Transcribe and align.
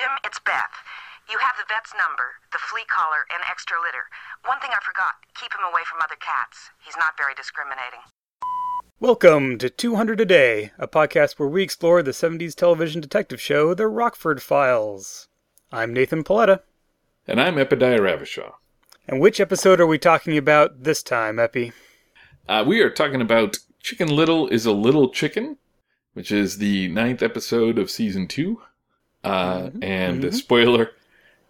Jim, 0.00 0.16
it's 0.24 0.38
Beth. 0.38 0.72
You 1.30 1.36
have 1.40 1.56
the 1.58 1.68
vet's 1.68 1.92
number, 1.92 2.32
the 2.52 2.58
flea 2.58 2.84
collar, 2.88 3.26
and 3.30 3.42
extra 3.50 3.76
litter. 3.76 4.08
One 4.46 4.58
thing 4.58 4.70
I 4.72 4.80
forgot 4.82 5.12
keep 5.38 5.52
him 5.52 5.60
away 5.70 5.82
from 5.84 6.00
other 6.00 6.16
cats. 6.16 6.70
He's 6.82 6.96
not 6.96 7.18
very 7.18 7.34
discriminating. 7.34 8.00
Welcome 8.98 9.58
to 9.58 9.68
200 9.68 10.18
a 10.22 10.24
Day, 10.24 10.72
a 10.78 10.88
podcast 10.88 11.38
where 11.38 11.50
we 11.50 11.62
explore 11.62 12.02
the 12.02 12.12
70s 12.12 12.54
television 12.54 13.02
detective 13.02 13.42
show, 13.42 13.74
The 13.74 13.88
Rockford 13.88 14.40
Files. 14.40 15.28
I'm 15.70 15.92
Nathan 15.92 16.24
Paletta. 16.24 16.60
And 17.26 17.38
I'm 17.38 17.56
Epidiah 17.56 18.00
Ravachol. 18.00 18.52
And 19.06 19.20
which 19.20 19.38
episode 19.38 19.82
are 19.82 19.86
we 19.86 19.98
talking 19.98 20.38
about 20.38 20.84
this 20.84 21.02
time, 21.02 21.38
Epi? 21.38 21.72
Uh, 22.48 22.64
we 22.66 22.80
are 22.80 22.88
talking 22.88 23.20
about 23.20 23.58
Chicken 23.82 24.08
Little 24.08 24.48
is 24.48 24.64
a 24.64 24.72
Little 24.72 25.10
Chicken, 25.10 25.58
which 26.14 26.32
is 26.32 26.56
the 26.56 26.88
ninth 26.88 27.22
episode 27.22 27.78
of 27.78 27.90
season 27.90 28.26
two. 28.28 28.62
Uh, 29.24 29.54
mm-hmm. 29.54 29.82
And 29.82 30.22
mm-hmm. 30.22 30.34
spoiler, 30.34 30.90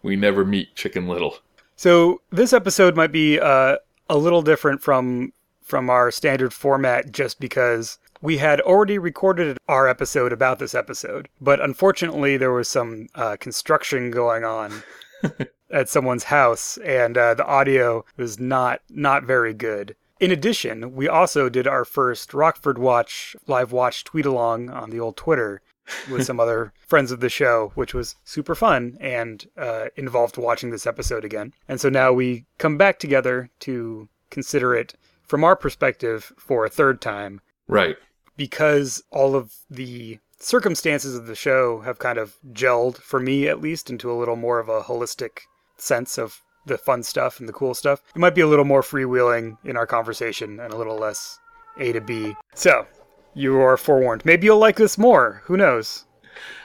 we 0.03 0.15
never 0.15 0.43
meet 0.45 0.75
Chicken 0.75 1.07
Little. 1.07 1.37
So 1.75 2.21
this 2.31 2.53
episode 2.53 2.95
might 2.95 3.11
be 3.11 3.39
uh, 3.39 3.77
a 4.09 4.17
little 4.17 4.41
different 4.41 4.81
from 4.81 5.33
from 5.63 5.89
our 5.89 6.11
standard 6.11 6.53
format, 6.53 7.11
just 7.11 7.39
because 7.39 7.97
we 8.21 8.37
had 8.37 8.61
already 8.61 8.97
recorded 8.97 9.57
our 9.67 9.87
episode 9.87 10.31
about 10.31 10.59
this 10.59 10.75
episode, 10.75 11.27
but 11.39 11.59
unfortunately 11.61 12.37
there 12.37 12.51
was 12.51 12.67
some 12.67 13.07
uh, 13.15 13.35
construction 13.39 14.11
going 14.11 14.43
on 14.43 14.83
at 15.71 15.89
someone's 15.89 16.25
house, 16.25 16.77
and 16.79 17.17
uh, 17.17 17.33
the 17.33 17.45
audio 17.45 18.05
was 18.17 18.39
not 18.39 18.81
not 18.89 19.23
very 19.23 19.53
good. 19.53 19.95
In 20.19 20.29
addition, 20.29 20.93
we 20.95 21.07
also 21.07 21.49
did 21.49 21.65
our 21.65 21.83
first 21.83 22.33
Rockford 22.33 22.77
Watch 22.77 23.35
live 23.47 23.71
watch 23.71 24.03
tweet 24.03 24.25
along 24.25 24.69
on 24.69 24.91
the 24.91 24.99
old 24.99 25.17
Twitter, 25.17 25.61
with 26.09 26.25
some 26.25 26.39
other 26.39 26.73
friends 26.87 27.11
of 27.11 27.19
the 27.19 27.29
show, 27.29 27.71
which 27.75 27.93
was 27.93 28.15
super 28.23 28.55
fun 28.55 28.97
and 28.99 29.47
uh, 29.57 29.85
involved 29.95 30.37
watching 30.37 30.69
this 30.71 30.87
episode 30.87 31.25
again. 31.25 31.53
And 31.67 31.79
so 31.79 31.89
now 31.89 32.13
we 32.13 32.45
come 32.57 32.77
back 32.77 32.99
together 32.99 33.49
to 33.61 34.09
consider 34.29 34.75
it 34.75 34.95
from 35.23 35.43
our 35.43 35.55
perspective 35.55 36.33
for 36.37 36.65
a 36.65 36.69
third 36.69 37.01
time. 37.01 37.41
Right. 37.67 37.97
Because 38.37 39.03
all 39.11 39.35
of 39.35 39.53
the 39.69 40.19
circumstances 40.39 41.15
of 41.15 41.27
the 41.27 41.35
show 41.35 41.81
have 41.81 41.99
kind 41.99 42.17
of 42.17 42.35
gelled, 42.51 42.97
for 42.97 43.19
me 43.19 43.47
at 43.47 43.61
least, 43.61 43.89
into 43.89 44.11
a 44.11 44.17
little 44.17 44.35
more 44.35 44.59
of 44.59 44.69
a 44.69 44.81
holistic 44.81 45.41
sense 45.77 46.17
of 46.17 46.41
the 46.65 46.77
fun 46.77 47.03
stuff 47.03 47.39
and 47.39 47.49
the 47.49 47.53
cool 47.53 47.73
stuff. 47.73 48.01
It 48.15 48.19
might 48.19 48.35
be 48.35 48.41
a 48.41 48.47
little 48.47 48.65
more 48.65 48.81
freewheeling 48.81 49.57
in 49.63 49.77
our 49.77 49.87
conversation 49.87 50.59
and 50.59 50.73
a 50.73 50.77
little 50.77 50.97
less 50.97 51.39
A 51.77 51.91
to 51.91 52.01
B. 52.01 52.35
So, 52.53 52.85
you 53.33 53.59
are 53.59 53.77
forewarned. 53.77 54.25
Maybe 54.25 54.45
you'll 54.45 54.57
like 54.57 54.77
this 54.77 54.97
more. 54.97 55.41
Who 55.45 55.57
knows? 55.57 56.05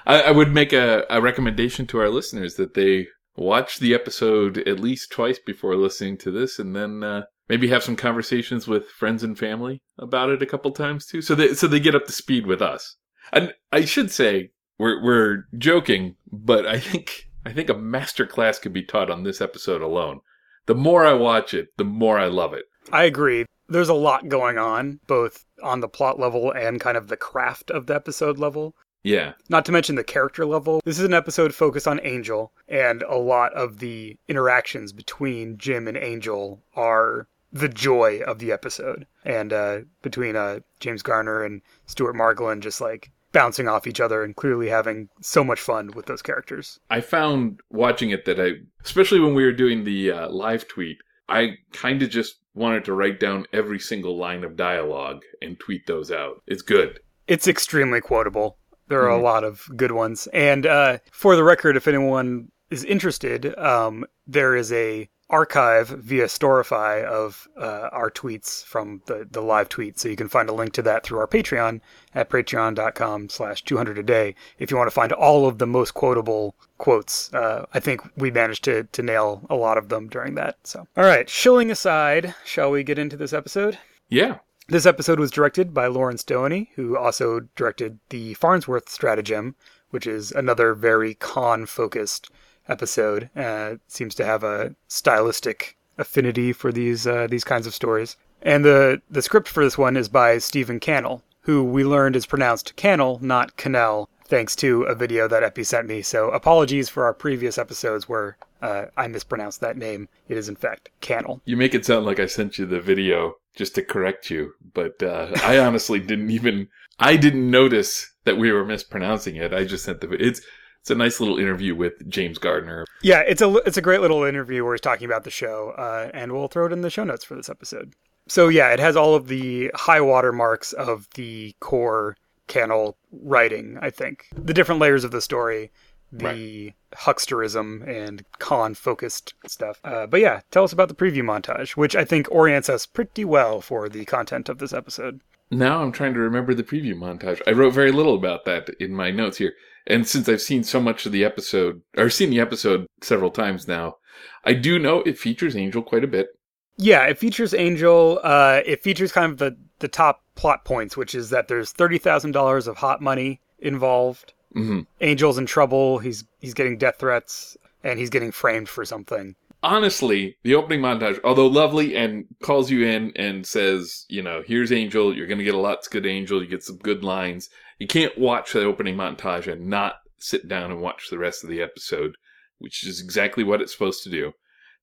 I, 0.06 0.22
I 0.22 0.30
would 0.30 0.52
make 0.52 0.72
a, 0.72 1.04
a 1.10 1.20
recommendation 1.20 1.86
to 1.88 2.00
our 2.00 2.08
listeners 2.08 2.54
that 2.54 2.74
they 2.74 3.08
watch 3.36 3.78
the 3.78 3.94
episode 3.94 4.58
at 4.58 4.80
least 4.80 5.10
twice 5.10 5.38
before 5.38 5.76
listening 5.76 6.16
to 6.18 6.30
this, 6.30 6.58
and 6.58 6.74
then 6.74 7.02
uh, 7.02 7.22
maybe 7.48 7.68
have 7.68 7.82
some 7.82 7.96
conversations 7.96 8.66
with 8.66 8.88
friends 8.88 9.22
and 9.22 9.38
family 9.38 9.82
about 9.98 10.30
it 10.30 10.42
a 10.42 10.46
couple 10.46 10.70
times 10.70 11.06
too, 11.06 11.22
so 11.22 11.34
they 11.34 11.54
so 11.54 11.66
they 11.66 11.80
get 11.80 11.94
up 11.94 12.06
to 12.06 12.12
speed 12.12 12.46
with 12.46 12.62
us. 12.62 12.96
And 13.32 13.52
I 13.72 13.84
should 13.84 14.10
say 14.10 14.50
we're 14.78 15.02
we're 15.02 15.44
joking, 15.58 16.16
but 16.30 16.66
I 16.66 16.78
think 16.78 17.28
I 17.44 17.52
think 17.52 17.68
a 17.68 17.74
master 17.74 18.26
class 18.26 18.58
could 18.58 18.72
be 18.72 18.84
taught 18.84 19.10
on 19.10 19.24
this 19.24 19.40
episode 19.40 19.82
alone. 19.82 20.20
The 20.66 20.74
more 20.74 21.06
I 21.06 21.12
watch 21.12 21.54
it, 21.54 21.68
the 21.76 21.84
more 21.84 22.18
I 22.18 22.26
love 22.26 22.52
it. 22.52 22.64
I 22.92 23.04
agree 23.04 23.44
there's 23.68 23.88
a 23.88 23.94
lot 23.94 24.28
going 24.28 24.58
on, 24.58 25.00
both 25.06 25.44
on 25.62 25.80
the 25.80 25.88
plot 25.88 26.18
level 26.18 26.52
and 26.52 26.80
kind 26.80 26.96
of 26.96 27.08
the 27.08 27.16
craft 27.16 27.70
of 27.70 27.86
the 27.86 27.94
episode 27.94 28.38
level. 28.38 28.74
Yeah. 29.02 29.34
Not 29.48 29.64
to 29.66 29.72
mention 29.72 29.94
the 29.94 30.04
character 30.04 30.44
level. 30.44 30.80
This 30.84 30.98
is 30.98 31.04
an 31.04 31.14
episode 31.14 31.54
focused 31.54 31.86
on 31.86 32.00
Angel, 32.02 32.52
and 32.68 33.02
a 33.02 33.16
lot 33.16 33.52
of 33.54 33.78
the 33.78 34.16
interactions 34.26 34.92
between 34.92 35.58
Jim 35.58 35.86
and 35.86 35.96
Angel 35.96 36.60
are 36.74 37.28
the 37.52 37.68
joy 37.68 38.20
of 38.26 38.40
the 38.40 38.50
episode. 38.50 39.06
And 39.24 39.52
uh, 39.52 39.80
between 40.02 40.34
uh, 40.34 40.60
James 40.80 41.02
Garner 41.02 41.44
and 41.44 41.62
Stuart 41.86 42.16
Margolin 42.16 42.60
just 42.60 42.80
like 42.80 43.10
bouncing 43.32 43.68
off 43.68 43.86
each 43.86 44.00
other 44.00 44.24
and 44.24 44.34
clearly 44.34 44.68
having 44.68 45.08
so 45.20 45.44
much 45.44 45.60
fun 45.60 45.90
with 45.94 46.06
those 46.06 46.22
characters. 46.22 46.80
I 46.90 47.00
found 47.00 47.60
watching 47.70 48.10
it 48.10 48.24
that 48.24 48.40
I, 48.40 48.54
especially 48.84 49.20
when 49.20 49.34
we 49.34 49.44
were 49.44 49.52
doing 49.52 49.84
the 49.84 50.10
uh, 50.10 50.30
live 50.30 50.66
tweet, 50.66 50.98
I 51.28 51.58
kind 51.72 52.02
of 52.02 52.10
just 52.10 52.36
wanted 52.56 52.84
to 52.86 52.94
write 52.94 53.20
down 53.20 53.46
every 53.52 53.78
single 53.78 54.16
line 54.16 54.42
of 54.42 54.56
dialogue 54.56 55.22
and 55.40 55.60
tweet 55.60 55.86
those 55.86 56.10
out. 56.10 56.42
It's 56.46 56.62
good. 56.62 56.98
It's 57.28 57.46
extremely 57.46 58.00
quotable. 58.00 58.58
There 58.88 59.02
are 59.02 59.10
mm-hmm. 59.10 59.20
a 59.20 59.24
lot 59.24 59.44
of 59.44 59.62
good 59.76 59.92
ones. 59.92 60.26
And 60.32 60.66
uh, 60.66 60.98
for 61.12 61.36
the 61.36 61.44
record, 61.44 61.76
if 61.76 61.86
anyone 61.86 62.50
is 62.70 62.82
interested, 62.84 63.56
um, 63.58 64.04
there 64.26 64.56
is 64.56 64.72
a 64.72 65.08
archive 65.28 65.88
via 65.88 66.26
Storify 66.26 67.02
of 67.02 67.48
uh, 67.56 67.88
our 67.92 68.10
tweets 68.10 68.64
from 68.64 69.02
the, 69.06 69.26
the 69.30 69.40
live 69.40 69.68
tweet. 69.68 69.98
So 69.98 70.08
you 70.08 70.16
can 70.16 70.28
find 70.28 70.48
a 70.48 70.52
link 70.52 70.72
to 70.74 70.82
that 70.82 71.02
through 71.02 71.18
our 71.18 71.26
Patreon 71.26 71.80
at 72.14 72.30
patreon.com 72.30 73.28
slash 73.28 73.62
200 73.62 73.98
a 73.98 74.02
day 74.02 74.34
if 74.58 74.70
you 74.70 74.76
want 74.76 74.86
to 74.86 74.94
find 74.94 75.12
all 75.12 75.48
of 75.48 75.58
the 75.58 75.66
most 75.66 75.94
quotable 75.94 76.54
quotes. 76.78 77.32
Uh, 77.34 77.66
I 77.74 77.80
think 77.80 78.02
we 78.16 78.30
managed 78.30 78.64
to, 78.64 78.84
to 78.84 79.02
nail 79.02 79.44
a 79.50 79.56
lot 79.56 79.78
of 79.78 79.88
them 79.88 80.08
during 80.08 80.34
that. 80.36 80.58
So, 80.64 80.86
all 80.96 81.04
right, 81.04 81.28
shilling 81.28 81.70
aside, 81.70 82.34
shall 82.44 82.70
we 82.70 82.84
get 82.84 82.98
into 82.98 83.16
this 83.16 83.32
episode? 83.32 83.78
Yeah. 84.08 84.38
This 84.68 84.86
episode 84.86 85.20
was 85.20 85.30
directed 85.30 85.72
by 85.72 85.86
Lawrence 85.86 86.24
Doheny, 86.24 86.68
who 86.74 86.96
also 86.96 87.40
directed 87.54 87.98
the 88.08 88.34
Farnsworth 88.34 88.88
Stratagem, 88.88 89.54
which 89.90 90.06
is 90.06 90.32
another 90.32 90.74
very 90.74 91.14
con 91.14 91.66
focused 91.66 92.30
episode. 92.68 93.30
Uh, 93.36 93.76
seems 93.88 94.14
to 94.16 94.24
have 94.24 94.42
a 94.44 94.74
stylistic 94.88 95.76
affinity 95.98 96.52
for 96.52 96.72
these 96.72 97.06
uh, 97.06 97.26
these 97.28 97.44
kinds 97.44 97.66
of 97.66 97.74
stories. 97.74 98.16
And 98.42 98.64
the 98.64 99.02
the 99.10 99.22
script 99.22 99.48
for 99.48 99.64
this 99.64 99.78
one 99.78 99.96
is 99.96 100.08
by 100.08 100.38
Stephen 100.38 100.80
Cannell, 100.80 101.22
who 101.42 101.64
we 101.64 101.84
learned 101.84 102.16
is 102.16 102.26
pronounced 102.26 102.76
Cannell, 102.76 103.18
not 103.22 103.56
Cannell, 103.56 104.08
thanks 104.24 104.54
to 104.56 104.82
a 104.82 104.94
video 104.94 105.28
that 105.28 105.42
Epi 105.42 105.64
sent 105.64 105.88
me. 105.88 106.02
So 106.02 106.30
apologies 106.30 106.88
for 106.88 107.04
our 107.04 107.14
previous 107.14 107.58
episodes 107.58 108.08
where 108.08 108.36
uh, 108.62 108.86
I 108.96 109.06
mispronounced 109.08 109.60
that 109.60 109.76
name. 109.76 110.08
It 110.28 110.36
is 110.36 110.48
in 110.48 110.56
fact 110.56 110.90
Cannell. 111.00 111.40
You 111.44 111.56
make 111.56 111.74
it 111.74 111.86
sound 111.86 112.06
like 112.06 112.20
I 112.20 112.26
sent 112.26 112.58
you 112.58 112.66
the 112.66 112.80
video 112.80 113.36
just 113.54 113.74
to 113.76 113.82
correct 113.82 114.30
you, 114.30 114.52
but 114.74 115.02
uh, 115.02 115.30
I 115.42 115.58
honestly 115.58 116.00
didn't 116.00 116.30
even 116.30 116.68
I 116.98 117.16
didn't 117.16 117.50
notice 117.50 118.12
that 118.24 118.38
we 118.38 118.52
were 118.52 118.64
mispronouncing 118.64 119.36
it. 119.36 119.52
I 119.52 119.64
just 119.64 119.84
sent 119.84 120.00
the 120.00 120.10
it's 120.12 120.40
it's 120.86 120.90
a 120.92 120.94
nice 120.94 121.18
little 121.18 121.36
interview 121.36 121.74
with 121.74 122.08
James 122.08 122.38
Garner. 122.38 122.86
Yeah, 123.02 123.18
it's 123.26 123.42
a 123.42 123.52
it's 123.66 123.76
a 123.76 123.82
great 123.82 124.02
little 124.02 124.22
interview 124.22 124.62
where 124.62 124.72
he's 124.72 124.80
talking 124.80 125.04
about 125.04 125.24
the 125.24 125.32
show, 125.32 125.74
uh, 125.76 126.12
and 126.14 126.30
we'll 126.30 126.46
throw 126.46 126.64
it 126.66 126.72
in 126.72 126.82
the 126.82 126.90
show 126.90 127.02
notes 127.02 127.24
for 127.24 127.34
this 127.34 127.48
episode. 127.48 127.94
So 128.28 128.46
yeah, 128.46 128.68
it 128.68 128.78
has 128.78 128.94
all 128.96 129.16
of 129.16 129.26
the 129.26 129.72
high 129.74 130.00
water 130.00 130.30
marks 130.30 130.72
of 130.72 131.08
the 131.14 131.56
core 131.58 132.16
Cannell 132.46 132.96
writing. 133.10 133.78
I 133.82 133.90
think 133.90 134.26
the 134.36 134.54
different 134.54 134.80
layers 134.80 135.02
of 135.02 135.10
the 135.10 135.20
story, 135.20 135.72
the 136.12 136.66
right. 136.66 136.74
hucksterism 136.94 137.84
and 137.88 138.24
con 138.38 138.74
focused 138.74 139.34
stuff. 139.48 139.80
Uh, 139.82 140.06
but 140.06 140.20
yeah, 140.20 140.42
tell 140.52 140.62
us 140.62 140.72
about 140.72 140.86
the 140.86 140.94
preview 140.94 141.24
montage, 141.24 141.70
which 141.70 141.96
I 141.96 142.04
think 142.04 142.30
orients 142.30 142.68
us 142.68 142.86
pretty 142.86 143.24
well 143.24 143.60
for 143.60 143.88
the 143.88 144.04
content 144.04 144.48
of 144.48 144.58
this 144.58 144.72
episode. 144.72 145.20
Now 145.50 145.82
I'm 145.82 145.90
trying 145.90 146.14
to 146.14 146.20
remember 146.20 146.54
the 146.54 146.62
preview 146.62 146.94
montage. 146.94 147.42
I 147.44 147.50
wrote 147.50 147.74
very 147.74 147.90
little 147.90 148.14
about 148.14 148.44
that 148.44 148.68
in 148.78 148.94
my 148.94 149.10
notes 149.10 149.38
here. 149.38 149.54
And 149.86 150.06
since 150.06 150.28
I've 150.28 150.42
seen 150.42 150.64
so 150.64 150.80
much 150.80 151.06
of 151.06 151.12
the 151.12 151.24
episode, 151.24 151.82
or 151.96 152.10
seen 152.10 152.30
the 152.30 152.40
episode 152.40 152.86
several 153.02 153.30
times 153.30 153.68
now, 153.68 153.96
I 154.44 154.52
do 154.52 154.78
know 154.78 155.02
it 155.02 155.18
features 155.18 155.56
Angel 155.56 155.82
quite 155.82 156.04
a 156.04 156.08
bit. 156.08 156.28
Yeah, 156.76 157.04
it 157.04 157.18
features 157.18 157.54
Angel. 157.54 158.20
Uh, 158.22 158.60
it 158.66 158.82
features 158.82 159.12
kind 159.12 159.32
of 159.32 159.38
the, 159.38 159.56
the 159.78 159.88
top 159.88 160.22
plot 160.34 160.64
points, 160.64 160.96
which 160.96 161.14
is 161.14 161.30
that 161.30 161.48
there's 161.48 161.72
thirty 161.72 161.98
thousand 161.98 162.32
dollars 162.32 162.66
of 162.66 162.76
hot 162.76 163.00
money 163.00 163.40
involved. 163.58 164.34
Mm-hmm. 164.54 164.80
Angel's 165.00 165.38
in 165.38 165.46
trouble. 165.46 165.98
He's 165.98 166.24
he's 166.40 166.54
getting 166.54 166.78
death 166.78 166.96
threats, 166.98 167.56
and 167.82 167.98
he's 167.98 168.10
getting 168.10 168.32
framed 168.32 168.68
for 168.68 168.84
something. 168.84 169.36
Honestly, 169.62 170.36
the 170.42 170.54
opening 170.54 170.80
montage, 170.80 171.18
although 171.24 171.46
lovely 171.46 171.96
and 171.96 172.26
calls 172.42 172.70
you 172.70 172.86
in 172.86 173.12
and 173.16 173.44
says, 173.46 174.04
you 174.08 174.22
know, 174.22 174.42
here's 174.46 174.70
Angel. 174.70 175.16
You're 175.16 175.26
going 175.26 175.38
to 175.38 175.44
get 175.44 175.54
a 175.54 175.58
lot's 175.58 175.88
good 175.88 176.06
Angel. 176.06 176.42
You 176.42 176.48
get 176.48 176.62
some 176.62 176.76
good 176.76 177.02
lines. 177.02 177.48
You 177.78 177.86
can't 177.86 178.16
watch 178.16 178.52
the 178.52 178.64
opening 178.64 178.96
montage 178.96 179.50
and 179.50 179.66
not 179.66 179.96
sit 180.18 180.48
down 180.48 180.70
and 180.70 180.80
watch 180.80 181.08
the 181.10 181.18
rest 181.18 181.44
of 181.44 181.50
the 181.50 181.62
episode, 181.62 182.16
which 182.58 182.86
is 182.86 183.00
exactly 183.00 183.44
what 183.44 183.60
it's 183.60 183.72
supposed 183.72 184.02
to 184.04 184.10
do. 184.10 184.32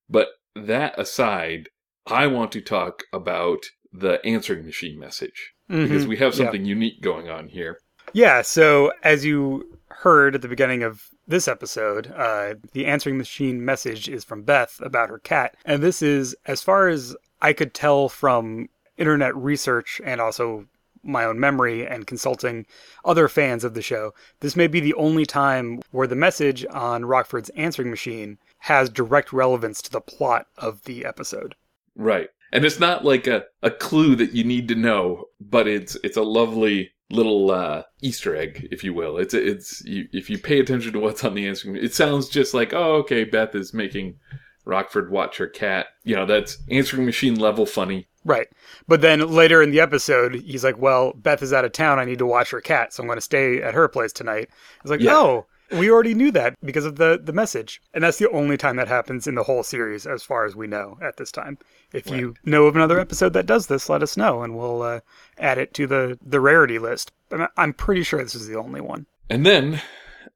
But 0.09 0.27
that 0.55 0.97
aside, 0.99 1.69
I 2.05 2.27
want 2.27 2.51
to 2.53 2.61
talk 2.61 3.03
about 3.11 3.63
the 3.91 4.23
answering 4.25 4.65
machine 4.65 4.99
message 4.99 5.53
mm-hmm. 5.69 5.83
because 5.83 6.07
we 6.07 6.17
have 6.17 6.35
something 6.35 6.65
yeah. 6.65 6.69
unique 6.69 7.01
going 7.01 7.29
on 7.29 7.47
here. 7.47 7.79
Yeah, 8.13 8.41
so 8.41 8.91
as 9.03 9.23
you 9.25 9.77
heard 9.87 10.35
at 10.35 10.41
the 10.41 10.47
beginning 10.47 10.83
of 10.83 11.07
this 11.27 11.47
episode, 11.47 12.11
uh, 12.15 12.55
the 12.73 12.85
answering 12.85 13.17
machine 13.17 13.63
message 13.63 14.09
is 14.09 14.23
from 14.23 14.43
Beth 14.43 14.79
about 14.83 15.09
her 15.09 15.19
cat. 15.19 15.55
And 15.65 15.81
this 15.81 16.01
is, 16.01 16.35
as 16.45 16.61
far 16.61 16.89
as 16.89 17.15
I 17.41 17.53
could 17.53 17.73
tell 17.73 18.09
from 18.09 18.69
internet 18.97 19.35
research 19.35 20.01
and 20.03 20.19
also 20.21 20.65
my 21.03 21.25
own 21.25 21.39
memory 21.39 21.85
and 21.85 22.07
consulting 22.07 22.65
other 23.05 23.27
fans 23.27 23.63
of 23.63 23.73
the 23.73 23.81
show, 23.81 24.13
this 24.39 24.55
may 24.55 24.67
be 24.67 24.79
the 24.79 24.93
only 24.95 25.25
time 25.25 25.81
where 25.91 26.07
the 26.07 26.15
message 26.15 26.65
on 26.71 27.05
Rockford's 27.05 27.49
answering 27.49 27.89
machine 27.89 28.37
has 28.59 28.89
direct 28.89 29.33
relevance 29.33 29.81
to 29.81 29.91
the 29.91 30.01
plot 30.01 30.47
of 30.57 30.83
the 30.83 31.05
episode. 31.05 31.55
Right. 31.95 32.29
And 32.51 32.65
it's 32.65 32.79
not 32.79 33.03
like 33.03 33.27
a, 33.27 33.43
a 33.61 33.71
clue 33.71 34.15
that 34.15 34.33
you 34.33 34.43
need 34.43 34.67
to 34.69 34.75
know, 34.75 35.25
but 35.41 35.67
it's 35.67 35.97
it's 36.03 36.17
a 36.17 36.21
lovely 36.21 36.91
little 37.11 37.51
uh, 37.51 37.83
Easter 38.01 38.35
egg, 38.35 38.67
if 38.71 38.83
you 38.83 38.93
will. 38.93 39.17
It's 39.17 39.33
it's 39.33 39.83
you, 39.85 40.07
if 40.11 40.29
you 40.29 40.37
pay 40.37 40.59
attention 40.59 40.93
to 40.93 40.99
what's 40.99 41.23
on 41.23 41.33
the 41.33 41.47
answering, 41.47 41.75
it 41.75 41.93
sounds 41.93 42.29
just 42.29 42.53
like 42.53 42.73
oh 42.73 42.95
okay, 42.97 43.23
Beth 43.23 43.55
is 43.55 43.73
making 43.73 44.19
Rockford 44.65 45.11
watch 45.11 45.37
her 45.37 45.47
cat. 45.47 45.87
You 46.03 46.15
know 46.15 46.25
that's 46.25 46.57
answering 46.69 47.05
machine 47.05 47.35
level 47.35 47.65
funny. 47.65 48.07
Right. 48.25 48.47
But 48.87 49.01
then 49.01 49.19
later 49.19 49.61
in 49.61 49.71
the 49.71 49.81
episode, 49.81 50.35
he's 50.35 50.63
like, 50.63 50.77
well, 50.77 51.11
Beth 51.13 51.43
is 51.43 51.51
out 51.51 51.65
of 51.65 51.73
town. 51.73 51.99
I 51.99 52.05
need 52.05 52.19
to 52.19 52.25
watch 52.25 52.51
her 52.51 52.61
cat, 52.61 52.93
so 52.93 53.03
I'm 53.03 53.07
going 53.07 53.17
to 53.17 53.21
stay 53.21 53.61
at 53.61 53.73
her 53.73 53.89
place 53.89 54.13
tonight. 54.13 54.47
It's 54.81 54.89
like, 54.89 55.01
Yeah. 55.01 55.13
oh, 55.15 55.45
we 55.73 55.91
already 55.91 56.13
knew 56.13 56.31
that 56.31 56.55
because 56.63 56.85
of 56.85 56.95
the, 56.95 57.19
the 57.21 57.33
message. 57.33 57.81
And 57.93 58.01
that's 58.01 58.19
the 58.19 58.29
only 58.29 58.55
time 58.55 58.77
that 58.77 58.87
happens 58.87 59.27
in 59.27 59.35
the 59.35 59.43
whole 59.43 59.61
series, 59.61 60.07
as 60.07 60.23
far 60.23 60.45
as 60.45 60.55
we 60.55 60.67
know 60.67 60.97
at 61.01 61.17
this 61.17 61.33
time. 61.33 61.57
If 61.91 62.09
you 62.09 62.35
know 62.45 62.65
of 62.67 62.77
another 62.77 62.97
episode 62.97 63.33
that 63.33 63.45
does 63.45 63.67
this, 63.67 63.89
let 63.89 64.01
us 64.01 64.15
know, 64.15 64.41
and 64.41 64.55
we'll 64.55 64.81
uh, 64.83 64.99
add 65.37 65.57
it 65.57 65.73
to 65.73 65.85
the, 65.87 66.17
the 66.25 66.39
rarity 66.39 66.79
list. 66.79 67.11
I'm 67.57 67.73
pretty 67.73 68.03
sure 68.03 68.23
this 68.23 68.35
is 68.35 68.47
the 68.47 68.57
only 68.57 68.79
one. 68.79 69.05
And 69.29 69.45
then 69.45 69.81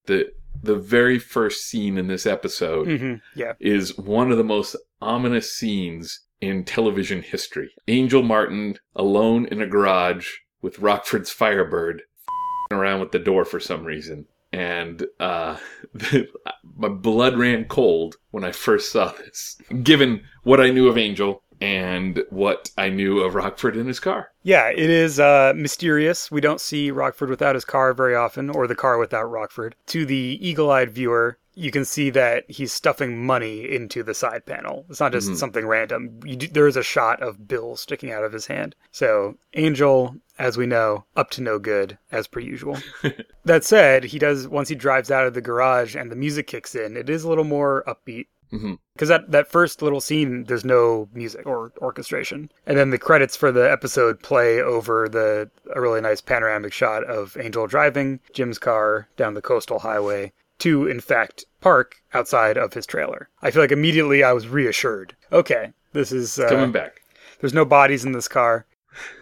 the 0.08 0.34
the 0.64 0.76
very 0.76 1.20
first 1.20 1.66
scene 1.68 1.98
in 1.98 2.08
this 2.08 2.26
episode 2.26 2.88
hmm 3.00 3.14
Yeah. 3.36 3.54
is 3.60 3.98
one 3.98 4.32
of 4.32 4.38
the 4.38 4.44
most 4.44 4.76
ominous 5.02 5.52
scenes 5.54 6.22
in 6.42 6.64
television 6.66 7.22
history. 7.24 7.70
Angel 7.88 8.22
Martin 8.24 8.78
alone 8.96 9.46
in 9.48 9.62
a 9.62 9.68
garage 9.68 10.30
with 10.62 10.80
Rockford's 10.80 11.32
Firebird 11.32 12.04
around 12.72 13.00
with 13.00 13.12
the 13.12 13.20
door 13.20 13.46
for 13.46 13.60
some 13.60 13.84
reason. 13.84 14.26
And 14.54 15.06
uh, 15.20 15.58
my 16.76 16.90
blood 16.90 17.38
ran 17.38 17.66
cold 17.66 18.16
when 18.32 18.44
I 18.44 18.52
first 18.52 18.92
saw 18.92 19.12
this, 19.12 19.58
given 19.84 20.24
what 20.44 20.62
I 20.62 20.70
knew 20.70 20.88
of 20.88 20.98
Angel 20.98 21.44
and 21.62 22.24
what 22.30 22.72
I 22.78 22.90
knew 22.90 23.20
of 23.20 23.36
Rockford 23.36 23.76
in 23.76 23.88
his 23.88 24.00
car. 24.00 24.32
Yeah, 24.44 24.70
it 24.70 24.90
is 24.90 25.20
uh, 25.20 25.54
mysterious. 25.56 26.32
We 26.32 26.42
don't 26.42 26.62
see 26.62 26.92
Rockford 26.92 27.30
without 27.30 27.56
his 27.56 27.66
car 27.66 27.94
very 27.94 28.16
often, 28.16 28.50
or 28.50 28.68
the 28.68 28.76
car 28.76 28.98
without 28.98 29.30
Rockford. 29.30 29.76
To 29.88 30.06
the 30.06 30.38
eagle 30.42 30.72
eyed 30.72 30.92
viewer, 30.92 31.38
you 31.58 31.72
can 31.72 31.86
see 31.86 32.12
that 32.12 32.50
he's 32.50 32.72
stuffing 32.72 33.26
money 33.26 33.68
into 33.68 34.04
the 34.04 34.14
side 34.14 34.46
panel. 34.46 34.86
It's 34.90 35.00
not 35.00 35.12
just 35.12 35.36
something 35.38 35.66
random. 35.66 36.20
You 36.24 36.36
do, 36.36 36.48
there 36.48 36.68
is 36.68 36.78
a 36.78 36.84
shot 36.84 37.22
of 37.24 37.48
bills 37.48 37.82
sticking 37.82 38.12
out 38.12 38.24
of 38.24 38.32
his 38.32 38.46
hand. 38.46 38.76
So, 38.92 39.38
Angel, 39.56 40.16
as 40.38 40.56
we 40.56 40.68
know, 40.68 41.06
up 41.16 41.32
to 41.32 41.42
no 41.42 41.58
good, 41.58 41.98
as 42.12 42.28
per 42.28 42.42
usual. 42.42 42.78
that 43.46 43.64
said, 43.64 44.04
he 44.04 44.20
does, 44.20 44.48
once 44.48 44.70
he 44.70 44.76
drives 44.76 45.10
out 45.10 45.26
of 45.26 45.34
the 45.34 45.42
garage 45.42 45.96
and 45.96 46.12
the 46.12 46.16
music 46.16 46.46
kicks 46.46 46.76
in, 46.76 46.96
it 46.96 47.10
is 47.10 47.24
a 47.24 47.30
little 47.30 47.44
more 47.44 47.84
upbeat 47.88 48.28
hmm 48.50 48.76
because 48.94 49.10
that, 49.10 49.30
that 49.30 49.48
first 49.48 49.82
little 49.84 50.02
scene 50.02 50.44
there's 50.46 50.66
no 50.66 51.08
music 51.14 51.46
or 51.46 51.72
orchestration 51.80 52.50
and 52.66 52.78
then 52.78 52.90
the 52.90 52.98
credits 52.98 53.36
for 53.36 53.52
the 53.52 53.70
episode 53.72 54.22
play 54.24 54.60
over 54.60 55.08
the 55.08 55.50
a 55.76 55.80
really 55.82 56.02
nice 56.02 56.20
panoramic 56.22 56.74
shot 56.74 57.04
of 57.04 57.38
angel 57.40 57.68
driving 57.68 58.20
jim's 58.34 58.58
car 58.58 59.08
down 59.18 59.34
the 59.36 59.42
coastal 59.42 59.80
highway 59.80 60.32
to 60.58 60.88
in 60.88 61.00
fact 61.00 61.46
park 61.62 61.98
outside 62.14 62.58
of 62.58 62.74
his 62.74 62.86
trailer 62.88 63.30
i 63.44 63.52
feel 63.52 63.62
like 63.62 63.72
immediately 63.72 64.24
i 64.24 64.34
was 64.34 64.48
reassured 64.48 65.16
okay 65.32 65.72
this 65.94 66.12
is 66.12 66.40
uh, 66.40 66.50
Coming 66.50 66.72
back. 66.72 67.02
there's 67.40 67.54
no 67.54 67.66
bodies 67.66 68.06
in 68.06 68.12
this 68.12 68.28
car. 68.28 68.66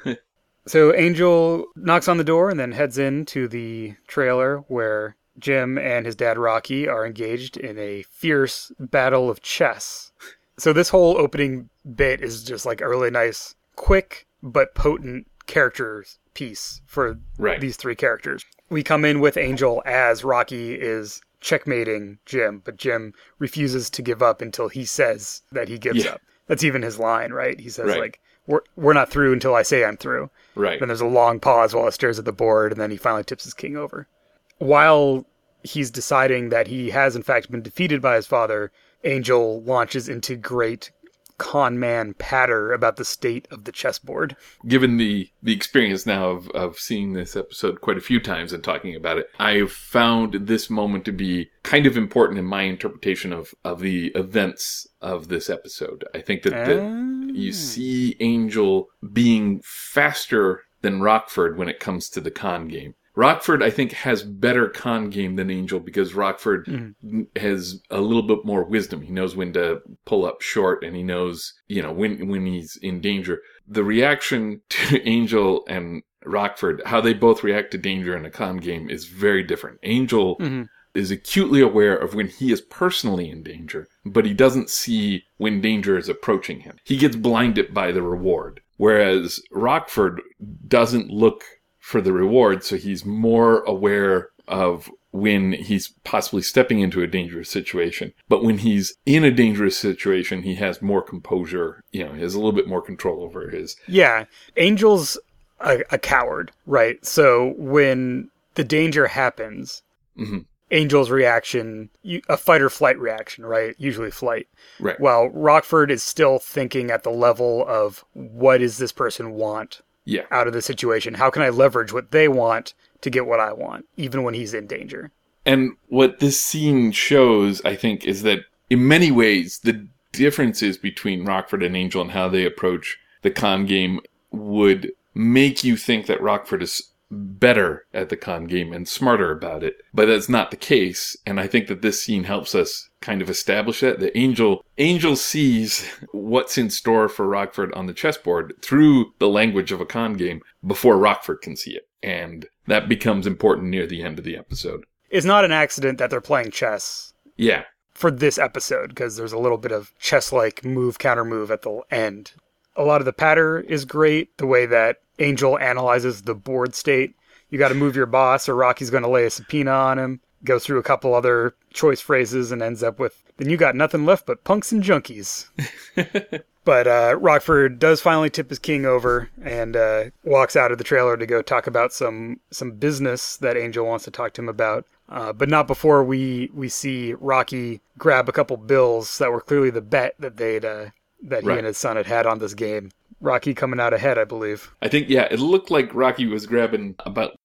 so 0.66 0.94
Angel 0.94 1.66
knocks 1.76 2.08
on 2.08 2.18
the 2.18 2.24
door 2.24 2.50
and 2.50 2.60
then 2.60 2.72
heads 2.72 2.98
into 2.98 3.48
the 3.48 3.94
trailer 4.08 4.58
where 4.68 5.16
Jim 5.40 5.78
and 5.78 6.06
his 6.06 6.16
dad 6.16 6.38
Rocky 6.38 6.88
are 6.88 7.06
engaged 7.06 7.58
in 7.58 7.78
a 7.78 8.04
fierce 8.04 8.72
battle 8.80 9.30
of 9.30 9.42
chess. 9.42 10.12
So 10.58 10.72
this 10.74 10.90
whole 10.90 11.18
opening 11.18 11.70
bit 11.96 12.22
is 12.22 12.44
just 12.44 12.66
like 12.66 12.82
a 12.82 12.88
really 12.88 13.12
nice, 13.12 13.56
quick 13.76 14.26
but 14.42 14.74
potent 14.76 15.28
characters 15.48 16.18
piece 16.34 16.82
for 16.86 17.18
Right. 17.38 17.60
these 17.60 17.76
three 17.78 17.96
characters. 17.96 18.46
We 18.70 18.84
come 18.84 19.06
in 19.06 19.20
with 19.20 19.38
Angel 19.38 19.82
as 19.86 20.24
Rocky 20.24 20.74
is 20.76 21.22
checkmating 21.40 22.18
Jim, 22.26 22.62
but 22.66 22.78
Jim 22.78 23.14
refuses 23.38 23.90
to 23.92 24.02
give 24.02 24.24
up 24.24 24.42
until 24.42 24.68
he 24.70 24.86
says 24.86 25.42
that 25.52 25.68
he 25.70 25.78
gives 25.78 26.04
Yeah. 26.06 26.12
up. 26.14 26.22
That's 26.48 26.64
even 26.64 26.82
his 26.82 26.98
line, 27.00 27.32
right? 27.34 27.60
He 27.60 27.70
says 27.70 27.88
Right. 27.88 28.00
like 28.00 28.20
we're 28.48 28.62
we're 28.76 28.94
not 28.94 29.10
through 29.10 29.34
until 29.34 29.56
I 29.56 29.64
say 29.64 29.84
I'm 29.84 29.98
through. 29.98 30.30
Right. 30.56 30.80
Then 30.80 30.88
there's 30.90 31.02
a 31.02 31.06
long 31.06 31.40
pause 31.40 31.74
while 31.76 31.86
he 31.86 31.92
stares 31.92 32.20
at 32.20 32.26
the 32.26 32.32
board, 32.32 32.72
and 32.72 32.80
then 32.80 32.92
he 32.92 32.98
finally 32.98 33.24
tips 33.24 33.44
his 33.44 33.54
king 33.54 33.76
over. 33.76 34.08
While 34.58 35.26
he's 35.64 35.92
deciding 35.92 36.50
that 36.50 36.68
he 36.68 36.92
has 36.92 37.16
in 37.16 37.24
fact 37.24 37.52
been 37.52 37.62
defeated 37.62 38.02
by 38.02 38.16
his 38.16 38.28
father, 38.28 38.72
Angel 39.04 39.62
launches 39.62 40.10
into 40.10 40.36
great 40.36 40.92
con 41.38 41.78
man 41.78 42.14
patter 42.14 42.72
about 42.72 42.96
the 42.96 43.06
state 43.06 43.48
of 43.52 43.66
the 43.66 43.72
chessboard. 43.72 44.38
given 44.68 44.98
the 44.98 45.30
the 45.44 45.54
experience 45.54 46.06
now 46.06 46.30
of 46.30 46.50
of 46.52 46.80
seeing 46.80 47.14
this 47.14 47.36
episode 47.36 47.82
quite 47.82 47.98
a 47.98 48.02
few 48.02 48.20
times 48.20 48.54
and 48.54 48.64
talking 48.64 48.96
about 48.96 49.18
it, 49.18 49.30
I've 49.38 49.72
found 49.72 50.48
this 50.48 50.70
moment 50.70 51.04
to 51.06 51.12
be 51.12 51.50
kind 51.64 51.86
of 51.86 51.98
important 51.98 52.40
in 52.40 52.46
my 52.46 52.64
interpretation 52.64 53.34
of 53.34 53.54
of 53.64 53.82
the 53.82 54.08
events 54.16 54.88
of 55.02 55.28
this 55.28 55.50
episode. 55.50 56.06
I 56.14 56.22
think 56.22 56.44
that, 56.44 56.52
that 56.52 56.80
ah. 56.80 57.32
you 57.34 57.52
see 57.52 58.16
Angel 58.20 58.88
being 59.12 59.62
faster 59.64 60.64
than 60.82 61.02
Rockford 61.02 61.58
when 61.58 61.68
it 61.68 61.80
comes 61.80 62.10
to 62.10 62.22
the 62.22 62.32
con 62.32 62.68
game. 62.68 62.96
Rockford, 63.16 63.64
I 63.64 63.70
think, 63.70 63.94
has 63.94 64.24
better 64.24 64.68
con 64.68 65.10
game 65.10 65.36
than 65.36 65.50
Angel 65.50 65.80
because 65.80 66.14
Rockford 66.14 66.66
mm-hmm. 66.66 67.22
has 67.38 67.82
a 67.90 68.02
little 68.02 68.24
bit 68.24 68.44
more 68.44 68.64
wisdom. 68.64 69.02
He 69.02 69.12
knows 69.12 69.36
when 69.36 69.54
to 69.54 69.82
pull 70.06 70.26
up 70.26 70.42
short 70.42 70.84
and 70.84 70.96
he 70.96 71.04
knows, 71.04 71.54
you 71.68 71.82
know, 71.82 71.94
when, 71.94 72.28
when 72.28 72.46
he's 72.46 72.78
in 72.82 73.00
danger. 73.02 73.42
The 73.68 73.84
reaction 73.84 74.62
to 74.70 75.02
Angel 75.08 75.64
and 75.68 76.04
Rockford, 76.26 76.82
how 76.86 77.02
they 77.02 77.14
both 77.14 77.44
react 77.44 77.72
to 77.72 77.78
danger 77.78 78.18
in 78.18 78.26
a 78.26 78.32
con 78.32 78.58
game 78.58 78.90
is 78.90 79.06
very 79.06 79.44
different. 79.44 79.80
Angel 79.84 80.38
mm-hmm. 80.38 80.64
is 80.94 81.12
acutely 81.12 81.62
aware 81.62 81.96
of 81.96 82.16
when 82.16 82.28
he 82.28 82.52
is 82.52 82.62
personally 82.62 83.30
in 83.30 83.44
danger, 83.44 83.88
but 84.06 84.26
he 84.26 84.34
doesn't 84.34 84.70
see 84.70 85.24
when 85.38 85.62
danger 85.62 85.98
is 85.98 86.10
approaching 86.10 86.62
him. 86.62 86.78
He 86.84 86.98
gets 86.98 87.16
blinded 87.16 87.74
by 87.74 87.92
the 87.92 88.02
reward. 88.02 88.62
Whereas 88.78 89.40
Rockford 89.52 90.22
doesn't 90.68 91.10
look 91.10 91.46
for 91.86 92.02
the 92.02 92.12
reward, 92.12 92.64
so 92.64 92.78
he's 92.78 93.06
more 93.06 93.60
aware 93.66 94.30
of 94.48 94.90
when 95.12 95.52
he's 95.52 95.90
possibly 96.04 96.42
stepping 96.42 96.80
into 96.80 97.04
a 97.04 97.08
dangerous 97.08 97.48
situation. 97.48 98.12
But 98.28 98.44
when 98.44 98.58
he's 98.58 98.96
in 99.06 99.24
a 99.24 99.30
dangerous 99.30 99.78
situation, 99.78 100.42
he 100.42 100.56
has 100.56 100.82
more 100.82 101.04
composure, 101.04 101.84
you 101.92 102.04
know, 102.04 102.14
he 102.14 102.24
has 102.24 102.34
a 102.34 102.40
little 102.40 102.54
bit 102.54 102.68
more 102.68 102.82
control 102.82 103.22
over 103.22 103.52
his. 103.52 103.76
Yeah, 103.88 104.26
Angel's 104.58 105.20
a, 105.60 105.84
a 105.92 106.00
coward, 106.00 106.52
right? 106.66 107.06
So 107.06 107.54
when 107.56 108.32
the 108.56 108.64
danger 108.64 109.06
happens, 109.06 109.84
Mhm. 110.18 110.46
Angel's 110.72 111.12
reaction, 111.12 111.92
a 112.28 112.36
fight 112.36 112.62
or 112.62 112.72
flight 112.72 112.98
reaction, 112.98 113.46
right? 113.46 113.76
Usually 113.78 114.10
flight. 114.10 114.48
Right. 114.80 115.00
While 115.00 115.30
Rockford 115.30 115.92
is 115.92 116.02
still 116.02 116.40
thinking 116.40 116.90
at 116.90 117.04
the 117.04 117.12
level 117.12 117.64
of 117.68 118.04
what 118.14 118.58
does 118.58 118.80
this 118.80 118.92
person 118.92 119.34
want 119.34 119.82
Yeah. 120.06 120.24
out 120.32 120.48
of 120.48 120.54
the 120.54 120.62
situation? 120.62 121.16
How 121.16 121.30
can 121.30 121.42
I 121.42 121.50
leverage 121.50 121.92
what 121.92 122.12
they 122.12 122.28
want 122.28 122.74
to 123.02 123.10
get 123.10 123.26
what 123.26 123.40
I 123.40 123.54
want, 123.54 123.86
even 123.98 124.24
when 124.24 124.34
he's 124.34 124.54
in 124.54 124.68
danger? 124.68 125.12
And 125.46 125.74
what 125.88 126.20
this 126.20 126.42
scene 126.42 126.92
shows, 126.92 127.62
I 127.66 127.76
think, 127.76 128.06
is 128.06 128.24
that 128.24 128.40
in 128.70 128.88
many 128.88 129.12
ways, 129.12 129.60
the 129.60 129.88
differences 130.12 130.78
between 130.78 131.26
Rockford 131.26 131.62
and 131.62 131.76
Angel 131.76 132.02
and 132.02 132.12
how 132.12 132.30
they 132.30 132.46
approach 132.46 132.98
the 133.22 133.32
con 133.32 133.66
game 133.66 134.00
would 134.32 134.92
make 135.14 135.64
you 135.64 135.78
think 135.78 136.08
that 136.08 136.22
Rockford 136.22 136.64
is 136.64 136.92
better 137.12 137.86
at 137.94 138.10
the 138.10 138.18
con 138.18 138.46
game 138.46 138.74
and 138.74 138.88
smarter 138.88 139.32
about 139.32 139.64
it. 139.64 139.76
But 139.94 140.08
that's 140.08 140.30
not 140.30 140.52
the 140.52 140.58
case. 140.58 141.16
And 141.26 141.40
I 141.40 141.48
think 141.48 141.68
that 141.68 141.82
this 141.82 142.02
scene 142.02 142.24
helps 142.24 142.56
us 142.56 142.90
kind 143.02 143.22
of 143.22 143.30
establish 143.30 143.82
that. 143.82 144.00
The 144.00 144.16
Angel, 144.18 144.64
Angel 144.78 145.16
sees 145.16 145.88
what's 146.12 146.58
in 146.58 146.70
store 146.70 147.08
for 147.08 147.28
Rockford 147.28 147.74
on 147.74 147.86
the 147.86 147.94
chessboard 147.94 148.54
through 148.62 149.14
the 149.20 149.30
language 149.30 149.72
of 149.72 149.82
a 149.82 149.86
con 149.86 150.14
game 150.14 150.42
before 150.66 150.98
Rockford 150.98 151.42
can 151.42 151.56
see 151.56 151.72
it. 151.72 151.88
And 152.02 152.48
that 152.68 152.90
becomes 152.90 153.26
important 153.28 153.70
near 153.70 153.88
the 153.88 154.04
end 154.04 154.20
of 154.20 154.26
the 154.26 154.38
episode. 154.38 154.84
It's 155.10 155.26
not 155.26 155.46
an 155.46 155.52
accident 155.52 155.98
that 156.00 156.10
they're 156.10 156.22
playing 156.22 156.52
chess 156.52 157.14
Yeah. 157.38 157.64
for 157.94 158.12
this 158.12 158.38
episode 158.38 158.90
because 158.90 159.16
there's 159.18 159.32
a 159.34 159.38
little 159.40 159.58
bit 159.58 159.72
of 159.72 159.94
chess 160.00 160.34
like 160.34 160.66
move 160.66 161.00
counter 161.00 161.24
move 161.26 161.52
at 161.52 161.62
the 161.62 161.82
end. 161.92 162.34
A 162.76 162.84
lot 162.84 163.00
of 163.00 163.06
the 163.06 163.14
patter 163.14 163.60
is 163.60 163.86
great. 163.86 164.38
The 164.38 164.46
way 164.46 164.66
that 164.66 164.98
Angel 165.20 165.58
analyzes 165.60 166.24
the 166.24 166.36
board 166.36 166.76
state. 166.76 167.16
You 167.50 167.60
got 167.60 167.70
to 167.70 167.76
move 167.76 167.96
your 167.96 168.06
boss 168.06 168.50
or 168.50 168.56
Rocky's 168.56 168.90
going 168.90 169.04
to 169.04 169.10
lay 169.10 169.26
a 169.26 169.30
subpoena 169.30 169.72
on 169.72 170.00
him. 170.00 170.20
goes 170.44 170.66
through 170.66 170.80
a 170.80 170.84
couple 170.84 171.14
other 171.14 171.56
choice 171.74 172.02
phrases 172.02 172.52
and 172.52 172.62
ends 172.62 172.84
up 172.84 173.00
with, 173.00 173.24
then 173.38 173.50
you 173.50 173.58
got 173.58 173.76
nothing 173.76 174.06
left 174.06 174.26
but 174.26 174.44
punks 174.44 174.72
and 174.72 174.84
junkies. 174.84 175.48
but 176.66 176.88
uh, 176.88 177.16
Rockford 177.20 177.80
does 177.80 178.02
finally 178.02 178.30
tip 178.30 178.50
his 178.50 178.60
king 178.60 178.86
over 178.86 179.30
and 179.42 179.76
uh, 179.76 180.06
walks 180.24 180.56
out 180.56 180.72
of 180.72 180.78
the 180.78 180.84
trailer 180.84 181.18
to 181.18 181.26
go 181.26 181.42
talk 181.42 181.68
about 181.68 181.94
some 181.94 182.40
some 182.52 182.72
business 182.72 183.38
that 183.38 183.58
Angel 183.58 183.86
wants 183.86 184.06
to 184.06 184.12
talk 184.12 184.34
to 184.34 184.42
him 184.42 184.50
about. 184.50 184.86
Uh, 185.08 185.32
but 185.32 185.50
not 185.50 185.68
before 185.68 186.04
we 186.04 186.50
we 186.54 186.68
see 186.68 187.14
Rocky 187.14 187.82
grab 187.98 188.28
a 188.28 188.32
couple 188.32 188.58
bills 188.58 189.18
that 189.20 189.32
were 189.32 189.42
clearly 189.42 189.70
the 189.70 189.82
bet 189.82 190.16
that 190.20 190.38
they'd 190.38 190.66
uh, 190.66 190.88
that 191.24 191.44
he 191.44 191.50
Right. 191.50 191.58
and 191.60 191.68
his 191.68 191.78
son 191.78 191.96
had 191.96 192.08
had 192.08 192.26
on 192.26 192.40
this 192.40 192.54
game. 192.56 192.90
Rocky 193.26 193.54
coming 193.54 193.80
out 193.80 193.94
ahead, 193.94 194.18
I 194.18 194.24
believe. 194.24 194.74
I 194.82 194.88
think 194.88 195.10
yeah, 195.10 195.28
it 195.32 195.40
looked 195.40 195.72
like 195.72 195.94
Rocky 195.94 196.26
was 196.28 196.46
grabbing 196.46 196.96
about 197.06 197.36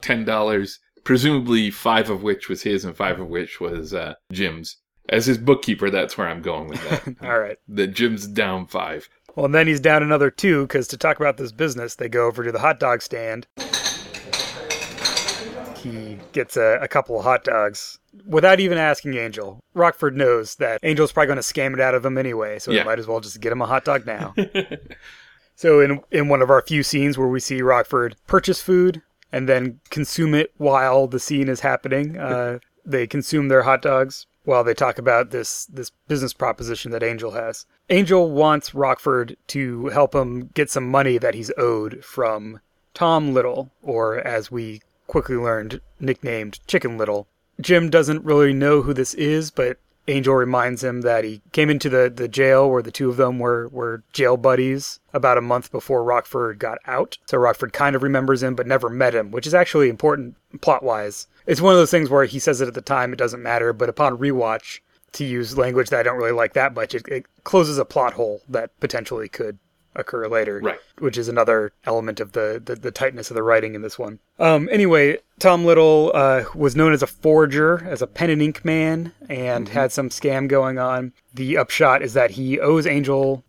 ten 0.00 0.24
dollars, 0.24 0.80
presumably 1.04 1.70
five 1.70 2.10
of 2.10 2.22
which 2.22 2.48
was 2.48 2.62
his 2.62 2.84
and 2.84 2.96
five 2.96 3.20
of 3.20 3.28
which 3.28 3.60
was 3.60 3.94
uh, 3.94 4.14
Jim's. 4.32 4.76
As 5.08 5.26
his 5.26 5.38
bookkeeper, 5.38 5.90
that's 5.90 6.16
where 6.16 6.28
I'm 6.28 6.42
going 6.42 6.68
with 6.68 6.88
that. 6.88 7.16
All 7.28 7.38
right. 7.38 7.58
the 7.68 7.86
Jim's 7.86 8.26
down 8.26 8.66
five. 8.66 9.08
Well, 9.34 9.46
and 9.46 9.54
then 9.54 9.66
he's 9.66 9.80
down 9.80 10.02
another 10.02 10.30
two 10.30 10.62
because 10.62 10.86
to 10.88 10.96
talk 10.96 11.18
about 11.18 11.38
this 11.38 11.52
business, 11.52 11.94
they 11.96 12.08
go 12.08 12.26
over 12.26 12.44
to 12.44 12.52
the 12.52 12.58
hot 12.58 12.78
dog 12.78 13.02
stand. 13.02 13.46
He 15.76 16.18
gets 16.32 16.56
a, 16.56 16.78
a 16.80 16.86
couple 16.86 17.18
of 17.18 17.24
hot 17.24 17.42
dogs 17.44 17.98
without 18.26 18.60
even 18.60 18.78
asking 18.78 19.14
Angel. 19.16 19.60
Rockford 19.74 20.16
knows 20.16 20.56
that 20.56 20.80
Angel's 20.82 21.12
probably 21.12 21.28
going 21.28 21.36
to 21.36 21.42
scam 21.42 21.74
it 21.74 21.80
out 21.80 21.94
of 21.94 22.04
him 22.04 22.18
anyway, 22.18 22.58
so 22.58 22.70
Yeah. 22.70 22.80
he 22.80 22.86
might 22.86 22.98
as 22.98 23.06
well 23.06 23.20
just 23.20 23.40
get 23.40 23.52
him 23.52 23.62
a 23.62 23.66
hot 23.66 23.84
dog 23.84 24.06
now. 24.06 24.34
so, 25.56 25.80
in 25.80 26.00
in 26.10 26.28
one 26.28 26.42
of 26.42 26.50
our 26.50 26.62
few 26.62 26.82
scenes 26.82 27.16
where 27.18 27.28
we 27.28 27.40
see 27.40 27.62
Rockford 27.62 28.16
purchase 28.26 28.60
food 28.60 29.02
and 29.30 29.48
then 29.48 29.80
consume 29.90 30.34
it 30.34 30.52
while 30.58 31.06
the 31.06 31.20
scene 31.20 31.48
is 31.48 31.60
happening, 31.60 32.18
uh, 32.18 32.58
they 32.84 33.06
consume 33.06 33.48
their 33.48 33.62
hot 33.62 33.82
dogs 33.82 34.26
while 34.44 34.64
they 34.64 34.74
talk 34.74 34.98
about 34.98 35.30
this 35.30 35.66
this 35.66 35.90
business 36.08 36.32
proposition 36.32 36.90
that 36.92 37.02
Angel 37.02 37.30
has. 37.32 37.64
Angel 37.90 38.30
wants 38.30 38.74
Rockford 38.74 39.36
to 39.48 39.86
help 39.88 40.14
him 40.14 40.50
get 40.54 40.70
some 40.70 40.88
money 40.90 41.18
that 41.18 41.34
he's 41.34 41.52
owed 41.58 42.04
from 42.04 42.60
Tom 42.94 43.32
Little, 43.34 43.70
or 43.82 44.18
as 44.18 44.50
we 44.50 44.80
quickly 45.06 45.36
learned, 45.36 45.80
nicknamed 46.00 46.58
Chicken 46.66 46.96
Little. 46.98 47.26
Jim 47.62 47.90
doesn't 47.90 48.24
really 48.24 48.52
know 48.52 48.82
who 48.82 48.92
this 48.92 49.14
is, 49.14 49.50
but 49.50 49.78
Angel 50.08 50.34
reminds 50.34 50.82
him 50.82 51.02
that 51.02 51.22
he 51.22 51.42
came 51.52 51.70
into 51.70 51.88
the, 51.88 52.12
the 52.14 52.26
jail 52.26 52.68
where 52.68 52.82
the 52.82 52.90
two 52.90 53.08
of 53.08 53.16
them 53.16 53.38
were, 53.38 53.68
were 53.68 54.02
jail 54.12 54.36
buddies 54.36 54.98
about 55.12 55.38
a 55.38 55.42
month 55.42 55.70
before 55.70 56.02
Rockford 56.02 56.58
got 56.58 56.78
out. 56.86 57.18
So 57.26 57.38
Rockford 57.38 57.72
kind 57.72 57.94
of 57.94 58.02
remembers 58.02 58.42
him, 58.42 58.56
but 58.56 58.66
never 58.66 58.88
met 58.88 59.14
him, 59.14 59.30
which 59.30 59.46
is 59.46 59.54
actually 59.54 59.88
important 59.88 60.34
plot 60.60 60.82
wise. 60.82 61.28
It's 61.46 61.60
one 61.60 61.72
of 61.72 61.78
those 61.78 61.90
things 61.90 62.10
where 62.10 62.24
he 62.24 62.40
says 62.40 62.60
it 62.60 62.68
at 62.68 62.74
the 62.74 62.80
time, 62.80 63.12
it 63.12 63.16
doesn't 63.16 63.42
matter, 63.42 63.72
but 63.72 63.88
upon 63.88 64.18
rewatch, 64.18 64.80
to 65.12 65.24
use 65.24 65.58
language 65.58 65.90
that 65.90 66.00
I 66.00 66.02
don't 66.02 66.16
really 66.16 66.32
like 66.32 66.54
that 66.54 66.74
much, 66.74 66.94
it, 66.94 67.06
it 67.06 67.26
closes 67.44 67.78
a 67.78 67.84
plot 67.84 68.14
hole 68.14 68.42
that 68.48 68.78
potentially 68.80 69.28
could 69.28 69.58
occur 69.94 70.26
later 70.28 70.60
Right. 70.62 70.78
which 70.98 71.18
is 71.18 71.28
another 71.28 71.72
element 71.84 72.18
of 72.20 72.32
the, 72.32 72.60
the, 72.64 72.74
the 72.74 72.90
tightness 72.90 73.30
of 73.30 73.34
the 73.34 73.42
writing 73.42 73.74
in 73.74 73.82
this 73.82 73.98
one. 73.98 74.18
Um, 74.38 74.68
anyway, 74.72 75.18
Tom 75.38 75.64
Little 75.64 76.10
uh, 76.14 76.44
was 76.54 76.74
known 76.76 76.92
as 76.92 77.02
a 77.02 77.06
forger, 77.06 77.84
as 77.86 78.00
a 78.02 78.06
pen 78.06 78.30
and 78.30 78.40
ink 78.42 78.64
man, 78.64 79.12
and 79.28 79.68
had 79.68 79.92
some 79.92 80.08
scam 80.08 80.48
going 80.48 80.78
on. 80.78 81.12
The 81.34 81.56
upshot 81.58 82.02
is 82.02 82.14
that 82.14 82.32
he 82.32 82.58
owes 82.58 82.86
Angel 82.86 83.44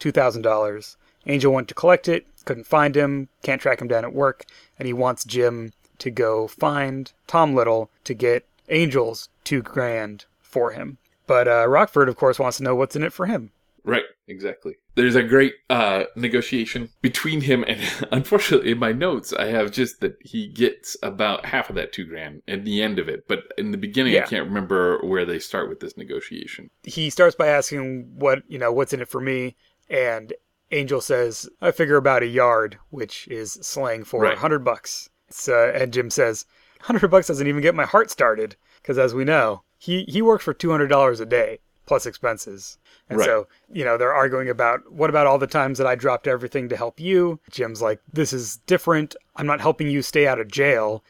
$2,000. 0.00 0.96
Angel 1.26 1.52
went 1.52 1.68
to 1.68 1.74
collect 1.74 2.08
it, 2.08 2.26
couldn't 2.44 2.66
find 2.66 2.96
him, 2.96 3.28
can't 3.42 3.60
track 3.60 3.80
him 3.80 3.88
down 3.88 4.04
at 4.04 4.12
work, 4.12 4.44
and 4.78 4.86
he 4.86 4.92
wants 4.92 5.24
Jim 5.24 5.72
to 5.98 6.10
go 6.10 6.48
find 6.48 7.12
Tom 7.28 7.54
Little 7.54 7.90
to 8.04 8.14
get 8.14 8.44
Angel's 8.68 9.28
two 9.44 9.62
grand 9.62 10.24
for 10.40 10.72
him. 10.72 10.98
But 11.28 11.46
uh, 11.46 11.68
Rockford, 11.68 12.08
of 12.08 12.16
course, 12.16 12.40
wants 12.40 12.56
to 12.56 12.64
know 12.64 12.74
what's 12.74 12.96
in 12.96 13.04
it 13.04 13.12
for 13.12 13.26
him. 13.26 13.52
Right, 13.84 14.04
exactly. 14.28 14.74
There's 14.94 15.16
a 15.16 15.22
great 15.24 15.54
uh, 15.70 16.04
negotiation 16.14 16.90
between 17.00 17.40
him 17.40 17.64
and, 17.66 17.80
unfortunately, 18.12 18.70
in 18.72 18.78
my 18.78 18.92
notes, 18.92 19.32
I 19.32 19.46
have 19.46 19.72
just 19.72 20.00
that 20.00 20.16
he 20.20 20.48
gets 20.48 20.96
about 21.02 21.46
half 21.46 21.68
of 21.68 21.76
that 21.76 21.92
two 21.92 22.04
grand 22.04 22.42
at 22.46 22.64
the 22.64 22.80
end 22.82 22.98
of 22.98 23.08
it. 23.08 23.24
But 23.26 23.40
in 23.58 23.72
the 23.72 23.78
beginning, 23.78 24.16
I 24.16 24.20
can't 24.22 24.46
remember 24.46 25.00
where 25.02 25.24
they 25.24 25.38
start 25.40 25.68
with 25.68 25.80
this 25.80 25.96
negotiation. 25.96 26.70
he 26.84 27.10
starts 27.10 27.34
by 27.34 27.48
asking 27.48 28.12
what 28.14 28.42
you 28.48 28.58
know 28.58 28.72
what's 28.72 28.92
in 28.92 29.00
it 29.00 29.08
for 29.08 29.20
me 29.20 29.56
and 29.90 30.32
angel 30.70 31.00
says 31.00 31.48
i 31.60 31.70
figure 31.70 31.96
about 31.96 32.22
a 32.22 32.26
yard 32.26 32.78
which 32.90 33.28
is 33.28 33.52
slang 33.62 34.04
for 34.04 34.22
a 34.24 34.28
Right. 34.28 34.34
100 34.34 34.60
bucks 34.60 35.10
so, 35.28 35.70
and 35.74 35.92
jim 35.92 36.08
says 36.10 36.46
100 36.80 37.08
bucks 37.08 37.26
doesn't 37.26 37.46
even 37.46 37.60
get 37.62 37.74
my 37.74 37.84
heart 37.84 38.10
started 38.10 38.56
because 38.80 38.96
as 38.98 39.12
we 39.14 39.24
know 39.24 39.62
he 39.78 40.04
he 40.08 40.22
works 40.22 40.44
for 40.44 40.54
$200 40.54 41.20
a 41.20 41.26
day 41.26 41.58
plus 41.92 42.06
expenses 42.06 42.78
and 43.10 43.18
Right. 43.18 43.26
so 43.26 43.46
you 43.70 43.84
know 43.84 43.98
they're 43.98 44.14
arguing 44.14 44.48
about 44.48 44.90
what 44.90 45.10
about 45.10 45.26
all 45.26 45.38
the 45.38 45.46
times 45.46 45.76
that 45.78 45.86
i 45.86 45.94
dropped 45.94 46.26
everything 46.26 46.68
to 46.70 46.76
help 46.76 46.98
you 46.98 47.38
jim's 47.50 47.82
like 47.82 48.00
this 48.10 48.32
is 48.32 48.56
different 48.66 49.14
i'm 49.36 49.46
not 49.46 49.60
helping 49.60 49.88
you 49.88 50.00
stay 50.00 50.26
out 50.26 50.40
of 50.40 50.48
jail 50.50 51.04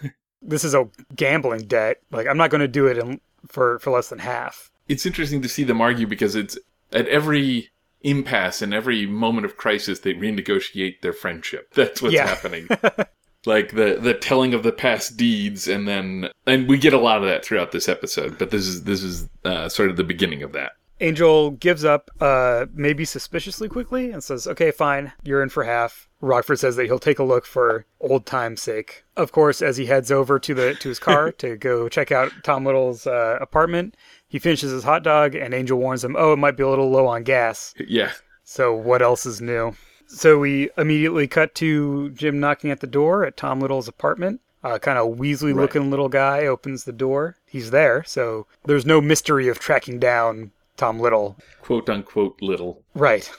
this 0.42 0.64
is 0.64 0.74
a 0.74 0.88
gambling 1.14 1.62
debt 1.66 1.98
like 2.10 2.26
i'm 2.26 2.36
not 2.36 2.50
going 2.50 2.60
to 2.60 2.66
do 2.80 2.86
it 2.86 2.98
in, 2.98 3.20
for 3.46 3.78
for 3.78 3.90
less 3.92 4.08
than 4.08 4.18
half 4.18 4.70
It's 4.88 5.06
interesting 5.06 5.40
to 5.42 5.48
see 5.48 5.62
them 5.64 5.80
argue 5.80 6.06
because 6.08 6.34
it's 6.34 6.58
at 6.92 7.06
every 7.08 7.70
impasse 8.02 8.60
and 8.60 8.74
every 8.74 9.06
moment 9.06 9.44
of 9.46 9.56
crisis, 9.56 10.00
they 10.00 10.12
renegotiate 10.14 11.00
their 11.00 11.12
friendship. 11.14 11.72
That's 11.74 12.02
what's 12.02 12.14
Yeah. 12.14 12.26
happening. 12.26 12.68
like 13.46 13.72
the 13.72 13.98
the 14.00 14.14
telling 14.14 14.54
of 14.54 14.62
the 14.62 14.72
past 14.72 15.16
deeds, 15.16 15.68
and 15.68 15.86
then 15.86 16.30
and 16.46 16.68
we 16.68 16.78
get 16.78 16.92
a 16.92 16.98
lot 16.98 17.18
of 17.18 17.28
that 17.28 17.44
throughout 17.44 17.72
this 17.72 17.88
episode. 17.88 18.38
But 18.38 18.50
this 18.50 18.66
is 18.66 18.84
this 18.84 19.02
is 19.02 19.28
uh, 19.44 19.68
sort 19.68 19.90
of 19.90 19.96
the 19.96 20.04
beginning 20.04 20.42
of 20.42 20.52
that. 20.52 20.72
Angel 21.00 21.50
gives 21.50 21.84
up, 21.84 22.08
uh, 22.20 22.66
maybe 22.72 23.04
suspiciously 23.04 23.68
quickly, 23.68 24.10
and 24.10 24.22
says, 24.22 24.46
"Okay, 24.46 24.70
fine, 24.70 25.12
you're 25.24 25.42
in 25.42 25.48
for 25.48 25.64
half." 25.64 26.08
Rockford 26.20 26.58
says 26.58 26.76
that 26.76 26.86
he'll 26.86 26.98
take 26.98 27.18
a 27.18 27.24
look 27.24 27.44
for 27.44 27.84
old 28.00 28.24
time's 28.24 28.62
sake. 28.62 29.04
Of 29.16 29.32
course, 29.32 29.60
as 29.60 29.76
he 29.76 29.86
heads 29.86 30.10
over 30.10 30.38
to 30.38 30.54
the 30.54 30.74
to 30.76 30.88
his 30.88 30.98
car 30.98 31.32
to 31.38 31.56
go 31.56 31.88
check 31.88 32.12
out 32.12 32.32
Tom 32.42 32.64
Little's 32.64 33.06
uh, 33.06 33.38
apartment, 33.40 33.96
he 34.28 34.38
finishes 34.38 34.70
his 34.70 34.84
hot 34.84 35.02
dog, 35.02 35.34
and 35.34 35.52
Angel 35.52 35.78
warns 35.78 36.04
him, 36.04 36.16
"Oh, 36.16 36.32
it 36.32 36.38
might 36.38 36.56
be 36.56 36.62
a 36.62 36.68
little 36.68 36.90
low 36.90 37.06
on 37.06 37.24
gas." 37.24 37.74
Yeah, 37.78 38.12
So 38.44 38.72
what 38.72 39.02
else 39.02 39.26
is 39.26 39.40
new? 39.40 39.74
So 40.06 40.38
we 40.38 40.70
immediately 40.76 41.26
cut 41.26 41.54
to 41.56 42.10
Jim 42.10 42.38
knocking 42.40 42.70
at 42.70 42.80
the 42.80 42.86
door 42.86 43.24
at 43.24 43.36
Tom 43.36 43.60
Little's 43.60 43.88
apartment. 43.88 44.40
A 44.62 44.78
kind 44.78 44.98
of 44.98 45.18
Weasley 45.18 45.54
looking 45.54 45.90
little 45.90 46.08
guy 46.08 46.46
opens 46.46 46.84
the 46.84 46.92
door. 46.92 47.36
He's 47.46 47.70
there, 47.70 48.02
so 48.04 48.46
there's 48.64 48.86
no 48.86 49.00
mystery 49.00 49.48
of 49.48 49.58
tracking 49.58 49.98
down 49.98 50.52
Tom 50.76 50.98
Little. 50.98 51.36
quote 51.60 51.88
unquote 51.90 52.40
little. 52.40 52.82
Right. 52.94 53.30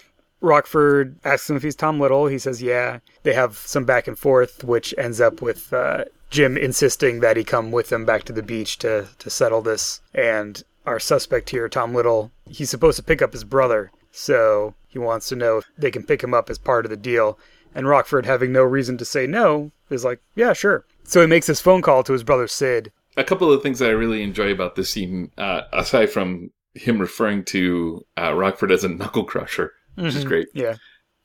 Rockford 0.41 1.17
asks 1.25 1.49
him 1.49 1.55
if 1.55 1.63
he's 1.63 1.75
Tom 1.75 1.99
Little. 1.99 2.27
He 2.27 2.37
says, 2.37 2.61
yeah. 2.61 2.99
They 3.23 3.33
have 3.33 3.57
some 3.57 3.85
back 3.85 4.07
and 4.07 4.17
forth, 4.17 4.63
which 4.63 4.93
ends 4.97 5.19
up 5.19 5.41
with 5.41 5.73
uh, 5.73 6.05
Jim 6.29 6.57
insisting 6.57 7.21
that 7.21 7.37
he 7.37 7.43
come 7.43 7.71
with 7.71 7.89
them 7.89 8.05
back 8.05 8.23
to 8.25 8.33
the 8.33 8.43
beach 8.43 8.77
to, 8.79 9.07
to 9.17 9.29
settle 9.29 9.61
this. 9.61 10.01
And 10.13 10.61
our 10.85 10.99
suspect 10.99 11.49
here, 11.49 11.67
Tom 11.67 11.95
Little, 11.95 12.31
he's 12.47 12.69
supposed 12.69 12.97
to 12.97 13.03
pick 13.03 13.23
up 13.23 13.33
his 13.33 13.43
brother. 13.43 13.91
So 14.11 14.75
he 14.95 14.99
wants 14.99 15.27
to 15.27 15.35
know 15.35 15.57
if 15.57 15.65
they 15.77 15.91
can 15.91 16.03
pick 16.03 16.23
him 16.23 16.33
up 16.33 16.49
as 16.49 16.57
part 16.57 16.85
of 16.85 16.89
the 16.89 16.95
deal. 16.95 17.37
And 17.75 17.85
Rockford, 17.85 18.25
having 18.25 18.53
no 18.53 18.63
reason 18.63 18.97
to 18.97 19.03
say 19.03 19.27
no, 19.27 19.71
is 19.89 20.05
like, 20.05 20.21
yeah, 20.35 20.53
sure. 20.53 20.85
So 21.03 21.19
he 21.19 21.27
makes 21.27 21.47
this 21.47 21.59
phone 21.59 21.81
call 21.81 22.01
to 22.03 22.13
his 22.13 22.23
brother 22.23 22.47
Sid. 22.47 22.93
A 23.17 23.23
couple 23.25 23.51
of 23.51 23.57
the 23.59 23.61
things 23.61 23.79
that 23.79 23.89
I 23.89 23.93
really 23.93 24.23
enjoy 24.23 24.53
about 24.53 24.75
this 24.75 24.89
scene, 24.89 25.31
uh, 25.37 25.63
aside 25.73 26.09
from 26.09 26.51
him 26.75 26.97
referring 26.99 27.43
to 27.45 28.05
uh, 28.17 28.33
Rockford 28.33 28.71
as 28.71 28.85
a 28.85 28.89
knuckle 28.89 29.25
crusher, 29.25 29.73
which 29.95 30.15
is 30.15 30.23
great. 30.23 30.47
Yeah. 30.53 30.75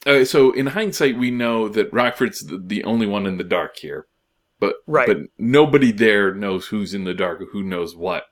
Uh, 0.05 0.25
so 0.25 0.51
in 0.51 0.67
hindsight, 0.67 1.17
we 1.17 1.31
know 1.31 1.69
that 1.69 1.93
Rockford's 1.93 2.45
the, 2.45 2.83
only 2.83 3.07
one 3.07 3.25
in 3.27 3.37
the 3.37 3.45
dark 3.45 3.77
here, 3.77 4.09
but 4.59 4.75
Right. 4.89 5.07
but 5.07 5.19
nobody 5.39 5.93
there 5.93 6.35
knows 6.35 6.67
who's 6.67 6.93
in 6.93 7.05
the 7.05 7.15
dark 7.15 7.41
or 7.41 7.47
who 7.47 7.63
knows 7.63 7.95
what, 7.95 8.25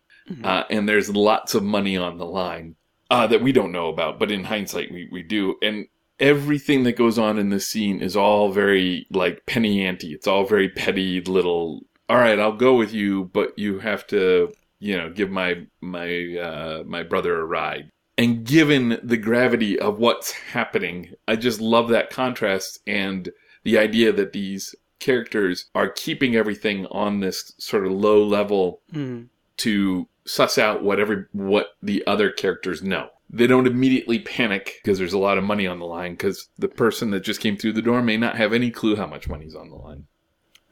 uh, 0.42 0.64
and 0.68 0.88
there's 0.88 1.08
lots 1.10 1.54
of 1.54 1.62
money 1.62 1.96
on 1.96 2.18
the 2.18 2.26
line 2.26 2.74
uh, 3.10 3.26
that 3.26 3.42
we 3.42 3.52
don't 3.52 3.72
know 3.72 3.88
about, 3.88 4.18
but 4.18 4.30
in 4.30 4.44
hindsight, 4.44 4.92
we 4.92 5.08
we 5.10 5.22
do, 5.22 5.56
and 5.62 5.86
everything 6.20 6.82
that 6.84 6.96
goes 6.96 7.18
on 7.18 7.38
in 7.38 7.50
this 7.50 7.66
scene 7.66 8.00
is 8.00 8.16
all 8.16 8.50
very 8.50 9.06
like 9.10 9.46
penny 9.46 9.84
ante. 9.86 10.12
It's 10.12 10.26
all 10.26 10.44
very 10.44 10.68
petty 10.68 11.20
little. 11.20 11.82
All 12.08 12.16
right, 12.18 12.38
I'll 12.38 12.56
go 12.56 12.74
with 12.74 12.92
you, 12.92 13.24
but 13.32 13.58
you 13.58 13.78
have 13.80 14.06
to, 14.08 14.52
you 14.80 14.96
know, 14.96 15.10
give 15.10 15.30
my 15.30 15.66
my 15.80 16.36
uh, 16.36 16.82
my 16.86 17.02
brother 17.02 17.38
a 17.40 17.44
ride. 17.44 17.90
And 18.16 18.44
given 18.44 18.98
the 19.02 19.16
gravity 19.16 19.78
of 19.78 20.00
what's 20.00 20.32
happening, 20.32 21.14
I 21.28 21.36
just 21.36 21.60
love 21.60 21.88
that 21.90 22.10
contrast 22.10 22.80
and 22.86 23.30
the 23.62 23.78
idea 23.78 24.12
that 24.12 24.32
these 24.32 24.74
characters 24.98 25.66
are 25.76 25.88
keeping 25.88 26.34
everything 26.34 26.86
on 26.86 27.20
this 27.20 27.52
sort 27.58 27.86
of 27.86 27.92
low 27.92 28.24
level 28.24 28.80
Mm. 28.92 29.28
to 29.58 30.08
suss 30.28 30.58
out 30.58 30.82
what 30.82 31.00
every 31.00 31.24
what 31.32 31.76
the 31.82 32.06
other 32.06 32.30
characters 32.30 32.82
know. 32.82 33.08
They 33.30 33.46
don't 33.46 33.66
immediately 33.66 34.20
panic 34.20 34.80
because 34.82 34.98
there's 34.98 35.12
a 35.12 35.18
lot 35.18 35.38
of 35.38 35.44
money 35.44 35.66
on 35.66 35.78
the 35.78 35.86
line 35.86 36.12
because 36.12 36.48
the 36.58 36.68
person 36.68 37.10
that 37.10 37.20
just 37.20 37.40
came 37.40 37.56
through 37.56 37.74
the 37.74 37.82
door 37.82 38.02
may 38.02 38.16
not 38.16 38.36
have 38.36 38.52
any 38.52 38.70
clue 38.70 38.96
how 38.96 39.06
much 39.06 39.28
money's 39.28 39.54
on 39.54 39.68
the 39.68 39.76
line. 39.76 40.06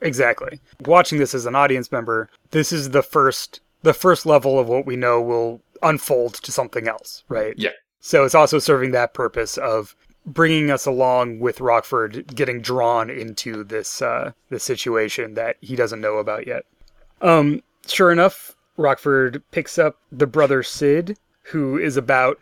Exactly. 0.01 0.61
Watching 0.85 1.19
this 1.19 1.35
as 1.35 1.47
an 1.47 1.55
audience 1.55 1.93
member, 1.93 2.31
this 2.51 2.73
is 2.73 2.91
the 2.91 3.03
first 3.03 3.61
the 3.83 3.95
first 3.95 4.27
level 4.27 4.59
of 4.59 4.69
what 4.69 4.87
we 4.87 4.97
know 4.97 5.21
will 5.21 5.61
unfold 5.83 6.35
to 6.35 6.53
something 6.53 6.89
else, 6.89 7.25
right? 7.29 7.55
Yeah. 7.57 7.71
So 8.01 8.25
it's 8.25 8.35
also 8.35 8.59
serving 8.59 8.93
that 8.93 9.15
purpose 9.15 9.59
of 9.59 9.95
bringing 10.27 10.71
us 10.71 10.87
along 10.87 11.39
with 11.39 11.61
Rockford 11.61 12.35
getting 12.35 12.61
drawn 12.61 13.11
into 13.11 13.65
this 13.65 14.03
uh, 14.03 14.33
this 14.51 14.65
situation 14.65 15.35
that 15.35 15.57
he 15.61 15.77
doesn't 15.77 16.01
know 16.01 16.17
about 16.17 16.47
yet. 16.47 16.65
Um, 17.21 17.63
sure 17.87 18.11
enough, 18.11 18.56
Rockford 18.76 19.42
picks 19.50 19.78
up 19.78 19.99
the 20.12 20.26
brother 20.26 20.62
Sid, 20.62 21.18
who 21.52 21.78
is 21.78 21.97
about 21.97 22.38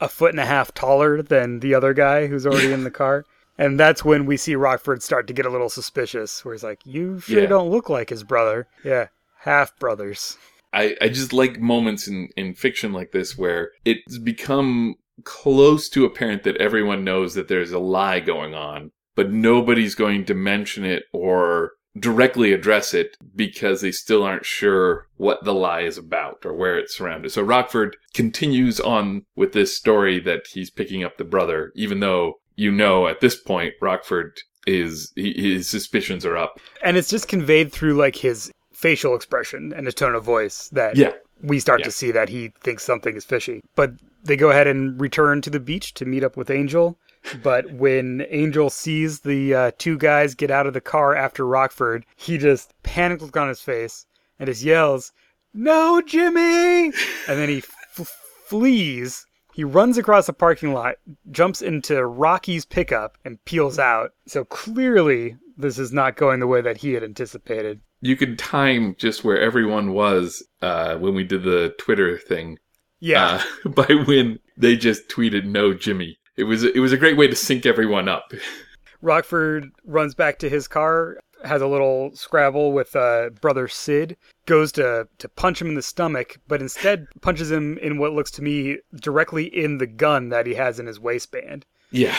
a 0.00 0.08
foot 0.08 0.30
and 0.32 0.40
a 0.40 0.46
half 0.46 0.72
taller 0.74 1.22
than 1.22 1.60
the 1.60 1.74
other 1.74 1.94
guy 1.94 2.26
who's 2.26 2.46
already 2.46 2.72
in 2.72 2.84
the 2.84 2.90
car. 3.02 3.24
And 3.56 3.78
that's 3.78 4.04
when 4.04 4.26
we 4.26 4.36
see 4.36 4.56
Rockford 4.56 5.02
start 5.02 5.26
to 5.28 5.32
get 5.32 5.46
a 5.46 5.50
little 5.50 5.68
suspicious, 5.70 6.44
where 6.44 6.54
he's 6.54 6.64
like, 6.64 6.80
"You 6.84 7.20
sure 7.20 7.42
Yeah. 7.42 7.46
don't 7.46 7.70
look 7.70 7.88
like 7.88 8.10
his 8.10 8.24
brother." 8.24 8.66
Yeah, 8.84 9.08
half 9.40 9.78
brothers. 9.78 10.36
I, 10.72 10.96
I 11.00 11.08
just 11.08 11.32
like 11.32 11.60
moments 11.60 12.08
in, 12.08 12.30
in 12.36 12.54
fiction 12.54 12.92
like 12.92 13.12
this 13.12 13.38
where 13.38 13.70
it's 13.84 14.18
become 14.18 14.96
close 15.22 15.88
to 15.90 16.04
apparent 16.04 16.42
that 16.42 16.56
everyone 16.56 17.04
knows 17.04 17.34
that 17.34 17.46
there's 17.46 17.70
a 17.70 17.78
lie 17.78 18.18
going 18.18 18.54
on, 18.54 18.90
but 19.14 19.30
nobody's 19.30 19.94
going 19.94 20.24
to 20.24 20.34
mention 20.34 20.84
it 20.84 21.04
or 21.12 21.70
directly 21.98 22.52
address 22.52 22.92
it 22.94 23.16
because 23.36 23.80
they 23.80 23.92
still 23.92 24.22
aren't 24.24 24.44
sure 24.44 25.06
what 25.16 25.44
the 25.44 25.54
lie 25.54 25.80
is 25.82 25.96
about 25.96 26.44
or 26.44 26.52
where 26.52 26.76
it's 26.78 26.96
surrounded. 26.96 27.30
So 27.30 27.42
Rockford 27.42 27.96
continues 28.14 28.80
on 28.80 29.24
with 29.36 29.52
this 29.52 29.76
story 29.76 30.18
that 30.20 30.46
he's 30.52 30.70
picking 30.70 31.04
up 31.04 31.16
the 31.18 31.24
brother, 31.24 31.72
even 31.76 32.00
though 32.00 32.34
you 32.56 32.70
know 32.70 33.06
at 33.06 33.20
this 33.20 33.36
point 33.36 33.74
Rockford 33.80 34.38
is 34.66 35.12
his 35.14 35.68
suspicions 35.68 36.24
are 36.24 36.36
up. 36.36 36.58
And 36.82 36.96
it's 36.96 37.10
just 37.10 37.28
conveyed 37.28 37.70
through 37.72 37.94
like 37.94 38.16
his 38.16 38.50
facial 38.72 39.14
expression 39.14 39.72
and 39.76 39.86
his 39.86 39.94
tone 39.94 40.14
of 40.14 40.24
voice 40.24 40.68
that 40.70 40.96
Yeah. 40.96 41.12
we 41.42 41.60
start 41.60 41.80
Yeah. 41.80 41.84
to 41.86 41.90
see 41.92 42.10
that 42.10 42.28
he 42.28 42.52
thinks 42.62 42.82
something 42.82 43.14
is 43.16 43.24
fishy. 43.24 43.60
But 43.76 43.92
they 44.24 44.36
go 44.36 44.50
ahead 44.50 44.66
and 44.66 45.00
return 45.00 45.42
to 45.42 45.50
the 45.50 45.60
beach 45.60 45.94
to 45.94 46.04
meet 46.06 46.24
up 46.24 46.36
with 46.36 46.50
Angel. 46.50 46.98
But 47.42 47.72
when 47.72 48.26
Angel 48.28 48.70
sees 48.70 49.20
the 49.20 49.54
uh, 49.54 49.70
two 49.78 49.96
guys 49.98 50.34
get 50.34 50.50
out 50.50 50.66
of 50.66 50.74
the 50.74 50.80
car 50.80 51.14
after 51.14 51.46
Rockford, 51.46 52.04
he 52.16 52.38
just 52.38 52.72
panic 52.82 53.22
look 53.22 53.36
on 53.36 53.48
his 53.48 53.60
face 53.60 54.06
and 54.38 54.46
just 54.46 54.62
yells, 54.62 55.12
"No, 55.52 56.00
Jimmy!" 56.02 56.86
And 56.86 56.92
then 57.38 57.48
he 57.48 57.58
f- 57.58 58.14
flees. 58.46 59.26
He 59.54 59.64
runs 59.64 59.96
across 59.98 60.26
the 60.26 60.32
parking 60.32 60.72
lot, 60.74 60.96
jumps 61.30 61.62
into 61.62 62.04
Rocky's 62.04 62.64
pickup, 62.64 63.16
and 63.24 63.42
peels 63.44 63.78
out. 63.78 64.10
So 64.26 64.44
clearly, 64.44 65.36
this 65.56 65.78
is 65.78 65.92
not 65.92 66.16
going 66.16 66.40
the 66.40 66.46
way 66.48 66.60
that 66.60 66.78
he 66.78 66.92
had 66.92 67.04
anticipated. 67.04 67.80
You 68.00 68.16
could 68.16 68.38
time 68.38 68.96
just 68.98 69.24
where 69.24 69.40
everyone 69.40 69.92
was 69.92 70.42
uh, 70.60 70.96
when 70.96 71.14
we 71.14 71.22
did 71.24 71.44
the 71.44 71.72
Twitter 71.78 72.18
thing 72.18 72.58
Yeah. 73.00 73.40
uh, 73.64 73.68
by 73.70 73.86
when 74.06 74.40
they 74.58 74.76
just 74.76 75.08
tweeted 75.08 75.44
"No, 75.44 75.72
Jimmy." 75.72 76.18
It 76.36 76.44
was 76.44 76.64
it 76.64 76.80
was 76.80 76.92
a 76.92 76.98
great 76.98 77.16
way 77.16 77.26
to 77.26 77.36
sync 77.36 77.66
everyone 77.66 78.08
up. 78.08 78.32
Rockford 79.02 79.70
runs 79.84 80.14
back 80.14 80.38
to 80.38 80.48
his 80.48 80.66
car, 80.66 81.18
has 81.44 81.60
a 81.60 81.66
little 81.66 82.10
scrabble 82.16 82.72
with 82.72 82.96
uh, 82.96 83.30
brother 83.40 83.68
Sid, 83.68 84.16
goes 84.46 84.72
to, 84.72 85.06
to 85.18 85.28
punch 85.28 85.60
him 85.60 85.68
in 85.68 85.74
the 85.74 85.82
stomach, 85.82 86.38
but 86.48 86.62
instead 86.62 87.06
punches 87.20 87.50
him 87.50 87.76
in 87.78 87.98
what 87.98 88.14
looks 88.14 88.30
to 88.32 88.42
me 88.42 88.78
directly 88.94 89.44
in 89.44 89.76
the 89.76 89.86
gun 89.86 90.30
that 90.30 90.46
he 90.46 90.54
has 90.54 90.80
in 90.80 90.86
his 90.86 90.98
waistband, 90.98 91.66
Yeah, 91.90 92.16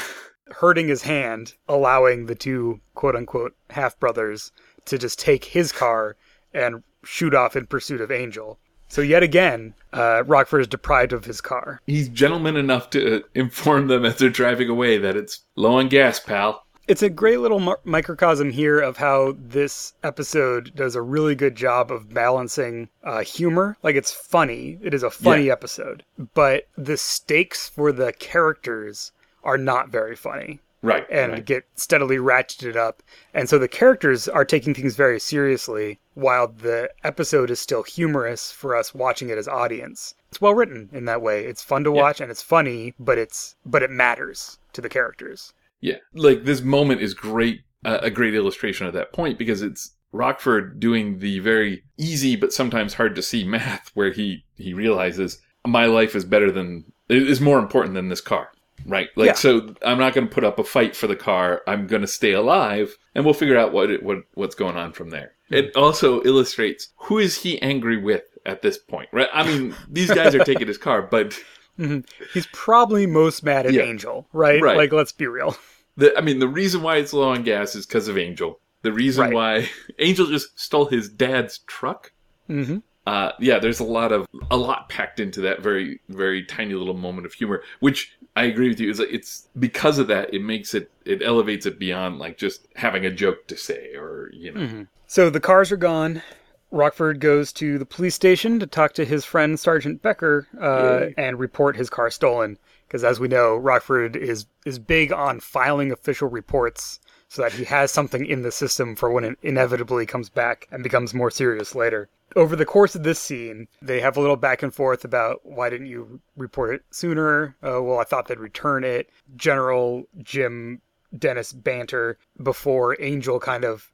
hurting 0.49 0.87
his 0.87 1.01
hand, 1.01 1.55
allowing 1.67 2.27
the 2.27 2.35
two 2.35 2.81
quote 2.93 3.15
unquote 3.15 3.55
half 3.71 3.99
brothers 3.99 4.51
to 4.85 4.99
just 4.99 5.19
take 5.19 5.45
his 5.45 5.71
car 5.71 6.15
and 6.53 6.83
shoot 7.03 7.33
off 7.33 7.55
in 7.55 7.65
pursuit 7.65 8.01
of 8.01 8.11
Angel. 8.11 8.59
So, 8.87 9.01
yet 9.01 9.23
again, 9.23 9.73
uh, 9.93 10.23
Rockford 10.25 10.61
is 10.61 10.67
deprived 10.67 11.11
of 11.13 11.25
his 11.25 11.41
car. 11.41 11.81
he's 11.87 12.07
gentleman 12.09 12.55
enough 12.55 12.89
to 12.91 13.23
inform 13.33 13.87
them 13.87 14.05
as 14.05 14.17
they're 14.17 14.29
driving 14.29 14.69
away 14.69 14.97
that 14.97 15.15
it's 15.15 15.41
low 15.55 15.79
on 15.79 15.89
gas, 15.89 16.19
pal. 16.19 16.61
It's 16.87 17.01
a 17.01 17.09
great 17.09 17.39
little 17.39 17.59
mi- 17.59 17.73
microcosm 17.83 18.51
here 18.51 18.79
of 18.79 18.97
how 18.97 19.35
this 19.39 19.93
episode 20.03 20.71
does 20.75 20.95
a 20.95 21.01
really 21.01 21.33
good 21.33 21.55
job 21.55 21.91
of 21.91 22.13
balancing 22.13 22.89
uh, 23.03 23.21
humor. 23.23 23.75
Like 23.81 23.95
it's 23.95 24.11
funny, 24.11 24.77
it 24.83 24.93
is 24.93 25.01
a 25.01 25.09
funny 25.09 25.45
Yeah. 25.45 25.53
episode, 25.53 26.03
but 26.35 26.67
the 26.77 26.95
stakes 26.97 27.67
for 27.67 27.91
the 27.91 28.13
characters 28.13 29.11
are 29.43 29.57
not 29.57 29.89
very 29.89 30.15
funny 30.15 30.59
Right, 30.83 31.07
and 31.09 31.31
right. 31.31 31.45
get 31.45 31.65
steadily 31.75 32.17
ratcheted 32.17 32.75
up. 32.75 33.01
And 33.33 33.49
so 33.49 33.57
the 33.57 33.67
characters 33.67 34.27
are 34.27 34.45
taking 34.45 34.75
things 34.75 34.95
very 34.95 35.19
seriously 35.19 35.99
while 36.15 36.47
the 36.47 36.89
episode 37.03 37.51
is 37.51 37.59
still 37.59 37.83
humorous 37.83 38.51
for 38.51 38.75
us 38.75 38.95
watching 38.95 39.29
it 39.29 39.37
as 39.37 39.47
audience. 39.47 40.15
It's 40.29 40.41
well 40.41 40.53
written 40.55 40.89
in 40.91 41.05
that 41.05 41.21
way. 41.21 41.45
It's 41.45 41.61
fun 41.61 41.83
to 41.83 41.91
watch 41.91 42.19
and 42.19 42.31
it's 42.31 42.41
funny, 42.41 42.93
but 42.99 43.17
it's 43.17 43.55
but 43.65 43.83
it 43.83 43.91
matters 43.91 44.57
to 44.73 44.81
the 44.81 44.89
characters. 44.89 45.53
Yeah, 45.81 45.97
like 46.13 46.45
this 46.45 46.61
moment 46.61 47.01
is 47.01 47.13
great, 47.13 47.61
uh, 47.83 47.99
a 48.01 48.09
great 48.09 48.33
illustration 48.33 48.87
of 48.87 48.93
that 48.93 49.13
point 49.13 49.37
because 49.37 49.61
it's 49.61 49.91
Rockford 50.11 50.79
doing 50.79 51.19
the 51.19 51.39
very 51.39 51.83
easy 51.97 52.35
but 52.35 52.53
sometimes 52.53 52.95
hard 52.95 53.15
to 53.15 53.21
see 53.21 53.43
math 53.47 53.91
where 53.93 54.11
he 54.11 54.45
he 54.55 54.73
realizes 54.73 55.39
my 55.67 55.85
life 55.85 56.15
is 56.15 56.25
better 56.25 56.51
than 56.51 56.85
is 57.09 57.41
more 57.41 57.59
important 57.59 57.93
than 57.93 58.09
this 58.09 58.21
car. 58.21 58.49
Right, 58.85 59.09
like 59.15 59.27
Yeah. 59.27 59.33
so, 59.33 59.73
I'm 59.83 59.97
not 59.97 60.13
going 60.13 60.27
to 60.27 60.33
put 60.33 60.43
up 60.43 60.59
a 60.59 60.63
fight 60.63 60.95
for 60.95 61.07
the 61.07 61.15
car. 61.15 61.61
I'm 61.67 61.87
going 61.87 62.01
to 62.01 62.07
stay 62.07 62.33
alive, 62.33 62.97
and 63.15 63.25
we'll 63.25 63.33
figure 63.33 63.57
out 63.57 63.73
what 63.73 63.89
it, 63.89 64.03
what 64.03 64.19
what's 64.35 64.55
going 64.55 64.75
on 64.77 64.93
from 64.93 65.09
there. 65.09 65.33
It 65.49 65.75
also 65.75 66.23
illustrates 66.23 66.89
who 66.97 67.17
is 67.19 67.37
he 67.41 67.61
angry 67.61 67.97
with 67.97 68.23
at 68.45 68.61
this 68.61 68.77
point, 68.77 69.09
right? 69.11 69.29
I 69.33 69.45
mean, 69.47 69.75
these 69.89 70.11
guys 70.11 70.35
are 70.35 70.43
taking 70.43 70.67
his 70.67 70.77
car, 70.77 71.01
but 71.01 71.35
He's 72.33 72.47
probably 72.53 73.05
most 73.05 73.43
mad 73.43 73.65
at 73.65 73.73
Yeah. 73.73 73.83
Angel, 73.83 74.27
right? 74.33 74.61
Right. 74.61 74.77
Like, 74.77 74.91
let's 74.93 75.11
be 75.11 75.27
real. 75.27 75.55
The, 75.97 76.17
I 76.17 76.21
mean, 76.21 76.39
the 76.39 76.47
reason 76.47 76.81
why 76.81 76.97
it's 76.97 77.13
low 77.13 77.29
on 77.29 77.43
gas 77.43 77.73
is 77.75 77.85
because 77.85 78.07
of 78.07 78.17
Angel. 78.17 78.59
The 78.81 78.91
reason 78.93 79.25
Right. 79.25 79.33
why 79.33 79.69
Angel 79.99 80.25
just 80.27 80.59
stole 80.59 80.85
his 80.85 81.09
dad's 81.09 81.59
truck. 81.59 82.11
hmm 82.47 82.77
Uh, 83.05 83.31
yeah, 83.39 83.59
there's 83.59 83.79
a 83.79 83.83
lot 83.83 84.11
of 84.11 84.27
a 84.49 84.57
lot 84.57 84.89
packed 84.89 85.19
into 85.19 85.41
that 85.41 85.61
very 85.61 85.99
very 86.09 86.43
tiny 86.43 86.73
little 86.73 86.95
moment 86.95 87.25
of 87.25 87.33
humor, 87.33 87.61
which 87.79 88.17
I 88.35 88.45
agree 88.45 88.69
with 88.69 88.79
you. 88.79 88.89
Is 88.89 88.99
it's 88.99 89.47
because 89.59 89.99
of 89.99 90.07
that 90.07 90.33
it 90.33 90.41
makes 90.41 90.73
it 90.73 90.91
it 91.05 91.21
elevates 91.21 91.65
it 91.65 91.77
beyond 91.77 92.17
like 92.17 92.37
just 92.37 92.67
having 92.75 93.05
a 93.05 93.11
joke 93.11 93.47
to 93.47 93.57
say 93.57 93.93
or 93.95 94.31
you 94.33 94.51
know. 94.51 94.87
So 95.07 95.29
the 95.29 95.39
cars 95.39 95.71
are 95.71 95.77
gone. 95.77 96.23
Rockford 96.71 97.19
goes 97.19 97.53
to 97.53 97.77
the 97.77 97.85
police 97.85 98.15
station 98.15 98.59
to 98.59 98.67
talk 98.67 98.93
to 98.93 99.05
his 99.05 99.23
friend 99.23 99.59
Sergeant 99.59 100.01
Becker 100.01 100.47
uh, 100.59 101.11
and 101.15 101.39
report 101.39 101.77
his 101.77 101.89
car 101.89 102.09
stolen. 102.09 102.57
Because 102.87 103.03
as 103.03 103.19
we 103.19 103.27
know, 103.27 103.55
Rockford 103.55 104.15
is 104.15 104.47
is 104.65 104.79
big 104.79 105.13
on 105.13 105.39
filing 105.39 105.91
official 105.91 106.27
reports 106.27 106.99
so 107.27 107.41
that 107.41 107.53
he 107.53 107.63
has 107.65 107.91
something 107.91 108.25
in 108.25 108.41
the 108.41 108.51
system 108.51 108.95
for 108.95 109.11
when 109.11 109.23
it 109.23 109.37
inevitably 109.41 110.05
comes 110.05 110.29
back 110.29 110.67
and 110.71 110.83
becomes 110.83 111.13
more 111.13 111.31
serious 111.31 111.75
later. 111.75 112.09
Over 112.35 112.55
the 112.55 112.65
course 112.65 112.95
of 112.95 113.03
this 113.03 113.19
scene, 113.19 113.67
they 113.81 114.01
have 114.01 114.17
a 114.17 114.21
little 114.21 114.35
back 114.35 114.61
and 114.61 114.73
forth 114.73 115.05
about 115.05 115.41
why 115.43 115.69
didn't 115.69 115.87
you 115.87 116.19
report 116.35 116.75
it 116.75 116.83
sooner? 116.91 117.55
Uh, 117.63 117.81
well, 117.81 117.99
I 117.99 118.03
thought 118.03 118.27
they'd 118.27 118.39
return 118.39 118.83
it. 118.83 119.09
General 119.35 120.03
Jim 120.21 120.81
Dennis 121.17 121.53
banter 121.53 122.17
before 122.41 122.97
Angel 122.99 123.39
kind 123.39 123.63
of 123.63 123.91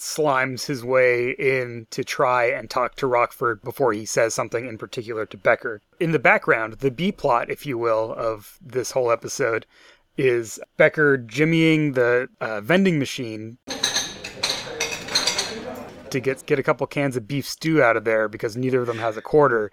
slimes 0.00 0.66
his 0.66 0.84
way 0.84 1.30
in 1.32 1.86
to 1.90 2.02
try 2.02 2.46
and 2.46 2.70
talk 2.70 2.94
to 2.96 3.06
Rockford 3.06 3.62
before 3.62 3.92
he 3.92 4.04
says 4.04 4.34
something 4.34 4.66
in 4.66 4.78
particular 4.78 5.26
to 5.26 5.36
Becker. 5.36 5.82
In 6.00 6.12
the 6.12 6.18
background, 6.18 6.74
the 6.74 6.90
B 6.90 7.12
plot, 7.12 7.50
if 7.50 7.66
you 7.66 7.76
will, 7.76 8.14
of 8.16 8.58
this 8.60 8.92
whole 8.92 9.12
episode 9.12 9.66
is 10.16 10.60
Becker 10.76 11.18
jimmying 11.18 11.94
the 11.94 12.28
uh, 12.40 12.60
vending 12.60 12.98
machine 12.98 13.58
to 16.10 16.20
get 16.20 16.44
get 16.46 16.58
a 16.58 16.62
couple 16.62 16.86
cans 16.86 17.16
of 17.16 17.26
beef 17.26 17.48
stew 17.48 17.82
out 17.82 17.96
of 17.96 18.04
there 18.04 18.28
because 18.28 18.56
neither 18.56 18.80
of 18.80 18.86
them 18.86 18.98
has 18.98 19.16
a 19.16 19.22
quarter, 19.22 19.72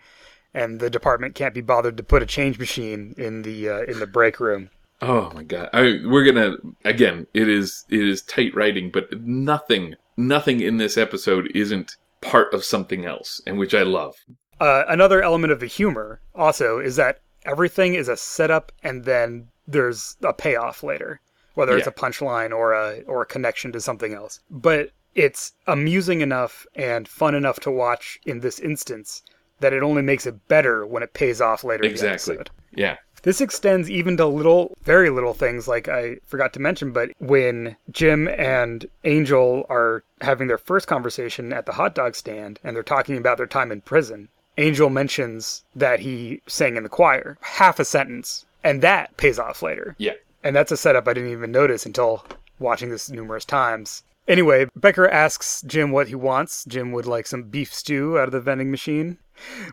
and 0.54 0.80
the 0.80 0.90
department 0.90 1.36
can't 1.36 1.54
be 1.54 1.62
bothered 1.62 1.98
to 1.98 2.04
put 2.04 2.24
a 2.24 2.26
change 2.26 2.58
machine 2.58 3.14
in 3.18 3.44
the 3.44 3.70
uh, 3.70 3.82
in 3.84 4.00
the 4.00 4.08
break 4.08 4.40
room. 4.40 4.70
Oh 5.02 5.32
my 5.34 5.44
god! 5.44 5.70
I, 5.74 6.00
we're 6.06 6.26
gonna 6.26 6.56
again. 6.84 7.28
It 7.34 7.48
is 7.48 7.86
it 7.90 8.02
is 8.02 8.22
tight 8.22 8.56
writing, 8.56 8.90
but 8.92 9.22
nothing 9.22 9.96
nothing 10.18 10.62
in 10.62 10.78
this 10.78 10.98
episode 10.98 11.52
isn't 11.54 11.96
part 12.22 12.54
of 12.54 12.64
something 12.64 13.06
else, 13.06 13.42
and 13.46 13.58
which 13.58 13.74
I 13.74 13.84
love. 13.84 14.16
Uh, 14.60 14.84
another 14.90 15.22
element 15.22 15.54
of 15.54 15.62
the 15.62 15.68
humor 15.68 16.20
also 16.36 16.80
is 16.80 16.98
that 16.98 17.22
everything 17.46 17.96
is 17.96 18.10
a 18.10 18.18
setup 18.18 18.74
and 18.84 19.06
then 19.06 19.48
there's 19.72 20.18
a 20.24 20.34
payoff 20.34 20.84
later, 20.84 21.22
whether 21.54 21.78
it's 21.78 21.88
a 21.88 21.92
punchline 21.92 22.52
or 22.52 22.74
a 22.74 23.02
or 23.08 23.22
a 23.22 23.26
connection 23.26 23.72
to 23.72 23.82
something 23.82 24.14
else. 24.14 24.40
But 24.50 24.92
it's 25.16 25.54
amusing 25.68 26.22
enough 26.22 26.66
and 26.76 27.08
fun 27.08 27.36
enough 27.36 27.60
to 27.62 27.72
watch 27.72 28.20
in 28.26 28.40
this 28.40 28.60
instance 28.60 29.22
that 29.60 29.74
it 29.74 29.84
only 29.84 30.02
makes 30.02 30.26
it 30.26 30.48
better 30.48 30.86
when 30.86 31.04
it 31.04 31.14
pays 31.14 31.42
off 31.42 31.64
later 31.64 31.84
in 31.84 31.90
the 31.90 32.12
Exactly. 32.12 32.38
Yeah. 32.74 32.98
This 33.24 33.42
extends 33.42 33.90
even 33.90 34.16
to 34.18 34.26
little, 34.26 34.78
very 34.82 35.10
little 35.10 35.34
things 35.34 35.68
like 35.68 35.90
I 35.90 36.18
forgot 36.26 36.54
to 36.54 36.62
mention, 36.62 36.94
but 36.94 37.10
when 37.20 37.76
Jim 37.92 38.30
and 38.30 38.86
Angel 39.04 39.66
are 39.70 40.06
having 40.22 40.48
their 40.48 40.58
first 40.58 40.88
conversation 40.88 41.52
at 41.52 41.66
the 41.66 41.74
hot 41.74 41.94
dog 41.96 42.16
stand 42.16 42.62
and 42.64 42.76
they're 42.76 42.84
talking 42.84 43.18
about 43.18 43.38
their 43.38 43.46
time 43.46 43.74
in 43.74 43.82
prison, 43.82 44.30
Angel 44.58 44.90
mentions 44.90 45.64
that 45.76 46.00
he 46.00 46.42
sang 46.48 46.78
in 46.78 46.84
the 46.84 46.90
choir. 46.90 47.38
Half 47.42 47.80
a 47.80 47.86
sentence. 47.86 48.46
And 48.64 48.82
that 48.82 49.16
pays 49.18 49.40
off 49.40 49.62
later. 49.62 49.96
Yeah. 49.98 50.14
And 50.44 50.56
that's 50.56 50.72
a 50.72 50.78
setup 50.78 51.08
I 51.08 51.14
didn't 51.14 51.32
even 51.32 51.52
notice 51.52 51.86
until 51.86 52.26
watching 52.60 52.90
this 52.90 53.10
numerous 53.10 53.46
times. 53.46 54.04
Anyway, 54.28 54.68
Becker 54.76 55.10
asks 55.10 55.64
Jim 55.66 55.92
what 55.92 56.08
he 56.08 56.16
wants. 56.16 56.64
Jim 56.66 56.92
would 56.92 57.08
like 57.08 57.26
some 57.26 57.44
beef 57.44 57.74
stew 57.74 58.20
out 58.20 58.28
of 58.28 58.32
the 58.32 58.40
vending 58.40 58.70
machine, 58.70 59.18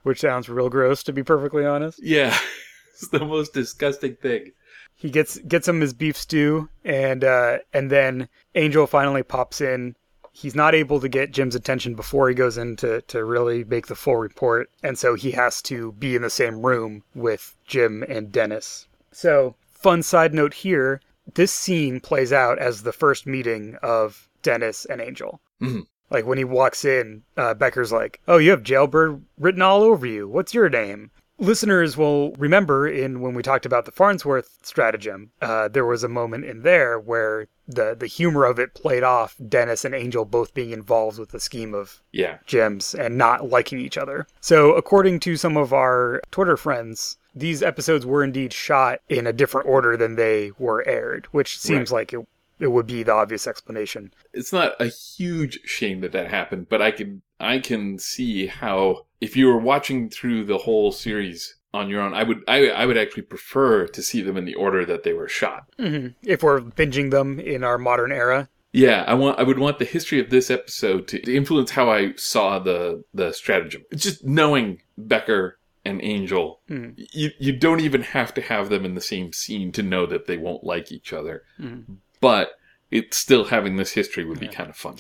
which 0.03 0.21
sounds 0.21 0.49
real 0.49 0.71
gross 0.71 1.03
to 1.05 1.13
be 1.13 1.23
perfectly 1.23 1.65
honest. 1.67 2.01
Yeah. 2.03 2.37
it's 2.93 3.09
the 3.09 3.25
most 3.25 3.53
disgusting 3.53 4.17
thing. 4.17 4.53
He 4.95 5.11
gets 5.11 5.37
gets 5.41 5.69
him 5.69 5.83
his 5.83 5.93
beef 5.93 6.17
stew 6.17 6.71
and 6.83 7.23
uh 7.23 7.59
and 7.75 7.91
then 7.91 8.31
Angel 8.55 8.87
finally 8.87 9.23
pops 9.23 9.61
in. 9.61 9.95
He's 10.39 10.55
not 10.55 10.75
able 10.75 11.01
to 11.01 11.09
get 11.09 11.31
Jim's 11.31 11.55
attention 11.55 11.95
before 11.95 12.29
he 12.29 12.35
goes 12.35 12.59
in 12.59 12.77
to, 12.77 13.01
to 13.01 13.25
really 13.25 13.65
make 13.65 13.87
the 13.87 13.95
full 13.95 14.17
report, 14.17 14.69
and 14.83 14.99
so 14.99 15.15
he 15.15 15.31
has 15.31 15.63
to 15.63 15.93
be 15.93 16.15
in 16.15 16.21
the 16.21 16.29
same 16.29 16.61
room 16.61 17.05
with 17.15 17.55
Jim 17.67 18.05
and 18.07 18.31
Dennis. 18.31 18.87
So, 19.13 19.55
fun 19.71 20.03
side 20.03 20.35
note 20.35 20.53
here 20.53 21.01
this 21.35 21.53
scene 21.53 22.01
plays 22.01 22.35
out 22.35 22.59
as 22.59 22.83
the 22.83 22.93
first 22.93 23.27
meeting 23.27 23.79
of 23.83 24.29
Dennis 24.43 24.85
and 24.85 25.01
Angel. 25.01 25.41
Mhm. 25.63 25.87
Like 26.11 26.27
when 26.27 26.37
he 26.37 26.45
walks 26.45 26.85
in, 26.85 27.23
uh, 27.39 27.55
Becker's 27.55 27.91
like, 27.91 28.21
"Oh, 28.29 28.37
you 28.37 28.51
have 28.51 28.63
Jailbird 28.63 29.23
written 29.39 29.63
all 29.63 29.83
over 29.83 30.05
you. 30.05 30.29
What's 30.29 30.53
your 30.53 30.69
name?" 30.69 31.13
Listeners 31.39 31.97
will 31.97 32.33
remember 32.33 32.89
in 32.89 33.21
when 33.21 33.35
we 33.35 33.43
talked 33.43 33.67
about 33.67 33.85
the 33.85 33.93
Farnsworth 33.93 34.59
stratagem, 34.63 35.33
uh, 35.43 35.69
there 35.69 35.85
was 35.85 36.03
a 36.03 36.09
moment 36.09 36.45
in 36.47 36.63
there 36.63 36.99
where 36.99 37.49
the 37.69 37.95
the 37.99 38.07
humor 38.07 38.45
of 38.45 38.59
it 38.59 38.75
played 38.75 39.03
off 39.03 39.37
Dennis 39.47 39.85
and 39.85 39.95
Angel 39.95 40.25
both 40.25 40.55
being 40.55 40.71
involved 40.71 41.19
with 41.19 41.31
the 41.31 41.41
scheme 41.41 41.75
of 41.75 42.01
Yeah. 42.13 42.39
Gems 42.47 42.95
and 42.95 43.19
not 43.19 43.49
liking 43.51 43.81
each 43.81 43.99
other. 43.99 44.27
So, 44.41 44.73
according 44.75 45.21
to 45.21 45.37
some 45.37 45.57
of 45.57 45.73
our 45.73 46.23
Twitter 46.31 46.57
friends, 46.57 47.19
these 47.35 47.63
episodes 47.63 48.07
were 48.07 48.25
indeed 48.25 48.53
shot 48.55 49.01
in 49.09 49.27
a 49.27 49.33
different 49.33 49.69
order 49.69 49.97
than 49.97 50.17
they 50.17 50.53
were 50.59 50.87
aired, 50.89 51.27
which 51.33 51.59
seems 51.59 51.93
like 51.93 52.15
it, 52.15 52.27
it 52.59 52.69
would 52.69 52.87
be 52.87 53.03
the 53.03 53.13
obvious 53.13 53.47
explanation. 53.47 54.15
It's 54.33 54.55
not 54.55 54.73
a 54.81 54.87
huge 54.87 55.61
shame 55.65 56.01
that 56.01 56.13
that 56.13 56.31
happened, 56.31 56.69
but 56.71 56.81
I 56.81 56.93
can 56.93 57.21
I 57.39 57.59
can 57.59 57.99
see 57.99 58.47
how 58.47 59.07
if 59.21 59.37
you 59.37 59.47
were 59.47 59.59
watching 59.59 60.09
through 60.11 60.45
the 60.45 60.59
whole 60.59 60.93
series 60.93 61.57
on 61.75 61.89
your 61.89 62.01
own, 62.01 62.15
I 62.15 62.23
would 62.23 62.43
I, 62.49 62.69
I 62.69 62.87
would 62.87 62.97
actually 62.97 63.25
prefer 63.25 63.87
to 63.87 64.03
see 64.03 64.23
them 64.23 64.37
in 64.37 64.45
the 64.45 64.55
order 64.55 64.85
that 64.87 65.03
they 65.03 65.13
were 65.13 65.29
shot. 65.29 65.65
Mm-hmm. 65.79 66.09
If 66.23 66.43
we're 66.43 66.61
binging 66.61 67.11
them 67.11 67.39
in 67.39 67.65
our 67.65 67.79
modern 67.79 68.13
era, 68.13 68.49
Yeah, 68.73 69.05
I 69.07 69.15
want 69.15 69.39
I 69.39 69.43
would 69.43 69.59
want 69.59 69.79
the 69.79 69.87
history 69.87 70.21
of 70.21 70.29
this 70.29 70.51
episode 70.51 71.09
to 71.09 71.35
influence 71.35 71.71
how 71.71 71.91
I 71.91 72.13
saw 72.17 72.59
the 72.59 73.05
the 73.15 73.33
stratagem. 73.33 73.85
Just 73.95 74.23
knowing 74.25 74.83
Becker 74.99 75.59
and 75.85 76.03
Angel, 76.03 76.61
mm-hmm. 76.69 76.91
you 77.13 77.31
you 77.39 77.57
don't 77.57 77.81
even 77.81 78.03
have 78.03 78.35
to 78.35 78.43
have 78.43 78.69
them 78.69 78.85
in 78.85 78.95
the 78.95 79.01
same 79.01 79.33
scene 79.33 79.73
to 79.73 79.83
know 79.83 80.05
that 80.05 80.27
they 80.27 80.37
won't 80.37 80.63
like 80.63 80.93
each 80.93 81.15
other. 81.15 81.45
Mm-hmm. 81.59 81.95
But 82.21 82.51
it's 82.91 83.17
still 83.17 83.47
having 83.47 83.77
this 83.77 83.93
history 83.93 84.27
would 84.27 84.41
be 84.41 84.49
kind 84.49 84.69
of 84.69 84.77
fun. 84.77 84.97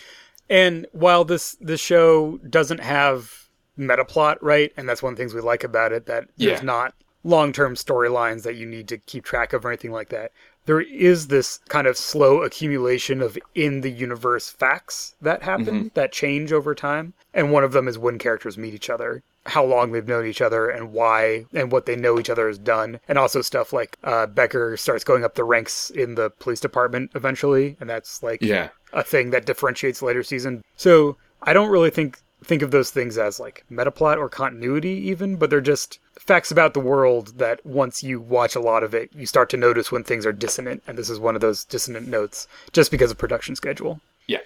And 0.49 0.87
while 0.93 1.25
this 1.25 1.57
this 1.61 1.81
show 1.81 2.39
doesn't 2.49 2.81
have 2.81 3.49
meta 3.77 4.05
plot, 4.05 4.43
right, 4.43 4.73
and 4.77 4.89
that's 4.89 5.03
one 5.03 5.13
of 5.13 5.17
the 5.17 5.23
things 5.23 5.35
we 5.35 5.41
like 5.41 5.65
about 5.65 5.93
it 5.93 6.07
that 6.07 6.29
there's 6.37 6.63
not 6.63 6.95
long 7.25 7.53
term 7.53 7.75
storylines 7.75 8.45
that 8.45 8.55
you 8.55 8.67
need 8.67 8.89
to 8.89 8.99
keep 8.99 9.25
track 9.25 9.53
of 9.53 9.65
or 9.65 9.69
anything 9.69 9.93
like 9.93 10.09
that. 10.11 10.33
There 10.67 10.81
is 10.81 11.29
this 11.29 11.59
kind 11.69 11.87
of 11.87 11.97
slow 11.97 12.43
accumulation 12.43 13.21
of 13.21 13.39
in 13.55 13.83
the 13.83 13.91
universe 13.91 14.51
facts 14.51 15.15
that 15.21 15.43
happen 15.43 15.67
mm-hmm. 15.67 15.89
that 15.95 16.13
change 16.13 16.53
over 16.53 16.75
time, 16.75 17.15
and 17.35 17.53
one 17.53 17.65
of 17.65 17.73
them 17.73 17.89
is 17.89 17.99
when 17.99 18.19
characters 18.19 18.59
meet 18.59 18.75
each 18.75 18.91
other, 18.91 19.23
how 19.47 19.65
long 19.65 19.93
they've 19.93 20.07
known 20.07 20.27
each 20.27 20.41
other, 20.43 20.69
and 20.69 20.93
why, 20.93 21.45
and 21.55 21.71
what 21.73 21.87
they 21.87 21.97
know 21.97 22.19
each 22.19 22.31
other 22.31 22.47
has 22.49 22.59
done, 22.59 23.01
and 23.09 23.19
also 23.19 23.41
stuff 23.43 23.73
like 23.73 23.97
uh, 24.05 24.27
Becker 24.27 24.77
starts 24.77 25.05
going 25.05 25.25
up 25.25 25.35
the 25.35 25.45
ranks 25.45 25.91
in 25.91 26.15
the 26.15 26.31
police 26.31 26.61
department 26.61 27.11
eventually, 27.15 27.77
and 27.81 27.89
that's 27.89 28.23
like 28.23 28.43
Yeah. 28.43 28.69
a 28.93 29.03
thing 29.03 29.31
that 29.31 29.47
differentiates 29.47 30.03
later 30.03 30.23
season. 30.23 30.63
So 30.77 31.17
I 31.43 31.53
don't 31.53 31.71
really 31.71 31.91
think 31.91 32.19
think 32.45 32.61
of 32.63 32.71
those 32.71 32.91
things 32.91 33.17
as 33.19 33.41
like 33.41 33.65
metaplot 33.73 34.19
or 34.19 34.29
continuity 34.29 34.91
even, 35.09 35.37
but 35.37 35.49
they're 35.51 35.61
just 35.61 35.99
facts 36.19 36.51
about 36.51 36.75
the 36.75 36.81
world 36.81 37.39
that 37.39 37.65
once 37.65 38.03
you 38.05 38.21
watch 38.21 38.55
a 38.55 38.61
lot 38.61 38.83
of 38.85 38.95
it, 38.95 39.11
you 39.15 39.27
start 39.27 39.49
to 39.51 39.57
notice 39.57 39.91
when 39.91 40.05
things 40.05 40.27
are 40.27 40.33
dissonant, 40.33 40.83
and 40.87 40.97
this 40.99 41.09
is 41.11 41.19
one 41.19 41.35
of 41.35 41.41
those 41.41 41.65
dissonant 41.65 42.07
notes 42.07 42.47
just 42.73 42.91
because 42.91 43.11
of 43.11 43.19
production 43.19 43.57
schedule. 43.57 44.01
Yeah. 44.29 44.41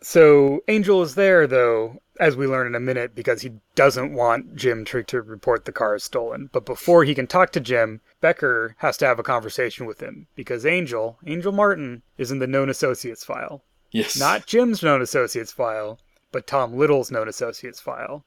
So 0.00 0.62
Angel 0.68 1.02
is 1.02 1.14
there 1.14 1.46
though, 1.46 2.00
as 2.18 2.36
we 2.36 2.46
learn 2.46 2.66
in 2.66 2.74
a 2.74 2.80
minute, 2.80 3.14
because 3.14 3.42
he 3.42 3.52
doesn't 3.74 4.12
want 4.12 4.56
Jim 4.56 4.84
to, 4.86 5.02
to 5.02 5.22
report 5.22 5.64
the 5.64 5.72
car 5.72 5.94
is 5.94 6.04
stolen. 6.04 6.50
But 6.52 6.64
before 6.66 7.04
he 7.04 7.14
can 7.14 7.26
talk 7.26 7.52
to 7.52 7.60
Jim, 7.60 8.00
Becker 8.20 8.76
has 8.78 8.96
to 8.98 9.06
have 9.06 9.18
a 9.18 9.24
conversation 9.24 9.86
with 9.86 10.00
him 10.00 10.26
because 10.34 10.66
Angel, 10.66 11.18
Angel 11.26 11.52
Martin, 11.52 12.02
is 12.18 12.30
in 12.30 12.38
the 12.38 12.46
known 12.46 12.68
associates 12.68 13.24
file. 13.24 13.62
Yes. 13.90 14.18
Not 14.18 14.46
Jim's 14.46 14.82
known 14.82 15.00
associates 15.00 15.52
file, 15.52 15.98
but 16.32 16.46
Tom 16.46 16.74
Little's 16.74 17.10
known 17.10 17.28
associates 17.28 17.80
file, 17.80 18.24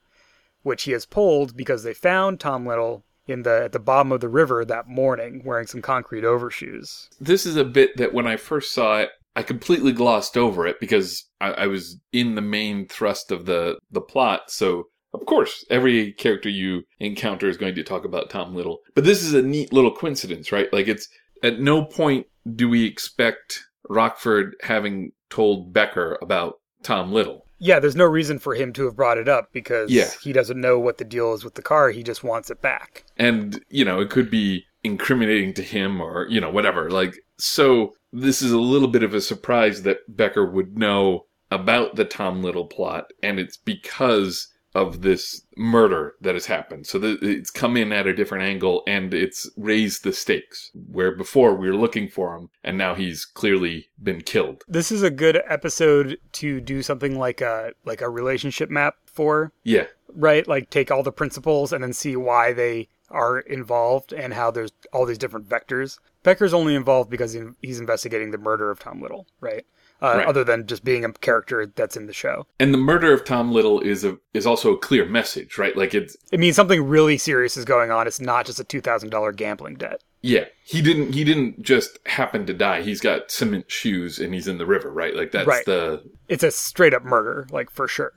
which 0.63 0.84
he 0.84 0.91
has 0.91 1.06
pulled 1.06 1.56
because 1.56 1.84
they 1.84 1.93
found 1.93 2.39
Tom 2.39 2.65
Little 2.65 3.04
in 3.28 3.43
the 3.43 3.65
at 3.65 3.71
the 3.71 3.80
bottom 3.80 4.12
of 4.12 4.21
the 4.21 4.30
river 4.30 4.65
that 4.65 4.88
morning 4.88 5.43
wearing 5.45 5.67
some 5.67 5.82
concrete 5.82 6.25
overshoes. 6.25 7.10
this 7.21 7.45
is 7.45 7.56
a 7.56 7.63
bit 7.63 7.95
that 7.97 8.13
when 8.13 8.25
I 8.25 8.38
first 8.38 8.73
saw 8.73 8.99
it, 8.99 9.12
I 9.39 9.43
completely 9.43 9.91
glossed 9.91 10.38
over 10.38 10.67
it 10.67 10.80
because 10.80 11.25
I, 11.39 11.52
I 11.52 11.67
was 11.67 11.97
in 12.12 12.36
the 12.36 12.41
main 12.41 12.88
thrust 12.88 13.32
of 13.32 13.45
the 13.45 13.78
the 13.91 14.02
plot. 14.02 14.52
So 14.52 14.86
of 15.13 15.25
course, 15.25 15.65
every 15.71 16.12
character 16.13 16.49
you 16.49 16.84
encounter 16.99 17.47
is 17.49 17.58
going 17.58 17.73
to 17.75 17.84
talk 17.84 18.06
about 18.06 18.30
Tom 18.30 18.54
Little. 18.54 18.80
But 18.95 19.06
this 19.06 19.23
is 19.23 19.34
a 19.34 19.41
neat 19.41 19.73
little 19.73 19.91
coincidence, 19.95 20.52
right? 20.52 20.71
Like 20.71 20.88
it's 20.88 21.08
at 21.41 21.60
no 21.60 21.84
point 21.86 22.28
do 22.56 22.67
we 22.69 22.86
expect 22.86 23.63
Rockford 23.89 24.56
having 24.62 25.12
told 25.30 25.73
Becker 25.73 26.17
about 26.21 26.56
Tom 26.84 27.12
Little. 27.12 27.45
Yeah, 27.62 27.80
there's 27.80 27.95
no 27.95 28.06
reason 28.06 28.39
for 28.39 28.56
him 28.56 28.71
to 28.73 28.86
have 28.86 28.95
brought 28.95 29.17
it 29.17 29.28
up 29.28 29.52
because 29.52 29.91
Yeah. 29.91 30.10
he 30.21 30.32
doesn't 30.32 30.60
know 30.62 30.80
what 30.80 30.97
the 30.97 31.04
deal 31.06 31.34
is 31.34 31.43
with 31.43 31.56
the 31.56 31.62
car. 31.62 31.89
He 31.89 32.04
just 32.04 32.23
wants 32.23 32.49
it 32.49 32.62
back. 32.62 33.04
and 33.17 33.63
you 33.69 33.84
know 33.86 33.99
it 33.99 34.10
could 34.10 34.30
be 34.30 34.63
incriminating 34.84 35.54
to 35.56 35.62
him 35.63 35.99
or 36.02 36.25
you 36.30 36.39
know 36.39 36.49
whatever 36.49 36.89
like 36.89 37.13
so 37.38 37.93
this 38.12 38.41
is 38.41 38.52
a 38.52 38.60
little 38.60 38.88
bit 38.88 39.04
of 39.04 39.13
a 39.13 39.22
surprise 39.22 39.84
that 39.84 40.00
becker 40.08 40.45
would 40.45 40.78
know 40.78 41.26
about 41.52 41.95
the 41.95 42.06
tom 42.06 42.43
little 42.43 42.65
plot 42.65 43.12
and 43.24 43.39
it's 43.39 43.58
because 43.58 44.48
of 44.76 45.02
this 45.02 45.41
murder 45.58 46.13
that 46.22 46.36
has 46.36 46.45
happened. 46.45 46.86
So 46.86 47.00
it's 47.22 47.50
come 47.50 47.76
in 47.76 47.91
at 47.91 48.08
a 48.08 48.13
different 48.13 48.43
angle 48.43 48.84
and 48.88 49.13
it's 49.13 49.50
raised 49.58 50.04
the 50.04 50.13
stakes 50.13 50.72
where 50.74 51.15
before 51.15 51.56
we 51.56 51.67
were 51.67 51.76
looking 51.76 52.08
for 52.08 52.36
him 52.36 52.50
and 52.63 52.78
now 52.78 52.93
he's 52.93 53.26
clearly 53.26 53.89
been 54.02 54.22
killed. 54.22 54.63
This 54.67 54.91
is 54.91 55.02
a 55.02 55.10
good 55.10 55.41
episode 55.48 56.19
to 56.34 56.62
do 56.62 56.84
something 56.84 57.17
like 57.17 57.41
a 57.41 57.72
like 57.86 58.02
a 58.02 58.10
relationship 58.10 58.69
map 58.69 58.95
for, 59.06 59.52
yeah. 59.63 59.86
Right? 60.13 60.48
Like 60.48 60.69
take 60.69 60.91
all 60.91 61.04
the 61.04 61.12
principles 61.12 61.74
and 61.74 61.84
then 61.84 61.93
see 61.93 62.15
why 62.15 62.54
they 62.54 62.89
are 63.12 63.39
involved 63.39 64.13
and 64.13 64.34
how 64.34 64.52
there's 64.52 64.72
all 64.93 65.06
these 65.06 65.17
different 65.17 65.48
vectors. 65.50 66.00
Becker's 66.24 66.54
only 66.54 66.76
involved 66.76 67.10
because 67.10 67.34
he- 67.34 67.43
he's 67.62 67.80
investigating 67.80 68.32
the 68.32 68.38
murder 68.38 68.69
of 68.72 68.80
Tom 68.80 69.02
Little, 69.02 69.28
right? 69.39 69.65
Uh, 70.02 70.13
Right. 70.19 70.28
Other 70.28 70.45
than 70.45 70.65
just 70.65 70.86
being 70.86 71.04
a 71.04 71.12
character 71.12 71.65
that's 71.65 71.98
in 71.98 72.06
the 72.08 72.13
show. 72.13 72.48
and 72.58 72.74
the 72.74 72.78
murder 72.78 73.12
of 73.12 73.26
tom 73.26 73.52
little 73.52 73.82
is 73.82 74.06
a 74.06 74.17
is 74.34 74.45
also 74.45 74.74
a 74.74 74.78
clear 74.78 75.06
message 75.06 75.58
right 75.58 75.76
like 75.76 75.93
it's 75.93 76.15
It 76.32 76.39
means 76.39 76.56
something 76.56 76.88
really 76.88 77.17
serious 77.17 77.58
is 77.58 77.65
going 77.65 77.91
on. 77.91 78.08
It's 78.08 78.22
not 78.22 78.45
just 78.45 78.62
a 78.62 78.63
two 78.63 78.80
thousand 78.80 79.10
dollar 79.10 79.34
gambling 79.34 79.76
debt. 79.76 80.02
Yeah, 80.22 80.45
he 80.63 80.82
didn't. 80.82 81.13
He 81.13 81.24
didn't 81.26 81.62
just 81.62 82.00
happen 82.06 82.45
to 82.45 82.54
die. 82.54 82.82
He's 82.82 83.02
got 83.02 83.30
cement 83.32 83.69
shoes 83.69 84.19
and 84.19 84.34
he's 84.34 84.48
in 84.48 84.58
the 84.58 84.65
river, 84.65 84.89
right? 84.89 85.13
Like 85.15 85.32
that's 85.32 85.48
Right. 85.48 85.65
the 85.65 86.02
It's 86.30 86.43
a 86.43 86.52
straight 86.52 86.93
up 86.93 87.04
murder, 87.04 87.48
like 87.52 87.69
for 87.69 87.88
sure. 87.89 88.13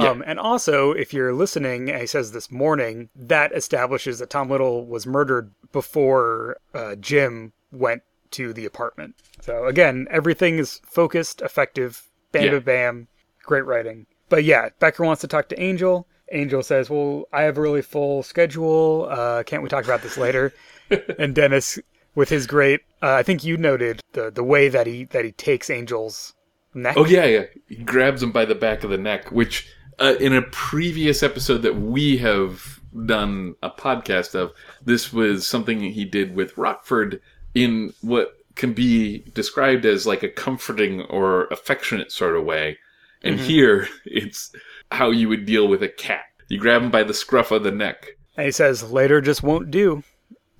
Um, 0.00 0.22
and 0.26 0.38
also, 0.38 0.92
if 0.92 1.12
you're 1.14 1.32
listening, 1.32 1.88
he 1.88 2.06
says 2.06 2.32
this 2.32 2.50
morning, 2.50 3.08
that 3.14 3.52
establishes 3.52 4.18
that 4.18 4.30
Tom 4.30 4.48
Little 4.50 4.86
was 4.86 5.06
murdered 5.06 5.52
before 5.72 6.56
uh, 6.74 6.94
Jim 6.96 7.52
went 7.72 8.02
to 8.32 8.52
the 8.52 8.64
apartment. 8.66 9.14
So 9.40 9.66
again, 9.66 10.06
everything 10.10 10.58
is 10.58 10.80
focused, 10.84 11.40
effective, 11.42 12.08
bam, 12.32 12.44
Yeah. 12.44 12.50
bam, 12.52 12.62
bam, 12.62 13.08
great 13.44 13.64
writing. 13.64 14.06
But 14.28 14.44
yeah, 14.44 14.68
Becker 14.78 15.04
wants 15.04 15.20
to 15.22 15.28
talk 15.28 15.48
to 15.48 15.60
Angel. 15.60 16.06
Angel 16.32 16.62
says, 16.62 16.88
"Well, 16.88 17.24
I 17.32 17.42
have 17.42 17.58
a 17.58 17.60
really 17.60 17.82
full 17.82 18.22
schedule. 18.22 19.08
Uh, 19.10 19.42
can't 19.42 19.62
we 19.64 19.68
talk 19.68 19.84
about 19.84 20.02
this 20.02 20.16
later?" 20.16 20.52
and 21.18 21.34
Dennis, 21.34 21.78
with 22.14 22.28
his 22.28 22.46
great, 22.46 22.82
uh, 23.02 23.14
I 23.14 23.24
think 23.24 23.42
you 23.42 23.56
noted 23.56 24.00
the 24.12 24.30
the 24.30 24.44
way 24.44 24.68
that 24.68 24.86
he 24.86 25.04
that 25.06 25.24
he 25.24 25.32
takes 25.32 25.68
Angel's 25.68 26.34
neck. 26.72 26.94
oh 26.96 27.04
yeah, 27.04 27.24
yeah. 27.24 27.44
He 27.66 27.76
grabs 27.76 28.22
him 28.22 28.30
by 28.30 28.44
the 28.44 28.54
back 28.54 28.84
of 28.84 28.90
the 28.90 28.98
neck, 28.98 29.32
which 29.32 29.66
uh, 30.00 30.14
in 30.20 30.32
a 30.34 30.42
previous 30.42 31.22
episode 31.22 31.58
that 31.58 31.76
we 31.76 32.18
have 32.18 32.80
done 33.06 33.54
a 33.62 33.70
podcast 33.70 34.34
of. 34.34 34.52
This 34.84 35.12
was 35.12 35.46
something 35.46 35.80
he 35.80 36.04
did 36.04 36.34
with 36.34 36.56
Rockford 36.56 37.20
in 37.54 37.92
what 38.00 38.36
can 38.56 38.72
be 38.72 39.18
described 39.34 39.84
as 39.84 40.06
like 40.06 40.22
a 40.22 40.28
comforting 40.28 41.02
or 41.02 41.44
affectionate 41.46 42.12
sort 42.12 42.36
of 42.36 42.44
way. 42.44 42.78
And 43.22 43.38
here, 43.38 43.88
it's 44.04 44.52
how 44.90 45.10
you 45.10 45.28
would 45.28 45.46
deal 45.46 45.68
with 45.68 45.82
a 45.82 45.88
cat. 45.88 46.24
You 46.48 46.58
grab 46.58 46.82
him 46.82 46.90
by 46.90 47.04
the 47.04 47.14
scruff 47.14 47.50
of 47.50 47.62
the 47.62 47.70
neck. 47.70 48.16
And 48.36 48.46
he 48.46 48.52
says, 48.52 48.90
later 48.90 49.20
just 49.20 49.42
won't 49.42 49.70
do. 49.70 50.02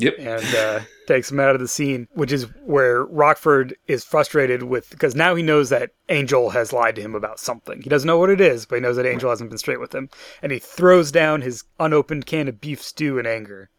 Yep. 0.03 0.15
and 0.19 0.55
uh, 0.55 0.81
takes 1.07 1.31
him 1.31 1.41
out 1.41 1.55
of 1.55 1.61
the 1.61 1.69
scene, 1.69 2.09
which 2.13 2.33
is 2.33 2.45
where 2.65 3.05
Rockford 3.05 3.77
is 3.87 4.05
frustrated 4.05 4.63
with 4.63 4.91
because 4.91 5.15
now 5.15 5.35
he 5.35 5.43
knows 5.43 5.69
that 5.71 5.91
Angel 6.09 6.51
has 6.51 6.73
lied 6.73 6.97
to 6.97 7.03
him 7.03 7.15
about 7.15 7.41
something. 7.41 7.83
He 7.83 7.91
doesn't 7.91 8.07
know 8.07 8.19
what 8.19 8.31
it 8.31 8.41
is, 8.41 8.67
but 8.67 8.77
he 8.77 8.81
knows 8.81 8.97
that 8.97 9.07
Angel 9.07 9.31
hasn't 9.31 9.51
been 9.51 9.59
straight 9.59 9.81
with 9.81 9.95
him, 9.95 10.09
and 10.43 10.53
he 10.53 10.59
throws 10.59 11.11
down 11.13 11.43
his 11.43 11.65
unopened 11.79 12.27
can 12.27 12.49
of 12.49 12.61
beef 12.61 12.83
stew 12.83 13.19
in 13.19 13.27
anger. 13.27 13.71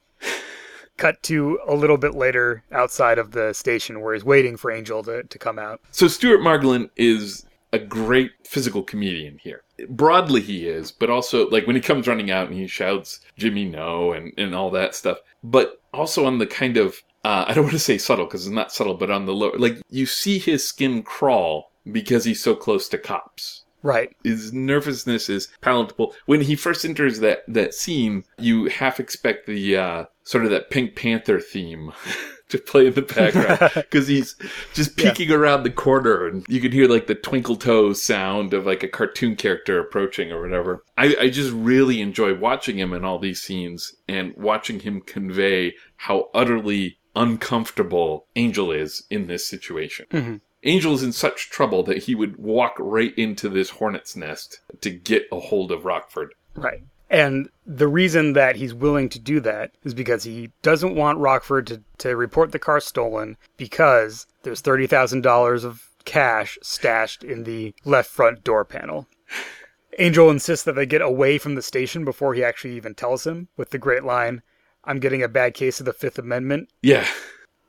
Cut 0.97 1.23
to 1.23 1.57
a 1.67 1.73
little 1.73 1.97
bit 1.97 2.13
later 2.13 2.63
outside 2.71 3.17
of 3.17 3.31
the 3.31 3.53
station 3.53 4.01
where 4.01 4.13
he's 4.13 4.23
waiting 4.23 4.55
for 4.55 4.69
Angel 4.69 5.01
to, 5.03 5.23
to 5.23 5.39
come 5.39 5.57
out. 5.57 5.81
So 5.91 6.07
Stuart 6.07 6.41
Margolin 6.41 6.89
is 6.95 7.45
a 7.73 7.79
great 7.79 8.31
physical 8.43 8.83
comedian 8.83 9.39
here. 9.41 9.63
Broadly 9.89 10.41
he 10.41 10.67
is, 10.67 10.91
but 10.91 11.09
also 11.09 11.49
like 11.49 11.67
when 11.67 11.75
he 11.75 11.81
comes 11.81 12.07
running 12.07 12.31
out 12.31 12.47
and 12.47 12.57
he 12.57 12.67
shouts 12.67 13.21
Jimmy 13.37 13.65
no 13.65 14.11
and, 14.11 14.33
and 14.37 14.53
all 14.53 14.69
that 14.71 14.95
stuff. 14.95 15.19
But 15.43 15.81
also 15.93 16.25
on 16.25 16.37
the 16.37 16.47
kind 16.47 16.77
of 16.77 17.01
uh, 17.23 17.45
I 17.47 17.53
don't 17.53 17.63
want 17.65 17.73
to 17.73 17.79
say 17.79 17.97
subtle 17.97 18.25
because 18.25 18.45
it's 18.45 18.53
not 18.53 18.71
subtle, 18.71 18.95
but 18.95 19.11
on 19.11 19.25
the 19.25 19.33
low 19.33 19.51
like 19.57 19.81
you 19.89 20.05
see 20.05 20.39
his 20.39 20.67
skin 20.67 21.03
crawl 21.03 21.71
because 21.91 22.25
he's 22.25 22.43
so 22.43 22.55
close 22.55 22.87
to 22.89 22.97
cops. 22.97 23.63
Right. 23.83 24.15
His 24.23 24.53
nervousness 24.53 25.27
is 25.27 25.47
palatable. 25.61 26.13
When 26.27 26.41
he 26.41 26.55
first 26.55 26.85
enters 26.85 27.19
that, 27.19 27.43
that 27.47 27.73
scene, 27.73 28.25
you 28.37 28.65
half 28.65 28.99
expect 28.99 29.47
the 29.47 29.75
uh, 29.75 30.05
sort 30.23 30.45
of 30.45 30.51
that 30.51 30.69
Pink 30.69 30.95
Panther 30.95 31.39
theme 31.39 31.91
to 32.51 32.57
play 32.57 32.87
in 32.87 32.93
the 32.93 33.01
background 33.01 33.71
because 33.75 34.07
he's 34.07 34.35
just 34.73 34.95
peeking 34.97 35.31
around 35.31 35.63
the 35.63 35.71
corner 35.71 36.27
and 36.27 36.45
you 36.47 36.61
can 36.61 36.71
hear 36.71 36.87
like 36.87 37.07
the 37.07 37.15
twinkle 37.15 37.55
toes 37.55 38.01
sound 38.01 38.53
of 38.53 38.65
like 38.65 38.83
a 38.83 38.87
cartoon 38.87 39.35
character 39.35 39.79
approaching 39.79 40.31
or 40.31 40.41
whatever. 40.41 40.83
I, 40.97 41.15
I 41.19 41.29
just 41.29 41.51
really 41.51 42.01
enjoy 42.01 42.35
watching 42.35 42.77
him 42.77 42.93
in 42.93 43.03
all 43.03 43.19
these 43.19 43.41
scenes 43.41 43.95
and 44.07 44.33
watching 44.35 44.79
him 44.79 45.01
convey 45.01 45.73
how 45.97 46.29
utterly 46.33 46.99
uncomfortable 47.15 48.27
Angel 48.35 48.71
is 48.71 49.03
in 49.09 49.27
this 49.27 49.45
situation. 49.45 50.05
Mm-hmm. 50.11 50.35
Angel 50.63 50.93
is 50.93 51.03
in 51.03 51.11
such 51.11 51.49
trouble 51.49 51.83
that 51.83 52.03
he 52.03 52.15
would 52.15 52.37
walk 52.37 52.75
right 52.77 53.17
into 53.17 53.49
this 53.49 53.71
hornet's 53.71 54.15
nest 54.15 54.59
to 54.81 54.91
get 54.91 55.23
a 55.31 55.39
hold 55.39 55.71
of 55.71 55.85
Rockford. 55.85 56.35
Right. 56.55 56.83
And 57.11 57.49
the 57.65 57.89
reason 57.89 58.33
that 58.33 58.55
he's 58.55 58.73
willing 58.73 59.09
to 59.09 59.19
do 59.19 59.41
that 59.41 59.71
is 59.83 59.93
because 59.93 60.23
he 60.23 60.49
doesn't 60.61 60.95
want 60.95 61.19
Rockford 61.19 61.67
to, 61.67 61.83
to 61.97 62.15
report 62.15 62.53
the 62.53 62.59
car 62.59 62.79
stolen 62.79 63.35
because 63.57 64.25
there's 64.43 64.61
$30,000 64.61 65.65
of 65.65 65.89
cash 66.05 66.57
stashed 66.63 67.21
in 67.21 67.43
the 67.43 67.75
left 67.83 68.09
front 68.09 68.45
door 68.45 68.63
panel. 68.63 69.07
Angel 69.99 70.29
insists 70.29 70.63
that 70.63 70.75
they 70.75 70.85
get 70.85 71.01
away 71.01 71.37
from 71.37 71.55
the 71.55 71.61
station 71.61 72.05
before 72.05 72.33
he 72.33 72.45
actually 72.45 72.77
even 72.77 72.95
tells 72.95 73.27
him 73.27 73.49
with 73.57 73.71
the 73.71 73.77
great 73.77 74.05
line, 74.05 74.41
I'm 74.85 74.99
getting 74.99 75.21
a 75.21 75.27
bad 75.27 75.53
case 75.53 75.81
of 75.81 75.85
the 75.85 75.93
Fifth 75.93 76.17
Amendment. 76.17 76.69
Yeah. 76.81 77.05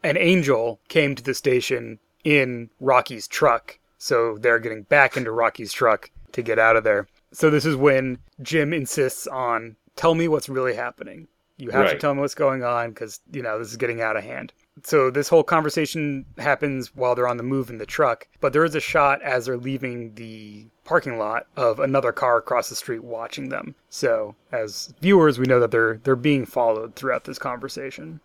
And 0.05 0.17
Angel 0.17 0.81
came 0.89 1.17
to 1.17 1.23
the 1.23 1.35
station 1.35 1.99
in 2.23 2.71
Rocky's 2.79 3.27
truck, 3.27 3.81
so 3.99 4.39
they're 4.39 4.61
getting 4.61 4.85
back 4.85 5.17
into 5.17 5.33
Rocky's 5.33 5.73
truck 5.73 6.11
to 6.31 6.43
get 6.43 6.61
out 6.61 6.77
of 6.77 6.85
there. 6.85 7.09
So 7.33 7.51
this 7.51 7.65
is 7.65 7.77
when 7.77 8.19
Jim 8.43 8.73
insists 8.73 9.27
on, 9.27 9.77
tell 9.97 10.15
me 10.15 10.29
what's 10.29 10.49
really 10.49 10.75
happening. 10.75 11.29
You 11.59 11.71
have 11.71 11.91
to 11.91 11.99
tell 11.99 12.15
me 12.15 12.21
what's 12.21 12.35
going 12.35 12.65
on 12.65 12.91
because, 12.91 13.21
you 13.33 13.43
know, 13.43 13.59
this 13.59 13.71
is 13.71 13.77
getting 13.77 14.01
out 14.01 14.17
of 14.17 14.25
hand. 14.25 14.53
So 14.85 15.11
this 15.11 15.29
whole 15.29 15.45
conversation 15.45 16.25
happens 16.39 16.97
while 16.97 17.15
they're 17.15 17.29
on 17.29 17.37
the 17.37 17.43
move 17.43 17.71
in 17.71 17.79
the 17.79 17.87
truck, 17.87 18.27
but 18.41 18.53
there 18.53 18.65
is 18.65 18.75
a 18.75 18.81
shot 18.81 19.23
as 19.23 19.47
they're 19.47 19.57
leaving 19.57 20.15
the 20.15 20.67
parking 20.85 21.19
lot 21.19 21.47
of 21.57 21.79
another 21.79 22.11
car 22.11 22.39
across 22.39 22.69
the 22.69 22.75
street 22.75 23.05
watching 23.05 23.49
them. 23.51 23.75
So 23.91 24.35
as 24.51 24.93
viewers, 25.01 25.39
we 25.39 25.47
know 25.47 25.61
that 25.61 25.71
they're 25.71 26.01
they're 26.03 26.17
being 26.17 26.47
followed 26.47 26.97
throughout 26.97 27.25
this 27.25 27.39
conversation. 27.39 28.21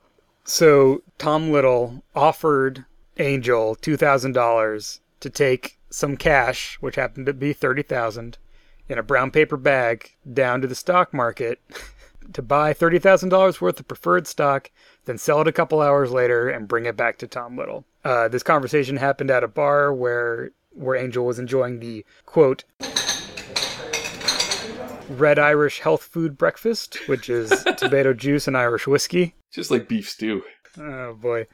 So 0.46 1.04
Tom 1.18 1.52
Little 1.52 2.02
offered 2.16 2.86
Angel 3.18 3.76
two 3.76 3.98
thousand 3.98 4.32
dollars 4.32 5.02
to 5.20 5.30
take 5.30 5.78
some 5.90 6.16
cash, 6.18 6.78
which 6.80 6.96
happened 6.96 7.26
to 7.26 7.34
be 7.34 7.52
thirty 7.54 7.84
thousand, 7.84 8.38
in 8.90 8.98
a 8.98 9.04
brown 9.04 9.32
paper 9.32 9.58
bag 9.58 10.16
down 10.32 10.62
to 10.62 10.68
the 10.68 10.76
stock 10.76 11.14
market 11.14 11.62
to 12.34 12.42
buy 12.42 12.74
thirty 12.74 13.00
thousand 13.00 13.30
dollars 13.30 13.62
worth 13.62 13.80
of 13.80 13.88
preferred 13.88 14.28
stock, 14.28 14.72
then 15.06 15.18
sell 15.18 15.42
it 15.42 15.48
a 15.48 15.52
couple 15.52 15.82
hours 15.82 16.12
later 16.12 16.50
and 16.50 16.68
bring 16.68 16.86
it 16.86 16.98
back 16.98 17.18
to 17.20 17.28
Tom 17.28 17.58
Little. 17.58 17.86
Uh, 18.04 18.28
this 18.28 18.44
conversation 18.44 18.98
happened 18.98 19.32
at 19.32 19.44
a 19.44 19.48
bar 19.48 19.94
where 19.94 20.52
where 20.72 20.96
Angel 20.96 21.26
was 21.26 21.40
enjoying 21.40 21.80
the 21.80 22.06
quote 22.26 22.64
Red 25.10 25.40
Irish 25.40 25.80
health 25.80 26.04
food 26.04 26.38
breakfast, 26.38 27.00
which 27.08 27.30
is 27.30 27.50
tomato 27.78 28.14
juice 28.14 28.48
and 28.48 28.58
Irish 28.58 28.88
whiskey. 28.88 29.36
Just 29.52 29.72
like 29.72 29.88
beef 29.88 30.10
stew. 30.10 30.44
Oh 30.80 31.14
boy. 31.14 31.48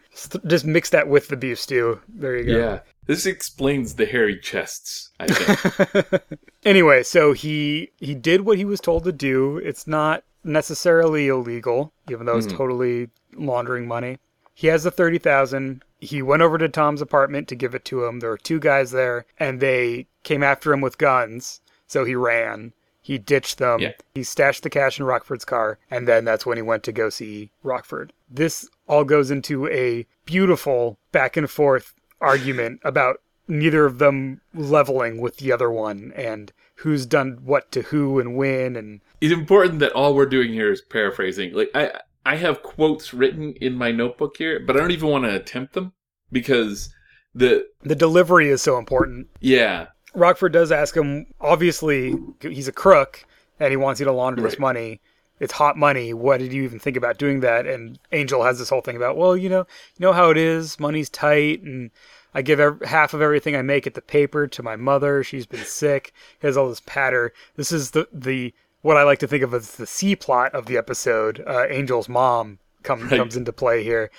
Just- 0.46 0.66
mix 0.66 0.90
that 0.92 1.08
with 1.08 1.28
the 1.28 1.38
beef 1.38 1.60
stew. 1.60 2.00
There 2.08 2.38
you 2.38 2.46
go. 2.46 2.58
Yeah. 2.58 2.80
This 3.06 3.26
explains 3.26 3.96
the 3.96 4.06
hairy 4.06 4.40
chests, 4.40 5.10
I 5.20 5.28
think. 5.28 6.22
Anyway, 6.66 7.04
so 7.04 7.34
he 7.34 7.92
he 8.00 8.16
did 8.16 8.42
what 8.42 8.58
he 8.58 8.66
was 8.66 8.80
told 8.80 9.04
to 9.04 9.12
do. 9.12 9.58
It's 9.58 9.86
not 9.86 10.24
necessarily 10.44 11.28
illegal, 11.28 11.92
even 12.10 12.26
though 12.26 12.38
it's 12.38 12.50
hmm. 12.50 12.56
totally 12.56 13.10
laundering 13.36 13.88
money. 13.88 14.18
He 14.54 14.68
has 14.68 14.84
the 14.84 14.92
thirty 14.92 15.18
thousand. 15.18 15.84
He 16.00 16.22
went 16.22 16.42
over 16.42 16.58
to 16.58 16.70
Tom's 16.70 17.02
apartment 17.02 17.48
to 17.50 17.56
give 17.56 17.76
it 17.76 17.86
to 17.86 18.06
him. 18.06 18.20
There 18.20 18.30
were 18.30 18.38
two 18.38 18.60
guys 18.60 18.92
there, 18.92 19.26
and 19.40 19.60
they 19.60 20.08
came 20.24 20.44
after 20.44 20.72
him 20.72 20.82
with 20.82 20.98
guns. 20.98 21.62
So 21.88 22.06
he 22.06 22.16
ran. 22.16 22.74
He 23.02 23.18
ditched 23.18 23.58
them. 23.58 23.82
Yeah. 23.82 23.92
He 24.16 24.24
stashed 24.24 24.64
the 24.64 24.70
cash 24.70 24.98
in 24.98 25.06
Rockford's 25.06 25.44
car, 25.44 25.78
and 25.92 26.08
then 26.08 26.24
that's 26.24 26.46
when 26.46 26.58
he 26.58 26.62
went 26.62 26.84
to 26.84 26.94
go 26.94 27.10
see 27.10 27.52
Rockford. 27.62 28.14
This 28.30 28.70
all 28.88 29.04
goes 29.04 29.32
into 29.32 29.68
a 29.68 30.06
beautiful 30.26 30.98
back 31.12 31.38
and 31.38 31.50
forth 31.50 31.94
argument 32.22 32.80
about 32.84 33.22
neither 33.48 33.86
of 33.86 33.98
them 33.98 34.42
leveling 34.54 35.20
with 35.20 35.38
the 35.38 35.52
other 35.52 35.70
one 35.70 36.14
and 36.16 36.54
who's 36.76 37.06
done 37.06 37.40
what 37.44 37.72
to 37.72 37.82
who 37.84 38.20
and 38.20 38.36
when 38.36 38.76
and 38.76 39.02
it's 39.22 39.34
important 39.34 39.80
that 39.80 39.92
all 39.94 40.14
we're 40.16 40.26
doing 40.26 40.52
here 40.54 40.72
is 40.72 40.82
paraphrasing. 40.82 41.54
Like 41.54 41.70
I 41.76 41.92
I 42.26 42.38
have 42.38 42.64
quotes 42.64 43.14
written 43.14 43.54
in 43.60 43.76
my 43.76 43.92
notebook 43.92 44.38
here, 44.38 44.60
but 44.66 44.76
I 44.76 44.80
don't 44.80 44.92
even 44.92 45.10
want 45.10 45.26
to 45.26 45.36
attempt 45.36 45.74
them 45.74 45.94
because 46.32 46.94
the 47.36 47.66
the 47.82 47.96
delivery 47.96 48.50
is 48.50 48.62
so 48.62 48.78
important. 48.78 49.28
yeah, 49.42 49.88
Rockford 50.14 50.54
does 50.54 50.72
ask 50.72 50.96
him 50.96 51.28
obviously 51.42 52.16
he's 52.42 52.68
a 52.68 52.74
crook 52.74 53.26
and 53.60 53.72
he 53.72 53.78
wants 53.78 54.00
you 54.00 54.06
to 54.06 54.12
launder 54.12 54.42
this 54.42 54.60
money. 54.60 55.02
It's 55.44 55.54
hot 55.54 55.78
money. 55.78 56.14
What 56.14 56.40
did 56.40 56.54
you 56.54 56.64
even 56.64 56.80
think 56.80 56.96
about 56.98 57.18
doing 57.18 57.42
that? 57.42 57.68
And 57.68 58.00
Angel 58.12 58.44
has 58.44 58.58
this 58.60 58.70
whole 58.70 58.82
thing 58.82 58.96
about, 58.96 59.18
well, 59.18 59.36
you 59.36 59.50
know, 59.50 59.60
you 59.98 60.00
know 60.06 60.14
how 60.14 60.30
it 60.30 60.38
is. 60.38 60.80
Money's 60.80 61.10
tight, 61.10 61.62
and 61.62 61.92
I 62.34 62.42
give 62.42 62.60
ev- 62.60 62.82
half 62.82 63.14
of 63.14 63.22
everything 63.22 63.56
I 63.56 63.62
make 63.62 63.86
at 63.86 63.94
the 63.94 64.02
paper 64.02 64.48
to 64.48 64.64
my 64.64 64.76
mother. 64.76 65.24
She's 65.24 65.46
been 65.46 65.66
sick. 65.66 66.14
He 66.40 66.48
has 66.48 66.56
all 66.58 66.70
this 66.70 66.82
patter. 66.86 67.34
This 67.58 67.72
is 67.72 67.92
the 67.92 68.08
the 68.12 68.54
what 68.82 68.98
I 68.98 69.04
like 69.04 69.20
to 69.20 69.28
think 69.28 69.44
of 69.44 69.54
as 69.54 69.76
the 69.76 69.86
C 69.88 70.16
plot 70.16 70.54
of 70.54 70.66
the 70.66 70.78
episode. 70.78 71.44
Uh, 71.46 71.64
Angel's 71.70 72.10
mom 72.10 72.60
come, 72.84 73.02
Right. 73.08 73.18
comes 73.18 73.36
into 73.38 73.54
play 73.54 73.84
here. 73.84 74.10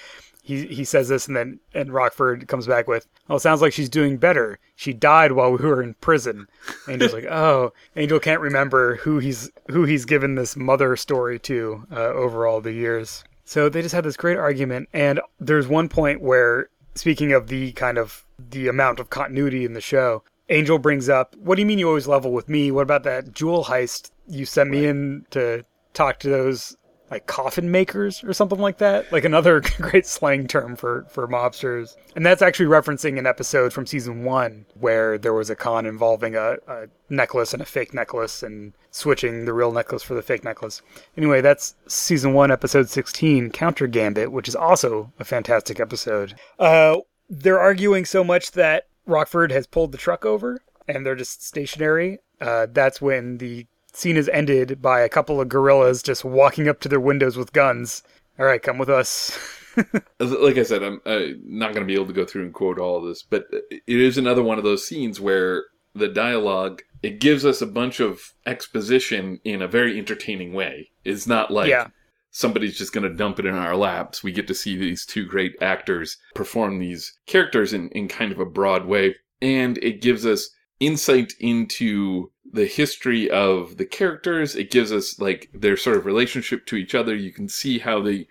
He 0.44 0.66
he 0.66 0.84
says 0.84 1.08
this, 1.08 1.26
and 1.26 1.34
then 1.34 1.58
and 1.72 1.90
Rockford 1.90 2.46
comes 2.48 2.66
back 2.66 2.86
with, 2.86 3.06
"Oh, 3.30 3.36
it 3.36 3.40
sounds 3.40 3.62
like 3.62 3.72
she's 3.72 3.88
doing 3.88 4.18
better. 4.18 4.58
She 4.76 4.92
died 4.92 5.32
while 5.32 5.50
we 5.50 5.66
were 5.66 5.82
in 5.82 5.94
prison." 5.94 6.48
Angel's 6.86 7.14
like, 7.14 7.24
"Oh, 7.30 7.72
Angel 7.96 8.20
can't 8.20 8.42
remember 8.42 8.96
who 8.96 9.18
he's 9.20 9.50
who 9.70 9.84
he's 9.84 10.04
given 10.04 10.34
this 10.34 10.54
mother 10.54 10.96
story 10.96 11.38
to 11.40 11.86
uh, 11.90 12.08
over 12.08 12.46
all 12.46 12.60
the 12.60 12.72
years." 12.72 13.24
So 13.46 13.70
they 13.70 13.80
just 13.80 13.94
had 13.94 14.04
this 14.04 14.18
great 14.18 14.36
argument, 14.36 14.90
and 14.92 15.18
there's 15.40 15.66
one 15.66 15.88
point 15.88 16.20
where, 16.20 16.68
speaking 16.94 17.32
of 17.32 17.46
the 17.46 17.72
kind 17.72 17.96
of 17.96 18.26
the 18.38 18.68
amount 18.68 19.00
of 19.00 19.08
continuity 19.08 19.64
in 19.64 19.72
the 19.72 19.80
show, 19.80 20.24
Angel 20.50 20.78
brings 20.78 21.08
up, 21.08 21.34
"What 21.36 21.54
do 21.54 21.62
you 21.62 21.66
mean 21.66 21.78
you 21.78 21.88
always 21.88 22.06
level 22.06 22.32
with 22.32 22.50
me? 22.50 22.70
What 22.70 22.82
about 22.82 23.04
that 23.04 23.32
jewel 23.32 23.64
heist 23.64 24.10
you 24.28 24.44
sent 24.44 24.68
me 24.68 24.84
in 24.84 25.24
to 25.30 25.64
talk 25.94 26.18
to 26.18 26.28
those 26.28 26.76
like 27.14 27.26
coffin 27.26 27.70
makers 27.70 28.24
or 28.24 28.32
something 28.32 28.58
like 28.58 28.78
that? 28.78 29.10
Like 29.12 29.24
another 29.24 29.60
great 29.78 30.06
slang 30.06 30.46
term 30.46 30.76
for 30.76 31.06
for 31.08 31.26
mobsters." 31.28 31.96
And 32.16 32.26
that's 32.26 32.42
actually 32.42 32.66
referencing 32.66 33.18
an 33.18 33.26
episode 33.26 33.72
from 33.72 33.86
season 33.86 34.24
one 34.24 34.66
where 34.74 35.16
there 35.16 35.32
was 35.32 35.48
a 35.48 35.56
con 35.56 35.86
involving 35.86 36.34
a, 36.34 36.56
a 36.66 36.88
necklace 37.08 37.52
and 37.52 37.62
a 37.62 37.66
fake 37.66 37.94
necklace 37.94 38.42
and 38.42 38.72
switching 38.90 39.44
the 39.44 39.52
real 39.52 39.72
necklace 39.72 40.02
for 40.02 40.14
the 40.14 40.22
fake 40.22 40.44
necklace. 40.44 40.82
Anyway, 41.16 41.40
that's 41.40 41.76
season 41.86 42.34
one, 42.34 42.50
episode 42.50 42.88
sixteen, 42.88 43.50
Counter 43.50 43.86
Gambit, 43.86 44.32
which 44.32 44.48
is 44.48 44.56
also 44.56 45.12
a 45.18 45.24
fantastic 45.24 45.78
episode. 45.78 46.34
Uh, 46.58 46.96
they're 47.30 47.60
arguing 47.60 48.04
so 48.04 48.24
much 48.24 48.52
that 48.52 48.88
Rockford 49.06 49.52
has 49.52 49.66
pulled 49.66 49.92
the 49.92 49.98
truck 49.98 50.24
over 50.24 50.60
and 50.88 51.06
they're 51.06 51.14
just 51.14 51.44
stationary. 51.46 52.18
Uh, 52.40 52.66
that's 52.70 53.00
when 53.00 53.38
the 53.38 53.66
scene 53.96 54.16
is 54.16 54.28
ended 54.30 54.82
by 54.82 55.00
a 55.00 55.08
couple 55.08 55.40
of 55.40 55.48
gorillas 55.48 56.02
just 56.02 56.24
walking 56.24 56.68
up 56.68 56.80
to 56.80 56.88
their 56.88 57.00
windows 57.00 57.36
with 57.36 57.52
guns. 57.52 58.02
All 58.38 58.46
right, 58.46 58.62
come 58.62 58.78
with 58.78 58.88
us. 58.90 59.38
like 60.20 60.58
I 60.58 60.62
said, 60.62 60.82
I'm 60.82 61.00
uh, 61.06 61.20
not 61.44 61.72
going 61.72 61.86
to 61.86 61.92
be 61.92 61.94
able 61.94 62.06
to 62.06 62.12
go 62.12 62.24
through 62.24 62.44
and 62.44 62.54
quote 62.54 62.78
all 62.78 62.98
of 62.98 63.04
this, 63.04 63.22
but 63.22 63.46
it 63.70 63.82
is 63.86 64.18
another 64.18 64.42
one 64.42 64.58
of 64.58 64.64
those 64.64 64.86
scenes 64.86 65.20
where 65.20 65.64
the 65.94 66.08
dialogue 66.08 66.82
it 67.02 67.20
gives 67.20 67.44
us 67.44 67.60
a 67.60 67.66
bunch 67.66 68.00
of 68.00 68.32
exposition 68.46 69.38
in 69.44 69.60
a 69.62 69.68
very 69.68 69.98
entertaining 69.98 70.54
way. 70.54 70.90
It's 71.04 71.26
not 71.26 71.50
like 71.50 71.68
Yeah. 71.68 71.88
somebody's 72.30 72.78
just 72.78 72.92
going 72.94 73.08
to 73.08 73.14
dump 73.14 73.38
it 73.38 73.46
in 73.46 73.54
our 73.54 73.76
laps. 73.76 74.22
We 74.22 74.32
get 74.32 74.48
to 74.48 74.54
see 74.54 74.76
these 74.76 75.04
two 75.04 75.26
great 75.26 75.54
actors 75.60 76.16
perform 76.34 76.78
these 76.78 77.12
characters 77.26 77.72
in, 77.74 77.90
in 77.90 78.08
kind 78.08 78.32
of 78.32 78.40
a 78.40 78.46
broad 78.46 78.86
way. 78.86 79.16
And 79.42 79.76
it 79.78 80.00
gives 80.00 80.24
us 80.24 80.48
insight 80.80 81.32
into 81.40 82.30
the 82.52 82.66
history 82.66 83.28
of 83.30 83.76
the 83.76 83.84
characters. 83.84 84.54
It 84.54 84.70
gives 84.70 84.92
us 84.92 85.18
like 85.18 85.50
their 85.52 85.76
sort 85.76 85.96
of 85.96 86.06
relationship 86.06 86.66
to 86.66 86.76
each 86.76 86.94
other. 86.94 87.14
You 87.14 87.32
can 87.32 87.48
see 87.48 87.78
how 87.78 88.00
they 88.00 88.28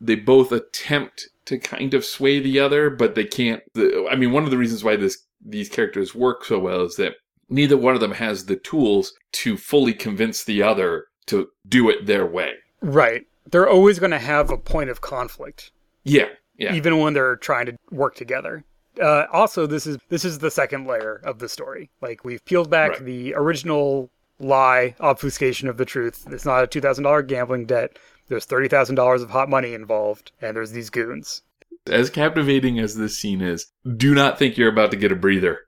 they 0.00 0.16
both 0.16 0.52
attempt 0.52 1.28
to 1.46 1.58
kind 1.58 1.94
of 1.94 2.04
sway 2.04 2.38
the 2.38 2.60
other, 2.60 2.90
but 2.90 3.14
they 3.14 3.24
can't. 3.24 3.62
The, 3.74 4.06
I 4.10 4.16
mean, 4.16 4.32
one 4.32 4.44
of 4.44 4.50
the 4.50 4.58
reasons 4.58 4.84
why 4.84 4.96
this 4.96 5.24
these 5.44 5.68
characters 5.68 6.14
work 6.14 6.44
so 6.44 6.58
well 6.58 6.82
is 6.82 6.96
that 6.96 7.14
neither 7.48 7.76
one 7.76 7.94
of 7.94 8.00
them 8.00 8.12
has 8.12 8.46
the 8.46 8.56
tools 8.56 9.14
to 9.32 9.56
fully 9.56 9.92
convince 9.92 10.44
the 10.44 10.62
other 10.62 11.06
to 11.26 11.48
do 11.68 11.88
it 11.88 12.06
their 12.06 12.26
way. 12.26 12.52
Right. 12.80 13.26
They're 13.50 13.68
always 13.68 13.98
going 13.98 14.12
to 14.12 14.18
have 14.18 14.50
a 14.50 14.56
point 14.56 14.90
of 14.90 15.00
conflict, 15.00 15.72
Yeah, 16.04 16.28
yeah, 16.56 16.74
even 16.74 16.98
when 16.98 17.12
they're 17.12 17.36
trying 17.36 17.66
to 17.66 17.76
work 17.90 18.14
together. 18.14 18.64
Uh, 19.00 19.24
also, 19.32 19.66
this 19.66 19.86
is 19.86 19.96
this 20.08 20.24
is 20.24 20.38
the 20.38 20.50
second 20.50 20.86
layer 20.86 21.20
of 21.24 21.38
the 21.38 21.48
story. 21.48 21.90
Like 22.00 22.24
we've 22.24 22.44
peeled 22.44 22.70
back 22.70 22.90
Right. 22.92 23.04
the 23.04 23.34
original 23.34 24.10
lie, 24.38 24.94
obfuscation 25.00 25.68
of 25.68 25.76
the 25.76 25.84
truth. 25.84 26.26
It's 26.30 26.44
not 26.44 26.64
a 26.64 26.66
two 26.66 26.80
thousand 26.80 27.04
dollar 27.04 27.22
gambling 27.22 27.66
debt. 27.66 27.98
There's 28.28 28.44
thirty 28.44 28.68
thousand 28.68 28.96
dollars 28.96 29.22
of 29.22 29.30
hot 29.30 29.48
money 29.48 29.72
involved, 29.74 30.32
and 30.40 30.56
there's 30.56 30.72
these 30.72 30.90
goons. 30.90 31.42
As 31.86 32.10
captivating 32.10 32.78
as 32.78 32.96
this 32.96 33.18
scene 33.18 33.40
is, 33.40 33.66
do 33.96 34.14
not 34.14 34.38
think 34.38 34.56
you're 34.56 34.68
about 34.68 34.90
to 34.92 34.96
get 34.96 35.10
a 35.10 35.16
breather 35.16 35.58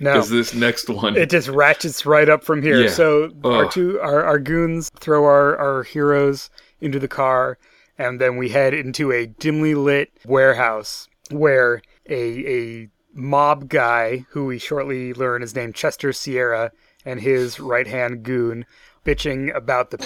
No, 0.00 0.14
because 0.14 0.28
this 0.30 0.52
next 0.54 0.88
one, 0.88 1.16
it 1.16 1.30
just 1.30 1.48
ratchets 1.48 2.04
right 2.04 2.28
up 2.28 2.42
from 2.42 2.60
here. 2.62 2.82
Yeah. 2.82 2.90
So 2.90 3.30
our 3.44 3.70
two 3.70 4.00
our, 4.00 4.24
our 4.24 4.38
goons 4.38 4.90
throw 4.98 5.24
our, 5.24 5.56
our 5.56 5.82
heroes 5.84 6.50
into 6.80 6.98
the 6.98 7.08
car, 7.08 7.58
and 7.98 8.20
then 8.20 8.36
we 8.36 8.48
head 8.48 8.74
into 8.74 9.12
a 9.12 9.26
dimly 9.26 9.74
lit 9.74 10.10
warehouse 10.26 11.08
where 11.30 11.82
a 12.08 12.46
a 12.46 12.88
mob 13.12 13.68
guy 13.68 14.26
who 14.30 14.44
we 14.46 14.58
shortly 14.58 15.14
learn 15.14 15.42
is 15.42 15.54
named 15.54 15.74
Chester 15.74 16.12
Sierra 16.12 16.72
and 17.04 17.20
his 17.20 17.60
right 17.60 17.86
hand 17.86 18.22
goon 18.24 18.64
bitching 19.04 19.54
about 19.54 19.90
the 19.90 19.98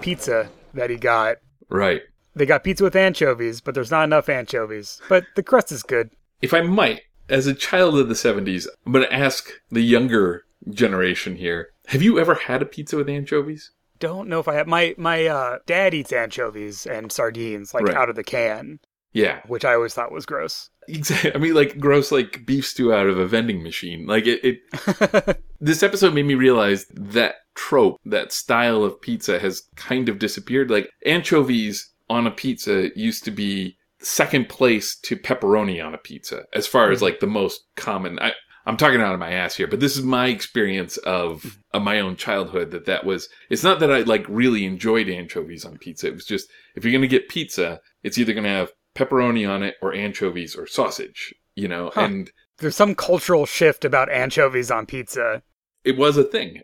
pizza 0.00 0.48
that 0.74 0.90
he 0.90 0.96
got. 0.96 1.36
right? 1.68 2.02
They 2.34 2.46
got 2.46 2.64
pizza 2.64 2.84
with 2.84 2.94
anchovies, 2.96 3.60
but 3.60 3.74
there's 3.74 3.90
not 3.90 4.04
enough 4.04 4.28
anchovies. 4.28 5.00
But 5.08 5.24
the 5.36 5.42
crust 5.42 5.72
is 5.72 5.82
good. 5.82 6.10
If 6.42 6.52
I 6.52 6.60
might, 6.60 7.02
as 7.30 7.46
a 7.46 7.54
child 7.54 7.98
of 7.98 8.08
the 8.08 8.14
70s, 8.14 8.66
I'm 8.84 8.92
going 8.92 9.04
to 9.06 9.12
ask 9.12 9.50
the 9.70 9.80
younger 9.80 10.44
generation 10.70 11.36
here 11.36 11.70
have 11.88 12.02
you 12.02 12.18
ever 12.18 12.34
had 12.34 12.60
a 12.62 12.66
pizza 12.66 12.96
with 12.96 13.08
anchovies? 13.08 13.70
don't 13.98 14.28
know 14.28 14.40
if 14.40 14.48
I 14.48 14.54
have 14.54 14.66
my 14.66 14.94
my 14.98 15.24
uh, 15.26 15.58
dad 15.64 15.94
eats 15.94 16.12
anchovies 16.12 16.84
and 16.86 17.10
sardines 17.10 17.72
like 17.72 17.84
Right. 17.84 17.96
out 17.96 18.10
of 18.10 18.16
the 18.16 18.24
can, 18.24 18.80
Yeah. 19.12 19.40
which 19.46 19.64
I 19.64 19.74
always 19.74 19.94
thought 19.94 20.12
was 20.12 20.26
gross. 20.26 20.70
Exactly. 20.88 21.32
I 21.34 21.38
mean, 21.38 21.54
like 21.54 21.78
gross, 21.78 22.12
like 22.12 22.44
beef 22.46 22.66
stew 22.66 22.92
out 22.92 23.06
of 23.06 23.18
a 23.18 23.26
vending 23.26 23.62
machine. 23.62 24.06
Like 24.06 24.26
it, 24.26 24.44
it. 24.44 25.40
this 25.60 25.82
episode 25.82 26.14
made 26.14 26.26
me 26.26 26.34
realize 26.34 26.86
that 26.94 27.36
trope, 27.54 27.98
that 28.04 28.32
style 28.32 28.84
of 28.84 29.00
pizza, 29.00 29.38
has 29.38 29.62
kind 29.76 30.08
of 30.08 30.18
disappeared. 30.18 30.70
Like 30.70 30.90
anchovies 31.04 31.92
on 32.08 32.26
a 32.26 32.30
pizza 32.30 32.90
used 32.94 33.24
to 33.24 33.30
be 33.30 33.76
second 34.00 34.48
place 34.48 34.96
to 35.00 35.16
pepperoni 35.16 35.84
on 35.84 35.94
a 35.94 35.98
pizza, 35.98 36.44
as 36.52 36.66
far 36.66 36.90
as 36.90 36.98
mm-hmm. 36.98 37.04
like 37.06 37.20
the 37.20 37.26
most 37.26 37.62
common. 37.76 38.18
I, 38.18 38.32
I'm 38.66 38.76
talking 38.76 39.00
out 39.00 39.14
of 39.14 39.20
my 39.20 39.30
ass 39.30 39.54
here, 39.54 39.68
but 39.68 39.80
this 39.80 39.96
is 39.96 40.02
my 40.02 40.26
experience 40.26 40.96
of, 40.98 41.42
mm-hmm. 41.42 41.60
of 41.72 41.82
my 41.82 42.00
own 42.00 42.16
childhood. 42.16 42.70
That 42.72 42.86
that 42.86 43.04
was. 43.04 43.28
It's 43.50 43.64
not 43.64 43.80
that 43.80 43.90
I 43.90 44.00
like 44.00 44.26
really 44.28 44.64
enjoyed 44.64 45.08
anchovies 45.08 45.64
on 45.64 45.78
pizza. 45.78 46.08
It 46.08 46.14
was 46.14 46.26
just 46.26 46.48
if 46.74 46.84
you're 46.84 46.92
gonna 46.92 47.06
get 47.06 47.28
pizza, 47.28 47.80
it's 48.02 48.18
either 48.18 48.34
gonna 48.34 48.48
have 48.48 48.70
pepperoni 48.96 49.48
on 49.48 49.62
it 49.62 49.76
or 49.82 49.94
anchovies 49.94 50.56
or 50.56 50.66
sausage. 50.66 51.34
You 51.54 51.68
know, 51.68 51.90
Huh. 51.94 52.02
and 52.02 52.30
There's 52.58 52.76
some 52.76 52.94
cultural 52.94 53.46
shift 53.46 53.84
about 53.84 54.10
anchovies 54.10 54.70
on 54.70 54.86
pizza. 54.86 55.42
it 55.84 55.96
was 55.96 56.16
a 56.16 56.24
thing. 56.24 56.62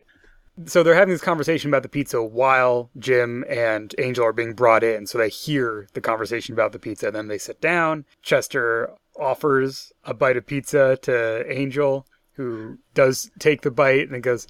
So 0.67 0.83
they're 0.83 0.95
having 0.95 1.15
this 1.15 1.23
conversation 1.23 1.71
about 1.71 1.83
the 1.83 1.89
pizza 1.89 2.23
while 2.23 2.91
Jim 2.99 3.43
and 3.49 3.95
Angel 3.99 4.25
are 4.25 4.33
being 4.35 4.53
brought 4.53 4.83
in. 4.85 5.07
So 5.07 5.17
they 5.17 5.29
hear 5.31 5.87
the 5.95 6.01
conversation 6.01 6.53
about 6.55 6.73
the 6.73 6.79
pizza. 6.79 7.11
Then 7.11 7.29
they 7.29 7.39
sit 7.39 7.61
down. 7.61 8.05
Chester 8.23 8.91
offers 9.19 9.93
a 10.05 10.13
bite 10.15 10.37
of 10.37 10.47
pizza 10.47 10.99
to 11.03 11.45
Angel, 11.51 12.07
who 12.35 12.79
does 12.95 13.31
take 13.39 13.63
the 13.63 13.71
bite 13.71 14.09
and 14.11 14.23
goes, 14.23 14.47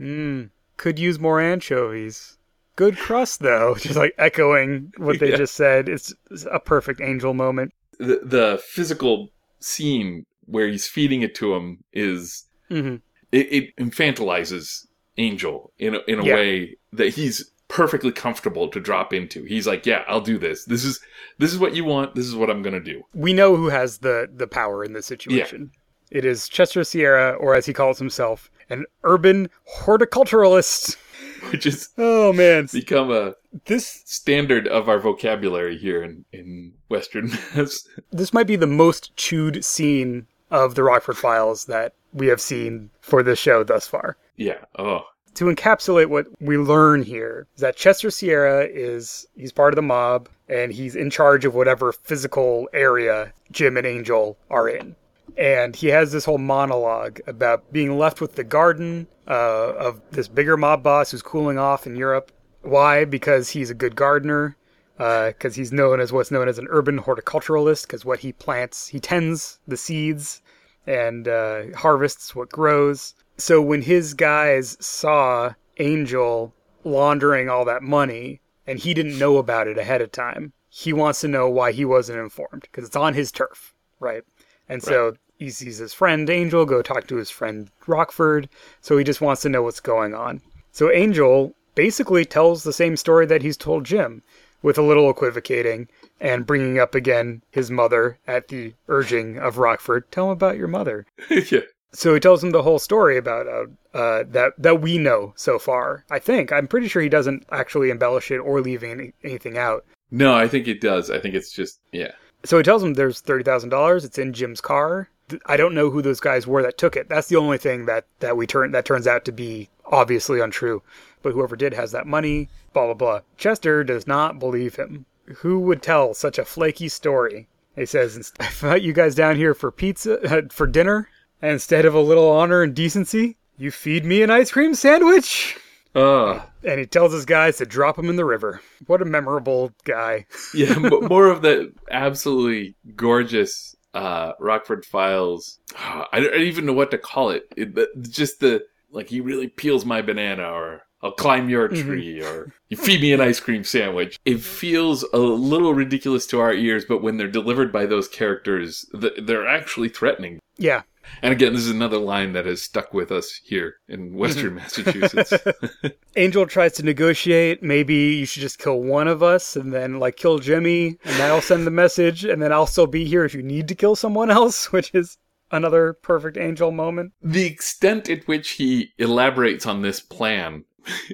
Mmm, 0.00 0.50
could 0.76 0.98
use 0.98 1.18
more 1.18 1.40
anchovies. 1.40 2.37
Good 2.78 2.96
crust, 2.96 3.40
though. 3.40 3.74
Just 3.78 3.96
like 3.96 4.14
echoing 4.18 4.92
what 4.98 5.18
they 5.18 5.30
Yeah. 5.30 5.36
just 5.38 5.54
said. 5.56 5.88
It's, 5.88 6.14
it's 6.30 6.46
a 6.50 6.60
perfect 6.60 7.00
Angel 7.00 7.34
moment. 7.34 7.72
The 7.98 8.20
the 8.22 8.62
physical 8.64 9.30
scene 9.58 10.24
where 10.46 10.68
he's 10.68 10.86
feeding 10.86 11.22
it 11.22 11.34
to 11.34 11.54
him 11.54 11.82
is 11.92 12.44
hmm 12.68 12.96
it, 13.32 13.52
it 13.52 13.76
infantilizes 13.76 14.86
Angel 15.16 15.72
in 15.80 15.96
a, 15.96 15.98
in 16.06 16.20
a 16.20 16.24
Yeah. 16.24 16.34
way 16.36 16.76
that 16.92 17.08
he's 17.14 17.50
perfectly 17.66 18.12
comfortable 18.12 18.68
to 18.68 18.78
drop 18.80 19.12
into. 19.12 19.42
He's 19.44 19.66
like, 19.66 19.84
"Yeah, 19.84 20.04
I'll 20.06 20.20
do 20.22 20.38
this. 20.38 20.64
This 20.64 20.84
is 20.84 21.00
this 21.38 21.52
is 21.52 21.58
what 21.58 21.74
you 21.74 21.84
want. 21.84 22.14
This 22.14 22.26
is 22.26 22.36
what 22.36 22.48
I'm 22.48 22.62
gonna 22.62 22.78
do." 22.80 23.02
We 23.12 23.32
know 23.32 23.56
who 23.56 23.68
has 23.70 23.98
the, 23.98 24.28
the 24.32 24.46
power 24.46 24.84
in 24.84 24.92
this 24.92 25.06
situation. 25.06 25.72
It 26.12 26.24
is 26.24 26.48
Chester 26.48 26.84
Sierra, 26.84 27.32
or 27.32 27.54
as 27.56 27.66
he 27.66 27.72
calls 27.74 27.98
himself, 27.98 28.48
an 28.70 28.86
urban 29.02 29.50
horticulturalist. 29.80 30.96
Which 31.50 31.64
has 31.64 31.88
Oh 31.98 32.32
man, 32.32 32.68
become 32.72 33.10
a 33.10 33.34
this 33.66 34.02
standard 34.04 34.68
of 34.68 34.88
our 34.88 34.98
vocabulary 34.98 35.76
here 35.78 36.02
in 36.02 36.24
in 36.32 36.72
Western 36.88 37.30
Mass. 37.54 37.86
this 38.12 38.32
might 38.32 38.46
be 38.46 38.56
the 38.56 38.66
most 38.66 39.16
chewed 39.16 39.64
scene 39.64 40.26
of 40.50 40.74
the 40.74 40.82
Rockford 40.82 41.16
Files 41.16 41.64
that 41.66 41.94
we 42.12 42.26
have 42.28 42.40
seen 42.40 42.90
for 43.00 43.22
this 43.22 43.38
show 43.38 43.62
thus 43.64 43.86
far. 43.86 44.16
yeah. 44.36 44.64
Oh, 44.78 45.02
To 45.34 45.44
encapsulate 45.46 46.06
what 46.08 46.26
we 46.40 46.56
learn 46.56 47.02
here 47.02 47.46
is 47.54 47.60
that 47.60 47.76
Chester 47.76 48.10
Sierra 48.10 48.64
is 48.64 49.26
he's 49.36 49.52
part 49.52 49.72
of 49.72 49.76
the 49.76 49.82
mob 49.82 50.28
and 50.48 50.72
he's 50.72 50.96
in 50.96 51.10
charge 51.10 51.44
of 51.44 51.54
whatever 51.54 51.92
physical 51.92 52.68
area 52.72 53.32
Jim 53.52 53.76
and 53.76 53.86
Angel 53.86 54.38
are 54.50 54.68
in. 54.68 54.96
And 55.36 55.76
he 55.76 55.88
has 55.88 56.12
this 56.12 56.24
whole 56.24 56.38
monologue 56.38 57.20
about 57.26 57.72
being 57.72 57.98
left 57.98 58.20
with 58.20 58.34
the 58.34 58.44
garden 58.44 59.06
uh, 59.26 59.74
of 59.76 60.00
this 60.10 60.28
bigger 60.28 60.56
mob 60.56 60.82
boss 60.82 61.10
who's 61.10 61.22
cooling 61.22 61.58
off 61.58 61.86
in 61.86 61.96
Europe. 61.96 62.32
Why? 62.62 63.04
Because 63.04 63.50
he's 63.50 63.70
a 63.70 63.74
good 63.74 63.94
gardener. 63.94 64.56
Because 64.96 65.54
he's 65.54 65.72
known 65.72 66.00
as 66.00 66.12
what's 66.12 66.32
known 66.32 66.48
as 66.48 66.58
an 66.58 66.66
urban 66.70 66.98
horticulturalist. 66.98 67.86
Because 67.86 68.04
what 68.04 68.20
he 68.20 68.32
plants, 68.32 68.88
he 68.88 68.98
tends 68.98 69.60
the 69.68 69.76
seeds 69.76 70.42
and 70.88 71.28
uh, 71.28 71.64
harvests 71.76 72.34
what 72.34 72.48
grows. 72.48 73.14
So 73.36 73.62
when 73.62 73.82
his 73.82 74.14
guys 74.14 74.76
saw 74.80 75.54
Angel 75.78 76.52
laundering 76.82 77.48
all 77.48 77.64
that 77.66 77.82
money 77.82 78.40
and 78.66 78.78
he 78.78 78.94
didn't 78.94 79.18
know 79.18 79.36
about 79.36 79.68
it 79.68 79.78
ahead 79.78 80.00
of 80.00 80.10
time, 80.10 80.52
he 80.68 80.92
wants 80.92 81.20
to 81.20 81.28
know 81.28 81.48
why 81.48 81.72
he 81.72 81.84
wasn't 81.84 82.18
informed 82.18 82.62
because 82.62 82.84
it's 82.84 82.96
on 82.96 83.14
his 83.14 83.30
turf, 83.30 83.74
right? 84.00 84.22
And 84.68 84.82
so 84.82 85.14
he 85.38 85.50
sees 85.50 85.78
his 85.78 85.94
friend 85.94 86.28
Angel 86.28 86.66
go 86.66 86.82
talk 86.82 87.06
to 87.06 87.16
his 87.16 87.30
friend 87.30 87.70
Rockford, 87.86 88.48
so 88.80 88.98
he 88.98 89.04
just 89.04 89.20
wants 89.20 89.42
to 89.42 89.48
know 89.48 89.62
what's 89.62 89.80
going 89.80 90.14
on. 90.14 90.40
So 90.72 90.90
Angel 90.92 91.54
basically 91.74 92.24
tells 92.24 92.62
the 92.62 92.72
same 92.72 92.96
story 92.96 93.26
that 93.26 93.42
he's 93.42 93.56
told 93.56 93.84
Jim, 93.84 94.22
with 94.62 94.78
a 94.78 94.82
little 94.82 95.08
equivocating 95.08 95.88
and 96.20 96.46
bringing 96.46 96.78
up 96.78 96.94
again 96.94 97.42
his 97.50 97.70
mother 97.70 98.18
at 98.26 98.48
the 98.48 98.74
urging 98.88 99.38
of 99.38 99.58
Rockford. 99.58 100.10
Tell 100.10 100.26
him 100.26 100.32
about 100.32 100.56
your 100.56 100.68
mother. 100.68 101.06
yeah. 101.30 101.60
So 101.92 102.12
he 102.12 102.20
tells 102.20 102.44
him 102.44 102.50
the 102.50 102.62
whole 102.62 102.78
story 102.78 103.16
about 103.16 103.46
uh, 103.46 103.96
uh, 103.96 104.24
that 104.28 104.52
that 104.58 104.82
we 104.82 104.98
know 104.98 105.32
so 105.36 105.58
far. 105.58 106.04
I 106.10 106.18
think 106.18 106.52
I'm 106.52 106.68
pretty 106.68 106.88
sure 106.88 107.00
he 107.00 107.08
doesn't 107.08 107.46
actually 107.50 107.90
embellish 107.90 108.30
it 108.30 108.38
or 108.38 108.60
leave 108.60 108.82
any, 108.82 109.12
anything 109.24 109.56
out. 109.56 109.84
No, 110.10 110.34
I 110.34 110.48
think 110.48 110.68
it 110.68 110.80
does. 110.80 111.10
I 111.10 111.18
think 111.18 111.34
it's 111.34 111.52
just 111.52 111.80
yeah. 111.92 112.12
So 112.44 112.56
he 112.56 112.62
tells 112.62 112.82
him 112.82 112.94
there's 112.94 113.20
thirty 113.20 113.44
thousand 113.44 113.70
dollars. 113.70 114.04
It's 114.04 114.18
in 114.18 114.32
Jim's 114.32 114.60
car. 114.60 115.10
I 115.46 115.56
don't 115.56 115.74
know 115.74 115.90
who 115.90 116.00
those 116.00 116.20
guys 116.20 116.46
were 116.46 116.62
that 116.62 116.78
took 116.78 116.96
it. 116.96 117.08
That's 117.08 117.28
the 117.28 117.36
only 117.36 117.58
thing 117.58 117.86
that 117.86 118.06
that 118.20 118.36
we 118.36 118.46
turn 118.46 118.72
that 118.72 118.84
turns 118.84 119.06
out 119.06 119.24
to 119.26 119.32
be 119.32 119.68
obviously 119.86 120.40
untrue. 120.40 120.82
But 121.22 121.32
whoever 121.32 121.56
did 121.56 121.74
has 121.74 121.92
that 121.92 122.06
money. 122.06 122.48
Blah 122.72 122.86
blah 122.86 122.94
blah. 122.94 123.20
Chester 123.36 123.84
does 123.84 124.06
not 124.06 124.38
believe 124.38 124.76
him. 124.76 125.06
Who 125.38 125.60
would 125.60 125.82
tell 125.82 126.14
such 126.14 126.38
a 126.38 126.44
flaky 126.44 126.88
story? 126.88 127.48
He 127.76 127.86
says, 127.86 128.32
"I 128.40 128.48
brought 128.60 128.82
you 128.82 128.92
guys 128.92 129.14
down 129.14 129.36
here 129.36 129.54
for 129.54 129.70
pizza 129.70 130.38
uh, 130.38 130.42
for 130.50 130.66
dinner 130.66 131.08
instead 131.42 131.84
of 131.84 131.94
a 131.94 132.00
little 132.00 132.30
honor 132.30 132.62
and 132.62 132.74
decency." 132.74 133.36
You 133.58 133.72
feed 133.72 134.04
me 134.04 134.22
an 134.22 134.30
ice 134.30 134.52
cream 134.52 134.74
sandwich? 134.74 135.58
Uh, 135.98 136.42
And 136.64 136.78
he 136.80 136.86
tells 136.86 137.12
his 137.12 137.24
guys 137.24 137.56
to 137.58 137.66
drop 137.66 137.98
him 137.98 138.08
in 138.08 138.16
the 138.16 138.24
river. 138.24 138.60
What 138.86 139.02
a 139.02 139.04
memorable 139.04 139.72
guy. 139.84 140.26
yeah, 140.54 140.70
m- 140.76 141.04
more 141.08 141.26
of 141.28 141.42
the 141.42 141.72
absolutely 141.90 142.76
gorgeous 142.94 143.74
uh, 143.94 144.32
Rockford 144.38 144.84
Files. 144.84 145.58
I 145.78 146.20
don't 146.20 146.40
even 146.42 146.66
know 146.66 146.72
what 146.72 146.90
to 146.92 146.98
call 146.98 147.30
it. 147.30 147.44
it 147.56 147.74
just 148.10 148.40
the 148.40 148.62
like 148.90 149.08
he 149.10 149.20
really 149.20 149.48
peels 149.48 149.84
my 149.84 150.00
banana, 150.00 150.44
or 150.50 150.82
I'll 151.02 151.12
climb 151.12 151.48
your 151.50 151.68
tree, 151.68 152.22
or 152.22 152.52
you 152.70 152.76
feed 152.76 153.02
me 153.02 153.12
an 153.12 153.20
ice 153.20 153.38
cream 153.38 153.62
sandwich. 153.62 154.18
It 154.24 154.40
feels 154.40 155.02
a 155.12 155.18
little 155.18 155.74
ridiculous 155.74 156.26
to 156.28 156.40
our 156.40 156.54
ears, 156.54 156.84
but 156.88 157.02
when 157.02 157.18
they're 157.18 157.28
delivered 157.28 157.70
by 157.72 157.84
those 157.86 158.08
characters, 158.08 158.86
th- 158.98 159.12
they're 159.22 159.46
actually 159.46 159.90
threatening. 159.90 160.38
Yeah. 160.56 160.82
And 161.22 161.32
again, 161.32 161.52
this 161.52 161.62
is 161.62 161.70
another 161.70 161.98
line 161.98 162.32
that 162.32 162.46
has 162.46 162.62
stuck 162.62 162.94
with 162.94 163.10
us 163.10 163.40
here 163.44 163.76
in 163.88 164.14
Western 164.16 164.54
Massachusetts. 164.54 165.32
Angel 166.16 166.46
tries 166.46 166.72
to 166.74 166.82
negotiate. 166.82 167.62
Maybe 167.62 167.94
you 167.94 168.26
should 168.26 168.42
just 168.42 168.58
kill 168.58 168.80
one 168.80 169.08
of 169.08 169.22
us 169.22 169.56
and 169.56 169.72
then, 169.72 169.98
like, 169.98 170.16
kill 170.16 170.38
Jimmy, 170.38 170.98
and 171.04 171.16
that'll 171.16 171.40
send 171.40 171.66
the 171.66 171.70
message, 171.72 172.24
and 172.24 172.40
then 172.40 172.52
I'll 172.52 172.66
still 172.66 172.86
be 172.86 173.04
here 173.04 173.24
if 173.24 173.34
you 173.34 173.42
need 173.42 173.68
to 173.68 173.74
kill 173.74 173.96
someone 173.96 174.30
else, 174.30 174.70
which 174.72 174.94
is 174.94 175.18
another 175.50 175.94
perfect 175.94 176.36
Angel 176.36 176.70
moment. 176.70 177.12
the 177.22 177.46
extent 177.46 178.08
at 178.10 178.26
which 178.28 178.50
he 178.50 178.90
elaborates 178.98 179.64
on 179.66 179.80
this 179.82 179.98
plan 180.00 180.64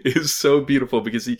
is 0.04 0.34
so 0.34 0.60
beautiful 0.60 1.00
because 1.00 1.24
he, 1.26 1.38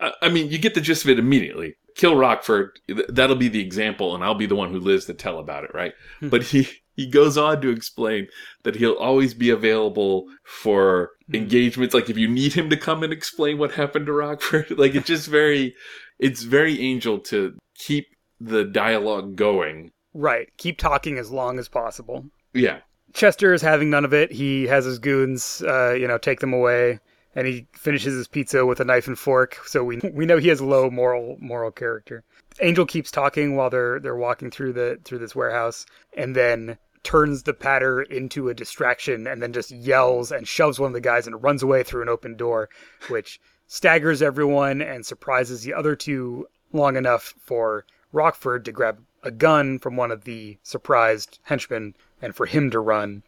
I 0.00 0.12
I 0.22 0.28
mean, 0.28 0.50
you 0.50 0.58
get 0.58 0.74
the 0.74 0.80
gist 0.80 1.04
of 1.04 1.10
it 1.10 1.18
immediately. 1.18 1.76
Kill 1.94 2.16
Rockford. 2.16 2.78
That'll 3.08 3.36
be 3.36 3.48
the 3.48 3.62
example, 3.64 4.14
and 4.14 4.22
I'll 4.22 4.34
be 4.34 4.46
the 4.46 4.56
one 4.56 4.70
who 4.70 4.80
lives 4.80 5.06
to 5.06 5.14
tell 5.14 5.38
about 5.38 5.64
it, 5.64 5.70
right? 5.72 5.94
Hmm. 6.20 6.28
but 6.28 6.42
he 6.42 6.68
he 6.96 7.06
goes 7.06 7.38
on 7.38 7.60
to 7.62 7.68
explain 7.68 8.28
that 8.64 8.76
he'll 8.76 8.94
always 8.94 9.34
be 9.34 9.50
available 9.50 10.26
for 10.44 11.10
engagements. 11.32 11.94
Like 11.94 12.10
if 12.10 12.18
you 12.18 12.28
need 12.28 12.54
him 12.54 12.70
to 12.70 12.76
come 12.76 13.02
and 13.02 13.12
explain 13.12 13.58
what 13.58 13.72
happened 13.72 14.06
to 14.06 14.12
Rockford, 14.12 14.70
like 14.78 14.94
it's 14.94 15.06
just 15.06 15.28
very, 15.28 15.74
it's 16.18 16.42
very 16.42 16.80
angel 16.80 17.18
to 17.20 17.56
keep 17.78 18.06
the 18.40 18.64
dialogue 18.64 19.36
going. 19.36 19.92
Right. 20.14 20.48
Keep 20.56 20.78
talking 20.78 21.18
as 21.18 21.30
long 21.30 21.58
as 21.58 21.68
possible. 21.68 22.24
Yeah, 22.54 22.80
Chester 23.16 23.54
is 23.54 23.62
having 23.62 23.88
none 23.88 24.04
of 24.04 24.12
it. 24.12 24.30
He 24.30 24.66
has 24.66 24.84
his 24.84 24.98
goons, 24.98 25.62
uh, 25.66 25.94
you 25.94 26.06
know, 26.06 26.18
take 26.18 26.40
them 26.40 26.52
away, 26.52 27.00
and 27.34 27.46
he 27.46 27.66
finishes 27.72 28.14
his 28.14 28.28
pizza 28.28 28.66
with 28.66 28.78
a 28.78 28.84
knife 28.84 29.06
and 29.06 29.18
fork. 29.18 29.58
So 29.64 29.82
we 29.82 29.98
we 30.12 30.26
know 30.26 30.36
he 30.38 30.48
has 30.48 30.60
low 30.60 30.90
moral 30.90 31.36
moral 31.40 31.70
character. 31.70 32.24
Angel 32.60 32.84
keeps 32.86 33.10
talking 33.10 33.56
while 33.56 33.70
they're 33.70 34.00
they're 34.00 34.16
walking 34.16 34.50
through 34.50 34.74
the 34.74 35.00
through 35.04 35.18
this 35.18 35.34
warehouse, 35.34 35.86
and 36.14 36.36
then 36.36 36.78
turns 37.06 37.44
the 37.44 37.54
patter 37.54 38.02
into 38.02 38.48
a 38.48 38.54
distraction, 38.54 39.28
and 39.28 39.40
then 39.40 39.52
just 39.52 39.70
yells 39.70 40.32
and 40.32 40.48
shoves 40.48 40.80
one 40.80 40.88
of 40.88 40.92
the 40.92 41.00
guys 41.00 41.28
and 41.28 41.40
runs 41.40 41.62
away 41.62 41.84
through 41.84 42.02
an 42.02 42.08
open 42.08 42.36
door, 42.36 42.68
which 43.08 43.40
staggers 43.68 44.22
everyone 44.22 44.82
and 44.82 45.06
surprises 45.06 45.62
the 45.62 45.72
other 45.72 45.94
two 45.94 46.48
long 46.72 46.96
enough 46.96 47.32
for 47.38 47.86
Rockford 48.12 48.64
to 48.64 48.72
grab 48.72 48.98
a 49.22 49.30
gun 49.30 49.78
from 49.78 49.94
one 49.94 50.10
of 50.10 50.24
the 50.24 50.58
surprised 50.64 51.38
henchmen 51.44 51.94
and 52.20 52.34
for 52.34 52.44
him 52.44 52.72
to 52.72 52.80
run. 52.80 53.22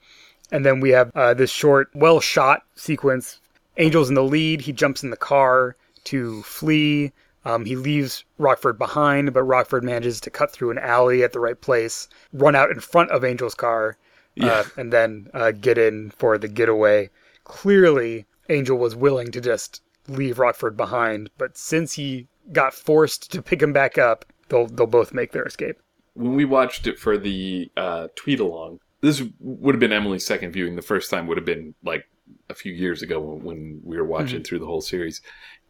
And 0.50 0.66
then 0.66 0.80
we 0.80 0.90
have 0.90 1.12
uh, 1.14 1.34
this 1.34 1.50
short, 1.50 1.88
well 1.94 2.18
shot 2.18 2.64
sequence. 2.74 3.38
Angel's 3.76 4.08
in 4.08 4.16
the 4.16 4.24
lead. 4.24 4.62
He 4.62 4.72
jumps 4.72 5.04
in 5.04 5.10
the 5.10 5.16
car 5.16 5.76
to 6.04 6.42
flee. 6.42 7.12
Um, 7.48 7.64
he 7.64 7.76
leaves 7.76 8.24
Rockford 8.36 8.78
behind, 8.78 9.32
but 9.32 9.42
Rockford 9.42 9.82
manages 9.84 10.20
to 10.20 10.30
cut 10.30 10.50
through 10.52 10.70
an 10.70 10.78
alley 10.78 11.22
at 11.22 11.32
the 11.32 11.40
right 11.40 11.58
place, 11.60 12.08
run 12.32 12.54
out 12.54 12.70
in 12.70 12.80
front 12.80 13.10
of 13.10 13.24
Angel's 13.24 13.54
car, 13.54 13.96
uh, 14.40 14.44
Yeah. 14.46 14.64
and 14.76 14.92
then 14.92 15.28
uh, 15.32 15.52
get 15.52 15.78
in 15.78 16.10
for 16.10 16.36
the 16.36 16.48
getaway. 16.48 17.10
Clearly, 17.44 18.26
Angel 18.50 18.76
was 18.76 18.94
willing 18.94 19.30
to 19.32 19.40
just 19.40 19.82
leave 20.08 20.38
Rockford 20.38 20.76
behind, 20.76 21.30
but 21.38 21.56
since 21.56 21.94
he 21.94 22.26
got 22.52 22.74
forced 22.74 23.32
to 23.32 23.42
pick 23.42 23.62
him 23.62 23.72
back 23.72 23.96
up, 23.98 24.24
they'll 24.48 24.66
they'll 24.66 24.86
both 24.86 25.12
make 25.14 25.32
their 25.32 25.44
escape. 25.44 25.76
when 26.14 26.34
we 26.34 26.44
watched 26.44 26.86
it 26.86 26.98
for 26.98 27.16
the 27.16 27.70
uh, 27.76 28.08
tweet 28.16 28.40
along, 28.40 28.80
this 29.00 29.22
would 29.38 29.74
have 29.74 29.80
been 29.80 29.92
Emily's 29.92 30.26
second 30.26 30.52
viewing. 30.52 30.76
The 30.76 30.82
first 30.82 31.10
time 31.10 31.26
would 31.28 31.36
have 31.38 31.46
been 31.46 31.74
like 31.84 32.04
a 32.50 32.54
few 32.54 32.72
years 32.72 33.00
ago 33.02 33.20
when, 33.20 33.42
when 33.44 33.80
we 33.84 33.96
were 33.96 34.04
watching 34.04 34.42
through 34.42 34.58
the 34.58 34.66
whole 34.66 34.80
series, 34.80 35.20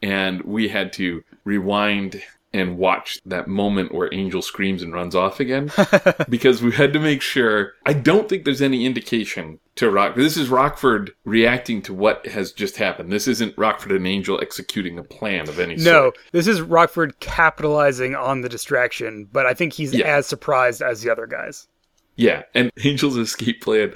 and 0.03 0.43
we 0.43 0.69
had 0.69 0.93
to 0.95 1.23
rewind 1.45 2.23
and 2.55 2.79
watch 2.79 3.19
that 3.27 3.47
moment 3.47 3.93
where 3.95 4.13
Angel 4.13 4.41
screams 4.41 4.83
and 4.83 4.93
runs 4.95 5.15
off 5.15 5.39
again 5.39 5.71
because 6.31 6.63
we 6.63 6.73
had 6.73 6.95
to 6.95 6.99
make 6.99 7.21
sure. 7.21 7.75
I 7.85 7.93
don't 7.93 8.27
think 8.27 8.45
there's 8.45 8.63
any 8.63 8.87
indication 8.87 9.59
to 9.77 9.91
Rock. 9.91 10.15
This 10.17 10.39
is 10.39 10.49
Rockford 10.49 11.13
reacting 11.25 11.83
to 11.83 11.93
what 11.93 12.27
has 12.27 12.51
just 12.53 12.79
happened. 12.79 13.13
This 13.13 13.29
isn't 13.29 13.57
Rockford 13.59 13.93
and 13.93 14.07
Angel 14.07 14.41
executing 14.41 14.99
a 14.99 15.05
plan 15.05 15.47
of 15.49 15.59
any 15.61 15.77
No, 15.77 15.83
sort. 15.83 15.85
No, 15.85 16.13
this 16.33 16.47
is 16.47 16.63
Rockford 16.63 17.21
capitalizing 17.21 18.15
on 18.15 18.41
the 18.41 18.49
distraction, 18.49 19.29
but 19.31 19.45
I 19.45 19.53
think 19.53 19.75
he's 19.75 19.95
Yeah. 19.95 20.07
as 20.17 20.27
surprised 20.27 20.81
as 20.81 21.03
the 21.03 21.11
other 21.13 21.27
guys. 21.27 21.69
Yeah, 22.17 22.45
and 22.55 22.73
Angel's 22.85 23.19
escape 23.19 23.61
plan, 23.63 23.93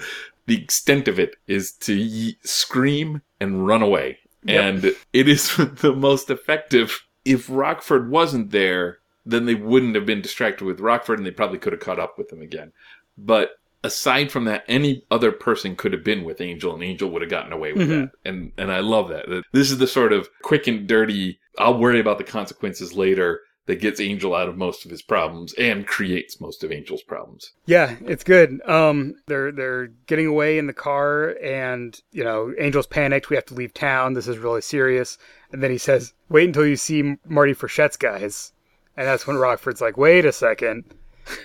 the 0.47 0.63
extent 0.63 1.09
of 1.09 1.19
it 1.19 1.37
is 1.47 1.73
to 1.81 1.95
ye- 1.95 2.37
scream 2.45 3.23
and 3.41 3.67
run 3.67 3.81
away. 3.83 4.19
Yep. 4.45 4.75
And 4.75 4.85
it 5.13 5.29
is 5.29 5.57
the 5.57 5.95
most 5.97 6.31
effective. 6.31 7.03
If 7.25 7.49
Rockford 7.49 8.11
wasn't 8.11 8.51
there, 8.51 8.99
then 9.25 9.47
they 9.47 9.55
wouldn't 9.55 9.95
have 9.95 10.07
been 10.07 10.21
distracted 10.23 10.65
with 10.65 10.81
Rockford 10.81 11.19
and 11.19 11.27
they 11.27 11.31
probably 11.31 11.59
could 11.59 11.73
have 11.73 11.81
caught 11.81 12.01
up 12.01 12.19
with 12.19 12.33
him 12.33 12.43
again. 12.43 12.73
But 13.17 13.51
aside 13.85 14.33
from 14.33 14.45
that, 14.47 14.65
any 14.67 15.05
other 15.11 15.31
person 15.31 15.77
could 15.77 15.93
have 15.93 16.03
been 16.05 16.25
with 16.25 16.41
Angel 16.41 16.75
and 16.75 16.83
Angel 16.83 17.11
would 17.11 17.23
have 17.23 17.31
gotten 17.31 17.53
away 17.53 17.73
with 17.73 17.89
Mhm. 17.89 18.11
that. 18.11 18.11
And, 18.25 18.53
and 18.59 18.73
I 18.73 18.81
love. 18.81 19.09
That 19.11 19.45
This 19.53 19.71
is 19.71 19.79
the 19.79 19.87
sort 19.87 20.13
of 20.13 20.29
quick 20.43 20.67
and 20.67 20.87
dirty, 20.89 21.39
I'll 21.59 21.79
worry 21.79 22.01
about 22.01 22.19
the 22.19 22.25
consequences 22.25 22.95
later 22.95 23.41
that 23.67 23.81
gets 23.81 24.01
Angel 24.01 24.35
out 24.35 24.49
of 24.49 24.57
most 24.57 24.85
of 24.85 24.91
his 24.91 25.03
problems 25.03 25.55
and 25.55 25.87
creates 25.87 26.41
most 26.41 26.65
of 26.65 26.73
Angel's 26.73 27.03
problems. 27.03 27.53
Yeah, 27.67 27.97
it's 28.05 28.25
good. 28.25 28.61
Um, 28.69 29.15
they're 29.27 29.53
they're 29.53 29.89
getting 30.07 30.27
away 30.27 30.59
in 30.59 30.67
the 30.67 30.73
car, 30.73 31.37
and 31.43 31.99
you 32.11 32.25
know, 32.25 32.53
Angel's 32.59 32.87
panicked. 32.87 33.31
We 33.31 33.37
have 33.37 33.47
to 33.47 33.55
leave 33.55 33.73
town. 33.73 34.15
This 34.15 34.29
is 34.29 34.39
really 34.39 34.63
serious. 34.63 35.17
And 35.53 35.63
then 35.63 35.71
he 35.71 35.79
says, 35.79 36.13
"Wait 36.29 36.47
until 36.47 36.67
you 36.67 36.77
see 36.77 37.17
Marty 37.25 37.55
Frechette's 37.55 37.97
guys." 37.97 38.53
And 38.97 39.07
that's 39.07 39.27
when 39.27 39.37
Rockford's 39.37 39.81
like, 39.81 39.97
"Wait 39.97 40.25
a 40.25 40.33
second, 40.33 40.85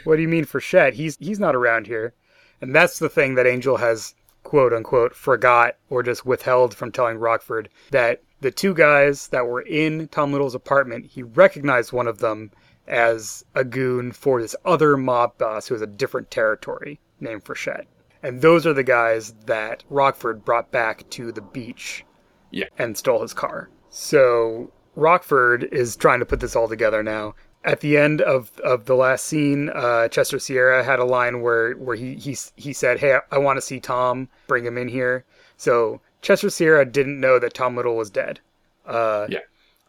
what 0.03 0.15
do 0.15 0.21
you 0.21 0.27
mean 0.27 0.45
Frechette? 0.45 0.93
He's 0.93 1.17
he's 1.17 1.39
not 1.39 1.55
around 1.55 1.87
here." 1.87 2.13
And 2.59 2.73
that's 2.75 2.97
the 2.97 3.09
thing 3.09 3.35
that 3.35 3.45
Angel 3.45 3.77
has 3.77 4.15
quote 4.43 4.73
unquote 4.73 5.13
forgot 5.13 5.75
or 5.89 6.01
just 6.01 6.25
withheld 6.25 6.73
from 6.73 6.91
telling 6.91 7.17
Rockford 7.17 7.69
that 7.91 8.23
the 8.41 8.51
two 8.51 8.73
guys 8.73 9.27
that 9.29 9.47
were 9.47 9.61
in 9.61 10.07
Tom 10.09 10.31
Little's 10.31 10.55
apartment, 10.55 11.05
he 11.05 11.23
recognized 11.23 11.91
one 11.91 12.07
of 12.07 12.19
them 12.19 12.51
as 12.87 13.43
a 13.55 13.63
goon 13.63 14.11
for 14.11 14.41
this 14.41 14.55
other 14.63 14.95
mob 14.95 15.37
boss 15.37 15.67
who 15.67 15.75
has 15.75 15.81
a 15.81 15.87
different 15.87 16.31
territory 16.31 16.99
named 17.19 17.43
Frechette. 17.43 17.85
And 18.23 18.41
those 18.41 18.65
are 18.65 18.73
the 18.73 18.83
guys 18.83 19.33
that 19.45 19.83
Rockford 19.89 20.45
brought 20.45 20.71
back 20.71 21.07
to 21.11 21.31
the 21.31 21.41
beach 21.41 22.05
Yeah. 22.51 22.65
and 22.77 22.97
stole 22.97 23.21
his 23.21 23.33
car. 23.33 23.69
So 23.89 24.71
Rockford 24.95 25.65
is 25.71 25.95
trying 25.95 26.19
to 26.19 26.25
put 26.25 26.39
this 26.39 26.55
all 26.55 26.67
together 26.67 27.03
now. 27.03 27.35
At 27.63 27.81
the 27.81 27.97
end 27.97 28.21
of, 28.21 28.51
of 28.63 28.85
the 28.85 28.95
last 28.95 29.25
scene, 29.25 29.69
uh, 29.69 30.07
Chester 30.07 30.39
Sierra 30.39 30.83
had 30.83 30.99
a 30.99 31.03
line 31.05 31.41
where, 31.41 31.73
where 31.73 31.95
he, 31.95 32.15
he, 32.15 32.37
he 32.55 32.71
said, 32.71 32.99
Hey, 32.99 33.17
I 33.31 33.37
want 33.39 33.57
to 33.57 33.61
see 33.61 33.79
Tom, 33.79 34.29
bring 34.47 34.65
him 34.65 34.77
in 34.77 34.87
here. 34.87 35.25
So 35.57 35.99
Chester 36.21 36.49
Sierra 36.49 36.85
didn't 36.85 37.19
know 37.19 37.39
that 37.39 37.53
Tom 37.53 37.75
Little 37.75 37.95
was 37.95 38.09
dead. 38.09 38.39
Uh, 38.85 39.27
Yeah. 39.29 39.39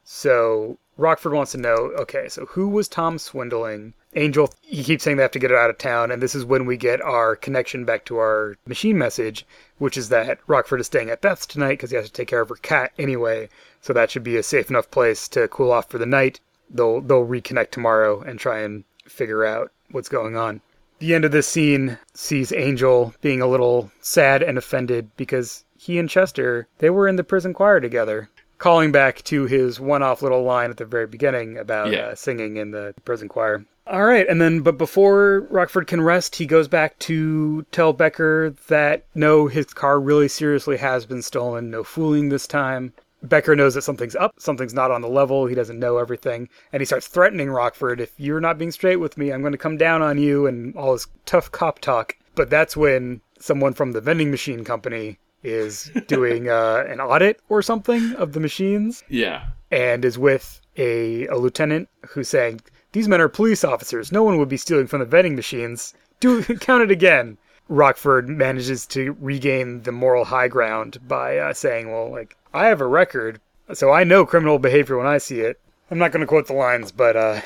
so 0.04 0.78
Rockford 0.96 1.32
wants 1.32 1.52
to 1.52 1.58
know, 1.58 1.92
okay, 1.98 2.28
so 2.28 2.46
who 2.46 2.68
was 2.68 2.88
Tom 2.88 3.18
swindling? 3.18 3.94
Angel, 4.14 4.52
he 4.62 4.82
keeps 4.82 5.04
saying 5.04 5.16
they 5.16 5.22
have 5.22 5.30
to 5.32 5.38
get 5.38 5.50
it 5.50 5.56
out 5.56 5.70
of 5.70 5.78
town, 5.78 6.10
and 6.10 6.20
this 6.22 6.34
is 6.34 6.44
when 6.44 6.64
we 6.66 6.76
get 6.76 7.00
our 7.02 7.36
connection 7.36 7.84
back 7.84 8.04
to 8.06 8.16
our 8.16 8.56
machine 8.66 8.96
message, 8.98 9.46
which 9.78 9.96
is 9.96 10.08
that 10.08 10.38
Rockford 10.46 10.80
is 10.80 10.86
staying 10.86 11.10
at 11.10 11.20
Beth's 11.20 11.46
tonight 11.46 11.74
because 11.74 11.90
he 11.90 11.96
has 11.96 12.06
to 12.06 12.12
take 12.12 12.26
care 12.28 12.40
of 12.40 12.48
her 12.48 12.56
cat 12.56 12.90
anyway. 12.98 13.48
So 13.80 13.92
that 13.92 14.10
should 14.10 14.24
be 14.24 14.36
a 14.36 14.42
safe 14.42 14.70
enough 14.70 14.90
place 14.90 15.28
to 15.28 15.46
cool 15.48 15.70
off 15.70 15.88
for 15.90 15.98
the 15.98 16.06
night. 16.06 16.40
They'll 16.70 17.00
they'll 17.00 17.26
reconnect 17.26 17.70
tomorrow 17.70 18.20
and 18.22 18.38
try 18.40 18.58
and 18.60 18.84
figure 19.04 19.44
out 19.44 19.70
what's 19.90 20.08
going 20.08 20.36
on. 20.36 20.60
The 20.98 21.14
end 21.14 21.24
of 21.24 21.30
this 21.30 21.46
scene 21.46 21.96
sees 22.12 22.50
Angel 22.52 23.14
being 23.20 23.40
a 23.40 23.46
little 23.46 23.92
sad 24.00 24.42
and 24.42 24.58
offended 24.58 25.10
because 25.16 25.64
he 25.78 25.98
and 25.98 26.10
Chester 26.10 26.68
they 26.78 26.90
were 26.90 27.08
in 27.08 27.16
the 27.16 27.24
prison 27.24 27.54
choir 27.54 27.80
together, 27.80 28.28
calling 28.58 28.92
back 28.92 29.22
to 29.24 29.46
his 29.46 29.78
one-off 29.80 30.20
little 30.20 30.42
line 30.42 30.70
at 30.70 30.76
the 30.76 30.84
very 30.84 31.06
beginning 31.06 31.56
about 31.56 31.90
Yeah. 31.90 32.08
uh, 32.08 32.14
singing 32.14 32.56
in 32.56 32.72
the 32.72 32.94
prison 33.04 33.28
choir. 33.28 33.64
All 33.86 34.04
right, 34.04 34.28
and 34.28 34.38
then 34.38 34.60
but 34.60 34.76
before 34.76 35.46
Rockford 35.48 35.86
can 35.86 36.02
rest, 36.02 36.36
he 36.36 36.44
goes 36.44 36.68
back 36.68 36.98
to 37.00 37.62
tell 37.72 37.94
Becker 37.94 38.50
that 38.68 39.04
no, 39.14 39.46
his 39.46 39.66
car 39.72 39.98
really 39.98 40.28
seriously 40.28 40.76
has 40.76 41.06
been 41.06 41.22
stolen. 41.22 41.70
No 41.70 41.82
fooling 41.84 42.28
this 42.28 42.46
time. 42.46 42.92
Becker 43.22 43.56
knows 43.56 43.74
that 43.74 43.82
something's 43.82 44.14
up, 44.14 44.34
something's 44.38 44.74
not 44.74 44.90
on 44.90 45.00
the 45.00 45.08
level. 45.08 45.46
He 45.46 45.54
doesn't 45.54 45.78
know 45.80 45.96
everything, 45.98 46.48
and 46.72 46.80
he 46.80 46.84
starts 46.84 47.08
threatening 47.08 47.50
Rockford. 47.50 48.00
If 48.00 48.12
you're 48.18 48.40
not 48.40 48.58
being 48.58 48.70
straight 48.70 48.96
with 48.96 49.16
me, 49.16 49.32
I'm 49.32 49.40
going 49.40 49.52
to 49.52 49.58
come 49.58 49.76
down 49.78 50.02
on 50.02 50.18
you, 50.18 50.46
and 50.46 50.76
all 50.76 50.92
this 50.92 51.06
tough 51.24 51.50
cop 51.50 51.78
talk. 51.80 52.14
But 52.34 52.50
that's 52.50 52.76
when 52.76 53.22
someone 53.40 53.72
from 53.72 53.92
the 53.92 54.00
vending 54.00 54.30
machine 54.30 54.64
company 54.64 55.18
is 55.42 55.90
doing 56.06 56.48
uh, 56.48 56.84
an 56.88 57.00
audit 57.00 57.40
or 57.48 57.62
something 57.62 58.14
of 58.16 58.32
the 58.32 58.40
machines 58.40 59.04
Yeah. 59.08 59.46
and 59.70 60.04
is 60.04 60.18
with 60.18 60.60
a, 60.76 61.26
a 61.28 61.36
lieutenant 61.36 61.88
who's 62.08 62.28
saying, 62.28 62.60
These 62.92 63.08
men 63.08 63.20
are 63.20 63.28
police 63.28 63.64
officers. 63.64 64.10
No 64.12 64.22
one 64.22 64.38
would 64.38 64.48
be 64.48 64.56
stealing 64.56 64.86
from 64.86 65.00
the 65.00 65.06
vending 65.06 65.36
machines. 65.36 65.94
Do 66.20 66.42
count 66.42 66.82
it 66.82 66.90
again. 66.90 67.38
Rockford 67.68 68.28
manages 68.28 68.86
to 68.88 69.16
regain 69.20 69.82
the 69.82 69.92
moral 69.92 70.24
high 70.24 70.48
ground 70.48 70.98
by 71.06 71.36
uh, 71.38 71.52
saying, 71.52 71.90
Well, 71.92 72.10
like, 72.10 72.36
I 72.54 72.66
have 72.66 72.80
a 72.80 72.86
record, 72.86 73.40
so 73.74 73.92
I 73.92 74.04
know 74.04 74.24
criminal 74.26 74.58
behavior 74.58 74.96
when 74.96 75.06
I 75.06 75.18
see 75.18 75.40
it. 75.40 75.60
I'm 75.90 75.98
not 75.98 76.10
going 76.12 76.20
to 76.22 76.26
quote 76.26 76.46
the 76.46 76.54
lines, 76.54 76.90
but 76.92 77.14
uh, 77.16 77.40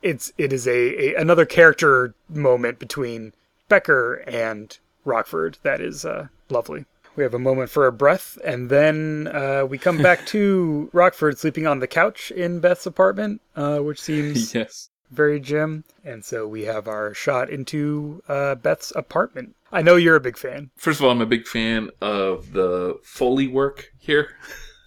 it's 0.00 0.32
it 0.38 0.52
is 0.52 0.66
a, 0.66 0.70
a 0.70 1.20
another 1.20 1.44
character 1.44 2.14
moment 2.28 2.78
between 2.78 3.32
Becker 3.68 4.14
and 4.26 4.76
Rockford 5.04 5.58
that 5.64 5.80
is 5.80 6.04
uh, 6.04 6.28
lovely. 6.50 6.84
We 7.16 7.22
have 7.22 7.34
a 7.34 7.38
moment 7.38 7.70
for 7.70 7.86
a 7.86 7.92
breath, 7.92 8.38
and 8.44 8.68
then 8.68 9.28
uh, 9.32 9.66
we 9.68 9.78
come 9.78 9.98
back 10.02 10.26
to 10.34 10.90
Rockford 10.92 11.38
sleeping 11.38 11.66
on 11.66 11.78
the 11.78 11.86
couch 11.86 12.30
in 12.32 12.60
Beth's 12.60 12.86
apartment, 12.86 13.40
uh, 13.54 13.78
which 13.78 14.00
seems 14.00 14.52
Yes. 14.54 14.90
very 15.10 15.38
Jim. 15.38 15.84
And 16.04 16.24
so 16.24 16.46
we 16.48 16.62
have 16.62 16.88
our 16.88 17.14
shot 17.14 17.50
into 17.50 18.22
uh, 18.28 18.56
Beth's 18.56 18.92
apartment. 18.96 19.54
I 19.72 19.82
know 19.82 19.96
you're 19.96 20.16
a 20.16 20.20
big 20.20 20.36
fan. 20.36 20.70
First 20.76 21.00
of 21.00 21.04
all, 21.04 21.12
I'm 21.12 21.20
a 21.20 21.26
big 21.26 21.46
fan 21.46 21.90
of 22.00 22.52
the 22.52 22.98
Foley 23.04 23.46
work 23.48 23.92
here. 23.98 24.30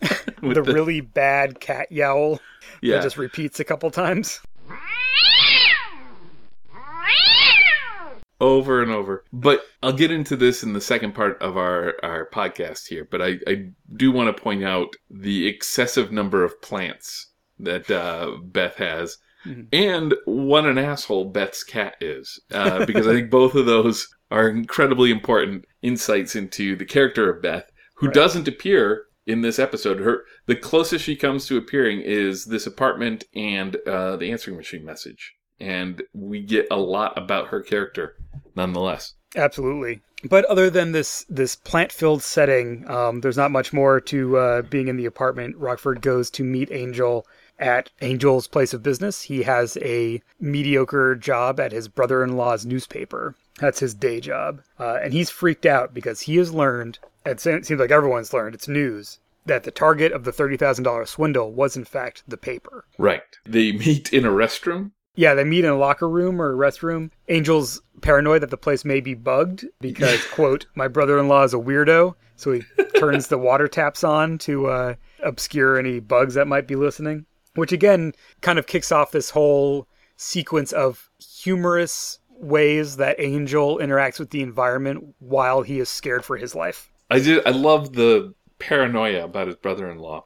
With 0.41 0.55
The, 0.55 0.63
really 0.63 1.01
bad 1.01 1.59
cat 1.59 1.91
yowl 1.91 2.39
yeah. 2.81 2.97
that 2.97 3.03
just 3.03 3.17
repeats 3.17 3.59
a 3.59 3.63
couple 3.63 3.89
times. 3.89 4.39
Over 8.39 8.81
and 8.81 8.91
over. 8.91 9.23
But 9.33 9.61
I'll 9.81 9.93
get 9.93 10.11
into 10.11 10.35
this 10.35 10.63
in 10.63 10.73
the 10.73 10.81
second 10.81 11.13
part 11.13 11.41
of 11.41 11.57
our, 11.57 11.95
our 12.03 12.29
podcast 12.29 12.87
here. 12.87 13.07
But 13.09 13.21
I, 13.21 13.39
I 13.47 13.69
do 13.95 14.11
want 14.11 14.35
to 14.35 14.41
point 14.41 14.63
out 14.63 14.95
the 15.09 15.47
excessive 15.47 16.11
number 16.11 16.43
of 16.43 16.61
plants 16.61 17.31
that 17.59 17.89
uh, 17.89 18.37
Beth 18.43 18.75
has. 18.75 19.17
Mhm. 19.45 19.67
And 19.71 20.13
what 20.25 20.65
an 20.65 20.77
asshole 20.77 21.25
Beth's 21.25 21.63
cat 21.63 21.95
is. 22.01 22.39
Uh, 22.51 22.85
because 22.85 23.07
I 23.07 23.13
think 23.13 23.29
both 23.31 23.55
of 23.55 23.65
those 23.65 24.07
are 24.29 24.49
incredibly 24.49 25.09
important 25.11 25.65
insights 25.81 26.35
into 26.35 26.75
the 26.75 26.85
character 26.85 27.29
of 27.31 27.41
Beth, 27.41 27.69
who 27.95 28.07
Right. 28.07 28.15
doesn't 28.15 28.47
appear 28.47 29.05
in 29.25 29.41
this 29.41 29.57
episode. 29.59 29.99
Her 29.99 30.23
the 30.47 30.55
closest 30.55 31.03
she 31.05 31.15
comes 31.15 31.45
to 31.47 31.57
appearing 31.57 32.01
is 32.01 32.45
this 32.45 32.67
apartment 32.67 33.23
and 33.35 33.75
uh, 33.87 34.15
the 34.17 34.31
answering 34.31 34.57
machine 34.57 34.83
message, 34.85 35.35
and 35.59 36.01
we 36.13 36.41
get 36.41 36.67
a 36.71 36.77
lot 36.77 37.17
about 37.17 37.47
her 37.47 37.61
character, 37.61 38.15
nonetheless. 38.55 39.13
Absolutely. 39.35 40.01
But 40.23 40.45
other 40.45 40.69
than 40.69 40.93
this 40.93 41.25
this 41.29 41.55
plant 41.55 41.91
filled 41.91 42.23
setting, 42.23 42.89
um, 42.89 43.21
there's 43.21 43.37
not 43.37 43.51
much 43.51 43.71
more 43.71 43.99
to 44.01 44.37
uh, 44.37 44.61
being 44.63 44.87
in 44.87 44.97
the 44.97 45.05
apartment. 45.05 45.55
Rockford 45.57 46.01
goes 46.01 46.31
to 46.31 46.43
meet 46.43 46.71
Angel 46.71 47.25
at 47.59 47.91
Angel's 48.01 48.47
place 48.47 48.73
of 48.73 48.83
business. 48.83 49.23
He 49.23 49.43
has 49.43 49.77
a 49.77 50.21
mediocre 50.39 51.15
job 51.15 51.59
at 51.59 51.71
his 51.71 51.87
brother 51.87 52.23
in 52.23 52.37
law's 52.37 52.65
newspaper. 52.65 53.35
That's 53.59 53.79
his 53.79 53.93
day 53.93 54.19
job. 54.19 54.61
Uh, 54.79 54.99
and 55.01 55.13
he's 55.13 55.29
freaked 55.29 55.65
out 55.65 55.93
because 55.93 56.21
he 56.21 56.37
has 56.37 56.53
learned, 56.53 56.99
it 57.25 57.39
seems 57.39 57.69
like 57.71 57.91
everyone's 57.91 58.33
learned, 58.33 58.55
it's 58.55 58.67
news, 58.67 59.19
that 59.45 59.63
the 59.63 59.71
target 59.71 60.11
of 60.11 60.23
the 60.23 60.31
$30,000 60.31 61.07
swindle 61.07 61.51
was 61.51 61.75
in 61.75 61.85
fact 61.85 62.23
the 62.27 62.37
paper. 62.37 62.85
Right. 62.97 63.23
They 63.45 63.71
meet 63.71 64.13
in 64.13 64.25
a 64.25 64.31
restroom. 64.31 64.91
Yeah, 65.17 65.33
they 65.33 65.43
meet 65.43 65.65
in 65.65 65.71
a 65.71 65.77
locker 65.77 66.07
room 66.07 66.39
or 66.39 66.53
a 66.53 66.55
restroom. 66.55 67.09
Angel's 67.27 67.81
paranoid 68.01 68.41
that 68.43 68.51
the 68.51 68.57
place 68.57 68.85
may 68.85 69.01
be 69.01 69.15
bugged 69.15 69.65
because, 69.81 70.23
quote, 70.31 70.67
my 70.75 70.87
brother 70.87 71.17
in 71.17 71.27
law 71.27 71.43
is 71.43 71.55
a 71.55 71.57
weirdo. 71.57 72.13
So 72.35 72.51
he 72.51 72.61
turns 72.95 73.27
the 73.27 73.37
water 73.39 73.67
taps 73.67 74.03
on 74.03 74.37
to 74.39 74.67
uh, 74.67 74.93
obscure 75.23 75.79
any 75.79 75.99
bugs 75.99 76.35
that 76.35 76.47
might 76.47 76.67
be 76.67 76.75
listening. 76.75 77.25
Which 77.55 77.71
again 77.71 78.13
kind 78.41 78.59
of 78.59 78.67
kicks 78.67 78.91
off 78.91 79.11
this 79.11 79.31
whole 79.31 79.87
sequence 80.17 80.71
of 80.71 81.09
humorous 81.19 82.19
ways 82.29 82.97
that 82.97 83.19
Angel 83.19 83.79
interacts 83.79 84.19
with 84.19 84.29
the 84.29 84.43
environment 84.43 85.15
while 85.17 85.63
he 85.63 85.79
is 85.79 85.89
scared 85.89 86.23
for 86.23 86.37
his 86.37 86.53
life. 86.53 86.91
I 87.09 87.17
did. 87.17 87.45
I 87.47 87.49
love 87.49 87.93
the 87.93 88.35
paranoia 88.59 89.25
about 89.25 89.47
his 89.47 89.55
brother-in-law. 89.55 90.25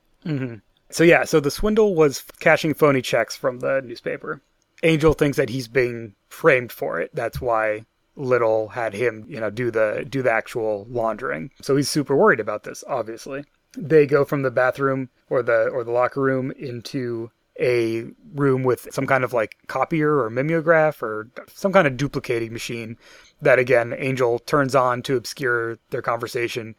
So 0.89 1.05
yeah, 1.05 1.23
so 1.23 1.39
the 1.39 1.51
swindle 1.51 1.95
was 1.95 2.25
cashing 2.41 2.73
phony 2.73 3.01
checks 3.01 3.37
from 3.37 3.59
the 3.59 3.81
newspaper. 3.81 4.41
Angel 4.83 5.13
thinks 5.13 5.37
that 5.37 5.49
he's 5.49 5.67
being 5.67 6.15
framed 6.29 6.71
for 6.71 6.99
it. 6.99 7.11
That's 7.13 7.39
why 7.39 7.85
Little 8.15 8.69
had 8.69 8.93
him, 8.93 9.25
you 9.27 9.39
know, 9.39 9.49
do 9.49 9.71
the 9.71 10.05
do 10.07 10.21
the 10.21 10.31
actual 10.31 10.85
laundering. 10.89 11.51
So 11.61 11.75
he's 11.75 11.89
super 11.89 12.15
worried 12.15 12.39
about 12.39 12.63
this, 12.63 12.83
obviously. 12.87 13.45
They 13.77 14.05
go 14.05 14.25
from 14.25 14.41
the 14.41 14.51
bathroom 14.51 15.09
or 15.29 15.43
the 15.43 15.67
or 15.69 15.83
the 15.83 15.91
locker 15.91 16.21
room 16.21 16.51
into 16.51 17.31
a 17.59 18.05
room 18.33 18.63
with 18.63 18.87
some 18.91 19.05
kind 19.05 19.23
of 19.23 19.33
like 19.33 19.55
copier 19.67 20.19
or 20.19 20.29
mimeograph 20.29 21.03
or 21.03 21.29
some 21.53 21.71
kind 21.71 21.85
of 21.85 21.97
duplicating 21.97 22.51
machine 22.51 22.97
that 23.41 23.59
again 23.59 23.93
Angel 23.97 24.39
turns 24.39 24.73
on 24.73 25.01
to 25.03 25.15
obscure 25.15 25.77
their 25.89 26.01
conversation 26.01 26.75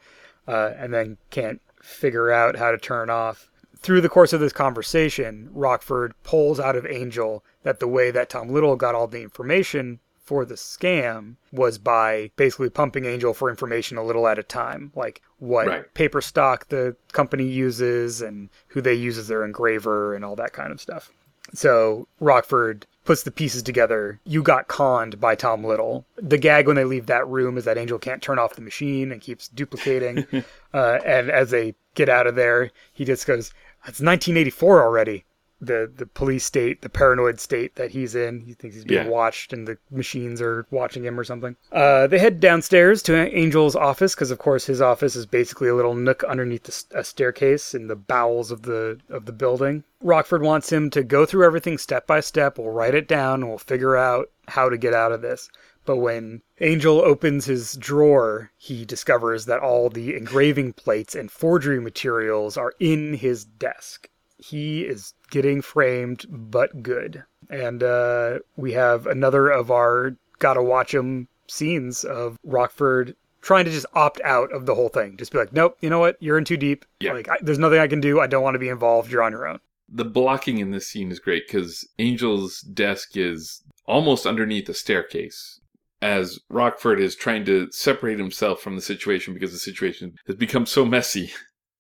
uh, 0.49 0.73
and 0.77 0.93
then 0.93 1.19
can't 1.31 1.61
figure 1.83 2.31
out 2.31 2.57
how 2.57 2.71
to 2.71 2.79
turn 2.79 3.11
off. 3.11 3.49
Through 3.83 4.01
the 4.01 4.09
course 4.09 4.33
of 4.33 4.41
this 4.41 4.53
conversation, 4.53 5.49
Rockford 5.53 6.15
pulls 6.23 6.61
out 6.61 6.77
of 6.77 6.87
Angel 6.87 7.45
that 7.65 7.81
the 7.81 7.89
way 7.89 8.11
that 8.11 8.31
Tom 8.31 8.49
Little 8.49 8.77
got 8.77 8.95
all 8.95 9.07
the 9.09 9.23
information 9.23 9.99
for 10.25 10.45
the 10.45 10.55
scam 10.55 11.35
was 11.51 11.79
by 11.79 12.31
basically 12.37 12.71
pumping 12.71 13.05
Angel 13.05 13.35
for 13.35 13.51
information 13.51 13.99
a 13.99 14.05
little 14.05 14.29
at 14.29 14.39
a 14.39 14.43
time, 14.45 14.93
like 14.95 15.21
what 15.39 15.67
Right. 15.67 15.95
paper 15.95 16.21
stock 16.21 16.69
the 16.69 16.95
company 17.13 17.45
uses 17.45 18.23
and 18.23 18.49
who 18.69 18.81
they 18.81 18.95
use 18.95 19.19
as 19.19 19.27
their 19.27 19.45
engraver 19.45 20.15
and 20.15 20.25
all 20.25 20.37
that 20.37 20.53
kind 20.53 20.71
of 20.73 20.81
stuff. 20.81 21.11
So 21.55 22.07
Rockford 22.21 22.87
puts 23.05 23.25
the 23.25 23.33
pieces 23.33 23.65
together. 23.65 24.21
You 24.25 24.45
got 24.45 24.69
conned 24.69 25.21
by 25.21 25.35
Tom 25.35 25.65
Little. 25.65 26.07
The 26.17 26.39
gag 26.39 26.69
when 26.69 26.77
they 26.77 26.85
leave 26.85 27.07
that 27.07 27.27
room 27.27 27.59
is 27.59 27.65
that 27.65 27.77
Angel 27.77 27.99
can't 27.99 28.23
turn 28.23 28.39
off 28.39 28.55
the 28.55 28.63
machine 28.63 29.11
and 29.11 29.21
keeps 29.21 29.49
duplicating. 29.49 30.25
uh, 30.73 30.99
and 31.05 31.31
as 31.31 31.51
they 31.51 31.75
get 31.97 32.09
out 32.09 32.29
of 32.29 32.37
there, 32.37 32.71
he 32.93 33.05
just 33.05 33.27
goes, 33.27 33.53
"It's 33.87 34.01
1984 34.01 34.83
already." 34.83 35.25
The 35.61 35.89
the 35.97 36.07
police 36.07 36.45
state, 36.45 36.83
the 36.83 36.89
paranoid 36.89 37.39
state 37.39 37.77
that 37.77 37.93
he's 37.93 38.17
in. 38.17 38.41
He 38.41 38.53
thinks 38.53 38.75
he's 38.75 38.85
being 38.85 39.05
Yeah. 39.05 39.09
watched, 39.09 39.53
and 39.53 39.69
the 39.69 39.79
machines 39.93 40.43
are 40.43 40.67
watching 40.73 41.05
him 41.05 41.21
or 41.21 41.23
something. 41.23 41.55
Uh, 41.71 42.09
they 42.09 42.19
head 42.19 42.41
downstairs 42.41 43.01
to 43.03 43.15
Angel's 43.15 43.77
office 43.77 44.17
because, 44.17 44.33
of 44.33 44.39
course, 44.41 44.67
his 44.67 44.81
office 44.81 45.15
is 45.15 45.25
basically 45.25 45.69
a 45.69 45.75
little 45.77 45.95
nook 45.95 46.25
underneath 46.25 46.65
the, 46.65 46.99
a 46.99 47.05
staircase 47.05 47.75
in 47.75 47.87
the 47.87 47.95
bowels 47.95 48.51
of 48.51 48.63
the 48.63 48.99
of 49.09 49.27
the 49.27 49.33
building. 49.33 49.85
Rockford 50.03 50.43
wants 50.43 50.73
him 50.73 50.91
to 50.91 51.05
go 51.05 51.25
through 51.25 51.45
everything 51.47 51.79
step 51.79 52.09
by 52.09 52.19
step. 52.19 52.59
We'll 52.59 52.71
write 52.71 52.97
it 52.97 53.07
down 53.07 53.43
and 53.43 53.49
we'll 53.49 53.59
figure 53.59 53.97
out 53.97 54.31
how 54.49 54.69
to 54.69 54.77
get 54.77 54.95
out 54.95 55.13
of 55.13 55.23
this. 55.23 55.49
But 55.85 55.97
when 55.97 56.43
Angel 56.61 57.01
opens 57.01 57.47
his 57.47 57.77
drawer, 57.77 58.53
he 58.57 58.85
discovers 58.85 59.47
that 59.47 59.61
all 59.61 59.91
the 59.91 60.17
engraving 60.17 60.75
plates 60.75 61.15
and 61.15 61.31
forgery 61.31 61.81
materials 61.81 62.57
are 62.57 62.73
in 62.79 63.15
his 63.15 63.45
desk. 63.45 64.09
He 64.39 64.83
is 64.83 65.15
getting 65.31 65.63
framed, 65.63 66.25
but 66.29 66.83
good. 66.83 67.25
And 67.51 67.83
uh, 67.83 68.41
we 68.57 68.73
have 68.73 69.07
another 69.07 69.49
of 69.49 69.71
our 69.71 70.17
gotta 70.39 70.63
watch 70.63 70.95
'em 70.95 71.29
scenes 71.49 72.05
of 72.05 72.39
Rockford 72.45 73.15
trying 73.41 73.65
to 73.65 73.71
just 73.71 73.87
opt 73.95 74.21
out 74.23 74.53
of 74.53 74.67
the 74.67 74.75
whole 74.75 74.89
thing. 74.89 75.17
Just 75.17 75.33
be 75.33 75.39
like, 75.39 75.53
nope, 75.53 75.77
you 75.81 75.91
know 75.91 75.99
what? 75.99 76.17
You're 76.21 76.39
in 76.39 76.45
too 76.45 76.57
deep. 76.57 76.85
Yeah. 77.01 77.13
Like, 77.13 77.29
I, 77.29 77.37
there's 77.43 77.59
nothing 77.59 77.81
I 77.81 77.89
can 77.89 78.01
do. 78.01 78.21
I 78.21 78.27
don't 78.27 78.43
want 78.43 78.55
to 78.55 78.61
be 78.61 78.69
involved. 78.69 79.11
You're 79.11 79.23
on 79.23 79.33
your 79.33 79.47
own. 79.47 79.59
The 79.89 80.05
blocking 80.05 80.59
in 80.59 80.71
this 80.71 80.89
scene 80.89 81.11
is 81.11 81.19
great 81.19 81.47
because 81.47 81.87
Angel's 81.99 82.61
desk 82.61 83.17
is 83.17 83.63
almost 83.85 84.27
underneath 84.27 84.69
a 84.69 84.75
staircase. 84.75 85.61
As 86.03 86.39
Rockford 86.51 87.01
is 87.01 87.15
trying 87.15 87.45
to 87.47 87.71
separate 87.71 88.19
himself 88.19 88.61
from 88.61 88.77
the 88.77 88.83
situation 88.83 89.33
because 89.33 89.53
the 89.53 89.59
situation 89.59 90.15
has 90.27 90.37
become 90.37 90.67
so 90.67 90.85
messy, 90.85 91.33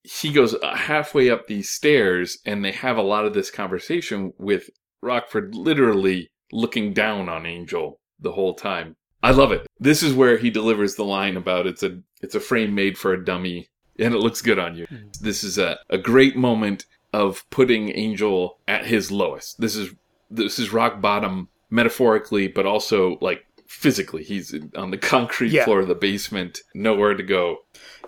he 0.05 0.33
goes 0.33 0.55
halfway 0.63 1.29
up 1.29 1.47
these 1.47 1.69
stairs 1.69 2.39
and 2.47 2.65
they 2.65 2.73
have 2.73 2.97
a 2.97 3.03
lot 3.03 3.27
of 3.27 3.35
this 3.35 3.51
conversation 3.51 4.33
with 4.39 4.71
Rockford 5.03 5.55
literally 5.55 6.31
looking 6.53 6.93
down 6.93 7.29
on 7.29 7.47
Angel 7.47 8.01
the 8.19 8.33
whole 8.33 8.55
time. 8.55 8.97
I 9.23 9.33
love 9.33 9.53
it. 9.53 9.67
This 9.79 10.03
is 10.03 10.15
where 10.15 10.37
he 10.37 10.51
delivers 10.51 10.95
the 10.95 11.05
line 11.05 11.37
about 11.37 11.67
it's 11.67 11.83
a 11.83 12.01
it's 12.21 12.35
a 12.35 12.41
frame 12.41 12.75
made 12.75 12.99
for 12.99 13.13
a 13.13 13.25
dummy 13.25 13.69
and 13.99 14.15
it 14.15 14.19
looks 14.19 14.43
good 14.43 14.59
on 14.59 14.77
you. 14.77 14.87
Hmm. 14.87 15.09
This 15.21 15.45
is 15.45 15.59
a, 15.59 15.79
a 15.91 15.99
great 15.99 16.37
moment 16.37 16.87
of 17.13 17.45
putting 17.51 17.97
Angel 17.97 18.59
at 18.67 18.87
his 18.87 19.13
lowest. 19.13 19.61
This 19.61 19.77
is 19.77 19.95
this 20.31 20.59
is 20.59 20.73
rock 20.73 21.01
bottom 21.01 21.49
metaphorically, 21.71 22.49
but 22.49 22.67
also 22.67 23.19
like 23.21 23.45
physically. 23.73 24.23
He's 24.23 24.55
on 24.77 24.91
the 24.91 24.99
concrete 24.99 25.51
Yeah. 25.51 25.65
floor 25.65 25.81
of 25.81 25.89
the 25.89 25.95
basement, 25.95 26.61
nowhere 26.75 27.15
to 27.15 27.23
go. 27.23 27.59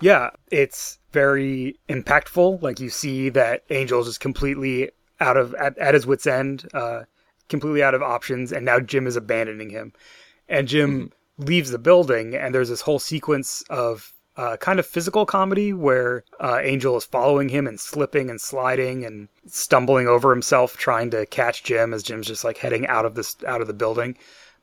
Yeah, 0.00 0.30
it's 0.50 0.98
very 1.12 1.78
impactful. 1.88 2.62
Like 2.62 2.80
you 2.80 2.90
see 2.90 3.30
that 3.30 3.64
Angel's 3.70 4.06
is 4.06 4.18
completely 4.18 4.90
out 5.20 5.36
of 5.36 5.54
at, 5.54 5.76
at 5.78 5.94
his 5.94 6.06
wits 6.06 6.26
end, 6.26 6.68
uh, 6.74 7.04
completely 7.48 7.82
out 7.82 7.94
of 7.94 8.02
options, 8.02 8.52
and 8.52 8.64
now 8.64 8.78
Jim 8.78 9.06
is 9.06 9.16
abandoning 9.16 9.70
him. 9.70 9.92
And 10.48 10.68
Jim 10.68 11.12
leaves 11.38 11.70
the 11.70 11.78
building, 11.78 12.34
and 12.36 12.54
there's 12.54 12.68
this 12.68 12.82
whole 12.82 12.98
sequence 12.98 13.62
of 13.70 14.12
uh, 14.36 14.56
kind 14.58 14.78
of 14.78 14.86
physical 14.86 15.24
comedy 15.24 15.72
where 15.72 16.24
uh, 16.40 16.58
Angel 16.62 16.96
is 16.96 17.04
following 17.04 17.48
him 17.48 17.66
and 17.66 17.80
slipping 17.80 18.28
and 18.28 18.40
sliding 18.40 19.04
and 19.04 19.28
stumbling 19.46 20.08
over 20.08 20.30
himself 20.30 20.76
trying 20.76 21.10
to 21.10 21.24
catch 21.26 21.62
Jim 21.62 21.94
as 21.94 22.02
Jim's 22.02 22.26
just 22.26 22.44
like 22.44 22.58
heading 22.58 22.86
out 22.88 23.06
of 23.06 23.14
this 23.14 23.36
out 23.46 23.60
of 23.60 23.66
the 23.68 23.72
building. 23.72 24.16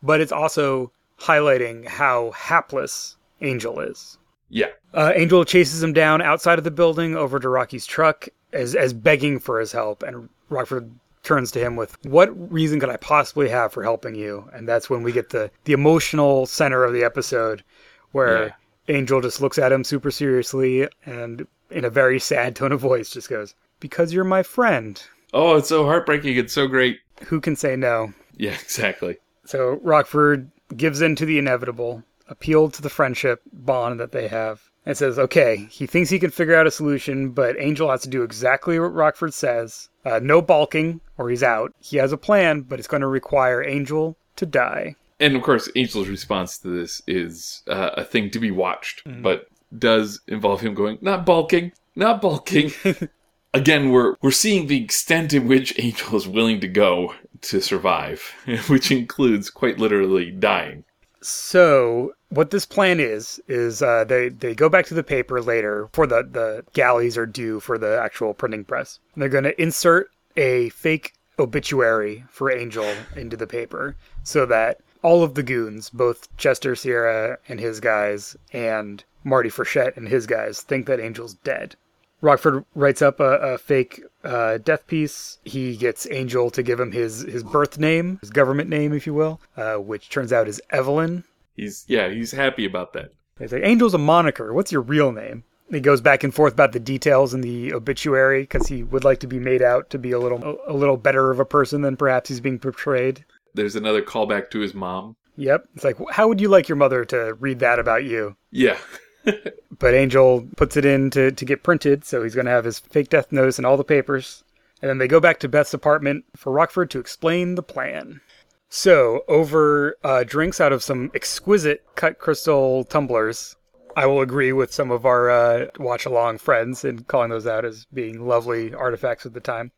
But 0.04 0.22
it's 0.22 0.32
also 0.32 0.92
highlighting 1.20 1.88
how 1.88 2.32
hapless 2.32 3.16
Angel 3.42 3.80
is. 3.80 4.18
Yeah. 4.50 4.68
Uh, 4.94 5.12
Angel 5.16 5.46
chases 5.46 5.82
him 5.82 5.94
down 5.94 6.22
outside 6.22 6.58
of 6.58 6.64
the 6.64 6.72
building 6.72 7.16
over 7.16 7.40
to 7.40 7.48
Rocky's 7.50 7.86
truck 7.86 8.28
as 8.54 8.76
as 8.76 8.94
begging 8.94 9.40
for 9.40 9.60
his 9.60 9.72
help, 9.72 10.04
and 10.04 10.28
Rockford 10.50 10.92
turns 11.24 11.52
to 11.52 11.60
him 11.60 11.76
with, 11.76 11.96
"What 12.06 12.52
reason 12.52 12.80
could 12.80 12.90
I 12.90 12.98
possibly 12.98 13.48
have 13.50 13.72
for 13.72 13.84
helping 13.84 14.16
you?" 14.16 14.50
And 14.52 14.68
that's 14.68 14.90
when 14.90 15.04
we 15.04 15.12
get 15.14 15.30
the 15.30 15.52
the 15.64 15.74
emotional 15.74 16.46
center 16.48 16.84
of 16.84 16.92
the 16.94 17.04
episode, 17.04 17.64
where 18.12 18.44
Yeah. 18.48 18.52
Angel 18.96 19.22
just 19.22 19.40
looks 19.40 19.58
at 19.58 19.72
him 19.72 19.84
super 19.86 20.12
seriously 20.12 20.88
and 21.06 21.48
in 21.70 21.86
a 21.86 21.90
very 21.90 22.20
sad 22.20 22.56
tone 22.56 22.74
of 22.74 22.82
voice 22.82 23.12
just 23.12 23.30
goes, 23.30 23.56
"Because 23.80 24.12
you're 24.12 24.26
my 24.26 24.44
friend." 24.44 25.02
Oh, 25.34 25.56
it's 25.56 25.70
so 25.70 25.86
heartbreaking. 25.86 26.36
It's 26.36 26.52
so 26.52 26.68
great. 26.68 27.00
Who 27.28 27.40
can 27.40 27.56
say 27.56 27.78
no? 27.78 28.14
Yeah, 28.36 28.52
exactly. 28.62 29.18
So 29.46 29.80
Rockford 29.82 30.50
gives 30.76 31.02
in 31.02 31.16
to 31.18 31.26
the 31.26 31.38
inevitable, 31.38 32.04
appealed 32.28 32.74
to 32.76 32.82
the 32.82 32.90
friendship 32.90 33.42
bond 33.52 34.00
that 34.00 34.12
they 34.12 34.28
have, 34.28 34.62
and 34.86 34.98
says, 34.98 35.20
okay, 35.20 35.68
he 35.70 35.86
thinks 35.86 36.10
he 36.10 36.20
can 36.20 36.32
figure 36.32 36.56
out 36.56 36.68
a 36.68 36.72
solution, 36.72 37.30
but 37.30 37.56
Angel 37.60 37.90
has 37.92 38.02
to 38.02 38.10
do 38.10 38.24
exactly 38.24 38.80
what 38.80 38.94
Rockford 38.94 39.34
says. 39.34 39.90
Uh, 40.06 40.20
no 40.24 40.42
balking, 40.42 41.02
or 41.18 41.30
he's 41.30 41.44
out. 41.44 41.74
He 41.80 41.98
has 41.98 42.12
a 42.12 42.18
plan, 42.18 42.62
but 42.62 42.80
it's 42.80 42.88
going 42.88 43.02
to 43.02 43.08
require 43.08 43.64
Angel 43.64 44.18
to 44.38 44.46
die. 44.46 44.96
And 45.20 45.36
of 45.36 45.44
course, 45.44 45.70
Angel's 45.76 46.08
response 46.08 46.58
to 46.60 46.70
this 46.70 47.02
is 47.06 47.62
uh, 47.68 47.92
a 47.96 48.04
thing 48.04 48.32
to 48.32 48.40
be 48.40 48.50
watched, 48.50 49.06
Mm-hmm. 49.06 49.22
but 49.22 49.48
does 49.78 50.20
involve 50.28 50.62
him 50.62 50.74
going, 50.74 50.98
not 51.02 51.26
balking, 51.26 51.72
not 51.96 52.22
balking. 52.22 52.72
Again, 53.54 53.90
we're 53.92 54.16
we're 54.22 54.32
seeing 54.32 54.68
the 54.68 54.82
extent 54.84 55.34
in 55.34 55.48
which 55.48 55.78
Angel 55.78 56.16
is 56.16 56.28
willing 56.28 56.60
to 56.62 56.68
go 56.68 57.14
to 57.42 57.62
survive, 57.62 58.34
which 58.68 58.92
includes 58.92 59.50
quite 59.50 59.80
literally 59.80 60.32
dying. 60.32 60.84
So 61.22 62.14
what 62.30 62.50
this 62.50 62.66
plan 62.66 63.00
is 63.00 63.40
is 63.48 63.82
uh, 63.82 64.04
they 64.06 64.30
they 64.30 64.56
go 64.56 64.70
back 64.70 64.88
to 64.88 64.96
the 64.96 65.04
paper 65.04 65.42
later 65.42 65.88
for 65.94 66.08
the 66.08 66.24
the 66.24 66.66
galleys 66.74 67.18
are 67.18 67.28
due 67.28 67.60
for 67.60 67.78
the 67.78 68.00
actual 68.02 68.34
printing 68.34 68.66
press. 68.66 69.00
They're 69.16 69.30
going 69.30 69.44
to 69.44 69.62
insert 69.62 70.10
a 70.36 70.70
fake 70.70 71.14
obituary 71.38 72.24
for 72.30 72.52
Angel 72.52 72.96
into 73.16 73.38
the 73.38 73.48
paper 73.48 73.96
so 74.24 74.46
that 74.48 74.80
all 75.04 75.24
of 75.24 75.34
the 75.34 75.44
goons, 75.44 75.90
both 75.90 76.36
Chester 76.38 76.76
Sierra 76.76 77.38
and 77.48 77.60
his 77.60 77.80
guys 77.80 78.36
and 78.54 79.04
Marty 79.24 79.50
Frechette 79.50 79.98
and 79.98 80.08
his 80.08 80.28
guys, 80.28 80.62
think 80.62 80.86
that 80.86 81.00
Angel's 81.00 81.34
dead. 81.36 81.76
Rockford 82.22 82.66
writes 82.76 83.02
up 83.02 83.20
a, 83.20 83.54
a 83.54 83.58
fake 83.58 84.02
uh, 84.24 84.58
death 84.60 84.88
piece. 84.88 85.40
He 85.44 85.76
gets 85.76 86.08
Angel 86.10 86.50
to 86.52 86.64
give 86.64 86.80
him 86.80 86.92
his, 86.92 87.22
his 87.22 87.44
birth 87.44 87.80
name, 87.80 88.20
his 88.22 88.30
government 88.30 88.70
name, 88.70 88.94
if 88.94 89.08
you 89.08 89.14
will, 89.14 89.42
uh, 89.58 89.76
which 89.76 90.10
turns 90.10 90.32
out 90.32 90.48
is 90.48 90.62
Evelyn. 90.70 91.24
He's 91.56 91.84
yeah, 91.88 92.10
he's 92.10 92.32
happy 92.32 92.66
about 92.66 92.94
that. 92.94 93.12
He's 93.40 93.52
like, 93.52 93.64
Angel's 93.64 93.94
a 93.94 94.00
moniker. 94.00 94.54
What's 94.54 94.72
your 94.72 94.82
real 94.82 95.12
name? 95.12 95.44
He 95.70 95.80
goes 95.80 96.02
back 96.02 96.24
and 96.24 96.34
forth 96.34 96.54
about 96.54 96.74
the 96.74 96.80
details 96.80 97.34
in 97.34 97.42
the 97.42 97.74
obituary 97.74 98.42
because 98.42 98.68
he 98.68 98.84
would 98.84 99.04
like 99.04 99.20
to 99.22 99.28
be 99.28 99.40
made 99.40 99.62
out 99.62 99.90
to 99.92 99.98
be 99.98 100.12
a 100.12 100.20
little 100.20 100.60
a 100.68 100.74
little 100.74 100.98
better 100.98 101.32
of 101.32 101.40
a 101.40 101.46
person 101.46 101.82
than 101.82 101.96
perhaps 101.96 102.30
he's 102.30 102.42
being 102.42 102.60
portrayed. 102.60 103.26
There's 103.54 103.76
another 103.76 104.02
callback 104.02 104.52
to 104.52 104.60
his 104.60 104.74
mom. 104.74 105.16
Yep. 105.38 105.70
It's 105.76 105.84
like, 105.84 105.98
how 106.12 106.28
would 106.28 106.42
you 106.42 106.50
like 106.50 106.68
your 106.68 106.76
mother 106.76 107.06
to 107.06 107.34
read 107.36 107.60
that 107.60 107.80
about 107.80 108.04
you? 108.04 108.36
Yeah. 108.52 108.78
But 109.24 109.94
Angel 109.94 110.48
puts 110.58 110.78
it 110.78 110.86
in 110.86 111.10
to, 111.12 111.32
to 111.32 111.46
get 111.46 111.64
printed, 111.64 112.06
so 112.06 112.22
he's 112.22 112.36
going 112.36 112.46
to 112.46 112.52
have 112.52 112.66
his 112.66 112.80
fake 112.80 113.10
death 113.10 113.32
notice 113.32 113.58
and 113.58 113.66
all 113.66 113.78
the 113.78 113.84
papers. 113.84 114.44
And 114.82 114.90
then 114.90 114.98
they 114.98 115.08
go 115.08 115.20
back 115.20 115.40
to 115.40 115.50
Beth's 115.50 115.74
apartment 115.74 116.26
for 116.36 116.52
Rockford 116.52 116.90
to 116.92 117.00
explain 117.00 117.56
the 117.56 117.64
plan. 117.64 118.22
So, 118.70 119.24
over 119.28 119.98
uh, 120.04 120.24
drinks 120.24 120.62
out 120.62 120.72
of 120.72 120.82
some 120.82 121.12
exquisite 121.14 121.84
cut 121.96 122.20
crystal 122.20 122.84
tumblers, 122.86 123.56
I 123.96 124.06
will 124.06 124.22
agree 124.22 124.54
with 124.54 124.74
some 124.74 124.92
of 124.92 125.06
our 125.06 125.30
uh, 125.30 125.66
watch 125.78 126.06
along 126.06 126.38
friends 126.38 126.86
in 126.86 127.04
calling 127.04 127.30
those 127.30 127.48
out 127.48 127.66
as 127.66 127.86
being 127.94 128.26
lovely 128.26 128.74
artifacts 128.74 129.26
of 129.26 129.34
the 129.34 129.40
time. 129.40 129.72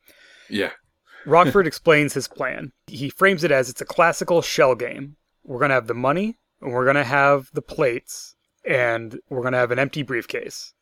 Yeah. 0.49 0.71
Rockford 1.25 1.65
explains 1.67 2.13
his 2.13 2.27
plan. 2.27 2.71
He 2.87 3.09
frames 3.09 3.43
it 3.43 3.51
as 3.51 3.69
it's 3.69 3.81
a 3.81 3.85
classical 3.85 4.41
shell 4.41 4.75
game. 4.75 5.15
We're 5.43 5.59
going 5.59 5.69
to 5.69 5.75
have 5.75 5.87
the 5.87 5.93
money, 5.93 6.37
and 6.61 6.71
we're 6.71 6.85
going 6.85 6.95
to 6.95 7.03
have 7.03 7.49
the 7.53 7.61
plates, 7.61 8.35
and 8.65 9.19
we're 9.29 9.41
going 9.41 9.53
to 9.53 9.59
have 9.59 9.71
an 9.71 9.79
empty 9.79 10.03
briefcase. 10.03 10.73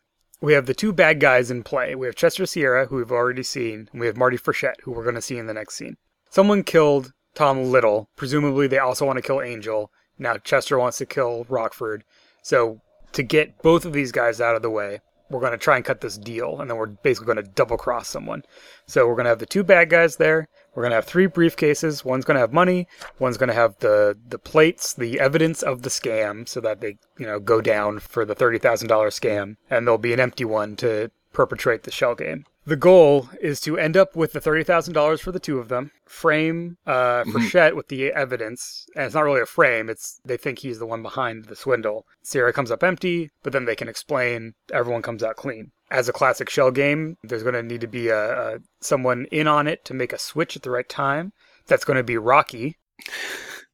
We 0.41 0.53
have 0.53 0.65
the 0.65 0.73
two 0.73 0.91
bad 0.91 1.19
guys 1.19 1.51
in 1.51 1.63
play. 1.63 1.93
We 1.93 2.07
have 2.07 2.15
Chester 2.15 2.45
Sierra, 2.45 2.87
who 2.87 2.95
we've 2.95 3.11
already 3.11 3.43
seen, 3.43 3.89
and 3.91 4.01
we 4.01 4.07
have 4.07 4.17
Marty 4.17 4.37
Frechette, 4.37 4.81
who 4.83 4.91
we're 4.91 5.03
going 5.03 5.15
to 5.15 5.21
see 5.21 5.37
in 5.37 5.45
the 5.45 5.53
next 5.53 5.75
scene. 5.75 5.97
Someone 6.29 6.63
killed 6.63 7.13
Tom 7.35 7.65
Little. 7.65 8.09
Presumably, 8.15 8.67
they 8.67 8.79
also 8.79 9.05
want 9.05 9.17
to 9.17 9.21
kill 9.21 9.41
Angel. 9.41 9.91
Now, 10.17 10.37
Chester 10.37 10.79
wants 10.79 10.97
to 10.97 11.05
kill 11.05 11.45
Rockford. 11.47 12.03
So, 12.41 12.81
to 13.13 13.23
get 13.23 13.61
both 13.61 13.85
of 13.85 13.93
these 13.93 14.11
guys 14.11 14.41
out 14.41 14.55
of 14.55 14.61
the 14.61 14.69
way, 14.69 15.01
we're 15.31 15.39
going 15.39 15.51
to 15.51 15.57
try 15.57 15.75
and 15.77 15.85
cut 15.85 16.01
this 16.01 16.17
deal, 16.17 16.59
and 16.59 16.69
then 16.69 16.77
we're 16.77 16.87
basically 16.87 17.33
going 17.33 17.43
to 17.43 17.51
double 17.51 17.77
cross 17.77 18.07
someone. 18.07 18.43
So 18.85 19.07
we're 19.07 19.15
going 19.15 19.25
to 19.25 19.29
have 19.29 19.39
the 19.39 19.45
two 19.45 19.63
bad 19.63 19.89
guys 19.89 20.17
there. 20.17 20.47
We're 20.73 20.83
going 20.83 20.91
to 20.91 20.95
have 20.95 21.05
three 21.05 21.27
briefcases. 21.27 22.05
One's 22.05 22.25
going 22.25 22.35
to 22.35 22.41
have 22.41 22.53
money. 22.53 22.87
One's 23.19 23.37
going 23.37 23.49
to 23.49 23.53
have 23.53 23.77
the 23.79 24.17
the 24.27 24.39
plates, 24.39 24.93
the 24.93 25.19
evidence 25.19 25.61
of 25.61 25.81
the 25.81 25.89
scam, 25.89 26.47
so 26.47 26.61
that 26.61 26.81
they 26.81 26.97
you 27.17 27.25
know 27.25 27.39
go 27.39 27.61
down 27.61 27.99
for 27.99 28.25
the 28.25 28.35
thirty 28.35 28.57
thousand 28.57 28.87
dollar 28.87 29.09
scam, 29.09 29.57
and 29.69 29.85
there'll 29.85 29.97
be 29.97 30.13
an 30.13 30.19
empty 30.19 30.45
one 30.45 30.75
to 30.77 31.11
perpetrate 31.33 31.83
the 31.83 31.91
shell 31.91 32.15
game. 32.15 32.45
The 32.65 32.75
goal 32.75 33.29
is 33.41 33.59
to 33.61 33.77
end 33.77 33.97
up 33.97 34.15
with 34.15 34.33
the 34.33 34.39
thirty 34.39 34.63
thousand 34.63 34.93
dollars 34.93 35.19
for 35.19 35.31
the 35.31 35.39
two 35.39 35.57
of 35.59 35.67
them. 35.67 35.91
Frame 36.05 36.77
uh, 36.85 37.23
Frechette 37.23 37.75
with 37.75 37.87
the 37.87 38.11
evidence, 38.13 38.85
and 38.95 39.05
it's 39.05 39.15
not 39.15 39.23
really 39.23 39.41
a 39.41 39.45
frame. 39.45 39.89
It's 39.89 40.21
they 40.23 40.37
think 40.37 40.59
he's 40.59 40.79
the 40.79 40.85
one 40.85 41.01
behind 41.01 41.45
the 41.45 41.55
swindle. 41.55 42.05
Sierra 42.21 42.53
comes 42.53 42.71
up 42.71 42.83
empty, 42.83 43.31
but 43.43 43.51
then 43.51 43.65
they 43.65 43.75
can 43.75 43.89
explain. 43.89 44.53
Everyone 44.71 45.01
comes 45.01 45.23
out 45.23 45.37
clean. 45.37 45.71
As 45.91 46.07
a 46.09 46.13
classic 46.13 46.49
shell 46.49 46.71
game, 46.71 47.17
there's 47.21 47.43
going 47.43 47.53
to 47.53 47.61
need 47.61 47.81
to 47.81 47.87
be 47.87 48.07
a, 48.07 48.55
a 48.55 48.59
someone 48.79 49.25
in 49.29 49.45
on 49.47 49.67
it 49.67 49.83
to 49.85 49.93
make 49.93 50.13
a 50.13 50.17
switch 50.17 50.55
at 50.55 50.63
the 50.63 50.71
right 50.71 50.87
time. 50.87 51.33
That's 51.67 51.83
going 51.85 51.97
to 51.97 52.03
be 52.03 52.17
Rocky. 52.17 52.77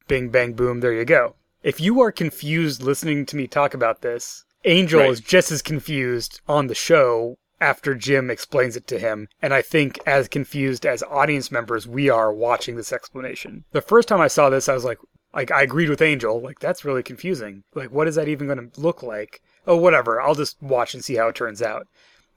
Bing 0.07 0.29
bang 0.29 0.53
boom. 0.53 0.79
There 0.79 0.93
you 0.93 1.05
go. 1.05 1.35
If 1.63 1.79
you 1.79 2.01
are 2.01 2.11
confused 2.11 2.81
listening 2.81 3.25
to 3.27 3.35
me 3.35 3.47
talk 3.47 3.73
about 3.73 4.01
this, 4.01 4.45
Angel 4.65 5.01
Right. 5.01 5.09
is 5.11 5.19
just 5.21 5.51
as 5.51 5.61
confused 5.61 6.41
on 6.47 6.67
the 6.67 6.75
show 6.75 7.37
after 7.59 7.95
Jim 7.95 8.29
explains 8.29 8.75
it 8.75 8.87
to 8.87 8.99
him, 8.99 9.27
and 9.41 9.53
I 9.53 9.61
think 9.61 9.99
as 10.05 10.27
confused 10.27 10.85
as 10.85 11.01
audience 11.03 11.51
members 11.51 11.87
we 11.87 12.09
are 12.09 12.31
watching 12.31 12.75
this 12.75 12.93
explanation. 12.93 13.63
The 13.71 13.81
first 13.81 14.07
time 14.07 14.21
I 14.21 14.27
saw 14.27 14.49
this, 14.49 14.69
I 14.69 14.73
was 14.73 14.85
like, 14.85 14.99
like 15.33 15.51
I 15.51 15.63
agreed 15.63 15.89
with 15.89 16.01
Angel, 16.01 16.39
like 16.39 16.59
that's 16.59 16.85
really 16.85 17.03
confusing. 17.03 17.63
Like, 17.73 17.91
what 17.91 18.07
is 18.07 18.15
that 18.15 18.27
even 18.27 18.47
going 18.47 18.69
to 18.69 18.79
look 18.81 19.01
like? 19.03 19.41
Oh, 19.67 19.77
whatever. 19.77 20.21
I'll 20.21 20.35
just 20.35 20.61
watch 20.61 20.93
and 20.93 21.03
see 21.03 21.15
how 21.15 21.27
it 21.27 21.35
turns 21.35 21.61
out. 21.61 21.87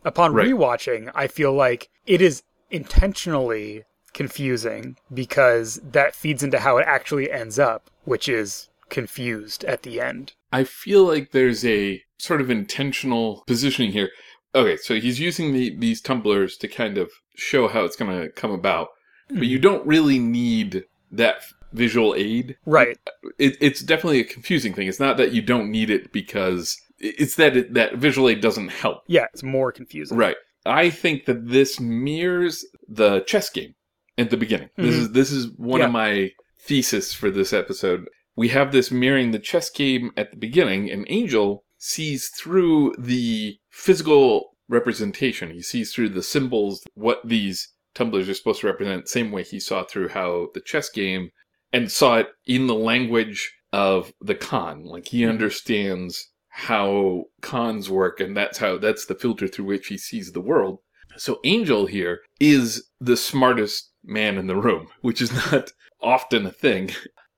Upon 0.05 0.35
Right. 0.35 0.49
rewatching, 0.49 1.11
I 1.15 1.29
feel 1.29 1.53
like 1.53 1.89
it 2.07 2.21
is 2.21 2.43
intentionally 2.71 3.85
confusing 4.13 4.97
because 5.13 5.81
that 5.85 6.15
feeds 6.15 6.43
into 6.43 6.59
how 6.59 6.79
it 6.79 6.87
actually 6.87 7.31
ends 7.31 7.59
up, 7.59 7.91
which 8.05 8.29
is 8.29 8.69
confused 8.89 9.65
at 9.65 9.83
the 9.83 10.01
end. 10.01 10.33
I 10.53 10.65
feel 10.65 11.05
like 11.05 11.31
there's 11.31 11.65
a 11.65 12.03
sort 12.19 12.41
of 12.41 12.51
intentional 12.51 13.45
positioning 13.47 13.93
here. 13.93 14.11
Okay, 14.55 14.77
so 14.77 14.99
he's 14.99 15.21
using 15.21 15.53
the, 15.53 15.77
these 15.79 16.01
tumblers 16.01 16.57
to 16.59 16.69
kind 16.69 16.99
of 16.99 17.11
show 17.37 17.69
how 17.69 17.85
it's 17.85 17.97
going 17.97 18.21
to 18.21 18.29
come 18.31 18.51
about, 18.51 18.89
but 19.29 19.47
you 19.47 19.59
hmm. 19.59 19.63
don't 19.63 19.87
really 19.87 20.19
need 20.19 20.85
that 21.13 21.43
visual 21.73 22.15
aid. 22.17 22.57
Right. 22.67 22.99
It, 23.39 23.57
it's 23.61 23.81
definitely 23.81 24.21
a 24.21 24.25
confusing 24.25 24.75
thing. 24.75 24.89
It's 24.89 25.01
not 25.01 25.17
that 25.19 25.33
you 25.33 25.43
don't 25.43 25.71
need 25.71 25.91
it 25.91 26.13
because 26.13 26.81
it's 27.01 27.37
that 27.37 27.57
it, 27.57 27.75
that 27.75 27.97
visual 27.97 28.29
aid 28.29 28.41
doesn't 28.41 28.69
help. 28.69 29.03
Yeah, 29.07 29.27
it's 29.33 29.43
more 29.43 29.73
confusing. 29.73 30.17
Right. 30.17 30.37
I 30.67 30.91
think 30.91 31.25
that 31.25 31.49
this 31.49 31.81
mirrors 31.81 32.65
the 32.89 33.21
chess 33.21 33.49
game 33.51 33.75
at 34.19 34.31
the 34.31 34.37
beginning. 34.37 34.69
This 34.77 34.95
Mhm. 34.95 34.99
is 34.99 35.13
this 35.13 35.31
is 35.33 35.49
one 35.57 35.81
Yeah. 35.81 35.87
of 35.87 35.93
my 35.93 36.31
thesis 36.59 37.15
for 37.15 37.31
this 37.31 37.53
episode. 37.53 38.07
We 38.37 38.49
have 38.49 38.71
this 38.73 38.91
mirroring 38.91 39.31
the 39.31 39.39
chess 39.39 39.71
game 39.71 40.13
at 40.17 40.31
the 40.31 40.37
beginning, 40.37 40.91
and 40.91 41.05
Angel 41.09 41.65
sees 41.79 42.29
through 42.29 42.95
the 42.99 43.57
physical 43.71 44.57
representation. 44.69 45.51
He 45.51 45.63
sees 45.63 45.93
through 45.93 46.11
the 46.11 46.23
symbols, 46.23 46.85
what 46.95 47.21
these 47.25 47.73
tumblers 47.95 48.29
are 48.29 48.35
supposed 48.35 48.61
to 48.61 48.67
represent, 48.67 49.09
same 49.09 49.33
way 49.33 49.43
he 49.43 49.59
saw 49.59 49.83
through 49.85 50.09
how 50.09 50.49
the 50.55 50.61
chess 50.61 50.89
game, 50.91 51.31
and 51.73 51.91
saw 51.91 52.19
it 52.19 52.29
in 52.47 52.67
the 52.67 52.75
language 52.75 53.53
of 53.73 54.13
the 54.21 54.35
con. 54.35 54.85
Like 54.85 55.09
he 55.09 55.25
understands 55.27 56.30
how 56.61 57.25
cons 57.41 57.89
work, 57.89 58.21
and 58.21 58.37
that's 58.37 58.59
how 58.59 58.77
that's 58.77 59.07
the 59.07 59.15
filter 59.15 59.49
through 59.49 59.65
which 59.65 59.87
he 59.87 59.97
sees 59.97 60.33
the 60.33 60.41
world. 60.41 60.79
So 61.17 61.41
Angel 61.45 61.87
here 61.87 62.21
is 62.39 62.91
the 63.01 63.17
smartest 63.17 63.91
man 64.05 64.37
in 64.37 64.47
the 64.47 64.57
room, 64.57 64.89
which 65.01 65.23
is 65.23 65.33
not 65.53 65.73
often 66.03 66.47
a 66.47 66.53
thing. 66.53 66.91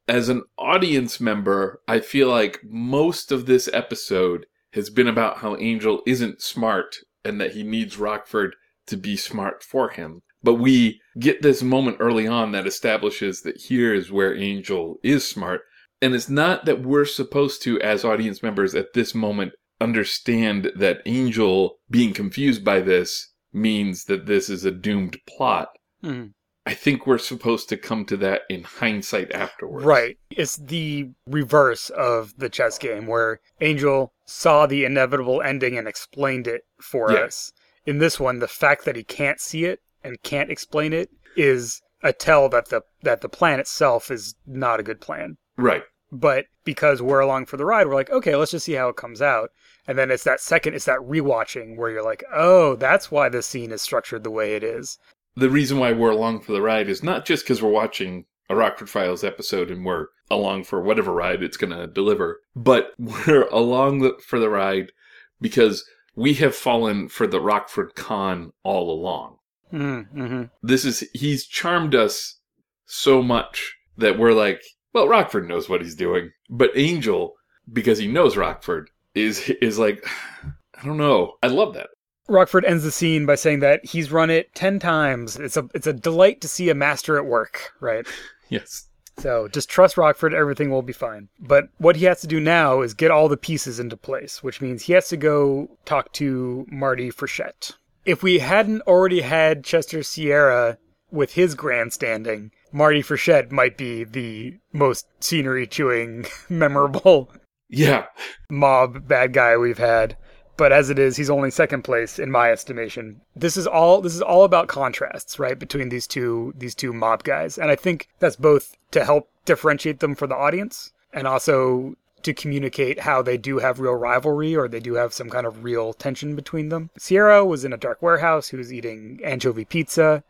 As 0.08 0.28
an 0.28 0.42
audience 0.58 1.20
member, 1.20 1.80
I 1.86 2.00
feel 2.00 2.28
like 2.28 2.60
most 2.64 3.30
of 3.30 3.46
this 3.46 3.68
episode 3.72 4.46
has 4.72 4.90
been 4.90 5.08
about 5.08 5.38
how 5.38 5.56
Angel 5.56 6.02
isn't 6.04 6.42
smart 6.42 6.96
and 7.24 7.40
that 7.40 7.52
he 7.52 7.62
needs 7.62 7.98
Rockford 7.98 8.56
to 8.86 8.96
be 8.96 9.16
smart 9.16 9.62
for 9.62 9.90
him. 9.90 10.22
But 10.42 10.54
we 10.54 11.00
get 11.20 11.42
this 11.42 11.62
moment 11.62 11.98
early 12.00 12.26
on 12.26 12.50
that 12.52 12.66
establishes 12.66 13.42
that 13.42 13.56
here 13.56 13.94
is 13.94 14.10
where 14.10 14.34
Angel 14.34 14.98
is 15.04 15.26
smart. 15.26 15.60
And 16.02 16.14
it's 16.14 16.28
not 16.28 16.64
that 16.66 16.82
we're 16.82 17.04
supposed 17.06 17.62
to, 17.62 17.80
as 17.80 18.04
audience 18.04 18.42
members 18.42 18.74
at 18.74 18.92
this 18.92 19.14
moment, 19.14 19.52
understand 19.80 20.72
that 20.76 21.00
Angel 21.06 21.78
being 21.90 22.12
confused 22.12 22.64
by 22.64 22.80
this 22.80 23.32
means 23.52 24.04
that 24.04 24.26
this 24.26 24.50
is 24.50 24.64
a 24.64 24.70
doomed 24.70 25.18
plot. 25.28 25.68
Hmm. 26.02 26.26
I 26.64 26.74
think 26.74 27.06
we're 27.06 27.18
supposed 27.18 27.68
to 27.70 27.76
come 27.76 28.04
to 28.06 28.16
that 28.18 28.42
in 28.48 28.62
hindsight 28.62 29.32
afterwards. 29.32 29.84
Right. 29.84 30.16
It's 30.30 30.56
the 30.56 31.10
reverse 31.26 31.90
of 31.90 32.34
the 32.36 32.48
chess 32.48 32.78
game 32.78 33.06
where 33.06 33.40
Angel 33.60 34.12
saw 34.26 34.66
the 34.66 34.84
inevitable 34.84 35.42
ending 35.42 35.76
and 35.76 35.88
explained 35.88 36.46
it 36.46 36.62
for 36.80 37.10
Yeah. 37.12 37.18
us. 37.20 37.52
In 37.84 37.98
this 37.98 38.20
one, 38.20 38.38
the 38.38 38.46
fact 38.48 38.84
that 38.84 38.94
he 38.94 39.02
can't 39.02 39.40
see 39.40 39.64
it 39.64 39.80
and 40.04 40.22
can't 40.22 40.50
explain 40.52 40.92
it 40.92 41.10
is 41.36 41.80
a 42.02 42.12
tell 42.12 42.48
that 42.50 42.68
the 42.68 42.82
that 43.02 43.20
the 43.22 43.28
plan 43.28 43.58
itself 43.58 44.10
is 44.10 44.34
not 44.46 44.78
a 44.80 44.84
good 44.84 45.00
plan. 45.00 45.38
Right. 45.56 45.82
But 46.12 46.44
because 46.62 47.00
we're 47.00 47.20
along 47.20 47.46
for 47.46 47.56
the 47.56 47.64
ride, 47.64 47.86
we're 47.86 47.94
like, 47.94 48.10
okay, 48.10 48.36
let's 48.36 48.50
just 48.50 48.66
see 48.66 48.74
how 48.74 48.90
it 48.90 48.96
comes 48.96 49.22
out. 49.22 49.50
And 49.88 49.98
then 49.98 50.10
it's 50.10 50.24
that 50.24 50.40
second, 50.40 50.74
it's 50.74 50.84
that 50.84 51.00
rewatching 51.00 51.76
where 51.76 51.90
you're 51.90 52.04
like, 52.04 52.22
oh, 52.32 52.76
that's 52.76 53.10
why 53.10 53.30
this 53.30 53.46
scene 53.46 53.72
is 53.72 53.80
structured 53.80 54.22
the 54.22 54.30
way 54.30 54.54
it 54.54 54.62
is. 54.62 54.98
The 55.36 55.48
reason 55.48 55.78
why 55.78 55.92
we're 55.92 56.10
along 56.10 56.40
for 56.40 56.52
the 56.52 56.60
ride 56.60 56.90
is 56.90 57.02
not 57.02 57.24
just 57.24 57.44
because 57.44 57.62
we're 57.62 57.70
watching 57.70 58.26
a 58.50 58.54
Rockford 58.54 58.90
Files 58.90 59.24
episode 59.24 59.70
and 59.70 59.86
we're 59.86 60.08
along 60.30 60.64
for 60.64 60.82
whatever 60.82 61.12
ride 61.12 61.42
it's 61.42 61.56
going 61.56 61.76
to 61.76 61.86
deliver, 61.86 62.40
but 62.54 62.92
we're 62.98 63.48
along 63.48 64.00
the, 64.00 64.12
for 64.26 64.38
the 64.38 64.50
ride 64.50 64.92
because 65.40 65.84
we 66.14 66.34
have 66.34 66.54
fallen 66.54 67.08
for 67.08 67.26
the 67.26 67.40
Rockford 67.40 67.94
con 67.94 68.52
all 68.62 68.90
along. 68.90 69.38
Mm-hmm. 69.72 70.44
This 70.62 70.84
is, 70.84 71.08
he's 71.14 71.46
charmed 71.46 71.94
us 71.94 72.38
so 72.84 73.22
much 73.22 73.74
that 73.96 74.18
we're 74.18 74.34
like, 74.34 74.62
well, 74.92 75.08
Rockford 75.08 75.48
knows 75.48 75.68
what 75.68 75.82
he's 75.82 75.94
doing. 75.94 76.32
But 76.50 76.70
Angel, 76.74 77.34
because 77.72 77.98
he 77.98 78.06
knows 78.06 78.36
Rockford, 78.36 78.90
is, 79.14 79.50
is 79.60 79.78
like, 79.78 80.06
I 80.44 80.84
don't 80.84 80.98
know. 80.98 81.34
I 81.42 81.48
love 81.48 81.74
that. 81.74 81.90
Rockford 82.28 82.64
ends 82.64 82.84
the 82.84 82.90
scene 82.90 83.26
by 83.26 83.34
saying 83.34 83.60
that 83.60 83.84
he's 83.84 84.12
run 84.12 84.30
it 84.30 84.54
ten 84.54 84.78
times. 84.78 85.36
It's 85.36 85.56
a 85.56 85.68
it's 85.74 85.86
a 85.86 85.92
delight 85.92 86.40
to 86.40 86.48
see 86.48 86.70
a 86.70 86.74
master 86.74 87.18
at 87.18 87.26
work, 87.26 87.72
right? 87.80 88.06
Yes. 88.48 88.88
So 89.16 89.48
just 89.48 89.70
trust 89.70 89.96
Rockford, 89.96 90.34
everything 90.34 90.70
will 90.70 90.82
be 90.82 90.92
fine. 90.92 91.30
But 91.40 91.68
what 91.78 91.96
he 91.96 92.04
has 92.04 92.20
to 92.20 92.26
do 92.26 92.38
now 92.38 92.82
is 92.82 92.92
get 92.92 93.10
all 93.10 93.30
the 93.30 93.36
pieces 93.38 93.80
into 93.80 93.96
place, 93.96 94.42
which 94.42 94.60
means 94.60 94.82
he 94.82 94.92
has 94.92 95.08
to 95.08 95.16
go 95.16 95.70
talk 95.86 96.12
to 96.14 96.66
Marty 96.70 97.10
Frechette. 97.10 97.72
If 98.04 98.22
we 98.22 98.40
hadn't 98.40 98.82
already 98.82 99.22
had 99.22 99.64
Chester 99.64 100.02
Sierra 100.02 100.76
with 101.10 101.32
his 101.32 101.54
grandstanding, 101.54 102.50
Marty 102.72 103.02
Frechette 103.02 103.50
might 103.52 103.76
be 103.76 104.04
the 104.04 104.58
most 104.72 105.06
scenery 105.20 105.66
chewing, 105.66 106.26
memorable 106.48 107.30
Yeah. 107.68 108.06
mob 108.50 109.06
bad 109.08 109.32
guy 109.32 109.56
we've 109.56 109.78
had. 109.78 110.16
But 110.56 110.70
as 110.72 110.90
it 110.90 110.98
is, 110.98 111.16
he's 111.16 111.30
only 111.30 111.50
second 111.50 111.82
place 111.82 112.18
in 112.18 112.30
my 112.30 112.52
estimation. 112.52 113.22
This 113.34 113.56
is 113.56 113.66
all 113.66 114.00
this 114.02 114.14
is 114.14 114.20
all 114.22 114.44
about 114.44 114.68
contrasts, 114.68 115.38
right, 115.38 115.58
between 115.58 115.88
these 115.88 116.06
two 116.06 116.52
these 116.56 116.74
two 116.74 116.92
mob 116.92 117.24
guys. 117.24 117.56
And 117.58 117.70
I 117.70 117.76
think 117.76 118.08
that's 118.18 118.36
both 118.36 118.76
to 118.90 119.04
help 119.04 119.30
differentiate 119.46 120.00
them 120.00 120.14
for 120.14 120.26
the 120.26 120.36
audience 120.36 120.92
and 121.12 121.26
also 121.26 121.94
to 122.22 122.32
communicate 122.34 123.00
how 123.00 123.20
they 123.22 123.36
do 123.36 123.58
have 123.58 123.80
real 123.80 123.94
rivalry 123.94 124.54
or 124.54 124.68
they 124.68 124.78
do 124.78 124.94
have 124.94 125.12
some 125.12 125.28
kind 125.28 125.46
of 125.46 125.64
real 125.64 125.92
tension 125.92 126.36
between 126.36 126.68
them. 126.68 126.90
Sierra 126.96 127.44
was 127.44 127.64
in 127.64 127.72
a 127.72 127.76
dark 127.78 128.00
warehouse 128.00 128.48
who 128.48 128.58
was 128.58 128.72
eating 128.72 129.18
anchovy 129.24 129.64
pizza. 129.64 130.22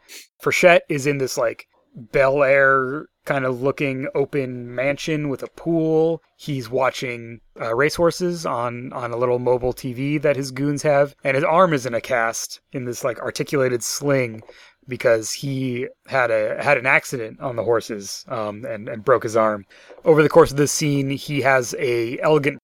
Frechette 0.42 0.80
is 0.88 1.06
in 1.06 1.18
this 1.18 1.36
like 1.36 1.66
Bel 1.94 2.42
Air 2.42 3.06
kind 3.24 3.44
of 3.44 3.62
looking 3.62 4.08
open 4.14 4.74
mansion 4.74 5.28
with 5.28 5.42
a 5.42 5.48
pool. 5.48 6.22
He's 6.36 6.68
watching 6.68 7.40
uh, 7.60 7.74
racehorses 7.74 8.44
on 8.46 8.92
on 8.92 9.12
a 9.12 9.16
little 9.16 9.38
mobile 9.38 9.72
TV 9.72 10.20
that 10.20 10.36
his 10.36 10.50
goons 10.50 10.82
have, 10.82 11.14
and 11.22 11.34
his 11.34 11.44
arm 11.44 11.72
is 11.72 11.86
in 11.86 11.94
a 11.94 12.00
cast 12.00 12.60
in 12.72 12.84
this 12.84 13.04
like 13.04 13.20
articulated 13.20 13.82
sling 13.82 14.42
because 14.88 15.32
he 15.32 15.86
had 16.06 16.30
a 16.30 16.62
had 16.62 16.78
an 16.78 16.86
accident 16.86 17.40
on 17.40 17.56
the 17.56 17.64
horses 17.64 18.24
um, 18.28 18.64
and 18.64 18.88
and 18.88 19.04
broke 19.04 19.22
his 19.22 19.36
arm. 19.36 19.66
Over 20.04 20.22
the 20.22 20.28
course 20.28 20.50
of 20.50 20.56
this 20.56 20.72
scene, 20.72 21.10
he 21.10 21.42
has 21.42 21.74
a 21.78 22.18
elegant 22.20 22.60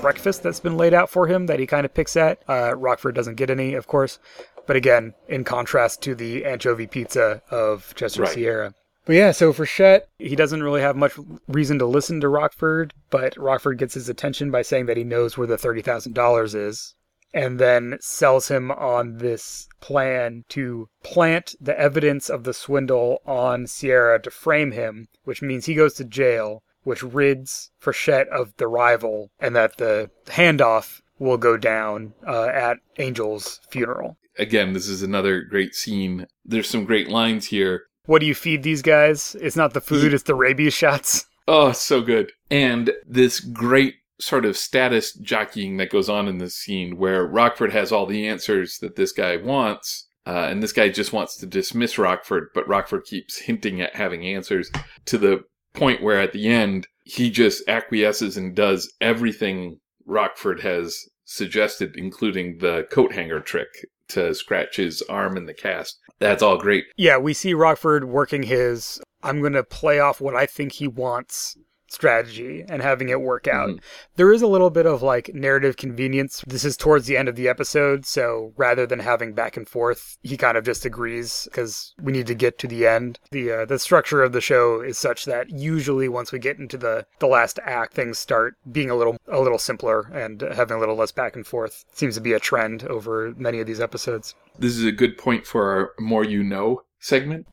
breakfast 0.00 0.42
that's 0.42 0.60
been 0.60 0.76
laid 0.76 0.94
out 0.94 1.10
for 1.10 1.26
him 1.26 1.46
that 1.46 1.58
he 1.58 1.66
kind 1.66 1.84
of 1.84 1.92
picks 1.92 2.16
at. 2.16 2.40
Uh, 2.48 2.76
Rockford 2.76 3.14
doesn't 3.14 3.34
get 3.34 3.50
any, 3.50 3.74
of 3.74 3.88
course, 3.88 4.20
but 4.66 4.76
again, 4.76 5.14
in 5.28 5.44
contrast 5.44 6.02
to 6.02 6.14
the 6.14 6.44
anchovy 6.44 6.86
pizza 6.86 7.42
of 7.50 7.94
Chester 7.94 8.22
Right. 8.22 8.32
Sierra. 8.32 8.74
But 9.06 9.14
yeah, 9.14 9.30
so 9.30 9.52
Frechette, 9.52 10.02
he 10.18 10.34
doesn't 10.34 10.64
really 10.64 10.80
have 10.80 10.96
much 10.96 11.12
reason 11.46 11.78
to 11.78 11.86
listen 11.86 12.20
to 12.20 12.28
Rockford, 12.28 12.92
but 13.08 13.36
Rockford 13.36 13.78
gets 13.78 13.94
his 13.94 14.08
attention 14.08 14.50
by 14.50 14.62
saying 14.62 14.86
that 14.86 14.96
he 14.96 15.04
knows 15.04 15.38
where 15.38 15.46
the 15.46 15.56
$30,000 15.56 16.54
is, 16.56 16.94
and 17.32 17.60
then 17.60 17.98
sells 18.00 18.48
him 18.48 18.72
on 18.72 19.18
this 19.18 19.68
plan 19.80 20.44
to 20.48 20.88
plant 21.04 21.54
the 21.60 21.78
evidence 21.78 22.28
of 22.28 22.42
the 22.42 22.52
swindle 22.52 23.22
on 23.24 23.68
Sierra 23.68 24.20
to 24.22 24.30
frame 24.30 24.72
him, 24.72 25.06
which 25.22 25.40
means 25.40 25.66
he 25.66 25.74
goes 25.76 25.94
to 25.94 26.04
jail, 26.04 26.64
which 26.82 27.04
rids 27.04 27.70
Frechette 27.80 28.26
of 28.28 28.56
the 28.56 28.66
rival, 28.66 29.30
and 29.38 29.54
that 29.54 29.76
the 29.76 30.10
handoff 30.26 31.00
will 31.18 31.38
go 31.38 31.56
down 31.56 32.14
uh, 32.26 32.46
at 32.46 32.78
Angel's 32.96 33.60
funeral. 33.70 34.16
Again, 34.38 34.72
this 34.72 34.88
is 34.88 35.02
another 35.02 35.42
great 35.42 35.74
scene. 35.74 36.26
There's 36.44 36.68
some 36.68 36.84
great 36.84 37.08
lines 37.08 37.46
here. 37.46 37.84
What 38.06 38.20
do 38.20 38.26
you 38.26 38.34
feed 38.34 38.62
these 38.62 38.82
guys? 38.82 39.36
It's 39.40 39.56
not 39.56 39.74
the 39.74 39.80
food, 39.80 40.14
it's 40.14 40.22
the 40.24 40.34
rabies 40.34 40.74
shots. 40.74 41.26
Oh, 41.48 41.70
so 41.70 42.00
good. 42.00 42.32
And 42.50 42.90
this 43.06 43.38
great 43.38 43.94
sort 44.18 44.44
of 44.44 44.56
status 44.56 45.12
jockeying 45.12 45.76
that 45.76 45.90
goes 45.90 46.08
on 46.08 46.26
in 46.26 46.38
this 46.38 46.56
scene 46.56 46.96
where 46.96 47.24
Rockford 47.24 47.72
has 47.72 47.92
all 47.92 48.04
the 48.04 48.26
answers 48.26 48.78
that 48.78 48.96
this 48.96 49.12
guy 49.12 49.36
wants. 49.36 50.08
Uh, 50.26 50.48
and 50.50 50.60
this 50.60 50.72
guy 50.72 50.88
just 50.88 51.12
wants 51.12 51.36
to 51.36 51.46
dismiss 51.46 51.98
Rockford, 51.98 52.48
but 52.52 52.66
Rockford 52.66 53.04
keeps 53.04 53.38
hinting 53.38 53.80
at 53.80 53.94
having 53.94 54.26
answers 54.26 54.72
to 55.04 55.18
the 55.18 55.44
point 55.72 56.02
where 56.02 56.20
at 56.20 56.32
the 56.32 56.48
end, 56.48 56.88
he 57.04 57.30
just 57.30 57.62
acquiesces 57.68 58.36
and 58.36 58.56
does 58.56 58.92
everything 59.00 59.78
Rockford 60.04 60.60
has 60.62 60.98
suggested, 61.24 61.94
including 61.96 62.58
the 62.58 62.88
coat 62.90 63.12
hanger 63.12 63.38
trick 63.38 63.68
to 64.08 64.34
scratch 64.34 64.76
his 64.76 65.02
arm 65.02 65.36
in 65.36 65.46
the 65.46 65.54
cast. 65.54 65.98
That's 66.18 66.42
all 66.42 66.58
great. 66.58 66.84
Yeah, 66.96 67.18
we 67.18 67.34
see 67.34 67.54
Rockford 67.54 68.04
working 68.04 68.44
his 68.44 69.00
I'm 69.22 69.40
going 69.40 69.54
to 69.54 69.64
play 69.64 69.98
off 69.98 70.20
what 70.20 70.36
I 70.36 70.46
think 70.46 70.72
he 70.72 70.88
wants 70.88 71.56
strategy 71.88 72.64
and 72.68 72.82
having 72.82 73.08
it 73.08 73.20
work 73.20 73.46
out. 73.46 73.68
Mhm. 73.68 73.80
There 74.16 74.32
is 74.32 74.42
a 74.42 74.46
little 74.46 74.70
bit 74.70 74.86
of 74.86 75.02
like 75.02 75.30
narrative 75.34 75.76
convenience. 75.76 76.42
This 76.46 76.64
is 76.64 76.76
towards 76.76 77.06
the 77.06 77.16
end 77.16 77.28
of 77.28 77.36
the 77.36 77.48
episode, 77.48 78.06
so 78.06 78.52
rather 78.56 78.86
than 78.86 78.98
having 78.98 79.32
back 79.32 79.56
and 79.56 79.68
forth, 79.68 80.18
he 80.22 80.36
kind 80.36 80.56
of 80.56 80.64
just 80.64 80.84
agrees 80.84 81.44
because 81.44 81.94
we 82.02 82.12
need 82.12 82.26
to 82.26 82.34
get 82.34 82.58
to 82.58 82.66
the 82.66 82.86
end. 82.86 83.18
The 83.30 83.52
uh, 83.52 83.64
the 83.64 83.78
structure 83.78 84.22
of 84.22 84.32
the 84.32 84.40
show 84.40 84.80
is 84.80 84.98
such 84.98 85.24
that 85.26 85.50
usually 85.50 86.08
once 86.08 86.32
we 86.32 86.38
get 86.38 86.58
into 86.58 86.76
the 86.76 87.06
the 87.18 87.26
last 87.26 87.58
act, 87.64 87.94
things 87.94 88.18
start 88.18 88.54
being 88.70 88.90
a 88.90 88.96
little 88.96 89.16
a 89.28 89.40
little 89.40 89.58
simpler 89.58 90.10
and 90.12 90.40
having 90.40 90.76
a 90.76 90.80
little 90.80 90.96
less 90.96 91.12
back 91.12 91.36
and 91.36 91.46
forth. 91.46 91.84
Seems 91.92 92.14
to 92.16 92.20
be 92.20 92.32
a 92.32 92.40
trend 92.40 92.84
over 92.84 93.32
many 93.36 93.60
of 93.60 93.66
these 93.66 93.80
episodes. 93.80 94.34
This 94.58 94.76
is 94.76 94.84
a 94.84 94.92
good 94.92 95.18
point 95.18 95.46
for 95.46 95.70
our 95.70 95.92
more 95.98 96.24
you 96.24 96.42
know 96.42 96.82
segment. 96.98 97.46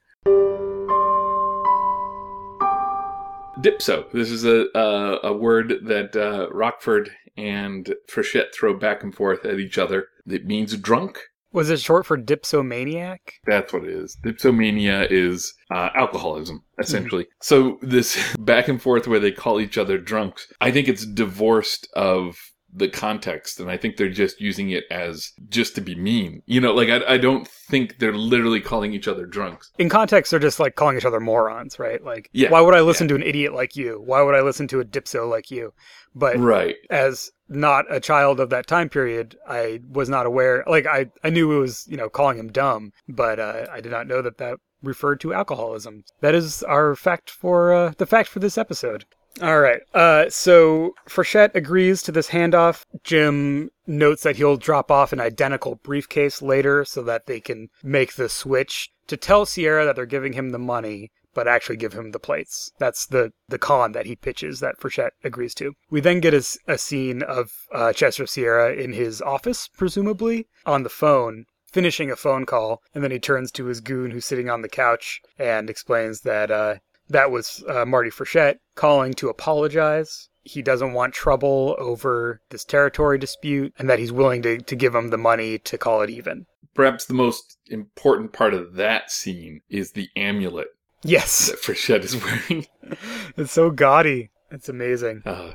Dipso. 3.63 4.11
This 4.11 4.29
is 4.29 4.45
a 4.45 4.67
a, 4.75 5.29
a 5.29 5.33
word 5.33 5.73
that 5.85 6.15
uh, 6.15 6.49
Rockford 6.51 7.11
and 7.37 7.95
Frechette 8.09 8.53
throw 8.53 8.77
back 8.77 9.03
and 9.03 9.15
forth 9.15 9.45
at 9.45 9.59
each 9.59 9.77
other. 9.77 10.07
It 10.27 10.45
means 10.45 10.75
drunk. 10.77 11.19
Was 11.51 11.69
it 11.69 11.79
short 11.79 12.07
for 12.07 12.17
dipsomaniac? 12.17 13.33
That's 13.45 13.71
what 13.71 13.83
it 13.83 13.91
is. 13.91 14.17
Dipsomania 14.25 15.07
is 15.11 15.53
uh, 15.71 15.89
alcoholism, 15.95 16.63
essentially. 16.79 17.27
So 17.41 17.77
this 17.83 18.35
back 18.39 18.67
and 18.67 18.81
forth 18.81 19.07
where 19.07 19.19
they 19.19 19.31
call 19.31 19.61
each 19.61 19.77
other 19.77 19.99
drunks, 19.99 20.51
I 20.59 20.71
think 20.71 20.87
it's 20.87 21.05
divorced 21.05 21.87
of 21.95 22.37
the 22.75 22.89
context, 22.89 23.59
and 23.59 23.69
I 23.69 23.77
think 23.77 23.97
they're 23.97 24.09
just 24.09 24.41
using 24.41 24.71
it 24.71 24.85
as 24.89 25.31
just 25.49 25.75
to 25.75 25.81
be 25.81 25.95
mean. 25.95 26.41
You 26.45 26.59
know, 26.61 26.73
like 26.73 26.89
I, 26.89 27.13
I 27.13 27.17
don't 27.17 27.47
think 27.47 27.99
they're 27.99 28.13
literally 28.17 28.61
calling 28.61 28.93
each 28.93 29.07
other 29.07 29.25
drunks. 29.25 29.71
in 29.77 29.89
context 29.89 30.31
they're 30.31 30.39
just 30.39 30.59
like 30.59 30.75
calling 30.75 30.97
each 30.97 31.05
other 31.05 31.19
morons 31.19 31.79
right? 31.79 32.03
Like 32.03 32.29
Yeah, 32.33 32.49
why 32.49 32.61
would 32.61 32.75
i 32.75 32.81
listen 32.81 33.07
to 33.09 33.15
an 33.15 33.23
idiot 33.23 33.53
like 33.53 33.75
you? 33.75 34.01
Why 34.05 34.21
would 34.21 34.35
i 34.35 34.41
listen 34.41 34.67
to 34.69 34.79
a 34.79 34.85
dipso 34.85 35.29
like 35.29 35.51
you? 35.51 35.73
But 36.15 36.37
Right. 36.37 36.75
as 36.89 37.31
not 37.49 37.85
a 37.93 37.99
child 37.99 38.39
of 38.39 38.49
that 38.49 38.65
time 38.67 38.89
period 38.89 39.35
i 39.47 39.79
was 39.89 40.09
not 40.09 40.25
aware 40.25 40.63
like 40.65 40.85
i 40.87 41.05
i 41.23 41.29
knew 41.29 41.51
it 41.51 41.59
was 41.59 41.85
you 41.87 41.97
know 41.97 42.09
calling 42.09 42.37
him 42.37 42.51
dumb 42.51 42.91
but 43.07 43.37
uh, 43.37 43.65
i 43.71 43.81
did 43.81 43.91
not 43.91 44.07
know 44.07 44.21
that 44.21 44.37
that 44.37 44.57
referred 44.81 45.19
to 45.21 45.33
alcoholism. 45.33 46.03
That 46.21 46.35
is 46.35 46.61
our 46.63 46.95
fact 46.95 47.29
for 47.29 47.73
uh, 47.73 47.93
the 47.97 48.05
fact 48.05 48.27
for 48.29 48.39
this 48.39 48.57
episode 48.57 49.05
All 49.41 49.59
right. 49.59 49.81
Uh, 49.93 50.29
so 50.29 50.93
Frechette 51.09 51.55
agrees 51.55 52.03
to 52.03 52.11
this 52.11 52.29
handoff. 52.29 52.85
Jim 53.03 53.71
notes 53.87 54.23
that 54.23 54.35
he'll 54.35 54.57
drop 54.57 54.91
off 54.91 55.11
an 55.11 55.19
identical 55.19 55.75
briefcase 55.75 56.41
later 56.41 56.85
so 56.85 57.01
that 57.03 57.25
they 57.25 57.39
can 57.39 57.69
make 57.81 58.13
the 58.13 58.29
switch 58.29 58.91
to 59.07 59.17
tell 59.17 59.45
Sierra 59.45 59.85
that 59.85 59.95
they're 59.95 60.05
giving 60.05 60.33
him 60.33 60.51
the 60.51 60.59
money, 60.59 61.11
but 61.33 61.47
actually 61.47 61.77
give 61.77 61.93
him 61.93 62.11
the 62.11 62.19
plates. 62.19 62.71
That's 62.77 63.07
the, 63.07 63.33
the 63.49 63.57
con 63.57 63.93
that 63.93 64.05
he 64.05 64.15
pitches 64.15 64.59
that 64.59 64.79
Frechette 64.79 65.11
agrees 65.23 65.55
to. 65.55 65.73
We 65.89 65.99
then 65.99 66.19
get 66.19 66.35
a, 66.35 66.45
a 66.67 66.77
scene 66.77 67.23
of 67.23 67.51
uh, 67.73 67.91
Chester 67.91 68.27
Sierra 68.27 68.71
in 68.73 68.93
his 68.93 69.19
office, 69.19 69.67
presumably, 69.67 70.47
on 70.65 70.83
the 70.83 70.89
phone, 70.89 71.45
finishing 71.71 72.11
a 72.11 72.15
phone 72.15 72.45
call, 72.45 72.83
and 72.93 73.03
then 73.03 73.11
he 73.11 73.19
turns 73.19 73.51
to 73.53 73.65
his 73.65 73.81
goon 73.81 74.11
who's 74.11 74.25
sitting 74.25 74.49
on 74.49 74.61
the 74.61 74.69
couch 74.69 75.21
and 75.39 75.71
explains 75.71 76.21
that 76.21 76.51
uh, 76.51 76.75
that 77.09 77.31
was 77.31 77.63
uh, 77.67 77.85
Marty 77.85 78.09
Frechette 78.09 78.57
calling 78.75 79.13
to 79.15 79.29
apologize. 79.29 80.29
He 80.43 80.61
doesn't 80.61 80.93
want 80.93 81.13
trouble 81.13 81.75
over 81.79 82.41
this 82.49 82.65
territory 82.65 83.17
dispute 83.17 83.73
and 83.79 83.89
that 83.89 83.99
he's 83.99 84.11
willing 84.11 84.41
to, 84.43 84.57
to 84.59 84.75
give 84.75 84.93
him 84.93 85.09
the 85.09 85.17
money 85.17 85.57
to 85.59 85.77
call 85.77 86.01
it 86.01 86.09
even. 86.09 86.45
Perhaps 86.73 87.05
the 87.05 87.13
most 87.13 87.57
important 87.67 88.33
part 88.33 88.53
of 88.53 88.73
that 88.75 89.11
scene 89.11 89.61
is 89.69 89.91
the 89.91 90.09
amulet 90.15 90.67
Yes. 91.03 91.47
that 91.49 91.61
Frechette 91.61 92.03
is 92.03 92.15
wearing. 92.21 92.67
It's 93.37 93.51
so 93.51 93.69
gaudy. 93.71 94.29
It's 94.51 94.69
amazing. 94.69 95.23
Uh, 95.25 95.53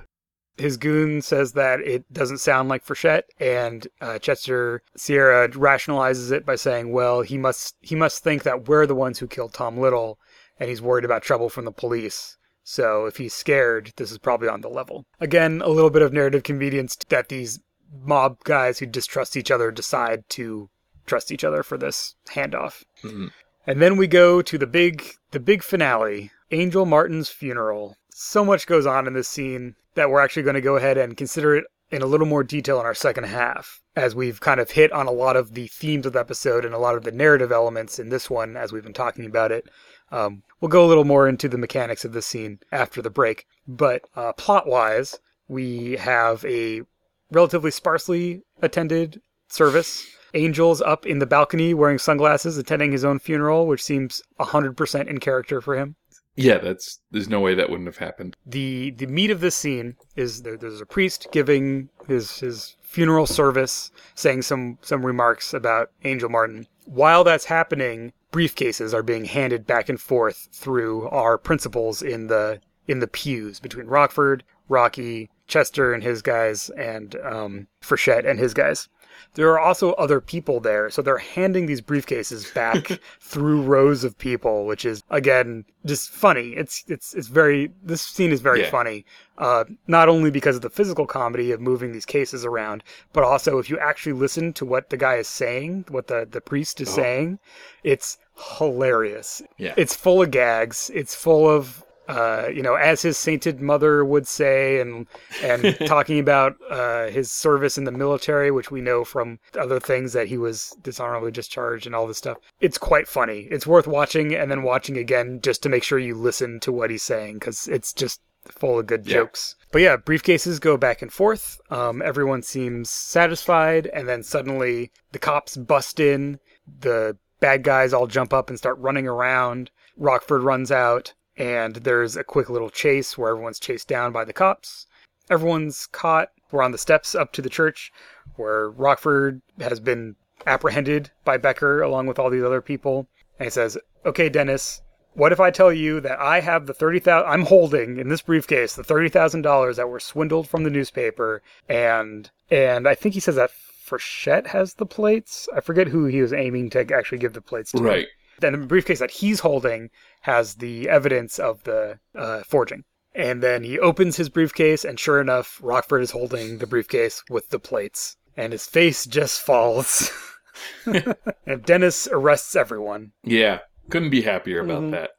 His 0.57 0.77
goon 0.77 1.23
says 1.23 1.53
that 1.53 1.81
it 1.81 2.11
doesn't 2.13 2.39
sound 2.39 2.69
like 2.69 2.85
Frechette, 2.85 3.25
and 3.39 3.87
uh, 4.01 4.19
Chester 4.19 4.83
Sierra 4.97 5.49
rationalizes 5.51 6.33
it 6.33 6.45
by 6.45 6.57
saying, 6.57 6.91
"Well, 6.93 7.21
he 7.23 7.39
must 7.39 7.77
he 7.81 7.95
must 7.95 8.25
think 8.25 8.43
that 8.43 8.67
we're 8.69 8.87
the 8.87 8.95
ones 8.95 9.19
who 9.19 9.27
killed 9.29 9.53
Tom 9.55 9.79
Little, 9.79 10.19
and 10.59 10.69
he's 10.69 10.83
worried 10.83 11.05
about 11.05 11.23
trouble 11.23 11.49
from 11.49 11.65
the 11.65 11.73
police. 11.73 12.37
So 12.63 13.07
if 13.07 13.17
he's 13.17 13.35
scared, 13.35 13.93
this 13.97 14.11
is 14.11 14.19
probably 14.19 14.49
on 14.49 14.61
the 14.61 14.69
level." 14.69 15.07
Again, 15.21 15.63
a 15.65 15.69
little 15.69 15.91
bit 15.91 16.03
of 16.03 16.13
narrative 16.13 16.43
convenience 16.43 16.97
that 17.09 17.29
these 17.29 17.61
mob 18.05 18.45
guys 18.45 18.79
who 18.79 18.87
distrust 18.87 19.37
each 19.37 19.51
other 19.51 19.71
decide 19.71 20.29
to 20.29 20.69
trust 21.07 21.33
each 21.33 21.45
other 21.45 21.63
for 21.63 21.79
this 21.79 22.15
handoff. 22.29 22.85
mhm. 23.03 23.31
And 23.67 23.83
then 23.83 23.97
we 23.97 24.07
go 24.07 24.43
to 24.43 24.59
the 24.59 24.67
big 24.67 25.05
the 25.31 25.41
big 25.41 25.63
finale, 25.63 26.31
Angel 26.51 26.87
Martin's 26.87 27.29
funeral. 27.29 27.97
So 28.11 28.45
much 28.45 28.67
goes 28.67 28.87
on 28.87 29.07
in 29.07 29.13
this 29.13 29.29
scene 29.29 29.77
that 29.95 30.11
we're 30.11 30.21
actually 30.21 30.43
going 30.43 30.55
to 30.55 30.61
go 30.61 30.77
ahead 30.77 30.97
and 30.97 31.17
consider 31.17 31.57
it 31.57 31.65
in 31.91 32.03
a 32.03 32.07
little 32.07 32.27
more 32.27 32.45
detail 32.45 32.81
in 32.81 32.87
our 32.87 32.95
second 32.95 33.25
half, 33.25 33.81
as 33.97 34.15
we've 34.15 34.41
kind 34.41 34.61
of 34.61 34.73
hit 34.73 34.93
on 34.93 35.07
a 35.07 35.11
lot 35.13 35.37
of 35.37 35.55
the 35.55 35.69
themes 35.69 36.05
of 36.05 36.13
the 36.13 36.21
episode 36.21 36.65
and 36.65 36.75
a 36.75 36.79
lot 36.79 36.95
of 36.95 37.05
the 37.05 37.13
narrative 37.13 37.51
elements 37.51 37.99
in 37.99 38.11
this 38.11 38.29
one 38.29 38.57
as 38.57 38.73
we've 38.73 38.83
been 38.83 38.93
talking 38.93 39.25
about 39.25 39.53
it. 39.53 39.69
Um, 40.11 40.43
we'll 40.61 40.69
go 40.69 40.85
a 40.85 40.89
little 40.89 41.05
more 41.05 41.29
into 41.29 41.49
the 41.49 41.59
mechanics 41.59 42.05
of 42.05 42.13
this 42.13 42.27
scene 42.27 42.61
after 42.73 43.03
the 43.03 43.11
break, 43.11 43.47
but 43.67 44.03
uh, 44.17 44.33
plot 44.33 44.67
wise, 44.67 45.19
we 45.49 45.93
have 45.97 46.45
a 46.45 46.83
relatively 47.31 47.71
sparsely 47.71 48.43
attended 48.63 49.21
service. 49.49 50.07
Angel's 50.35 50.83
up 50.83 51.07
in 51.07 51.19
the 51.21 51.27
balcony 51.27 51.73
wearing 51.75 51.99
sunglasses, 51.99 52.59
attending 52.59 52.93
his 52.93 53.05
own 53.05 53.19
funeral, 53.19 53.67
which 53.67 53.83
seems 53.83 54.23
100% 54.41 55.07
in 55.07 55.19
character 55.19 55.61
for 55.61 55.77
him. 55.77 55.97
yeah, 56.37 56.59
that's 56.59 57.01
there's 57.11 57.29
no 57.29 57.41
way 57.41 57.55
that 57.55 57.69
wouldn't 57.71 57.89
have 57.89 57.97
happened. 57.99 58.37
The 58.47 58.91
the 58.93 59.07
meat 59.07 59.31
of 59.31 59.41
this 59.41 59.57
scene 59.57 59.97
is 60.17 60.43
there, 60.43 60.57
there's 60.57 60.81
a 60.81 60.87
priest 60.87 61.29
giving 61.33 61.89
his 62.07 62.39
his 62.41 62.77
funeral 62.83 63.27
service, 63.27 63.91
saying 64.15 64.43
some 64.43 64.79
some 64.83 65.05
remarks 65.05 65.53
about 65.53 65.91
Angel 66.05 66.29
Martin. 66.29 66.67
While 66.85 67.25
that's 67.25 67.47
happening, 67.47 68.13
briefcases 68.33 68.93
are 68.93 69.03
being 69.03 69.25
handed 69.25 69.67
back 69.67 69.89
and 69.89 70.01
forth 70.01 70.49
through 70.53 71.09
our 71.09 71.39
principals 71.39 72.03
in 72.03 72.27
the 72.27 72.61
in 72.87 73.01
the 73.01 73.07
pews 73.07 73.61
between 73.61 73.87
Rockford, 73.87 74.45
Rocky, 74.69 75.31
Chester 75.47 75.93
and 75.93 76.03
his 76.03 76.23
guys, 76.23 76.71
and 76.71 77.15
um, 77.17 77.69
Frechette 77.83 78.27
and 78.29 78.39
his 78.39 78.55
guys. 78.55 78.89
There 79.35 79.51
are 79.51 79.59
also 79.61 79.93
other 79.93 80.21
people 80.21 80.61
there, 80.61 80.91
so 80.91 81.03
they're 81.03 81.19
handing 81.19 81.67
these 81.67 81.81
briefcases 81.81 82.53
back 82.55 83.01
through 83.21 83.63
rows 83.63 84.05
of 84.05 84.17
people, 84.19 84.67
which 84.67 84.85
is 84.85 85.03
again 85.11 85.65
just 85.87 86.11
funny. 86.11 86.51
It's 86.51 86.85
it's 86.89 87.15
it's 87.15 87.29
very 87.29 87.71
this 87.83 88.03
scene 88.03 88.33
is 88.33 88.41
very 88.41 88.61
Yeah. 88.63 88.71
funny, 88.71 89.05
uh, 89.39 89.65
not 89.87 90.09
only 90.09 90.31
because 90.31 90.57
of 90.57 90.63
the 90.63 90.71
physical 90.71 91.07
comedy 91.07 91.53
of 91.53 91.61
moving 91.61 91.93
these 91.93 92.07
cases 92.07 92.45
around, 92.45 92.83
but 93.13 93.25
also 93.25 93.59
if 93.59 93.69
you 93.71 93.79
actually 93.79 94.13
listen 94.13 94.53
to 94.55 94.65
what 94.67 94.91
the 94.91 94.97
guy 94.97 95.15
is 95.17 95.29
saying, 95.29 95.85
what 95.89 96.07
the 96.09 96.27
the 96.31 96.41
priest 96.41 96.81
is 96.81 96.89
Oh. 96.91 96.97
saying, 96.97 97.39
it's 97.85 98.19
hilarious. 98.59 99.43
Yeah. 99.57 99.75
It's 99.77 99.95
full 99.95 100.23
of 100.23 100.31
gags. 100.31 100.91
It's 100.95 101.15
full 101.15 101.49
of 101.49 101.85
uh, 102.09 102.49
you 102.53 102.63
know, 102.63 102.75
as 102.75 103.03
his 103.03 103.17
sainted 103.17 103.61
mother 103.61 104.05
would 104.05 104.27
say, 104.27 104.81
and 104.81 105.07
and 105.43 105.77
talking 105.87 106.19
about 106.19 106.57
uh, 106.71 107.07
his 107.09 107.31
service 107.31 107.79
in 107.79 107.85
the 107.85 107.93
military, 107.93 108.51
which 108.51 108.71
we 108.71 108.81
know 108.81 109.05
from 109.05 109.39
other 109.59 109.79
things 109.79 110.13
that 110.15 110.27
he 110.29 110.39
was 110.39 110.77
dishonorably 110.83 111.31
discharged 111.31 111.87
and 111.87 111.95
all 111.95 112.07
this 112.07 112.19
stuff. 112.19 112.39
It's 112.61 112.79
quite 112.79 113.07
funny. 113.07 113.49
It's 113.51 113.67
worth 113.67 113.87
watching 113.87 114.35
and 114.35 114.51
then 114.51 114.63
watching 114.63 114.97
again 114.97 115.41
just 115.43 115.63
to 115.63 115.69
make 115.69 115.85
sure 115.85 115.99
you 115.99 116.15
listen 116.15 116.61
to 116.61 116.73
what 116.73 116.91
he's 116.91 117.03
saying 117.03 117.35
because 117.35 117.69
it's 117.69 117.93
just 117.93 118.21
full 118.47 118.79
of 118.79 118.87
good 118.87 119.07
Yeah. 119.07 119.15
jokes. 119.15 119.57
But 119.71 119.83
yeah, 119.83 119.99
briefcases 119.99 120.59
go 120.61 120.79
back 120.79 121.03
and 121.03 121.13
forth. 121.13 121.61
Um, 121.71 122.01
everyone 122.01 122.41
seems 122.43 122.89
satisfied, 122.89 123.87
and 123.89 124.09
then 124.09 124.23
suddenly 124.23 124.91
the 125.13 125.19
cops 125.19 125.57
bust 125.59 126.01
in. 126.01 126.39
The 126.81 127.19
bad 127.41 127.63
guys 127.65 127.93
all 127.93 128.07
jump 128.07 128.33
up 128.33 128.49
and 128.49 128.59
start 128.59 128.79
running 128.79 129.07
around. 129.07 129.71
Rockford 129.99 130.43
runs 130.43 130.71
out, 130.73 131.13
and 131.39 131.77
there's 131.77 132.17
a 132.17 132.25
quick 132.25 132.51
little 132.51 132.69
chase 132.69 133.17
where 133.17 133.31
everyone's 133.31 133.61
chased 133.61 133.89
down 133.89 134.13
by 134.13 134.25
the 134.25 134.33
cops. 134.33 134.87
Everyone's 135.31 135.87
caught. 135.87 136.31
We're 136.51 136.63
on 136.63 136.73
the 136.73 136.79
steps 136.79 137.15
up 137.15 137.33
to 137.35 137.43
the 137.43 137.49
church 137.49 137.93
where 138.37 138.71
Rockford 138.71 139.41
has 139.61 139.81
been 139.81 140.17
apprehended 140.47 141.11
by 141.25 141.37
Becker 141.37 141.81
along 141.83 142.07
with 142.07 142.19
all 142.19 142.31
these 142.31 142.43
other 142.43 142.61
people. 142.61 143.07
And 143.39 143.47
he 143.47 143.51
says, 143.51 143.79
Okay, 144.05 144.29
Dennis, 144.29 144.83
what 145.15 145.33
if 145.33 145.41
I 145.41 145.51
tell 145.51 145.73
you 145.73 146.01
that 146.01 146.19
I 146.19 146.41
have 146.41 146.67
the 146.67 146.75
30000 146.75 147.29
I'm 147.29 147.47
holding 147.47 147.99
in 147.99 148.09
this 148.09 148.23
briefcase 148.23 148.75
the 148.75 148.83
$30,000 148.83 149.77
that 149.77 149.89
were 149.89 150.01
swindled 150.01 150.49
from 150.49 150.65
the 150.65 150.71
newspaper 150.71 151.43
and 151.69 152.31
and 152.51 152.89
I 152.89 152.95
think 152.95 153.15
he 153.15 153.21
says 153.21 153.35
that 153.37 153.51
Frechette 153.85 154.49
has 154.49 154.75
the 154.75 154.87
plates. 154.87 155.49
I 155.55 155.61
forget 155.61 155.89
who 155.89 156.07
he 156.07 156.21
was 156.21 156.33
aiming 156.33 156.71
to 156.71 156.81
actually 156.95 157.19
give 157.19 157.33
the 157.33 157.41
plates 157.41 157.73
to. 157.73 157.83
Right. 157.83 158.07
Then 158.41 158.53
the 158.53 158.67
briefcase 158.67 158.99
that 159.01 159.11
he's 159.11 159.41
holding 159.41 159.91
has 160.23 160.55
the 160.57 160.89
evidence 160.89 161.39
of 161.39 161.63
the 161.65 161.99
uh, 162.15 162.43
forging. 162.45 162.85
And 163.15 163.43
then 163.43 163.65
he 163.65 163.79
opens 163.79 164.17
his 164.17 164.29
briefcase, 164.29 164.85
and 164.85 164.99
sure 165.01 165.21
enough, 165.21 165.59
Rockford 165.63 166.03
is 166.03 166.13
holding 166.13 166.59
the 166.59 166.67
briefcase 166.67 167.23
with 167.29 167.49
the 167.51 167.59
plates. 167.59 168.17
And 168.37 168.53
his 168.53 168.67
face 168.67 169.07
just 169.07 169.41
falls. 169.41 170.11
and 170.87 171.65
Dennis 171.65 172.07
arrests 172.13 172.55
everyone. 172.55 173.13
Yeah, 173.25 173.61
couldn't 173.91 174.11
be 174.11 174.23
happier 174.23 174.61
about 174.61 174.83
Mhm. 174.85 174.91
that. 174.93 175.11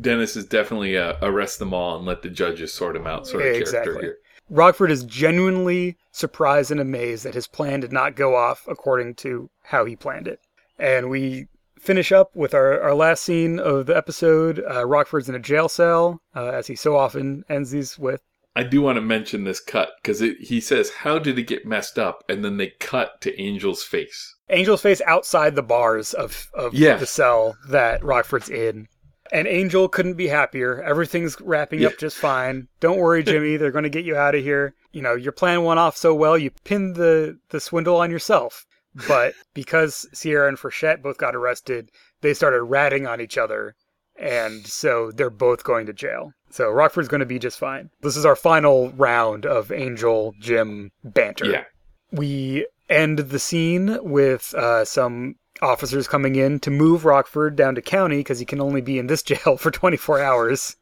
Dennis 0.00 0.36
is 0.36 0.46
definitely 0.46 0.96
a 0.96 1.16
arrest 1.22 1.58
them 1.58 1.72
all 1.72 1.96
and 1.96 2.06
let 2.06 2.22
the 2.22 2.28
judges 2.28 2.72
sort 2.72 2.96
him 2.96 3.06
out 3.06 3.26
sort 3.26 3.46
of 3.46 3.54
Exactly. 3.54 3.92
character 3.92 4.04
here. 4.06 4.18
Rockford 4.50 4.90
is 4.90 5.04
genuinely 5.04 5.96
surprised 6.10 6.70
and 6.70 6.80
amazed 6.80 7.24
that 7.24 7.34
his 7.34 7.46
plan 7.46 7.80
did 7.80 7.92
not 7.92 8.16
go 8.16 8.34
off 8.34 8.66
according 8.68 9.14
to 9.16 9.48
how 9.62 9.84
he 9.84 9.96
planned 9.96 10.28
it. 10.28 10.40
And 10.78 11.08
we 11.08 11.46
finish 11.84 12.10
up 12.12 12.34
with 12.34 12.54
our, 12.54 12.80
our 12.80 12.94
last 12.94 13.22
scene 13.22 13.58
of 13.58 13.86
the 13.86 13.96
episode. 13.96 14.62
Uh, 14.68 14.84
Rockford's 14.86 15.28
in 15.28 15.34
a 15.34 15.38
jail 15.40 15.68
cell, 15.68 16.20
uh, 16.34 16.46
as 16.46 16.66
he 16.66 16.74
so 16.76 16.96
often 16.96 17.44
ends 17.48 17.70
these 17.70 17.98
with. 17.98 18.22
I 18.56 18.62
do 18.62 18.82
want 18.82 18.96
to 18.96 19.02
mention 19.02 19.44
this 19.44 19.58
cut 19.60 19.90
because 20.00 20.20
he 20.20 20.60
says, 20.60 20.90
"How 20.90 21.18
did 21.18 21.38
it 21.38 21.42
get 21.48 21.66
messed 21.66 21.98
up?" 21.98 22.22
And 22.28 22.44
then 22.44 22.56
they 22.56 22.72
cut 22.78 23.20
to 23.22 23.36
Angel's 23.42 23.82
face. 23.82 24.32
Angel's 24.48 24.82
face 24.82 25.02
outside 25.06 25.54
the 25.56 25.62
bars 25.62 26.14
of, 26.14 26.48
of 26.54 26.72
Yeah. 26.74 26.96
the 26.96 27.06
cell 27.06 27.56
that 27.68 28.04
Rockford's 28.04 28.48
in. 28.50 28.86
And 29.32 29.48
Angel 29.48 29.88
couldn't 29.88 30.14
be 30.14 30.28
happier. 30.28 30.80
Everything's 30.82 31.40
wrapping 31.40 31.80
Yeah. 31.80 31.88
up 31.88 31.98
just 31.98 32.16
fine. 32.18 32.68
Don't 32.78 32.98
worry, 32.98 33.22
Jimmy. 33.24 33.56
They're 33.56 33.72
going 33.72 33.84
to 33.84 33.90
get 33.90 34.04
you 34.04 34.14
out 34.16 34.34
of 34.36 34.42
here. 34.44 34.74
You 34.92 35.02
know, 35.02 35.14
your 35.14 35.32
plan 35.32 35.64
went 35.64 35.80
off 35.80 35.96
so 35.96 36.14
well, 36.14 36.38
you 36.38 36.50
pinned 36.62 36.94
the, 36.94 37.38
the 37.48 37.58
swindle 37.58 37.96
on 37.96 38.10
yourself. 38.12 38.64
But 39.08 39.34
because 39.54 40.06
Sierra 40.12 40.48
and 40.48 40.58
Frechette 40.58 41.02
both 41.02 41.18
got 41.18 41.34
arrested, 41.34 41.90
they 42.20 42.34
started 42.34 42.62
ratting 42.62 43.06
on 43.06 43.20
each 43.20 43.36
other. 43.36 43.74
And 44.16 44.64
so 44.66 45.10
they're 45.10 45.30
both 45.30 45.64
going 45.64 45.86
to 45.86 45.92
jail. 45.92 46.32
So 46.50 46.70
Rockford's 46.70 47.08
going 47.08 47.20
to 47.20 47.26
be 47.26 47.40
just 47.40 47.58
fine. 47.58 47.90
This 48.02 48.16
is 48.16 48.24
our 48.24 48.36
final 48.36 48.90
round 48.90 49.44
of 49.44 49.72
Angel 49.72 50.34
Jim 50.38 50.92
banter 51.02 51.46
Yeah, 51.46 51.64
we 52.12 52.66
end 52.88 53.18
the 53.18 53.40
scene 53.40 53.98
with 54.02 54.54
uh, 54.54 54.84
some 54.84 55.34
officers 55.62 56.06
coming 56.06 56.36
in 56.36 56.60
to 56.60 56.70
move 56.70 57.04
Rockford 57.04 57.56
down 57.56 57.74
to 57.74 57.82
county 57.82 58.18
because 58.18 58.38
he 58.38 58.44
can 58.44 58.60
only 58.60 58.80
be 58.80 58.98
in 58.98 59.08
this 59.08 59.22
jail 59.24 59.56
for 59.56 59.70
24 59.70 60.20
hours. 60.20 60.76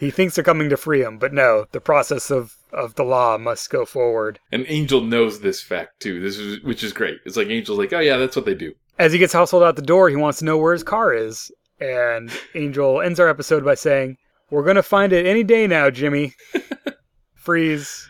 He 0.00 0.10
thinks 0.10 0.34
they're 0.34 0.44
coming 0.44 0.68
to 0.70 0.76
free 0.76 1.02
him, 1.02 1.18
but 1.18 1.32
no, 1.32 1.66
the 1.72 1.80
process 1.80 2.30
of, 2.30 2.56
of 2.72 2.94
the 2.96 3.04
law 3.04 3.38
must 3.38 3.70
go 3.70 3.84
forward. 3.84 4.38
and 4.52 4.64
Angel 4.68 5.00
knows 5.00 5.40
this 5.40 5.62
fact 5.62 6.00
too. 6.00 6.20
This 6.20 6.38
is 6.38 6.62
which 6.62 6.82
is 6.84 6.92
great. 6.92 7.18
It's 7.24 7.36
like 7.36 7.48
Angel's 7.48 7.78
like, 7.78 7.92
"Oh 7.92 8.00
yeah, 8.00 8.16
that's 8.18 8.36
what 8.36 8.44
they 8.44 8.54
do." 8.54 8.72
As 8.98 9.12
he 9.12 9.18
gets 9.18 9.32
hustled 9.32 9.62
out 9.62 9.76
the 9.76 9.82
door, 9.82 10.08
he 10.10 10.16
wants 10.16 10.38
to 10.40 10.44
know 10.44 10.58
where 10.58 10.72
his 10.74 10.82
car 10.82 11.12
is. 11.14 11.50
And 11.80 12.30
Angel 12.54 13.00
ends 13.00 13.18
our 13.18 13.28
episode 13.28 13.64
by 13.64 13.74
saying, 13.74 14.16
We're 14.50 14.62
gonna 14.64 14.82
find 14.82 15.12
it 15.12 15.26
any 15.26 15.42
day 15.42 15.66
now, 15.66 15.90
Jimmy. 15.90 16.34
Freeze. 17.34 18.08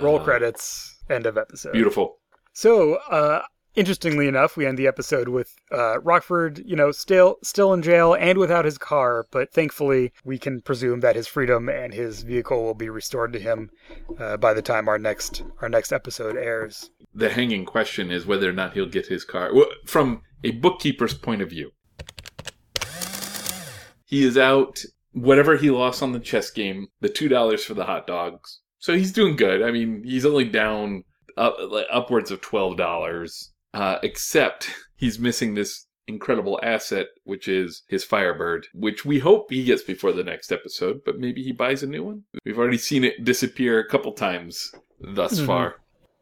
Roll 0.00 0.18
Uh, 0.18 0.24
credits. 0.24 0.96
End 1.10 1.26
of 1.26 1.36
episode. 1.36 1.72
Beautiful. 1.72 2.18
So, 2.52 2.94
uh, 3.10 3.42
interestingly 3.74 4.28
enough, 4.28 4.56
we 4.56 4.66
end 4.66 4.78
the 4.78 4.86
episode 4.86 5.28
with 5.28 5.54
uh, 5.70 6.00
Rockford, 6.00 6.62
you 6.64 6.76
know, 6.76 6.90
still 6.92 7.38
still 7.42 7.72
in 7.72 7.82
jail 7.82 8.14
and 8.14 8.38
without 8.38 8.64
his 8.64 8.78
car, 8.78 9.26
but 9.30 9.52
thankfully 9.52 10.12
we 10.24 10.38
can 10.38 10.60
presume 10.60 11.00
that 11.00 11.16
his 11.16 11.26
freedom 11.26 11.68
and 11.68 11.92
his 11.92 12.22
vehicle 12.22 12.62
will 12.62 12.74
be 12.74 12.88
restored 12.88 13.32
to 13.32 13.38
him 13.38 13.70
uh, 14.18 14.36
by 14.36 14.52
the 14.54 14.62
time 14.62 14.88
our 14.88 14.98
next 14.98 15.42
our 15.60 15.68
next 15.68 15.92
episode 15.92 16.36
airs. 16.36 16.90
The 17.14 17.30
hanging 17.30 17.64
question 17.64 18.10
is 18.10 18.26
whether 18.26 18.48
or 18.48 18.54
not 18.54 18.72
he'll 18.72 18.86
get 18.86 19.06
his 19.06 19.24
car. 19.24 19.54
Well, 19.54 19.66
From 19.86 20.22
a 20.44 20.52
bookkeeper's 20.52 21.14
point 21.14 21.42
of 21.42 21.50
view, 21.50 21.72
he 24.06 24.24
is 24.24 24.36
out 24.38 24.82
whatever 25.12 25.56
he 25.56 25.70
lost 25.70 26.02
on 26.02 26.12
the 26.12 26.20
chess 26.20 26.50
game, 26.50 26.88
the 27.00 27.08
two 27.08 27.28
dollars 27.28 27.64
for 27.64 27.74
the 27.74 27.84
hot 27.84 28.06
dogs. 28.06 28.60
So 28.78 28.94
he's 28.96 29.12
doing 29.12 29.36
good. 29.36 29.62
I 29.62 29.70
mean, 29.70 30.02
he's 30.04 30.26
only 30.26 30.44
down 30.44 31.04
like, 31.36 31.86
upwards 31.92 32.30
of 32.30 32.40
twelve 32.40 32.76
dollars. 32.76 33.51
Uh, 33.74 33.98
except 34.02 34.70
he's 34.96 35.18
missing 35.18 35.54
this 35.54 35.86
incredible 36.08 36.58
asset, 36.62 37.06
which 37.24 37.48
is 37.48 37.84
his 37.88 38.04
Firebird, 38.04 38.66
which 38.74 39.04
we 39.04 39.18
hope 39.20 39.46
he 39.50 39.64
gets 39.64 39.82
before 39.82 40.12
the 40.12 40.24
next 40.24 40.52
episode. 40.52 41.00
But 41.04 41.18
maybe 41.18 41.42
he 41.42 41.52
buys 41.52 41.82
a 41.82 41.86
new 41.86 42.02
one. 42.04 42.24
We've 42.44 42.58
already 42.58 42.78
seen 42.78 43.04
it 43.04 43.24
disappear 43.24 43.78
a 43.78 43.88
couple 43.88 44.12
times 44.12 44.72
thus 45.00 45.40
Mhm. 45.40 45.46
far. 45.46 45.76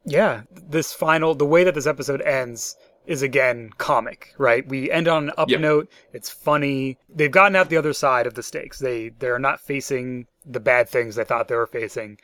Yeah, 0.05 0.43
this 0.69 0.93
final 0.93 1.35
the 1.35 1.45
way 1.47 1.65
that 1.65 1.75
this 1.75 1.87
episode 1.87 2.23
ends 2.23 2.77
is 3.07 3.23
again 3.23 3.71
comic, 3.79 4.33
right? 4.39 4.67
We 4.69 4.91
end 4.91 5.09
on 5.09 5.25
an 5.25 5.33
up 5.37 5.49
Yep. 5.51 5.61
note. 5.61 5.91
It's 6.13 6.31
funny. 6.31 6.99
They've 7.09 7.31
gotten 7.31 7.57
out 7.57 7.69
the 7.71 7.77
other 7.77 7.93
side 7.93 8.27
of 8.27 8.35
the 8.35 8.43
stakes. 8.43 8.79
They 8.79 9.09
they're 9.19 9.39
not 9.39 9.61
facing 9.61 10.27
the 10.47 10.61
bad 10.61 10.89
things 10.89 11.17
they 11.17 11.25
thought 11.25 11.49
they 11.49 11.57
were 11.57 11.67
facing. 11.67 12.19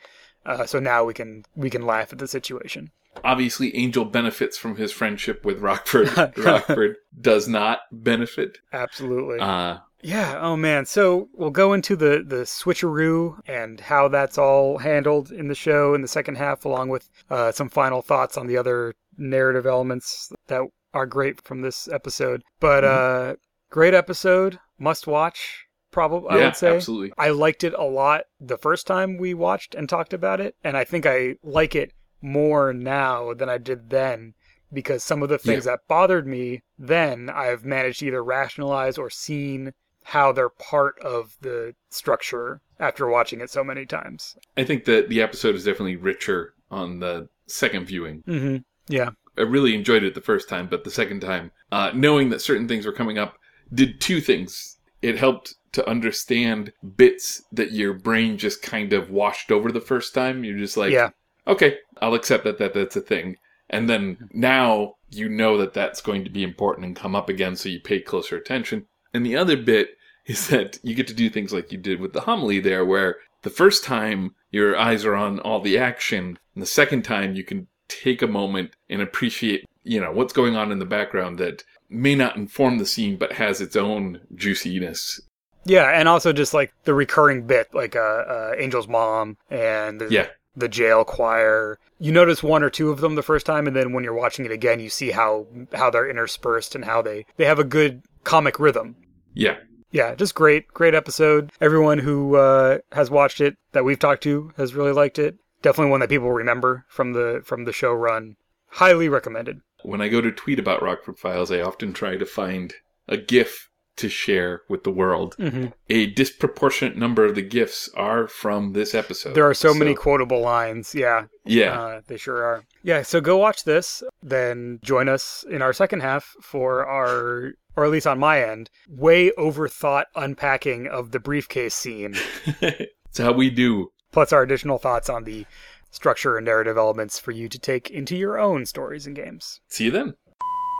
Uh, 0.45 0.65
so 0.65 0.79
now 0.79 1.03
we 1.03 1.13
can 1.13 1.43
we 1.55 1.69
can 1.69 1.85
laugh 1.85 2.13
at 2.13 2.19
the 2.19 2.27
situation. 2.27 2.91
Obviously 3.23 3.75
Angel 3.75 4.05
benefits 4.05 4.57
from 4.57 4.75
his 4.75 4.91
friendship 4.91 5.45
with 5.45 5.59
Rockford. 5.59 6.15
Rockford 6.37 6.97
does 7.19 7.47
not 7.47 7.79
benefit. 7.91 8.57
Absolutely. 8.73 9.39
Uh, 9.39 9.77
Yeah. 10.01 10.39
Oh 10.41 10.55
man. 10.55 10.85
So 10.85 11.29
we'll 11.33 11.49
go 11.49 11.73
into 11.73 11.95
the 11.95 12.23
the 12.25 12.43
switcheroo 12.43 13.39
and 13.47 13.79
how 13.79 14.07
that's 14.07 14.37
all 14.37 14.77
handled 14.77 15.31
in 15.31 15.47
the 15.47 15.55
show 15.55 15.93
in 15.93 16.01
the 16.01 16.07
second 16.07 16.35
half, 16.37 16.65
along 16.65 16.89
with 16.89 17.09
uh, 17.29 17.51
some 17.51 17.69
final 17.69 18.01
thoughts 18.01 18.37
on 18.37 18.47
the 18.47 18.57
other 18.57 18.93
narrative 19.17 19.65
elements 19.65 20.31
that 20.47 20.61
are 20.93 21.05
great 21.05 21.41
from 21.43 21.61
this 21.61 21.87
episode. 21.87 22.43
But 22.59 22.83
uh, 22.83 23.35
great 23.69 23.93
episode, 23.93 24.59
must 24.77 25.07
watch. 25.07 25.65
Probably, 25.89 26.29
I 26.29 26.37
yeah, 26.37 26.45
would 26.45 26.55
say. 26.55 26.75
absolutely. 26.75 27.13
I 27.17 27.29
liked 27.29 27.63
it 27.63 27.73
a 27.73 27.83
lot 27.83 28.25
the 28.39 28.57
first 28.57 28.85
time 28.85 29.17
we 29.17 29.33
watched 29.33 29.73
and 29.73 29.89
talked 29.89 30.13
about 30.13 30.39
it, 30.39 30.55
and 30.63 30.77
I 30.77 30.83
think 30.83 31.05
I 31.07 31.35
like 31.41 31.75
it 31.75 31.91
more 32.21 32.73
now 32.73 33.33
than 33.33 33.49
I 33.49 33.57
did 33.57 33.89
then 33.89 34.33
because 34.73 35.03
some 35.03 35.23
of 35.23 35.29
the 35.29 35.37
things 35.37 35.65
that 35.65 35.87
bothered 35.87 36.27
me 36.27 36.61
then 36.77 37.29
I've 37.29 37.63
managed 37.63 37.99
to 37.99 38.07
either 38.07 38.23
rationalize 38.23 38.97
or 38.97 39.09
seen 39.09 39.73
how 40.03 40.31
they're 40.31 40.49
part 40.49 40.99
of 40.99 41.35
the 41.41 41.75
structure 41.89 42.61
after 42.79 43.07
watching 43.07 43.41
it 43.41 43.49
so 43.49 43.63
many 43.63 43.85
times. 43.85 44.37
I 44.55 44.63
think 44.63 44.85
that 44.85 45.09
the 45.09 45.21
episode 45.21 45.55
is 45.55 45.65
definitely 45.65 45.95
richer 45.97 46.53
on 46.71 46.99
the 46.99 47.29
second 47.47 47.85
viewing. 47.85 48.23
Mm-hmm. 48.27 48.57
Yeah. 48.87 49.09
I 49.37 49.41
really 49.41 49.75
enjoyed 49.75 50.03
it 50.03 50.15
the 50.15 50.21
first 50.21 50.49
time, 50.49 50.67
but 50.67 50.83
the 50.83 50.91
second 50.91 51.19
time, 51.19 51.51
uh, 51.71 51.91
knowing 51.93 52.29
that 52.29 52.41
certain 52.41 52.67
things 52.67 52.85
were 52.85 52.93
coming 52.93 53.17
up, 53.17 53.37
did 53.73 53.99
two 53.99 54.21
things. 54.21 54.77
It 55.01 55.17
helped 55.17 55.55
to 55.73 55.87
understand 55.87 56.71
bits 56.95 57.43
that 57.51 57.71
your 57.71 57.93
brain 57.93 58.37
just 58.37 58.61
kind 58.61 58.93
of 58.93 59.11
washed 59.11 59.51
over 59.51 59.71
the 59.71 59.81
first 59.81 60.13
time. 60.13 60.43
You're 60.43 60.57
just 60.57 60.77
like, 60.77 60.91
yeah. 60.91 61.09
okay, 61.45 61.77
I'll 62.01 62.13
accept 62.13 62.43
that, 62.43 62.57
that 62.59 62.73
that's 62.73 62.95
a 62.95 63.01
thing. 63.01 63.37
And 63.69 63.89
then 63.89 64.29
now 64.33 64.95
you 65.09 65.29
know 65.29 65.57
that 65.57 65.73
that's 65.73 66.01
going 66.01 66.23
to 66.23 66.29
be 66.29 66.43
important 66.43 66.85
and 66.85 66.95
come 66.95 67.15
up 67.15 67.29
again, 67.29 67.55
so 67.55 67.69
you 67.69 67.79
pay 67.79 67.99
closer 67.99 68.35
attention. 68.35 68.85
And 69.13 69.25
the 69.25 69.35
other 69.35 69.57
bit 69.57 69.97
is 70.25 70.47
that 70.47 70.79
you 70.83 70.93
get 70.93 71.07
to 71.07 71.13
do 71.13 71.29
things 71.29 71.53
like 71.53 71.71
you 71.71 71.77
did 71.77 71.99
with 71.99 72.13
the 72.13 72.21
homily 72.21 72.59
there, 72.59 72.85
where 72.85 73.17
the 73.43 73.49
first 73.49 73.83
time 73.83 74.35
your 74.51 74.77
eyes 74.77 75.05
are 75.05 75.15
on 75.15 75.39
all 75.39 75.61
the 75.61 75.77
action, 75.77 76.37
and 76.53 76.61
the 76.61 76.67
second 76.67 77.03
time 77.03 77.35
you 77.35 77.43
can 77.43 77.67
take 77.87 78.21
a 78.21 78.27
moment 78.27 78.71
and 78.89 79.01
appreciate, 79.01 79.65
you 79.83 80.01
know, 80.01 80.11
what's 80.11 80.33
going 80.33 80.55
on 80.55 80.71
in 80.71 80.79
the 80.79 80.85
background 80.85 81.37
that 81.37 81.63
may 81.89 82.15
not 82.15 82.35
inform 82.35 82.77
the 82.77 82.85
scene, 82.85 83.15
but 83.15 83.33
has 83.33 83.61
its 83.61 83.75
own 83.75 84.19
juiciness. 84.35 85.21
Yeah, 85.65 85.89
and 85.89 86.07
also 86.07 86.33
just 86.33 86.53
like 86.53 86.73
the 86.83 86.93
recurring 86.93 87.45
bit, 87.45 87.73
like 87.73 87.95
uh, 87.95 87.99
uh, 87.99 88.55
Angel's 88.57 88.87
mom 88.87 89.37
and 89.49 89.99
the, 89.99 90.09
Yeah. 90.09 90.27
The 90.57 90.67
jail 90.67 91.05
choir. 91.05 91.79
You 91.99 92.11
notice 92.11 92.43
one 92.43 92.63
or 92.63 92.69
two 92.69 92.89
of 92.89 92.99
them 92.99 93.15
the 93.15 93.23
first 93.23 93.45
time, 93.45 93.67
and 93.67 93.75
then 93.75 93.93
when 93.93 94.03
you're 94.03 94.13
watching 94.13 94.45
it 94.45 94.51
again, 94.51 94.79
you 94.79 94.89
see 94.89 95.11
how 95.11 95.47
how 95.73 95.89
they're 95.89 96.09
interspersed 96.09 96.75
and 96.75 96.83
how 96.83 97.01
they 97.01 97.25
they 97.37 97.45
have 97.45 97.59
a 97.59 97.63
good 97.63 98.01
comic 98.23 98.59
rhythm. 98.59 98.95
Yeah. 99.33 99.57
Yeah, 99.89 100.15
just 100.15 100.35
great, 100.35 100.67
great 100.73 100.93
episode. 100.93 101.51
Everyone 101.61 101.99
who 101.99 102.35
uh, 102.35 102.79
has 102.91 103.09
watched 103.09 103.39
it 103.39 103.55
that 103.71 103.85
we've 103.85 103.97
talked 103.97 104.23
to 104.23 104.51
has 104.57 104.75
really 104.75 104.91
liked 104.91 105.17
it. 105.17 105.37
Definitely 105.61 105.91
one 105.91 106.01
that 106.01 106.09
people 106.09 106.31
remember 106.31 106.85
from 106.89 107.13
the 107.13 107.41
from 107.45 107.63
the 107.63 107.71
show 107.71 107.93
run. 107.93 108.35
Highly 108.71 109.07
recommended. 109.07 109.61
When 109.83 110.01
I 110.01 110.09
go 110.09 110.19
to 110.19 110.31
tweet 110.31 110.59
about 110.59 110.81
Rockford 110.81 111.17
Files, 111.17 111.51
I 111.51 111.61
often 111.61 111.93
try 111.93 112.17
to 112.17 112.25
find 112.25 112.73
a 113.07 113.15
GIF 113.15 113.69
to 113.97 114.09
share 114.09 114.61
with 114.69 114.83
the 114.83 114.91
world. 114.91 115.35
Mm-hmm. 115.37 115.67
A 115.89 116.07
disproportionate 116.07 116.97
number 116.97 117.25
of 117.25 117.35
the 117.35 117.41
gifts 117.41 117.89
are 117.95 118.27
from 118.27 118.73
this 118.73 118.95
episode. 118.95 119.35
There 119.35 119.47
are 119.47 119.53
so, 119.53 119.73
many 119.73 119.93
quotable 119.93 120.41
lines. 120.41 120.95
Yeah, 120.95 121.25
Yeah. 121.45 121.79
Uh, 121.79 122.01
they 122.07 122.17
sure 122.17 122.43
are. 122.43 122.63
Yeah, 122.83 123.01
so 123.01 123.19
go 123.21 123.37
watch 123.37 123.63
this, 123.63 124.03
then 124.23 124.79
join 124.83 125.09
us 125.09 125.43
in 125.49 125.61
our 125.61 125.73
second 125.73 126.01
half 126.01 126.35
for 126.41 126.85
our, 126.85 127.53
or 127.75 127.85
at 127.85 127.91
least 127.91 128.07
on 128.07 128.17
my 128.19 128.41
end, 128.41 128.69
way 128.87 129.31
overthought 129.37 130.05
unpacking 130.15 130.87
of 130.87 131.11
the 131.11 131.19
briefcase 131.19 131.75
scene, 131.75 132.15
It's 132.61 133.17
how 133.17 133.33
we 133.33 133.49
do. 133.49 133.91
plus 134.11 134.31
our 134.31 134.43
additional 134.43 134.77
thoughts 134.77 135.09
on 135.09 135.23
the 135.23 135.45
structure 135.89 136.37
and 136.37 136.45
narrative 136.45 136.77
elements 136.77 137.17
for 137.17 137.31
you 137.31 137.47
to 137.49 137.57
take 137.57 137.89
into 137.89 138.15
your 138.15 138.37
own 138.37 138.65
stories 138.65 139.07
and 139.07 139.15
games. 139.15 139.59
See 139.69 139.85
you 139.85 139.91
then. 139.91 140.15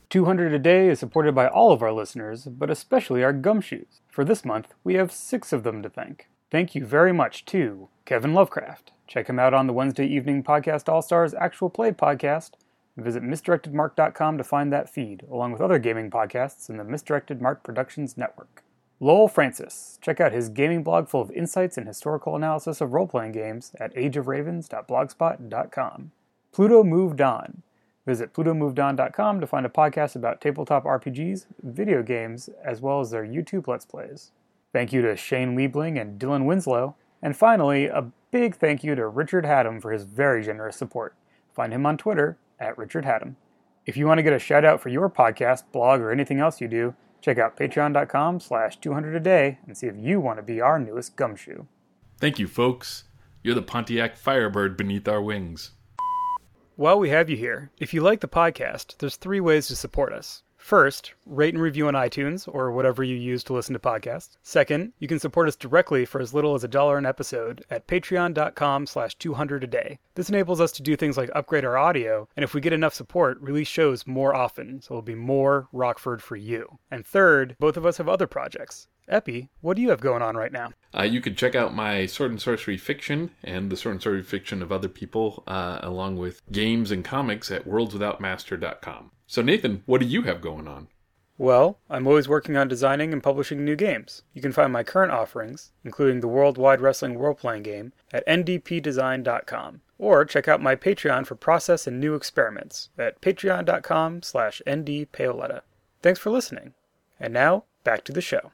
200 0.09 0.53
a 0.53 0.59
Day 0.59 0.87
is 0.87 0.99
supported 0.99 1.35
by 1.35 1.47
all 1.47 1.73
of 1.73 1.81
our 1.81 1.91
listeners, 1.91 2.45
but 2.45 2.69
especially 2.69 3.21
our 3.23 3.33
gumshoes. 3.33 3.99
For 4.09 4.23
this 4.23 4.45
month, 4.45 4.73
we 4.83 4.93
have 4.95 5.11
six 5.11 5.51
of 5.51 5.63
them 5.63 5.81
to 5.83 5.89
thank. 5.89 6.29
Thank 6.49 6.75
you 6.75 6.85
very 6.85 7.11
much 7.11 7.43
to 7.45 7.89
Kevin 8.05 8.33
Lovecraft. 8.33 8.93
Check 9.05 9.27
him 9.27 9.37
out 9.37 9.53
on 9.53 9.67
the 9.67 9.73
Wednesday 9.73 10.07
evening 10.07 10.43
podcast 10.43 10.87
All 10.87 11.01
Stars 11.01 11.33
Actual 11.33 11.69
Play 11.69 11.91
podcast. 11.91 12.51
Visit 12.95 13.21
misdirectedmark.com 13.21 14.37
to 14.37 14.45
find 14.45 14.71
that 14.71 14.89
feed, 14.89 15.23
along 15.29 15.51
with 15.51 15.59
other 15.61 15.77
gaming 15.77 16.09
podcasts 16.09 16.69
in 16.69 16.77
the 16.77 16.85
Misdirected 16.85 17.41
Mark 17.41 17.63
Productions 17.63 18.15
network. 18.17 18.63
Lowell 18.99 19.27
Francis. 19.27 19.99
Check 20.01 20.19
out 20.19 20.31
his 20.31 20.49
gaming 20.49 20.81
blog 20.83 21.07
full 21.07 21.21
of 21.21 21.29
insights 21.31 21.77
and 21.77 21.85
historical 21.85 22.35
analysis 22.35 22.81
of 22.81 22.93
role 22.93 23.05
playing 23.07 23.33
games 23.33 23.73
at 23.79 23.93
ageofravens.blogspot.com. 23.95 26.11
Pluto 26.51 26.83
moved 26.83 27.21
on. 27.21 27.61
Visit 28.07 28.33
plutomovedon.com 28.33 29.41
to 29.41 29.45
find 29.45 29.65
a 29.65 29.69
podcast 29.69 30.15
about 30.15 30.39
tabletop 30.39 30.85
RPGs, 30.85 31.45
video 31.61 32.01
games, 32.01 32.49
as 32.63 32.79
well 32.79 33.01
as 33.01 33.11
their 33.11 33.25
YouTube 33.25 33.67
Let's 33.67 33.85
Plays. 33.85 34.31
Thank 34.71 34.93
you 34.93 35.01
to 35.01 35.17
Shane 35.17 35.57
Liebling 35.57 35.99
and 35.99 36.17
Dylan 36.17 36.45
Winslow. 36.45 36.95
And 37.21 37.35
finally, 37.35 37.87
a 37.87 38.09
big 38.31 38.55
thank 38.55 38.81
you 38.81 38.95
to 38.95 39.07
Richard 39.07 39.45
Haddam 39.45 39.81
for 39.81 39.91
his 39.91 40.03
very 40.03 40.41
generous 40.41 40.77
support. 40.77 41.15
Find 41.53 41.73
him 41.73 41.85
on 41.85 41.97
Twitter 41.97 42.37
at 42.61 42.77
Richard 42.77 43.03
Haddam. 43.03 43.35
If 43.85 43.97
you 43.97 44.07
want 44.07 44.19
to 44.19 44.23
get 44.23 44.33
a 44.33 44.39
shout 44.39 44.63
out 44.63 44.79
for 44.79 44.87
your 44.87 45.09
podcast, 45.09 45.63
blog, 45.73 45.99
or 45.99 46.09
anything 46.09 46.39
else 46.39 46.61
you 46.61 46.69
do, 46.69 46.95
check 47.19 47.37
out 47.37 47.57
patreon.com 47.57 48.39
slash 48.39 48.77
200 48.77 49.15
a 49.15 49.19
day 49.19 49.57
and 49.67 49.77
see 49.77 49.87
if 49.87 49.97
you 49.97 50.21
want 50.21 50.39
to 50.39 50.43
be 50.43 50.61
our 50.61 50.79
newest 50.79 51.17
gumshoe. 51.17 51.65
Thank 52.19 52.39
you, 52.39 52.47
folks. 52.47 53.03
You're 53.43 53.55
the 53.55 53.61
Pontiac 53.61 54.15
Firebird 54.15 54.77
beneath 54.77 55.09
our 55.09 55.21
wings. 55.21 55.71
While 56.77 56.99
we 56.99 57.09
have 57.09 57.27
you 57.27 57.37
here, 57.37 57.71
if 57.79 57.91
you 57.91 58.01
like 58.01 58.19
the 58.19 58.27
podcast, 58.27 58.99
there's 58.99 59.15
three 59.15 59.39
ways 59.39 59.65
to 59.67 59.75
support 59.75 60.13
us. 60.13 60.43
First, 60.67 61.13
rate 61.25 61.53
and 61.53 61.63
review 61.63 61.87
on 61.87 61.93
iTunes 61.93 62.45
or 62.45 62.73
whatever 62.73 63.01
you 63.01 63.15
use 63.15 63.41
to 63.45 63.53
listen 63.53 63.71
to 63.71 63.79
podcasts. 63.79 64.35
Second, 64.43 64.91
you 64.99 65.07
can 65.07 65.17
support 65.17 65.47
us 65.47 65.55
directly 65.55 66.03
for 66.03 66.19
as 66.19 66.33
little 66.33 66.55
as 66.55 66.63
a 66.65 66.67
dollar 66.67 66.97
an 66.97 67.05
episode 67.05 67.63
at 67.69 67.87
patreon.com 67.87 68.85
slash 68.85 69.15
200 69.15 69.63
a 69.63 69.67
day. 69.67 69.97
This 70.15 70.27
enables 70.27 70.59
us 70.59 70.73
to 70.73 70.83
do 70.83 70.97
things 70.97 71.15
like 71.15 71.29
upgrade 71.33 71.63
our 71.63 71.77
audio, 71.77 72.27
and 72.35 72.43
if 72.43 72.53
we 72.53 72.59
get 72.59 72.73
enough 72.73 72.93
support, 72.93 73.39
release 73.39 73.69
shows 73.69 74.05
more 74.05 74.35
often, 74.35 74.81
so 74.81 74.95
it'll 74.95 75.03
be 75.03 75.15
more 75.15 75.69
Rockford 75.71 76.21
for 76.21 76.35
you. 76.35 76.79
And 76.91 77.05
third, 77.05 77.55
both 77.59 77.77
of 77.77 77.85
us 77.85 77.95
have 77.95 78.09
other 78.09 78.27
projects. 78.27 78.89
Epi, 79.07 79.49
what 79.61 79.77
do 79.77 79.81
you 79.81 79.89
have 79.91 80.01
going 80.01 80.21
on 80.21 80.35
right 80.35 80.51
now? 80.51 80.73
Uh, 80.93 81.03
you 81.03 81.21
can 81.21 81.35
check 81.35 81.55
out 81.55 81.73
my 81.73 82.05
Sword 82.05 82.31
and 82.31 82.41
Sorcery 82.41 82.75
fiction 82.75 83.31
and 83.41 83.69
the 83.69 83.77
Sword 83.77 83.93
and 83.93 84.03
Sorcery 84.03 84.21
fiction 84.21 84.61
of 84.61 84.73
other 84.73 84.89
people, 84.89 85.45
uh, 85.47 85.79
along 85.81 86.17
with 86.17 86.41
games 86.51 86.91
and 86.91 87.05
comics 87.05 87.51
at 87.51 87.65
worldswithoutmaster.com. 87.65 89.11
So, 89.29 89.41
Nathan, 89.41 89.83
what 89.85 89.99
do 89.99 90.07
you 90.07 90.21
have 90.21 90.39
going 90.39 90.69
on? 90.69 90.87
Well, 91.37 91.79
I'm 91.89 92.07
always 92.07 92.29
working 92.29 92.55
on 92.55 92.69
designing 92.69 93.11
and 93.11 93.21
publishing 93.21 93.63
new 93.63 93.75
games. 93.75 94.23
You 94.33 94.41
can 94.41 94.53
find 94.53 94.71
my 94.71 94.83
current 94.83 95.11
offerings, 95.11 95.73
including 95.83 96.21
the 96.21 96.29
Worldwide 96.29 96.79
Wrestling 96.79 97.17
role 97.17 97.35
playing 97.35 97.63
game, 97.63 97.91
at 98.13 98.25
ndpdesign.com. 98.25 99.81
Or 99.99 100.23
check 100.23 100.47
out 100.47 100.61
my 100.61 100.77
Patreon 100.77 101.25
for 101.25 101.35
process 101.35 101.85
and 101.85 101.99
new 101.99 102.15
experiments 102.15 102.89
at 102.97 103.19
patreon.com 103.19 104.23
slash 104.23 104.61
ndpaoletta. 104.65 105.61
Thanks 106.01 106.19
for 106.21 106.29
listening. 106.29 106.73
And 107.19 107.33
now, 107.33 107.65
back 107.83 108.05
to 108.05 108.13
the 108.13 108.21
show. 108.21 108.53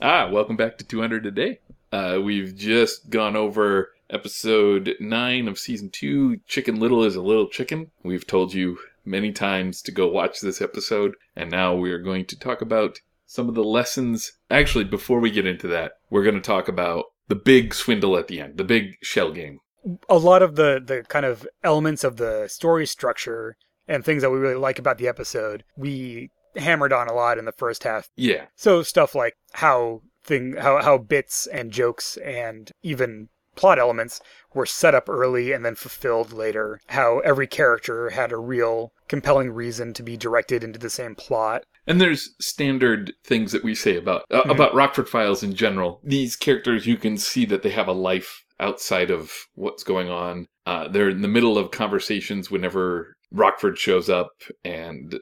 Ah, 0.00 0.28
welcome 0.30 0.56
back 0.56 0.78
to 0.78 0.84
200 0.84 1.26
a 1.26 1.30
Day. 1.30 1.60
Uh, 1.92 2.18
we've 2.20 2.56
just 2.56 3.08
gone 3.08 3.36
over 3.36 3.92
episode 4.10 4.96
9 4.98 5.48
of 5.48 5.58
season 5.58 5.90
2, 5.90 6.40
Chicken 6.46 6.80
Little 6.80 7.04
is 7.04 7.14
a 7.14 7.22
Little 7.22 7.48
Chicken. 7.48 7.90
We've 8.02 8.26
told 8.26 8.52
you 8.52 8.78
many 9.04 9.32
times 9.32 9.82
to 9.82 9.92
go 9.92 10.08
watch 10.08 10.40
this 10.40 10.60
episode, 10.60 11.14
and 11.36 11.50
now 11.50 11.74
we 11.74 11.90
are 11.92 11.98
going 11.98 12.26
to 12.26 12.38
talk 12.38 12.60
about 12.60 12.98
some 13.26 13.48
of 13.48 13.54
the 13.54 13.64
lessons. 13.64 14.32
Actually, 14.50 14.84
before 14.84 15.20
we 15.20 15.30
get 15.30 15.46
into 15.46 15.68
that, 15.68 15.92
we're 16.10 16.22
going 16.22 16.34
to 16.34 16.40
talk 16.40 16.68
about 16.68 17.06
the 17.28 17.34
big 17.34 17.74
swindle 17.74 18.16
at 18.16 18.28
the 18.28 18.40
end, 18.40 18.58
the 18.58 18.64
big 18.64 18.96
shell 19.02 19.32
game. 19.32 19.58
A 20.08 20.18
lot 20.18 20.42
of 20.42 20.56
the, 20.56 20.80
the 20.84 21.02
kind 21.08 21.26
of 21.26 21.46
elements 21.64 22.04
of 22.04 22.16
the 22.16 22.46
story 22.48 22.86
structure 22.86 23.56
and 23.88 24.04
things 24.04 24.22
that 24.22 24.30
we 24.30 24.38
really 24.38 24.54
like 24.54 24.78
about 24.78 24.98
the 24.98 25.08
episode, 25.08 25.64
we 25.76 26.30
hammered 26.56 26.92
on 26.92 27.08
a 27.08 27.14
lot 27.14 27.38
in 27.38 27.44
the 27.44 27.52
first 27.52 27.84
half. 27.84 28.08
Yeah. 28.16 28.46
So 28.54 28.82
stuff 28.82 29.14
like 29.14 29.34
how 29.52 30.02
thing 30.24 30.54
how 30.56 30.80
how 30.80 30.98
bits 30.98 31.46
and 31.48 31.72
jokes 31.72 32.16
and 32.18 32.70
even 32.82 33.28
plot 33.56 33.78
elements 33.78 34.20
were 34.54 34.66
set 34.66 34.94
up 34.94 35.08
early 35.08 35.52
and 35.52 35.64
then 35.64 35.74
fulfilled 35.74 36.32
later. 36.32 36.80
How 36.88 37.20
every 37.20 37.46
character 37.46 38.10
had 38.10 38.32
a 38.32 38.36
real 38.36 38.92
compelling 39.08 39.50
reason 39.50 39.92
to 39.94 40.02
be 40.02 40.16
directed 40.16 40.62
into 40.64 40.78
the 40.78 40.90
same 40.90 41.14
plot. 41.14 41.64
And 41.86 42.00
there's 42.00 42.34
standard 42.40 43.12
things 43.24 43.52
that 43.52 43.64
we 43.64 43.74
say 43.74 43.96
about 43.96 44.24
uh, 44.30 44.42
Mhm. 44.44 44.50
about 44.50 44.74
Rockford 44.74 45.08
Files 45.08 45.42
in 45.42 45.54
general. 45.54 46.00
These 46.04 46.36
characters, 46.36 46.86
you 46.86 46.96
can 46.96 47.16
see 47.18 47.44
that 47.46 47.62
they 47.62 47.70
have 47.70 47.88
a 47.88 47.92
life 47.92 48.44
outside 48.60 49.10
of 49.10 49.32
what's 49.54 49.82
going 49.82 50.08
on. 50.08 50.46
Uh, 50.66 50.86
they're 50.88 51.08
in 51.08 51.22
the 51.22 51.28
middle 51.28 51.58
of 51.58 51.72
conversations 51.72 52.50
whenever 52.50 53.16
Rockford 53.32 53.78
shows 53.78 54.08
up, 54.08 54.30
and 54.64 55.18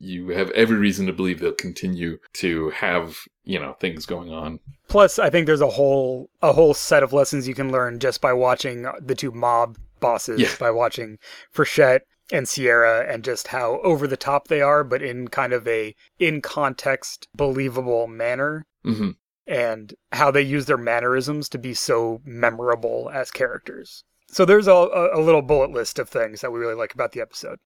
you 0.00 0.28
have 0.30 0.50
every 0.52 0.76
reason 0.78 1.06
to 1.06 1.12
believe 1.12 1.38
they'll 1.40 1.52
continue 1.52 2.18
to 2.34 2.70
have 2.70 3.18
you 3.44 3.60
know 3.60 3.74
things 3.74 4.06
going 4.06 4.32
on. 4.32 4.58
Plus, 4.88 5.18
I 5.18 5.30
think 5.30 5.46
there's 5.46 5.60
a 5.60 5.68
whole 5.70 6.30
a 6.42 6.52
whole 6.52 6.74
set 6.74 7.02
of 7.02 7.12
lessons 7.12 7.46
you 7.46 7.54
can 7.54 7.70
learn 7.70 7.98
just 8.00 8.20
by 8.20 8.32
watching 8.32 8.86
the 9.00 9.14
two 9.14 9.30
mob 9.30 9.76
bosses, 10.00 10.40
Yeah. 10.40 10.48
by 10.58 10.70
watching 10.70 11.18
Frechette 11.54 12.00
and 12.32 12.48
Sierra, 12.48 13.04
and 13.12 13.22
just 13.24 13.48
how 13.48 13.80
over 13.82 14.06
the 14.06 14.16
top 14.16 14.48
they 14.48 14.60
are, 14.62 14.82
but 14.84 15.02
in 15.02 15.28
kind 15.28 15.52
of 15.52 15.66
a 15.68 15.94
in 16.18 16.40
context 16.40 17.28
believable 17.34 18.06
manner. 18.06 18.66
hmm 18.82 19.10
and 19.46 19.94
how 20.12 20.30
they 20.30 20.42
use 20.42 20.66
their 20.66 20.76
mannerisms 20.76 21.48
to 21.48 21.58
be 21.58 21.74
so 21.74 22.20
memorable 22.24 23.10
as 23.12 23.32
characters. 23.32 24.04
So 24.28 24.44
there's 24.44 24.68
a, 24.68 24.72
a 25.12 25.18
little 25.20 25.42
bullet 25.42 25.72
list 25.72 25.98
of 25.98 26.08
things 26.08 26.40
that 26.40 26.52
we 26.52 26.60
really 26.60 26.74
like 26.74 26.94
about 26.94 27.10
the 27.12 27.20
episode. 27.20 27.58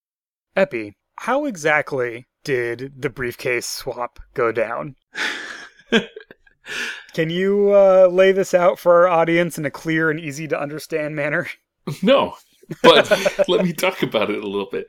Epi, 0.56 0.96
how 1.16 1.44
exactly 1.46 2.26
did 2.44 2.92
the 3.00 3.10
briefcase 3.10 3.66
swap 3.66 4.18
go 4.34 4.52
down? 4.52 4.96
Can 7.12 7.30
you 7.30 7.70
uh, 7.72 8.08
lay 8.10 8.32
this 8.32 8.54
out 8.54 8.78
for 8.78 8.94
our 9.06 9.08
audience 9.08 9.58
in 9.58 9.64
a 9.64 9.70
clear 9.70 10.10
and 10.10 10.18
easy 10.18 10.48
to 10.48 10.60
understand 10.60 11.14
manner? 11.16 11.46
No, 12.02 12.34
but 12.82 13.10
let 13.48 13.62
me 13.62 13.74
talk 13.74 14.02
about 14.02 14.30
it 14.30 14.42
a 14.42 14.46
little 14.48 14.70
bit. 14.72 14.86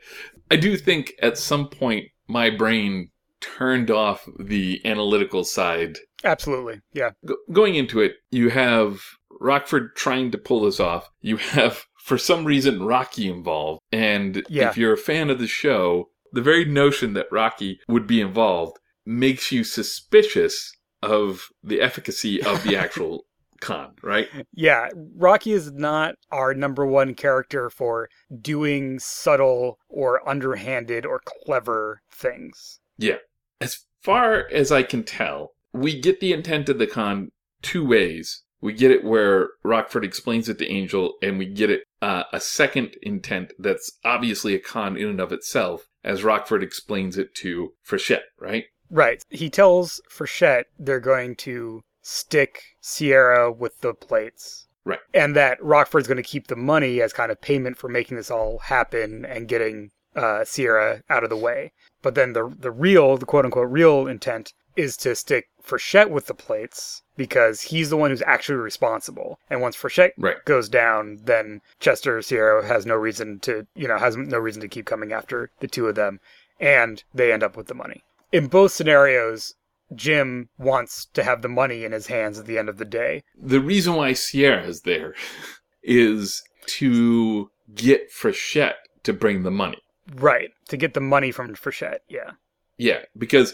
I 0.49 0.55
do 0.55 0.77
think 0.77 1.11
at 1.21 1.37
some 1.37 1.67
point 1.67 2.05
my 2.29 2.49
brain 2.49 3.09
turned 3.41 3.91
off 3.91 4.25
the 4.39 4.81
analytical 4.85 5.43
side 5.43 5.97
Absolutely. 6.23 6.79
Yeah. 6.93 7.09
Go- 7.25 7.35
going 7.51 7.75
into 7.75 7.99
it, 7.99 8.13
you 8.31 8.49
have 8.49 9.01
Rockford 9.41 9.93
trying 9.97 10.31
to 10.31 10.37
pull 10.37 10.61
this 10.61 10.79
off. 10.79 11.11
You 11.19 11.35
have, 11.35 11.83
for 11.99 12.17
some 12.17 12.45
reason, 12.45 12.81
Rocky 12.81 13.29
involved. 13.29 13.81
And 13.91 14.43
Yeah. 14.49 14.69
if 14.69 14.77
you're 14.77 14.93
a 14.93 14.97
fan 14.97 15.29
of 15.29 15.37
the 15.37 15.47
show, 15.47 16.09
the 16.35 16.41
very 16.41 16.65
notion 16.65 17.13
that 17.13 17.31
Rocky 17.31 17.79
would 17.87 18.05
be 18.05 18.19
involved 18.19 18.77
makes 19.05 19.51
you 19.51 19.63
suspicious 19.63 20.73
of 21.01 21.47
the 21.63 21.79
efficacy 21.79 22.43
of 22.43 22.63
the 22.63 22.75
actual 22.83 23.25
con, 23.61 23.93
right? 24.03 24.27
Yeah, 24.53 24.89
Rocky 25.15 25.53
is 25.53 25.71
not 25.71 26.15
our 26.31 26.53
number 26.53 26.85
one 26.85 27.13
character 27.15 27.69
for 27.69 28.09
doing 28.41 28.99
subtle 28.99 29.79
or 29.87 30.27
underhanded 30.27 31.05
or 31.05 31.21
clever 31.45 32.01
things. 32.11 32.79
Yeah. 32.97 33.17
As 33.61 33.85
far 34.01 34.47
as 34.51 34.71
I 34.71 34.83
can 34.83 35.03
tell, 35.03 35.53
we 35.73 35.99
get 35.99 36.19
the 36.19 36.33
intent 36.33 36.67
of 36.67 36.79
the 36.79 36.87
con 36.87 37.31
two 37.61 37.85
ways. 37.85 38.43
We 38.61 38.73
get 38.73 38.91
it 38.91 39.03
where 39.03 39.49
Rockford 39.63 40.03
explains 40.03 40.49
it 40.49 40.57
to 40.59 40.67
Angel, 40.67 41.13
and 41.21 41.37
we 41.37 41.45
get 41.45 41.69
it 41.69 41.83
uh, 42.01 42.23
a 42.33 42.39
second 42.39 42.95
intent 43.01 43.53
that's 43.59 43.91
obviously 44.03 44.55
a 44.55 44.59
con 44.59 44.97
in 44.97 45.07
and 45.07 45.19
of 45.19 45.31
itself, 45.31 45.87
as 46.05 46.23
Rockford 46.23 46.63
explains 46.63 47.17
it 47.17 47.35
to 47.35 47.73
Frechette, 47.85 48.29
right? 48.39 48.65
Right. 48.89 49.21
He 49.29 49.49
tells 49.49 49.99
Frechette 50.09 50.65
they're 50.79 50.99
going 50.99 51.35
to 51.37 51.81
stick 52.01 52.61
Sierra 52.79 53.51
with 53.51 53.81
the 53.81 53.93
plates. 53.93 54.67
Right. 54.85 54.99
And 55.13 55.35
that 55.35 55.61
Rockford's 55.61 56.07
going 56.07 56.17
to 56.17 56.23
keep 56.23 56.47
the 56.47 56.55
money 56.55 57.01
as 57.01 57.11
kind 57.11 57.31
of 57.31 57.41
payment 57.41 57.77
for 57.77 57.89
making 57.89 58.17
this 58.17 58.29
all 58.29 58.59
happen 58.59 59.25
and 59.25 59.47
getting 59.47 59.89
uh, 60.15 60.45
Sierra 60.45 61.01
out 61.09 61.23
of 61.23 61.31
the 61.31 61.35
way. 61.35 61.73
But 62.03 62.13
then 62.13 62.33
the 62.33 62.55
the 62.57 62.71
real, 62.71 63.17
the 63.17 63.25
quote 63.25 63.45
unquote 63.45 63.71
real 63.71 64.05
intent 64.05 64.53
is 64.75 64.97
to 64.97 65.15
stick 65.15 65.47
Frechette 65.63 66.09
with 66.09 66.27
the 66.27 66.33
plates 66.33 67.01
because 67.17 67.61
he's 67.61 67.89
the 67.89 67.97
one 67.97 68.11
who's 68.11 68.21
actually 68.23 68.55
responsible. 68.55 69.39
And 69.49 69.61
once 69.61 69.75
Frechette 69.75 70.11
Right. 70.17 70.43
goes 70.45 70.69
down, 70.69 71.19
then 71.23 71.61
Chester 71.79 72.21
Sierra 72.21 72.65
has 72.67 72.85
no 72.85 72.95
reason 72.95 73.39
to, 73.41 73.65
you 73.75 73.87
know, 73.87 73.97
has 73.97 74.15
no 74.17 74.37
reason 74.37 74.61
to 74.61 74.67
keep 74.67 74.85
coming 74.85 75.11
after 75.13 75.49
the 75.59 75.67
two 75.67 75.87
of 75.87 75.95
them, 75.95 76.19
and 76.59 77.03
they 77.13 77.31
end 77.31 77.43
up 77.43 77.55
with 77.57 77.67
the 77.67 77.73
money. 77.73 78.03
In 78.31 78.47
both 78.47 78.73
scenarios, 78.73 79.55
Jim 79.93 80.49
wants 80.57 81.05
to 81.13 81.23
have 81.23 81.41
the 81.41 81.47
money 81.47 81.83
in 81.85 81.91
his 81.91 82.07
hands 82.07 82.37
at 82.39 82.45
the 82.47 82.57
end 82.57 82.69
of 82.69 82.77
the 82.77 82.85
day. 82.85 83.23
The 83.39 83.59
reason 83.61 83.95
why 83.95 84.13
Sierra 84.13 84.63
is 84.63 84.81
there 84.81 85.13
is 85.83 86.43
to 86.67 87.49
get 87.73 88.11
Frechette 88.11 88.75
to 89.03 89.13
bring 89.13 89.43
the 89.43 89.51
money. 89.51 89.79
Right. 90.13 90.49
To 90.69 90.77
get 90.77 90.93
the 90.93 91.01
money 91.01 91.31
from 91.31 91.55
Frechette, 91.55 91.99
yeah. 92.07 92.31
Yeah, 92.77 93.03
because 93.17 93.53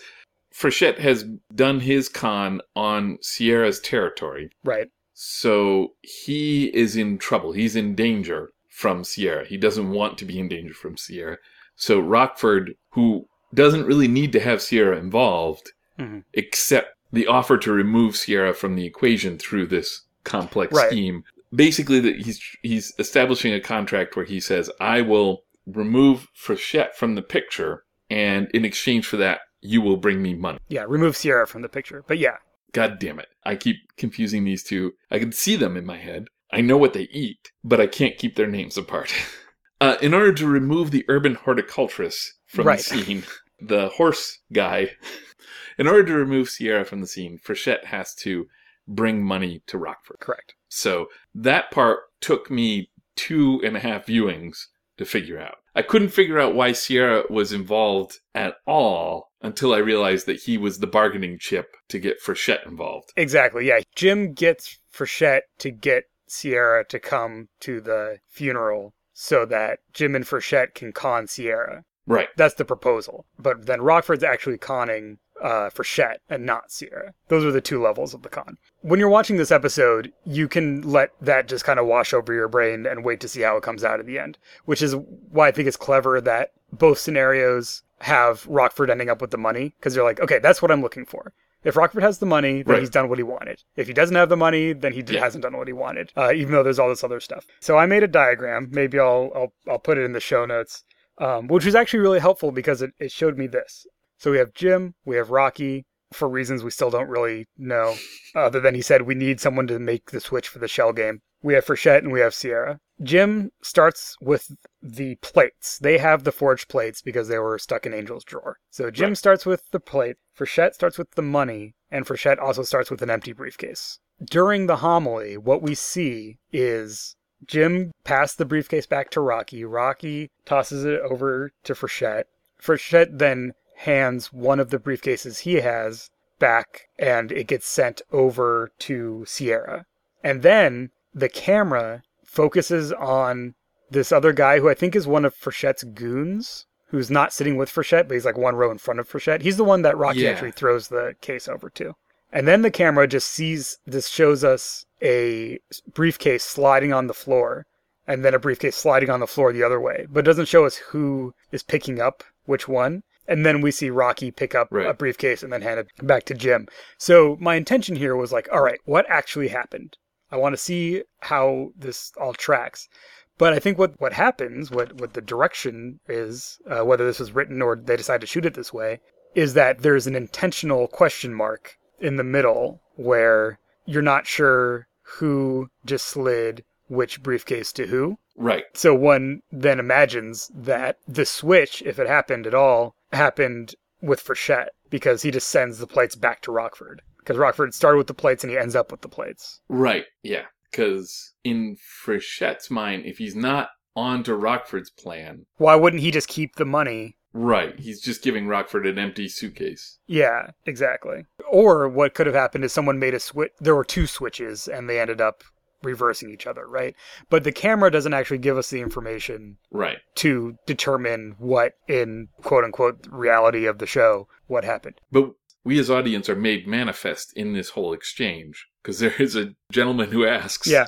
Frechette 0.54 0.99
has 0.99 1.24
done 1.56 1.80
his 1.80 2.10
con 2.10 2.62
on 2.76 3.18
Sierra's 3.22 3.80
territory. 3.80 4.49
Right. 4.64 4.89
So 5.14 5.93
he 6.02 6.66
is 6.76 6.95
in 6.95 7.18
trouble. 7.18 7.52
He's 7.52 7.76
in 7.76 7.95
danger 7.95 8.52
from 8.70 9.04
Sierra. 9.04 9.45
He 9.45 9.58
doesn't 9.58 9.91
want 9.91 10.18
to 10.18 10.26
be 10.26 10.39
in 10.39 10.47
danger 10.47 10.74
from 10.74 10.97
Sierra. 10.97 11.38
So 11.76 11.99
Rockford, 11.99 12.76
who 12.91 13.28
doesn't 13.54 13.86
really 13.86 14.08
need 14.08 14.32
to 14.34 14.39
have 14.39 14.62
Sierra 14.62 14.97
involved, 14.97 15.72
Mhm. 15.99 16.24
except 16.34 16.95
the 17.14 17.28
offer 17.28 17.58
to 17.58 17.72
remove 17.72 18.16
Sierra 18.16 18.54
from 18.54 18.76
the 18.76 18.86
equation 18.86 19.38
through 19.38 19.68
this 19.68 20.02
complex 20.24 20.74
Right. 20.74 20.89
scheme, 20.89 21.24
basically 21.54 21.99
that 21.99 22.16
he's 22.22 22.41
he's 22.62 22.93
establishing 22.97 23.54
a 23.54 23.60
contract 23.60 24.16
where 24.16 24.26
he 24.26 24.39
says, 24.39 24.70
"I 24.80 25.02
will 25.02 25.43
remove 25.68 26.28
Frechette 26.36 26.95
from 26.95 27.16
the 27.16 27.22
picture, 27.22 27.84
and 28.10 28.49
in 28.53 28.65
exchange 28.65 29.06
for 29.06 29.18
that, 29.18 29.41
you 29.62 29.82
will 29.82 29.98
bring 29.98 30.22
me 30.22 30.34
money." 30.34 30.60
Yeah, 30.70 30.86
remove 30.88 31.16
Sierra 31.18 31.48
from 31.48 31.62
the 31.62 31.70
picture. 31.70 32.04
But 32.08 32.18
yeah, 32.18 32.38
God 32.74 33.00
damn 33.00 33.20
it. 33.20 33.28
I 33.44 33.56
keep 33.56 33.78
confusing 33.98 34.44
these 34.44 34.64
two. 34.64 34.94
I 35.10 35.20
can 35.20 35.32
see 35.32 35.56
them 35.56 35.76
in 35.78 35.86
my 35.86 35.98
head. 35.98 36.28
I 36.52 36.62
know 36.62 36.78
what 36.78 36.94
they 36.94 37.04
eat, 37.12 37.52
but 37.64 37.80
I 37.80 37.88
can't 37.88 38.18
keep 38.18 38.36
their 38.36 38.48
names 38.48 38.78
apart. 38.78 39.14
uh, 39.82 39.98
in 40.02 40.14
order 40.14 40.34
to 40.34 40.48
remove 40.48 40.92
the 40.92 41.06
urban 41.08 41.36
horticulturist 41.36 42.34
from 42.48 42.68
Right. 42.68 42.78
the 42.80 42.84
scene, 42.84 43.24
the 43.62 43.90
horse 43.90 44.40
guy, 44.52 44.92
in 45.78 45.88
order 45.88 46.04
to 46.04 46.14
remove 46.14 46.50
Sierra 46.50 46.84
from 46.86 47.00
the 47.02 47.08
scene, 47.08 47.40
Frechette 47.40 47.86
has 47.86 48.14
to 48.16 48.48
bring 48.88 49.24
money 49.24 49.62
to 49.68 49.78
Rockford. 49.78 50.20
correct. 50.20 50.56
So 50.68 51.08
that 51.36 51.72
part 51.72 52.00
took 52.20 52.50
me 52.52 52.90
two 53.16 53.62
and 53.64 53.78
a 53.78 53.80
half 53.80 54.06
viewings 54.08 54.66
to 54.98 55.06
figure 55.06 55.40
out. 55.40 55.58
I 55.76 55.81
couldn't 55.81 56.10
figure 56.10 56.39
out 56.39 56.56
why 56.56 56.73
Sierra 56.73 57.23
was 57.30 57.53
involved 57.53 58.19
at 58.35 58.56
all 58.65 59.31
until 59.41 59.73
I 59.73 59.77
realized 59.77 60.26
that 60.27 60.41
he 60.41 60.57
was 60.57 60.80
the 60.80 60.88
bargaining 60.88 61.38
chip 61.39 61.76
to 61.89 61.99
get 61.99 62.22
Frechette 62.22 62.68
involved. 62.68 63.11
Exactly. 63.15 63.68
Yeah. 63.68 63.80
Jim 63.95 64.34
gets 64.34 64.80
Frechette 64.93 65.41
to 65.60 65.72
get 65.72 66.06
Sierra 66.27 66.85
to 66.88 66.99
come 66.99 67.49
to 67.61 67.81
the 67.81 68.19
funeral 68.27 68.93
so 69.14 69.45
that 69.45 69.80
Jim 69.93 70.15
and 70.15 70.26
Frechette 70.26 70.73
can 70.73 70.91
con 70.91 71.27
Sierra. 71.27 71.84
Right. 72.07 72.30
That's 72.35 72.56
the 72.56 72.65
proposal. 72.65 73.26
But 73.38 73.65
then 73.65 73.81
Rockford's 73.81 74.23
actually 74.23 74.57
conning 74.57 75.19
uh, 75.41 75.69
Frechette 75.69 76.18
and 76.30 76.45
not 76.45 76.72
Sierra. 76.72 77.13
Those 77.27 77.43
are 77.43 77.51
the 77.51 77.61
two 77.61 77.81
levels 77.81 78.13
of 78.13 78.22
the 78.22 78.30
con. 78.30 78.57
When 78.81 78.99
you're 78.99 79.09
watching 79.09 79.38
this 79.38 79.51
episode, 79.51 80.11
you 80.26 80.47
can 80.47 80.81
let 80.81 81.11
that 81.22 81.47
just 81.47 81.65
kind 81.65 81.80
of 81.80 81.88
wash 81.88 82.13
over 82.13 82.34
your 82.34 82.47
brain 82.47 82.85
and 82.85 83.03
wait 83.03 83.19
to 83.22 83.27
see 83.27 83.41
how 83.41 83.57
it 83.57 83.63
comes 83.63 83.84
out 83.84 83.99
at 83.99 84.05
the 84.05 84.19
end, 84.19 84.38
which 84.65 84.81
is 84.81 84.95
why 85.31 85.47
I 85.47 85.51
think 85.51 85.68
it's 85.68 85.77
clever 85.77 86.22
that 86.22 86.51
both 86.72 86.99
scenarios 86.99 87.84
have 87.99 88.45
Rockford 88.47 88.89
ending 88.89 89.09
up 89.09 89.22
with 89.22 89.31
the 89.31 89.38
money 89.38 89.73
because 89.80 89.93
they're 89.93 90.03
like, 90.03 90.19
okay, 90.19 90.39
that's 90.39 90.61
what 90.61 90.72
I'm 90.72 90.81
looking 90.81 91.05
for. 91.05 91.34
If 91.63 91.76
Rockford 91.76 92.01
has 92.01 92.18
the 92.18 92.26
money, 92.26 92.63
then 92.63 92.73
Right. 92.73 92.80
he's 92.80 92.89
done 92.89 93.07
what 93.07 93.19
he 93.19 93.23
wanted. 93.23 93.61
If 93.76 93.85
he 93.85 93.93
doesn't 93.93 94.15
have 94.15 94.30
the 94.30 94.38
money, 94.38 94.73
then 94.73 94.93
he 94.93 95.03
d- 95.03 95.13
Yeah. 95.13 95.19
hasn't 95.19 95.43
done 95.43 95.55
what 95.55 95.68
he 95.68 95.73
wanted. 95.73 96.11
Uh, 96.18 96.31
even 96.34 96.53
though 96.53 96.63
there's 96.63 96.80
all 96.80 96.89
this 96.89 97.03
other 97.03 97.19
stuff. 97.19 97.45
So 97.59 97.77
I 97.77 97.85
made 97.85 98.01
a 98.01 98.07
diagram. 98.07 98.69
Maybe 98.72 98.97
I'll 98.99 99.31
I'll, 99.35 99.53
I'll 99.69 99.77
put 99.80 99.99
it 99.99 100.03
in 100.03 100.13
the 100.13 100.19
show 100.19 100.45
notes, 100.47 100.84
um, 101.19 101.47
which 101.47 101.65
was 101.65 101.76
actually 101.76 101.99
really 101.99 102.19
helpful 102.19 102.51
because 102.51 102.81
it, 102.81 102.93
it 102.99 103.11
showed 103.11 103.38
me 103.38 103.45
this. 103.45 103.85
So 104.22 104.30
we 104.30 104.38
have 104.38 104.53
Jim, 104.53 104.93
we 105.03 105.15
have 105.15 105.31
Rocky, 105.31 105.84
for 106.14 106.30
reasons 106.30 106.64
we 106.64 106.69
still 106.69 106.91
don't 106.91 107.10
really 107.10 107.48
know, 107.57 107.95
other 108.35 108.60
than 108.60 108.76
he 108.76 108.81
said 108.84 109.02
we 109.02 109.15
need 109.15 109.41
someone 109.41 109.65
to 109.65 109.80
make 109.80 110.11
the 110.11 110.19
switch 110.19 110.48
for 110.48 110.60
the 110.60 110.68
shell 110.68 110.93
game. 110.93 111.22
We 111.41 111.56
have 111.56 111.65
Frechette 111.65 112.03
and 112.03 112.11
we 112.11 112.19
have 112.19 112.35
Sierra. 112.35 112.80
Jim 113.02 113.49
starts 113.64 114.15
with 114.22 114.52
the 114.80 115.15
plates. 115.23 115.80
They 115.80 115.98
have 115.98 116.23
the 116.23 116.31
forged 116.31 116.68
plates 116.69 117.02
because 117.02 117.30
they 117.30 117.39
were 117.39 117.57
stuck 117.57 117.88
in 117.88 117.95
Angel's 117.95 118.23
drawer. 118.23 118.60
So 118.69 118.91
Jim 118.91 119.10
Right. 119.10 119.18
starts 119.18 119.48
with 119.48 119.64
the 119.72 119.80
plate, 119.80 120.18
Frechette 120.38 120.76
starts 120.76 120.99
with 120.99 121.10
the 121.15 121.23
money, 121.23 121.73
and 121.89 122.06
Frechette 122.06 122.38
also 122.38 122.61
starts 122.61 122.91
with 122.91 123.02
an 123.02 123.10
empty 123.10 123.34
briefcase. 123.34 123.98
During 124.23 124.68
the 124.68 124.77
homily, 124.77 125.35
what 125.35 125.64
we 125.64 125.73
see 125.73 126.38
is 126.53 127.15
Jim 127.48 127.91
passed 128.03 128.38
the 128.38 128.45
briefcase 128.45 128.85
back 128.85 129.10
to 129.10 129.19
Rocky. 129.19 129.65
Rocky 129.65 130.30
tosses 130.45 130.85
it 130.85 131.02
over 131.02 131.53
to 131.64 131.73
Frechette. 131.73 132.26
Frechette 132.61 133.18
then 133.18 133.53
hands 133.82 134.32
one 134.32 134.60
of 134.60 134.70
the 134.70 134.78
briefcases 134.80 135.40
he 135.40 135.56
has 135.56 136.10
back 136.40 136.88
and 136.99 137.32
it 137.32 137.48
gets 137.48 137.68
sent 137.68 138.02
over 138.12 138.72
to 138.80 139.24
Sierra. 139.28 139.86
And 140.24 140.41
then 140.41 140.91
the 141.14 141.30
camera 141.30 142.03
focuses 142.24 142.91
on 142.94 143.56
this 143.90 144.12
other 144.12 144.34
guy 144.34 144.60
who 144.60 144.70
I 144.70 144.74
think 144.74 144.95
is 144.95 145.08
one 145.08 145.26
of 145.26 145.36
Frechette's 145.36 145.84
goons, 145.84 146.66
who's 146.88 147.10
not 147.12 147.34
sitting 147.34 147.58
with 147.58 147.70
Frechette, 147.72 148.08
but 148.08 148.14
he's 148.14 148.26
like 148.26 148.38
one 148.38 148.56
row 148.56 148.72
in 148.72 148.78
front 148.78 148.99
of 148.99 149.10
Frechette. 149.10 149.41
He's 149.41 149.58
the 149.58 149.64
one 149.64 149.82
that 149.82 149.98
Rocky 149.98 150.20
Yeah. 150.22 150.30
actually 150.32 150.52
throws 150.52 150.88
the 150.88 151.16
case 151.22 151.48
over 151.48 151.70
to. 151.72 151.95
And 152.32 152.48
then 152.48 152.62
the 152.62 152.72
camera 152.72 153.08
just 153.08 153.28
sees 153.28 153.80
this 153.86 154.08
shows 154.08 154.44
us 154.44 154.86
a 155.02 155.60
briefcase 155.94 156.44
sliding 156.44 156.94
on 156.94 157.08
the 157.08 157.14
floor 157.14 157.66
and 158.08 158.24
then 158.24 158.34
a 158.34 158.40
briefcase 158.40 158.76
sliding 158.76 159.10
on 159.10 159.20
the 159.20 159.28
floor 159.28 159.52
the 159.52 159.64
other 159.64 159.80
way, 159.80 160.06
but 160.10 160.20
it 160.22 160.26
doesn't 160.30 160.48
show 160.48 160.66
us 160.66 160.78
who 160.78 161.34
is 161.52 161.64
picking 161.64 161.99
up 161.99 162.24
which 162.45 162.68
one. 162.68 163.03
And 163.32 163.45
then 163.45 163.62
we 163.62 163.72
see 163.72 163.90
Rocky 163.90 164.30
pick 164.30 164.53
up 164.56 164.74
a 164.74 164.94
briefcase 164.94 165.41
and 165.41 165.53
then 165.53 165.62
hand 165.62 165.80
it 165.80 165.88
back 166.06 166.26
to 166.26 166.34
Jim. 166.34 166.68
So 166.98 167.38
my 167.40 167.56
intention 167.56 167.95
here 167.95 168.14
was 168.14 168.34
like, 168.34 168.49
all 168.52 168.62
right, 168.62 168.82
what 168.84 169.06
actually 169.08 169.48
happened? 169.48 169.95
I 170.34 170.36
want 170.36 170.52
to 170.52 170.58
see 170.58 171.03
how 171.22 171.70
this 171.78 172.12
all 172.20 172.34
tracks. 172.34 172.90
But 173.38 173.53
I 173.53 173.60
think 173.60 173.78
what, 173.78 173.94
what 174.02 174.12
happens, 174.12 174.70
what, 174.70 174.99
what 174.99 175.14
the 175.14 175.22
direction 175.22 176.02
is, 176.10 176.60
uh, 176.70 176.84
whether 176.84 177.06
this 177.06 177.22
was 177.22 177.32
written 177.32 177.62
or 177.62 177.78
they 177.78 177.95
decide 177.95 178.20
to 178.20 178.28
shoot 178.28 178.45
it 178.45 178.53
this 178.53 178.74
way, 178.74 178.99
is 179.34 179.53
that 179.53 179.80
there's 179.80 180.08
an 180.08 180.16
intentional 180.16 180.90
question 180.90 181.34
mark 181.34 181.78
in 182.02 182.18
the 182.18 182.26
middle 182.26 182.82
where 182.95 183.60
you're 183.86 184.02
not 184.02 184.28
sure 184.28 184.88
who 185.03 185.70
just 185.86 186.06
slid 186.06 186.66
which 186.90 187.24
briefcase 187.24 187.72
to 187.72 187.88
who. 187.88 188.18
Right. 188.36 188.64
So 188.74 188.94
one 188.95 189.41
then 189.52 189.80
imagines 189.80 190.49
that 190.53 190.98
the 191.08 191.26
switch, 191.26 191.82
if 191.86 191.99
it 191.99 192.08
happened 192.08 192.48
at 192.48 192.53
all, 192.53 192.95
happened 193.12 193.76
with 194.02 194.24
Frechette 194.24 194.70
because 194.90 195.22
he 195.22 195.32
just 195.32 195.49
sends 195.49 195.78
the 195.78 195.88
plates 195.88 196.16
back 196.16 196.41
to 196.41 196.52
Rockford. 196.52 197.02
Because 197.20 197.38
Rockford 197.38 197.74
started 197.74 197.98
with 197.98 198.08
the 198.08 198.14
plates 198.14 198.44
and 198.44 198.52
he 198.52 198.58
ends 198.58 198.76
up 198.76 198.91
with 198.91 199.02
the 199.02 199.10
plates. 199.10 199.62
Right. 199.70 200.06
Yeah. 200.24 200.45
Because 200.72 201.34
in 201.44 201.78
Frechette's 202.03 202.72
mind, 202.72 203.06
if 203.06 203.18
he's 203.18 203.36
not 203.36 203.70
on 203.95 204.24
to 204.24 204.34
Rockford's 204.36 204.90
plan, 204.90 205.45
Why 205.58 205.76
wouldn't 205.76 206.02
he 206.02 206.12
just 206.12 206.28
keep 206.28 206.56
the 206.56 206.66
money? 206.66 207.18
right, 207.34 207.80
he's 207.80 208.02
just 208.02 208.22
giving 208.24 208.45
Rockford 208.45 208.86
an 208.86 208.99
empty 208.99 209.30
suitcase. 209.30 209.99
Yeah, 210.06 210.52
exactly. 210.66 211.24
Or 211.49 211.88
what 211.88 212.14
could 212.14 212.26
have 212.28 212.36
happened 212.36 212.66
is 212.66 212.74
someone 212.74 212.99
made 212.99 213.14
a 213.14 213.22
switch. 213.22 213.52
There 213.60 213.76
were 213.76 213.86
two 213.86 214.06
switches 214.08 214.68
and 214.68 214.90
they 214.90 214.99
ended 214.99 215.22
up 215.22 215.44
reversing 215.84 216.30
each 216.30 216.48
other, 216.48 216.68
right? 216.68 216.95
But 217.30 217.44
the 217.44 217.52
camera 217.52 217.91
doesn't 217.91 218.14
actually 218.14 218.38
give 218.40 218.58
us 218.58 218.70
the 218.70 218.82
information 218.82 219.58
Right. 219.72 219.98
to 220.16 220.56
determine 220.66 221.36
what, 221.38 221.74
in 221.88 222.28
quote 222.41 222.64
unquote 222.64 223.08
reality 223.12 223.66
of 223.66 223.80
the 223.80 223.86
show, 223.88 224.28
what 224.48 224.64
happened. 224.64 224.99
But 225.12 225.32
we 225.64 225.80
as 225.80 225.90
audience 225.91 226.30
are 226.30 226.36
made 226.36 226.68
manifest 226.68 227.34
in 227.36 227.53
this 227.53 227.70
whole 227.70 227.94
exchange 227.94 228.68
because 228.82 228.99
there 228.99 229.14
is 229.20 229.36
a 229.36 229.53
gentleman 229.72 230.12
who 230.12 230.26
asks, 230.26 230.68
Yeah. 230.68 230.88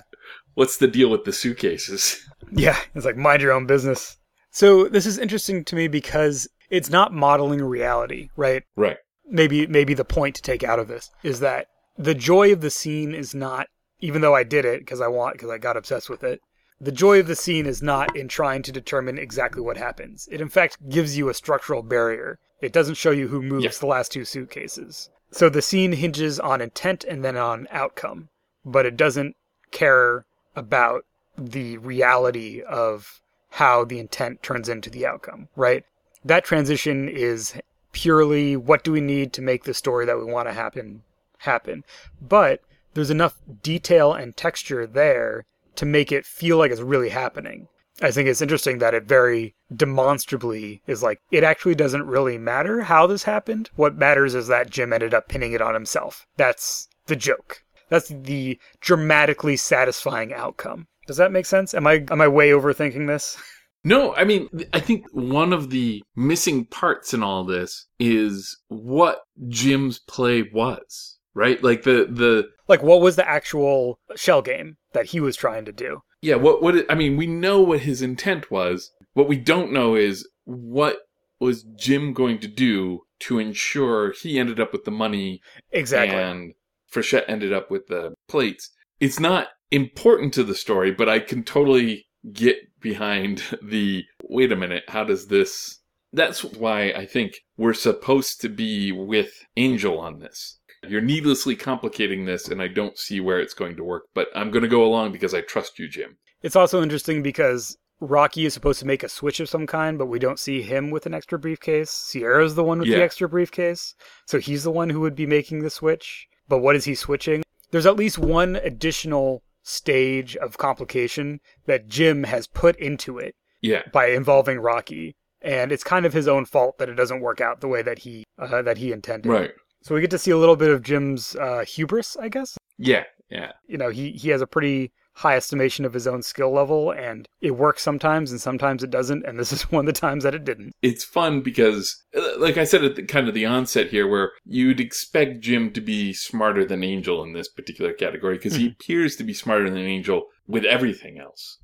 what's 0.56 0.78
the 0.78 0.88
deal 0.88 1.10
with 1.10 1.24
the 1.26 1.34
suitcases?" 1.34 2.20
Yeah, 2.56 2.78
it's 2.94 3.06
like 3.06 3.18
mind 3.18 3.41
your 3.41 3.52
own 3.52 3.65
business. 3.65 4.18
So 4.52 4.88
this 4.88 5.07
is 5.07 5.18
interesting 5.18 5.64
to 5.65 5.76
me 5.76 5.88
because 5.88 6.48
it's 6.70 6.90
not 6.90 7.11
modeling 7.14 7.64
reality, 7.64 8.30
right? 8.36 8.64
Right. 8.76 8.98
Maybe 9.28 9.65
maybe 9.65 9.94
the 9.95 10.06
point 10.06 10.36
to 10.36 10.41
take 10.44 10.64
out 10.64 10.78
of 10.78 10.88
this 10.88 11.10
is 11.24 11.40
that 11.40 11.68
the 11.98 12.14
joy 12.14 12.52
of 12.52 12.61
the 12.61 12.70
scene 12.70 13.15
is 13.15 13.34
not 13.34 13.68
even 14.03 14.19
though 14.21 14.35
I 14.35 14.43
did 14.43 14.65
it 14.65 14.81
because 14.81 14.99
I 14.99 15.07
want 15.07 15.35
because 15.35 15.49
I 15.49 15.57
got 15.57 15.77
obsessed 15.77 16.09
with 16.09 16.23
it. 16.25 16.41
The 16.81 16.91
joy 16.91 17.21
of 17.21 17.27
the 17.27 17.38
scene 17.38 17.65
is 17.65 17.81
not 17.81 18.13
in 18.17 18.27
trying 18.27 18.61
to 18.63 18.71
determine 18.71 19.17
exactly 19.17 19.61
what 19.61 19.77
happens. 19.77 20.27
It 20.30 20.41
in 20.41 20.49
fact 20.49 20.77
gives 20.89 21.17
you 21.17 21.30
a 21.30 21.34
structural 21.34 21.81
barrier. 21.84 22.38
It 22.59 22.73
doesn't 22.73 22.95
show 22.95 23.11
you 23.11 23.30
who 23.30 23.41
moves 23.41 23.63
Yeah. 23.63 23.71
the 23.80 23.85
last 23.85 24.11
two 24.11 24.25
suitcases. 24.25 25.09
So 25.31 25.47
the 25.47 25.61
scene 25.61 25.93
hinges 25.93 26.38
on 26.38 26.59
intent 26.59 27.05
and 27.05 27.23
then 27.23 27.38
on 27.38 27.65
outcome, 27.71 28.27
but 28.65 28.85
it 28.85 28.97
doesn't 28.97 29.38
care 29.71 30.25
about 30.53 31.05
the 31.38 31.77
reality 31.77 32.61
of 32.61 33.21
how 33.51 33.85
the 33.85 33.99
intent 33.99 34.43
turns 34.43 34.67
into 34.67 34.89
the 34.89 35.05
outcome, 35.05 35.47
right? 35.55 35.85
That 36.25 36.43
transition 36.43 37.07
is 37.07 37.53
purely 37.93 38.57
what 38.57 38.84
do 38.84 38.91
we 38.91 39.01
need 39.01 39.31
to 39.34 39.41
make 39.41 39.63
the 39.63 39.73
story 39.73 40.05
that 40.05 40.17
we 40.17 40.25
want 40.25 40.49
to 40.49 40.53
happen 40.53 41.03
happen. 41.38 41.84
But 42.21 42.61
there's 42.94 43.10
enough 43.10 43.40
detail 43.61 44.14
and 44.14 44.36
texture 44.36 44.86
there 44.86 45.45
to 45.76 45.86
make 45.86 46.11
it 46.11 46.26
feel 46.26 46.57
like 46.57 46.72
it's 46.72 46.82
really 46.82 47.10
happening. 47.10 47.68
I 48.02 48.11
think 48.11 48.28
it's 48.28 48.41
interesting 48.41 48.80
that 48.80 48.94
it 48.94 49.03
very 49.03 49.56
demonstrably 49.74 50.82
is 50.88 51.03
like 51.03 51.22
it 51.32 51.44
actually 51.44 51.76
doesn't 51.76 52.07
really 52.07 52.38
matter 52.38 52.82
how 52.82 53.07
this 53.07 53.24
happened. 53.24 53.70
What 53.76 53.98
matters 53.98 54.36
is 54.36 54.48
that 54.48 54.70
Jim 54.70 54.91
ended 54.91 55.14
up 55.14 55.28
pinning 55.28 55.53
it 55.53 55.61
on 55.61 55.74
himself. 55.74 56.26
That's 56.38 56.88
the 57.06 57.15
joke. 57.15 57.64
That's 57.90 58.10
the 58.10 58.60
dramatically 58.82 59.57
satisfying 59.57 60.34
outcome. 60.34 60.88
Does 61.06 61.18
that 61.18 61.32
make 61.32 61.45
sense? 61.45 61.74
Am 61.74 61.86
I 61.86 62.03
am 62.10 62.22
I 62.22 62.28
way 62.28 62.49
overthinking 62.49 63.07
this? 63.07 63.38
No, 63.86 64.15
I 64.15 64.24
mean, 64.24 64.48
I 64.72 64.80
think 64.80 65.06
one 65.11 65.52
of 65.52 65.70
the 65.70 66.03
missing 66.15 66.64
parts 66.64 67.14
in 67.14 67.22
all 67.22 67.44
this 67.44 67.86
is 67.99 68.57
what 68.70 69.24
Jim's 69.49 69.99
play 69.99 70.44
was, 70.53 71.18
right? 71.34 71.61
Like 71.61 71.84
the 71.84 72.07
the 72.10 72.48
Like 72.68 72.84
what 72.84 73.02
was 73.02 73.15
the 73.15 73.27
actual 73.27 73.99
shell 74.15 74.41
game 74.41 74.77
that 74.94 75.07
he 75.07 75.19
was 75.19 75.35
trying 75.35 75.65
to 75.65 75.72
do? 75.72 76.02
yeah, 76.23 76.35
what 76.35 76.64
what 76.64 76.77
it, 76.77 76.85
I 76.90 76.95
mean, 76.95 77.18
we 77.18 77.27
know 77.27 77.60
what 77.60 77.81
his 77.81 78.02
intent 78.02 78.49
was. 78.49 78.91
What 79.14 79.27
we 79.27 79.35
don't 79.35 79.73
know 79.73 79.95
is 79.95 80.27
what 80.45 80.99
was 81.40 81.64
Jim 81.76 82.14
going 82.14 82.40
to 82.40 82.48
do 82.48 83.02
to 83.19 83.40
ensure 83.40 84.14
he 84.14 84.40
ended 84.40 84.60
up 84.60 84.72
with 84.72 84.85
the 84.85 84.91
money 84.91 85.41
Exactly. 85.72 86.18
and 86.18 86.53
Frechette 86.90 87.26
ended 87.27 87.52
up 87.52 87.69
with 87.69 87.88
the 87.88 88.14
plates. 88.30 88.69
It's 89.02 89.19
not 89.19 89.49
important 89.69 90.34
to 90.35 90.45
the 90.45 90.56
story, 90.56 90.91
but 90.91 91.10
I 91.10 91.19
can 91.19 91.44
totally 91.44 92.06
get 92.31 92.57
behind 92.80 93.44
the 93.61 94.06
wait 94.23 94.53
a 94.53 94.56
minute, 94.56 94.84
how 94.88 95.03
does 95.03 95.27
this 95.27 95.80
that's 96.14 96.44
why 96.44 96.91
I 96.91 97.06
think 97.06 97.40
we're 97.57 97.73
supposed 97.73 98.40
to 98.41 98.49
be 98.49 98.91
with 98.91 99.45
Angel 99.57 99.99
on 99.99 100.19
this. 100.19 100.60
You're 100.88 101.01
needlessly 101.01 101.55
complicating 101.55 102.26
this, 102.26 102.47
and 102.47 102.61
I 102.61 102.68
don't 102.68 102.97
see 102.97 103.19
where 103.19 103.39
it's 103.39 103.53
going 103.53 103.76
to 103.77 103.84
work, 103.84 104.03
but 104.14 104.27
I'm 104.35 104.51
going 104.51 104.64
to 104.64 104.69
go 104.69 104.84
along 104.84 105.11
because 105.11 105.34
I 105.34 105.41
trust 105.41 105.80
you, 105.80 105.88
Jim. 105.88 106.18
It's 106.41 106.55
also 106.55 106.81
interesting 106.84 107.23
because 107.23 107.77
Rocky 107.99 108.45
is 108.45 108.53
supposed 108.53 108.80
to 108.80 108.85
make 108.85 109.01
a 109.03 109.10
switch 109.10 109.39
of 109.39 109.47
some 109.47 109.65
kind, 109.65 109.97
but 109.97 110.07
we 110.07 110.19
don't 110.19 110.39
see 110.39 110.61
him 110.61 110.91
with 110.91 111.05
an 111.05 111.14
extra 111.14 111.39
briefcase. 111.39 111.89
Sierra's 111.89 112.55
the 112.55 112.64
one 112.64 112.80
with 112.80 112.88
Yeah. 112.89 112.97
the 112.97 113.03
extra 113.03 113.30
briefcase. 113.30 113.95
So 114.26 114.39
he's 114.39 114.64
the 114.64 114.72
one 114.72 114.89
who 114.89 114.99
would 115.01 115.15
be 115.15 115.26
making 115.26 115.60
the 115.60 115.69
switch. 115.69 116.27
But 116.49 116.60
what 116.60 116.76
is 116.76 116.84
he 116.85 116.95
switching? 116.95 117.43
There's 117.72 117.85
at 117.85 117.95
least 117.95 118.18
one 118.19 118.57
additional 118.57 119.41
stage 119.61 120.35
of 120.38 120.57
complication 120.57 121.39
that 121.65 121.88
Jim 121.88 122.26
has 122.26 122.47
put 122.47 122.76
into 122.77 123.18
it 123.18 123.35
Yeah, 123.61 123.84
by 123.93 124.07
involving 124.07 124.60
Rocky. 124.60 125.15
And 125.41 125.72
it's 125.72 125.84
kind 125.84 126.05
of 126.05 126.14
his 126.14 126.27
own 126.27 126.45
fault 126.45 126.77
that 126.77 126.89
it 126.89 126.95
doesn't 126.95 127.22
work 127.22 127.39
out 127.41 127.61
the 127.61 127.68
way 127.68 127.81
that 127.81 127.99
he 127.99 128.23
uh, 128.38 128.61
that 128.61 128.77
he 128.77 128.91
intended. 128.91 129.30
right. 129.30 129.51
So 129.84 129.93
we 129.93 130.01
get 130.01 130.11
to 130.11 130.18
see 130.18 130.31
a 130.31 130.38
little 130.38 130.55
bit 130.55 130.69
of 130.69 130.81
Jim's 130.81 131.35
uh, 131.35 131.64
hubris, 131.68 132.15
I 132.18 132.30
guess. 132.30 132.57
Yeah, 132.77 133.03
yeah. 133.30 133.51
you 133.68 133.77
know 133.77 133.89
he 133.89 134.11
he 134.11 134.30
has 134.30 134.41
a 134.41 134.47
pretty 134.47 134.91
high 135.15 135.35
estimation 135.35 135.85
of 135.85 135.93
his 135.93 136.07
own 136.07 136.23
skill 136.23 136.51
level 136.51 136.91
and 136.91 137.27
it 137.39 137.51
works 137.51 137.84
sometimes 137.84 138.31
and 138.31 138.41
sometimes 138.41 138.81
it 138.81 138.89
doesn't 138.89 139.23
and 139.27 139.38
this 139.38 139.51
is 139.57 139.72
one 139.72 139.88
of 139.88 139.93
the 139.93 139.99
times 139.99 140.23
that 140.23 140.34
it 140.34 140.43
didn't 140.43 140.72
it's 140.81 141.03
fun 141.03 141.41
because, 141.41 142.03
uh, 142.18 142.39
like 142.39 142.57
I 142.57 142.64
said 142.64 142.84
at 142.84 142.95
the 142.95 143.03
kind 143.03 143.27
of 143.27 143.35
the 143.35 143.45
onset 143.45 143.89
here, 143.89 144.07
where 144.07 144.31
you'd 144.43 144.80
expect 144.80 145.41
Jim 145.41 145.72
to 145.73 145.81
be 145.81 146.14
smarter 146.14 146.65
than 146.65 146.84
Angel 146.84 147.22
in 147.23 147.34
this 147.34 147.47
particular 147.47 147.93
category 147.93 148.38
because 148.38 148.55
he 148.55 148.68
appears 148.69 149.15
to 149.18 149.23
be 149.23 149.34
smarter 149.34 149.69
than 149.69 149.77
Angel 149.80 150.26
with 150.47 150.65
everything 150.65 151.19
else. 151.19 151.60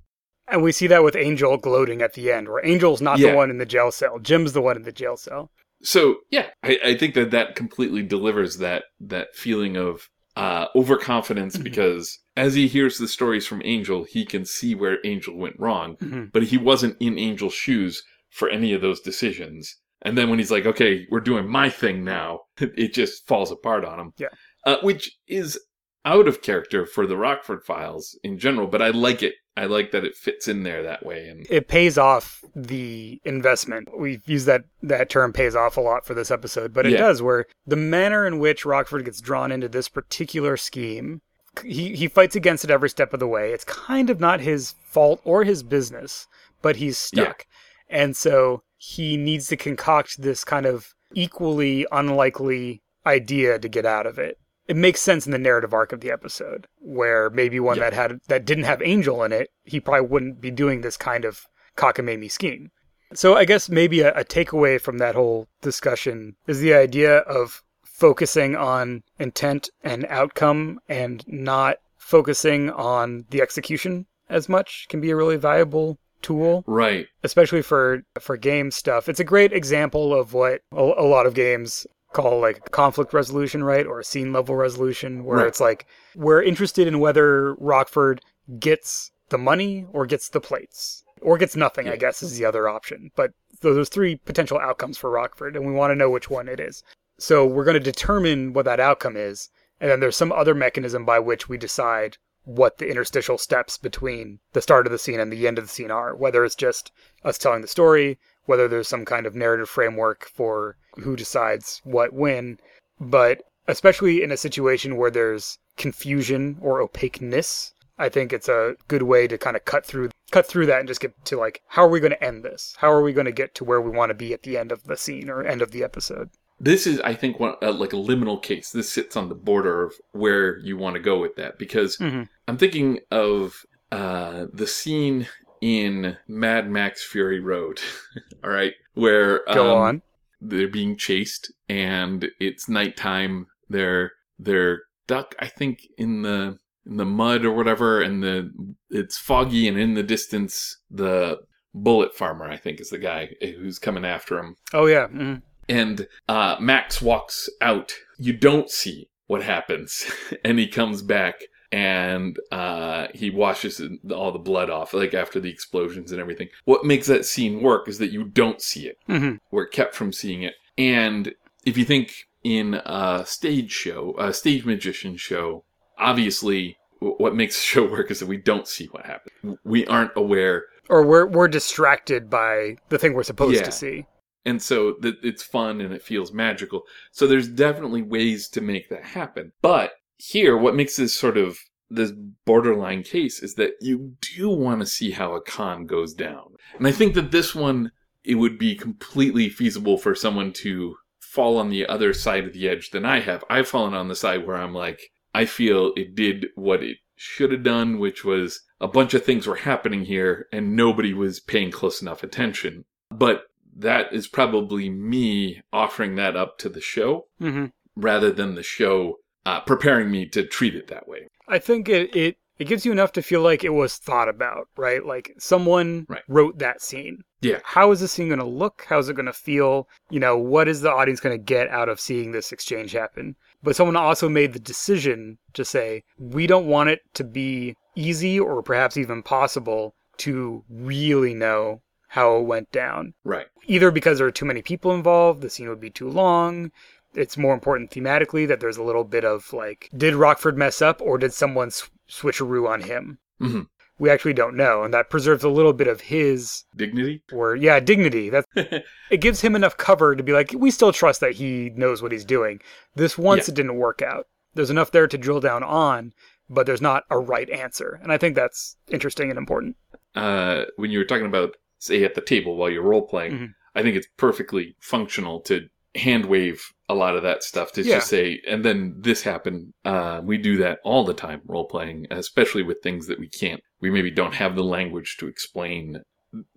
And 0.47 0.63
we 0.63 0.71
see 0.71 0.87
that 0.87 1.03
with 1.03 1.15
Angel 1.15 1.57
gloating 1.57 2.01
at 2.01 2.13
the 2.13 2.31
end, 2.31 2.47
where 2.49 2.65
Angel's 2.65 3.01
not 3.01 3.19
Yeah. 3.19 3.31
the 3.31 3.37
one 3.37 3.49
in 3.49 3.57
the 3.57 3.65
jail 3.65 3.91
cell. 3.91 4.19
Jim's 4.19 4.53
the 4.53 4.61
one 4.61 4.77
in 4.77 4.83
the 4.83 4.91
jail 4.91 5.15
cell. 5.17 5.51
So 5.81 6.17
yeah, 6.29 6.47
I, 6.63 6.79
I 6.83 6.97
think 6.97 7.13
that 7.15 7.31
that 7.31 7.55
completely 7.55 8.03
delivers 8.03 8.57
that 8.57 8.83
that 8.99 9.35
feeling 9.35 9.77
of 9.77 10.09
uh, 10.35 10.67
overconfidence 10.75 11.57
Mhm. 11.57 11.63
because 11.63 12.17
as 12.37 12.53
he 12.53 12.67
hears 12.67 12.97
the 12.97 13.07
stories 13.07 13.45
from 13.45 13.61
Angel, 13.65 14.03
he 14.05 14.25
can 14.25 14.45
see 14.45 14.73
where 14.75 14.99
Angel 15.05 15.35
went 15.37 15.59
wrong, 15.59 15.97
Mhm. 15.97 16.31
but 16.31 16.43
he 16.43 16.57
wasn't 16.57 16.95
in 17.01 17.17
Angel's 17.17 17.53
shoes 17.53 18.01
for 18.29 18.47
any 18.49 18.71
of 18.73 18.81
those 18.81 19.01
decisions. 19.01 19.75
And 20.03 20.17
then 20.17 20.29
when 20.29 20.39
he's 20.39 20.51
like, 20.51 20.65
"Okay, 20.65 21.05
we're 21.11 21.19
doing 21.19 21.47
my 21.49 21.69
thing 21.69 22.03
now," 22.05 22.41
it 22.61 22.93
just 22.93 23.27
falls 23.27 23.51
apart 23.51 23.83
on 23.83 23.99
him. 23.99 24.13
Yeah. 24.17 24.27
uh, 24.65 24.77
which 24.81 25.17
is 25.27 25.57
out 26.05 26.27
of 26.27 26.41
character 26.41 26.85
for 26.85 27.07
the 27.07 27.15
Rockford 27.17 27.63
Files 27.63 28.17
in 28.23 28.37
general, 28.37 28.67
but 28.67 28.81
I 28.81 28.89
like 28.89 29.23
it. 29.23 29.33
I 29.59 29.65
like 29.65 29.91
that 29.91 30.05
it 30.05 30.15
fits 30.15 30.47
in 30.47 30.63
there 30.63 30.83
that 30.83 31.05
way. 31.05 31.27
And 31.27 31.45
It 31.49 31.67
pays 31.67 31.97
off 31.97 32.43
the 32.55 33.19
investment. 33.25 33.89
We've 33.97 34.25
used 34.27 34.45
that, 34.45 34.63
that 34.83 35.09
term 35.09 35.33
pays 35.33 35.55
off 35.55 35.75
a 35.75 35.81
lot 35.81 36.05
for 36.05 36.13
this 36.13 36.31
episode, 36.31 36.73
but 36.73 36.85
it 36.85 36.93
Yeah. 36.93 36.99
does, 36.99 37.21
where 37.21 37.45
the 37.67 37.75
manner 37.75 38.25
in 38.25 38.39
which 38.39 38.65
Rockford 38.65 39.05
gets 39.05 39.19
drawn 39.21 39.51
into 39.51 39.67
this 39.67 39.89
particular 39.89 40.55
scheme, 40.55 41.21
he, 41.63 41.95
he 41.95 42.07
fights 42.07 42.35
against 42.35 42.63
it 42.63 42.71
every 42.71 42.89
step 42.89 43.13
of 43.13 43.19
the 43.19 43.27
way. 43.27 43.51
It's 43.51 43.65
kind 43.65 44.09
of 44.09 44.19
not 44.19 44.39
his 44.39 44.75
fault 44.85 45.19
or 45.25 45.43
his 45.43 45.61
business, 45.63 46.25
but 46.61 46.77
he's 46.77 46.97
stuck. 46.97 47.45
And 47.89 48.15
so 48.15 48.63
he 48.77 49.17
needs 49.17 49.47
to 49.49 49.57
concoct 49.57 50.21
this 50.21 50.43
kind 50.45 50.65
of 50.65 50.93
equally 51.13 51.85
unlikely 51.91 52.81
idea 53.05 53.59
to 53.59 53.67
get 53.67 53.85
out 53.85 54.05
of 54.05 54.17
it. 54.19 54.37
It 54.69 54.75
makes 54.77 55.01
sense 55.01 55.25
in 55.25 55.31
the 55.31 55.37
narrative 55.39 55.73
arc 55.73 55.91
of 55.91 55.99
the 56.01 56.11
episode, 56.11 56.67
where 56.79 57.29
maybe 57.31 57.59
one 57.59 57.77
Yeah. 57.77 57.89
that 57.89 57.93
had 57.93 58.19
that 58.27 58.45
didn't 58.45 58.65
have 58.65 58.81
Angel 58.83 59.23
in 59.23 59.31
it, 59.33 59.49
he 59.63 59.79
probably 59.79 60.07
wouldn't 60.07 60.39
be 60.39 60.51
doing 60.51 60.81
this 60.81 60.95
kind 60.95 61.25
of 61.25 61.41
cockamamie 61.75 62.31
scheme. 62.31 62.69
So 63.15 63.35
I 63.35 63.45
guess 63.45 63.67
maybe 63.69 64.01
a, 64.01 64.13
a 64.13 64.23
takeaway 64.23 64.79
from 64.79 64.99
that 64.99 65.15
whole 65.15 65.47
discussion 65.61 66.35
is 66.45 66.59
the 66.59 66.75
idea 66.75 67.17
of 67.39 67.63
focusing 67.83 68.55
on 68.55 69.01
intent 69.17 69.69
and 69.83 70.05
outcome 70.09 70.79
and 70.87 71.23
not 71.27 71.77
focusing 71.97 72.69
on 72.69 73.25
the 73.31 73.41
execution 73.41 74.05
as 74.29 74.47
much 74.47 74.85
can 74.89 75.01
be 75.01 75.09
a 75.09 75.15
really 75.15 75.37
valuable 75.37 75.97
tool 76.21 76.63
right, 76.67 77.07
especially 77.23 77.61
for 77.63 78.03
for 78.19 78.37
game 78.37 78.69
stuff. 78.71 79.09
It's 79.09 79.19
a 79.19 79.23
great 79.33 79.51
example 79.53 80.13
of 80.13 80.33
what 80.33 80.61
a, 80.71 80.81
a 80.81 81.07
lot 81.15 81.25
of 81.25 81.33
games 81.33 81.87
call 82.13 82.39
like 82.39 82.71
conflict 82.71 83.13
resolution, 83.13 83.63
right, 83.63 83.85
or 83.85 83.99
a 83.99 84.03
scene 84.03 84.33
level 84.33 84.55
resolution, 84.55 85.23
where 85.23 85.39
Right. 85.39 85.47
it's 85.47 85.59
like 85.59 85.85
we're 86.15 86.41
interested 86.41 86.87
in 86.87 86.99
whether 86.99 87.53
Rockford 87.55 88.21
gets 88.59 89.11
the 89.29 89.37
money 89.37 89.85
or 89.93 90.05
gets 90.05 90.29
the 90.29 90.41
plates 90.41 91.03
or 91.21 91.37
gets 91.37 91.55
nothing. 91.55 91.87
I 91.87 91.95
guess 91.97 92.23
is 92.23 92.37
the 92.37 92.45
other 92.45 92.67
option, 92.67 93.11
but 93.15 93.31
there's 93.61 93.89
three 93.89 94.15
potential 94.15 94.57
outcomes 94.57 94.97
for 94.97 95.09
Rockford, 95.09 95.55
and 95.55 95.65
we 95.67 95.73
want 95.73 95.91
to 95.91 95.95
know 95.95 96.09
which 96.09 96.29
one 96.29 96.47
it 96.47 96.59
is. 96.59 96.83
So 97.17 97.45
we're 97.45 97.65
going 97.65 97.73
to 97.75 97.79
determine 97.79 98.53
what 98.53 98.65
that 98.65 98.79
outcome 98.79 99.17
is, 99.17 99.49
and 99.79 99.91
then 99.91 99.99
there's 99.99 100.15
some 100.15 100.31
other 100.31 100.55
mechanism 100.55 101.05
by 101.05 101.19
which 101.19 101.49
we 101.49 101.57
decide 101.57 102.17
what 102.45 102.77
the 102.79 102.89
interstitial 102.89 103.37
steps 103.37 103.77
between 103.77 104.39
the 104.53 104.61
start 104.61 104.87
of 104.87 104.91
the 104.91 104.97
scene 104.97 105.19
and 105.19 105.31
the 105.31 105.45
end 105.47 105.59
of 105.59 105.65
the 105.65 105.69
scene 105.69 105.91
are. 105.91 106.15
Whether 106.15 106.43
it's 106.43 106.55
just 106.55 106.91
us 107.23 107.37
telling 107.37 107.61
the 107.61 107.67
story, 107.67 108.17
whether 108.49 108.67
there's 108.67 108.87
some 108.87 109.05
kind 109.05 109.25
of 109.27 109.35
narrative 109.35 109.69
framework 109.69 110.25
for 110.33 110.75
who 111.03 111.15
decides 111.15 111.79
what 111.83 112.11
when, 112.13 112.57
but 112.99 113.43
especially 113.67 114.23
in 114.23 114.31
a 114.31 114.37
situation 114.37 114.97
where 114.97 115.11
there's 115.11 115.59
confusion 115.77 116.57
or 116.59 116.81
opaqueness, 116.81 117.73
I 117.99 118.09
think 118.09 118.33
it's 118.33 118.49
a 118.49 118.75
good 118.87 119.03
way 119.03 119.27
to 119.27 119.37
kind 119.37 119.55
of 119.55 119.65
cut 119.65 119.85
through 119.85 120.09
cut 120.31 120.45
through 120.47 120.65
that 120.67 120.79
and 120.79 120.87
just 120.87 121.01
get 121.01 121.13
to 121.25 121.37
like 121.37 121.61
how 121.67 121.83
are 121.83 121.89
we 121.89 121.99
going 121.99 122.11
to 122.11 122.23
end 122.23 122.43
this? 122.43 122.73
How 122.77 122.91
are 122.91 123.01
we 123.03 123.13
going 123.13 123.25
to 123.25 123.31
get 123.31 123.53
to 123.55 123.63
where 123.63 123.81
we 123.81 123.91
want 123.91 124.09
to 124.09 124.13
be 124.25 124.33
at 124.33 124.43
the 124.43 124.57
end 124.57 124.71
of 124.71 124.83
the 124.83 124.97
scene 124.97 125.29
or 125.29 125.43
end 125.45 125.61
of 125.61 125.71
the 125.71 125.83
episode? 125.83 126.29
this 126.61 126.85
is 126.85 126.99
I 127.01 127.13
think 127.13 127.39
one 127.39 127.55
uh, 127.61 127.71
like 127.71 127.93
a 127.93 128.03
liminal 128.09 128.41
case. 128.41 128.71
This 128.71 128.89
sits 128.91 129.15
on 129.15 129.29
the 129.29 129.35
border 129.35 129.83
of 129.83 129.93
where 130.11 130.57
you 130.59 130.75
want 130.77 130.95
to 130.95 130.99
go 131.11 131.17
with 131.19 131.35
that 131.37 131.57
because 131.59 131.97
Mhm. 131.97 132.27
I'm 132.47 132.57
thinking 132.57 132.99
of 133.11 133.65
uh, 133.91 134.47
the 134.53 134.67
scene 134.67 135.27
in 135.61 136.17
Mad 136.27 136.69
Max 136.69 137.03
Fury 137.05 137.39
Road. 137.39 137.79
All 138.43 138.49
right, 138.49 138.73
where 138.93 139.41
Go 139.53 139.75
um, 139.77 139.81
on. 139.81 140.01
they're 140.41 140.67
being 140.67 140.97
chased 140.97 141.51
and 141.67 142.27
it's 142.39 142.69
nighttime. 142.69 143.47
They're 143.69 144.11
they're 144.37 144.81
duck 145.07 145.35
I 145.39 145.47
think 145.47 145.81
in 145.97 146.21
the 146.21 146.57
in 146.85 146.97
the 146.97 147.05
mud 147.05 147.45
or 147.45 147.51
whatever, 147.53 148.01
and 148.01 148.23
the 148.23 148.51
it's 148.89 149.17
foggy 149.17 149.67
and 149.67 149.77
in 149.77 149.93
the 149.95 150.03
distance 150.03 150.77
the 150.89 151.39
bullet 151.73 152.15
farmer 152.15 152.45
I 152.49 152.57
think 152.57 152.79
is 152.81 152.89
the 152.89 152.97
guy 152.97 153.29
who's 153.41 153.77
coming 153.77 154.03
after 154.05 154.39
him 154.39 154.55
Oh 154.73 154.87
yeah. 154.87 155.07
mhm. 155.07 155.41
and 155.67 156.07
uh, 156.27 156.55
Max 156.59 157.01
walks 157.01 157.47
out. 157.61 157.93
You 158.17 158.33
don't 158.33 158.71
see 158.71 159.09
what 159.27 159.43
happens, 159.43 160.11
and 160.43 160.57
he 160.57 160.67
comes 160.67 161.01
back 161.03 161.35
and 161.71 162.37
uh, 162.51 163.07
he 163.13 163.29
washes 163.29 163.81
all 164.13 164.31
the 164.31 164.39
blood 164.39 164.69
off, 164.69 164.93
like 164.93 165.13
after 165.13 165.39
the 165.39 165.49
explosions 165.49 166.11
and 166.11 166.19
everything. 166.19 166.49
What 166.65 166.85
makes 166.85 167.07
that 167.07 167.25
scene 167.25 167.61
work 167.61 167.87
is 167.87 167.97
that 167.99 168.11
you 168.11 168.23
don't 168.25 168.61
see 168.61 168.87
it. 168.87 168.97
Mhm. 169.07 169.39
We're 169.51 169.67
kept 169.67 169.95
from 169.95 170.11
seeing 170.13 170.43
it, 170.43 170.55
and 170.77 171.33
if 171.65 171.77
you 171.77 171.85
think 171.85 172.27
in 172.43 172.75
a 172.85 173.23
stage 173.25 173.71
show, 173.71 174.15
a 174.17 174.33
stage 174.33 174.65
magician 174.65 175.17
show, 175.17 175.63
obviously. 175.97 176.77
What 177.01 177.33
makes 177.33 177.55
the 177.55 177.61
show 177.65 177.85
work 177.89 178.11
is 178.11 178.19
that 178.19 178.25
we 178.27 178.35
don't 178.35 178.67
see 178.67 178.87
what 178.87 179.05
happens. 179.05 179.57
We 179.63 179.85
aren't 179.87 180.11
aware 180.17 180.65
Or 180.89 181.05
we're 181.05 181.25
we're 181.27 181.47
distracted 181.47 182.29
by 182.29 182.75
the 182.89 182.97
thing 182.97 183.13
we're 183.13 183.23
supposed 183.23 183.55
Yeah. 183.55 183.63
to 183.63 183.71
see. 183.71 184.05
and 184.45 184.61
so 184.61 184.93
that 185.01 185.15
it's 185.23 185.43
fun 185.43 185.79
and 185.79 185.93
it 185.93 186.01
feels 186.01 186.33
magical. 186.33 186.83
So 187.11 187.25
there's 187.27 187.47
definitely 187.47 188.01
ways 188.01 188.47
to 188.49 188.59
make 188.61 188.89
that 188.89 189.03
happen. 189.03 189.51
But 189.61 189.93
here, 190.19 190.57
what 190.57 190.75
makes 190.75 190.95
this 190.95 191.15
sort 191.15 191.37
of 191.37 191.57
this 191.89 192.11
borderline 192.45 193.01
case 193.01 193.41
is 193.41 193.55
that 193.55 193.71
you 193.81 194.13
do 194.21 194.49
want 194.49 194.81
to 194.81 194.85
see 194.85 195.11
how 195.11 195.33
a 195.33 195.41
con 195.41 195.87
goes 195.87 196.13
down, 196.13 196.55
and 196.77 196.87
I 196.87 196.91
think 196.91 197.15
that 197.15 197.31
this 197.31 197.55
one 197.55 197.91
it 198.23 198.35
would 198.35 198.59
be 198.59 198.75
completely 198.75 199.49
feasible 199.49 199.97
for 199.97 200.13
someone 200.13 200.51
to 200.51 200.95
fall 201.19 201.57
on 201.57 201.69
the 201.69 201.85
other 201.87 202.13
side 202.13 202.45
of 202.45 202.53
the 202.53 202.67
edge 202.67 202.91
than 202.91 203.05
I 203.05 203.21
have. 203.21 203.43
I've 203.49 203.67
fallen 203.67 203.93
on 203.93 204.07
the 204.07 204.15
side 204.15 204.45
where 204.45 204.57
I'm 204.57 204.73
like, 204.73 204.99
I 205.33 205.45
feel 205.45 205.93
it 205.95 206.15
did 206.15 206.47
what 206.55 206.83
it 206.83 206.97
should 207.15 207.51
have 207.51 207.63
done, 207.63 207.97
which 207.97 208.25
was 208.25 208.61
a 208.81 208.87
bunch 208.87 209.13
of 209.13 209.23
things 209.23 209.47
were 209.47 209.55
happening 209.55 210.05
here 210.05 210.47
and 210.51 210.75
nobody 210.75 211.13
was 211.13 211.39
paying 211.39 211.71
close 211.71 212.01
enough 212.01 212.23
attention. 212.23 212.85
But 213.09 213.43
that 213.77 214.11
is 214.11 214.27
probably 214.27 214.89
me 214.89 215.61
offering 215.71 216.15
that 216.15 216.35
up 216.35 216.57
to 216.59 216.69
the 216.69 216.81
show 216.81 217.27
hmm 217.39 217.67
rather 217.95 218.31
than 218.31 218.55
the 218.55 218.63
show 218.63 219.15
uh, 219.45 219.61
preparing 219.61 220.11
me 220.11 220.25
to 220.27 220.45
treat 220.45 220.75
it 220.75 220.87
that 220.87 221.07
way. 221.07 221.27
I 221.47 221.59
think 221.59 221.89
it, 221.89 222.15
it 222.15 222.37
it 222.59 222.67
gives 222.67 222.85
you 222.85 222.91
enough 222.91 223.13
to 223.13 223.21
feel 223.21 223.41
like 223.41 223.63
it 223.63 223.73
was 223.73 223.95
thought 223.95 224.27
about, 224.27 224.67
right? 224.77 225.05
Like 225.05 225.33
someone 225.39 226.05
Right. 226.09 226.23
wrote 226.27 226.59
that 226.59 226.81
scene. 226.81 227.19
Yeah. 227.39 227.59
How 227.63 227.89
is 227.91 228.01
this 228.01 228.11
scene 228.11 228.27
going 228.27 228.39
to 228.41 228.45
look? 228.45 228.85
How 228.89 228.99
is 228.99 229.07
it 229.07 229.15
going 229.15 229.27
to 229.27 229.33
feel? 229.33 229.87
You 230.09 230.19
know, 230.19 230.37
what 230.37 230.67
is 230.67 230.81
the 230.81 230.91
audience 230.91 231.21
going 231.21 231.37
to 231.37 231.41
get 231.41 231.69
out 231.69 231.87
of 231.87 232.01
seeing 232.01 232.33
this 232.33 232.51
exchange 232.51 232.91
happen? 232.91 233.37
But 233.63 233.77
someone 233.77 233.95
also 233.95 234.27
made 234.27 234.51
the 234.51 234.59
decision 234.59 235.37
to 235.53 235.63
say, 235.63 236.03
we 236.17 236.47
don't 236.47 236.67
want 236.67 236.89
it 236.89 236.99
to 237.13 237.23
be 237.23 237.75
easy 237.95 238.37
or 238.37 238.61
perhaps 238.61 238.97
even 238.97 239.23
possible 239.23 239.95
to 240.17 240.65
really 240.69 241.33
know 241.33 241.81
how 242.09 242.37
it 242.39 242.43
went 242.43 242.69
down. 242.73 243.13
Right. 243.23 243.47
Either 243.67 243.89
because 243.89 244.17
there 244.17 244.27
are 244.27 244.31
too 244.31 244.45
many 244.45 244.61
people 244.61 244.93
involved, 244.93 245.41
the 245.41 245.49
scene 245.49 245.69
would 245.69 245.79
be 245.79 245.91
too 245.91 246.09
long. 246.09 246.71
It's 247.19 247.37
more 247.37 247.53
important 247.53 247.91
thematically 247.91 248.47
that 248.47 248.59
there's 248.59 248.77
a 248.77 248.83
little 248.83 249.03
bit 249.03 249.23
of 249.25 249.51
like, 249.53 249.89
did 249.95 250.15
Rockford 250.15 250.57
mess 250.57 250.81
up 250.81 251.01
or 251.01 251.17
did 251.17 251.33
someone 251.33 251.71
sw- 251.71 251.89
switcheroo 252.09 252.67
on 252.67 252.81
him? 252.81 253.19
Mhm. 253.41 253.67
We 253.97 254.09
actually 254.09 254.33
don't 254.33 254.55
know, 254.55 254.83
and 254.83 254.93
that 254.93 255.09
preserves 255.09 255.43
a 255.43 255.49
little 255.49 255.73
bit 255.73 255.87
of 255.87 255.99
his 255.99 256.63
Dignity? 256.75 257.21
or 257.33 257.55
yeah 257.55 257.81
dignity. 257.81 258.29
That's 258.29 258.47
it 259.09 259.19
gives 259.19 259.41
him 259.41 259.55
enough 259.55 259.75
cover 259.75 260.15
to 260.15 260.23
be 260.23 260.31
like, 260.31 260.53
we 260.57 260.71
still 260.71 260.93
trust 260.93 261.19
that 261.19 261.33
he 261.35 261.71
knows 261.75 262.01
what 262.01 262.13
he's 262.13 262.23
doing. 262.25 262.61
This 262.95 263.17
once 263.17 263.47
Yeah. 263.47 263.51
it 263.51 263.55
didn't 263.55 263.75
work 263.75 264.01
out. 264.01 264.27
There's 264.53 264.69
enough 264.69 264.91
there 264.91 265.07
to 265.07 265.17
drill 265.17 265.41
down 265.41 265.63
on, 265.63 266.13
but 266.49 266.65
there's 266.65 266.81
not 266.81 267.03
a 267.09 267.19
right 267.19 267.49
answer, 267.49 267.99
and 268.01 268.11
I 268.11 268.17
think 268.17 268.35
that's 268.35 268.77
interesting 268.89 269.29
and 269.29 269.37
important. 269.37 269.75
uh, 270.15 270.63
when 270.77 270.89
you 270.91 270.97
were 270.99 271.05
talking 271.05 271.27
about, 271.27 271.55
say, 271.77 272.03
at 272.03 272.15
the 272.15 272.21
table 272.21 272.55
while 272.55 272.69
you're 272.69 272.81
role 272.81 273.05
playing, 273.05 273.31
Mhm. 273.33 273.53
I 273.75 273.83
think 273.83 273.95
it's 273.95 274.07
perfectly 274.17 274.75
functional 274.79 275.39
to 275.41 275.67
hand 275.99 276.25
wave 276.25 276.61
a 276.89 276.95
lot 276.95 277.15
of 277.15 277.23
that 277.23 277.43
stuff 277.43 277.71
to 277.73 277.83
Yeah. 277.83 277.95
just 277.97 278.07
say, 278.09 278.41
and 278.47 278.65
then 278.65 278.95
this 278.97 279.21
happened. 279.21 279.73
Uh, 279.85 280.21
we 280.23 280.37
do 280.37 280.57
that 280.57 280.79
all 280.83 281.03
the 281.05 281.13
time, 281.13 281.41
role 281.45 281.65
playing, 281.65 282.07
especially 282.09 282.63
with 282.63 282.81
things 282.81 283.05
that 283.07 283.19
we 283.19 283.27
can't, 283.27 283.61
we 283.79 283.91
maybe 283.91 284.09
don't 284.11 284.33
have 284.35 284.55
the 284.55 284.63
language 284.63 285.17
to 285.17 285.27
explain. 285.27 286.01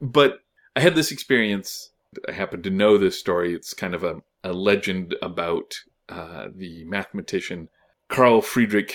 But 0.00 0.38
I 0.74 0.80
had 0.80 0.94
this 0.94 1.12
experience. 1.12 1.90
I 2.28 2.32
happen 2.32 2.62
to 2.62 2.70
know 2.70 2.96
this 2.98 3.18
story. 3.18 3.54
It's 3.54 3.74
kind 3.74 3.94
of 3.94 4.02
a, 4.04 4.16
a 4.42 4.52
legend 4.52 5.14
about 5.22 5.74
uh, 6.08 6.48
the 6.54 6.84
mathematician 6.84 7.68
Carl 8.08 8.40
Friedrich 8.42 8.94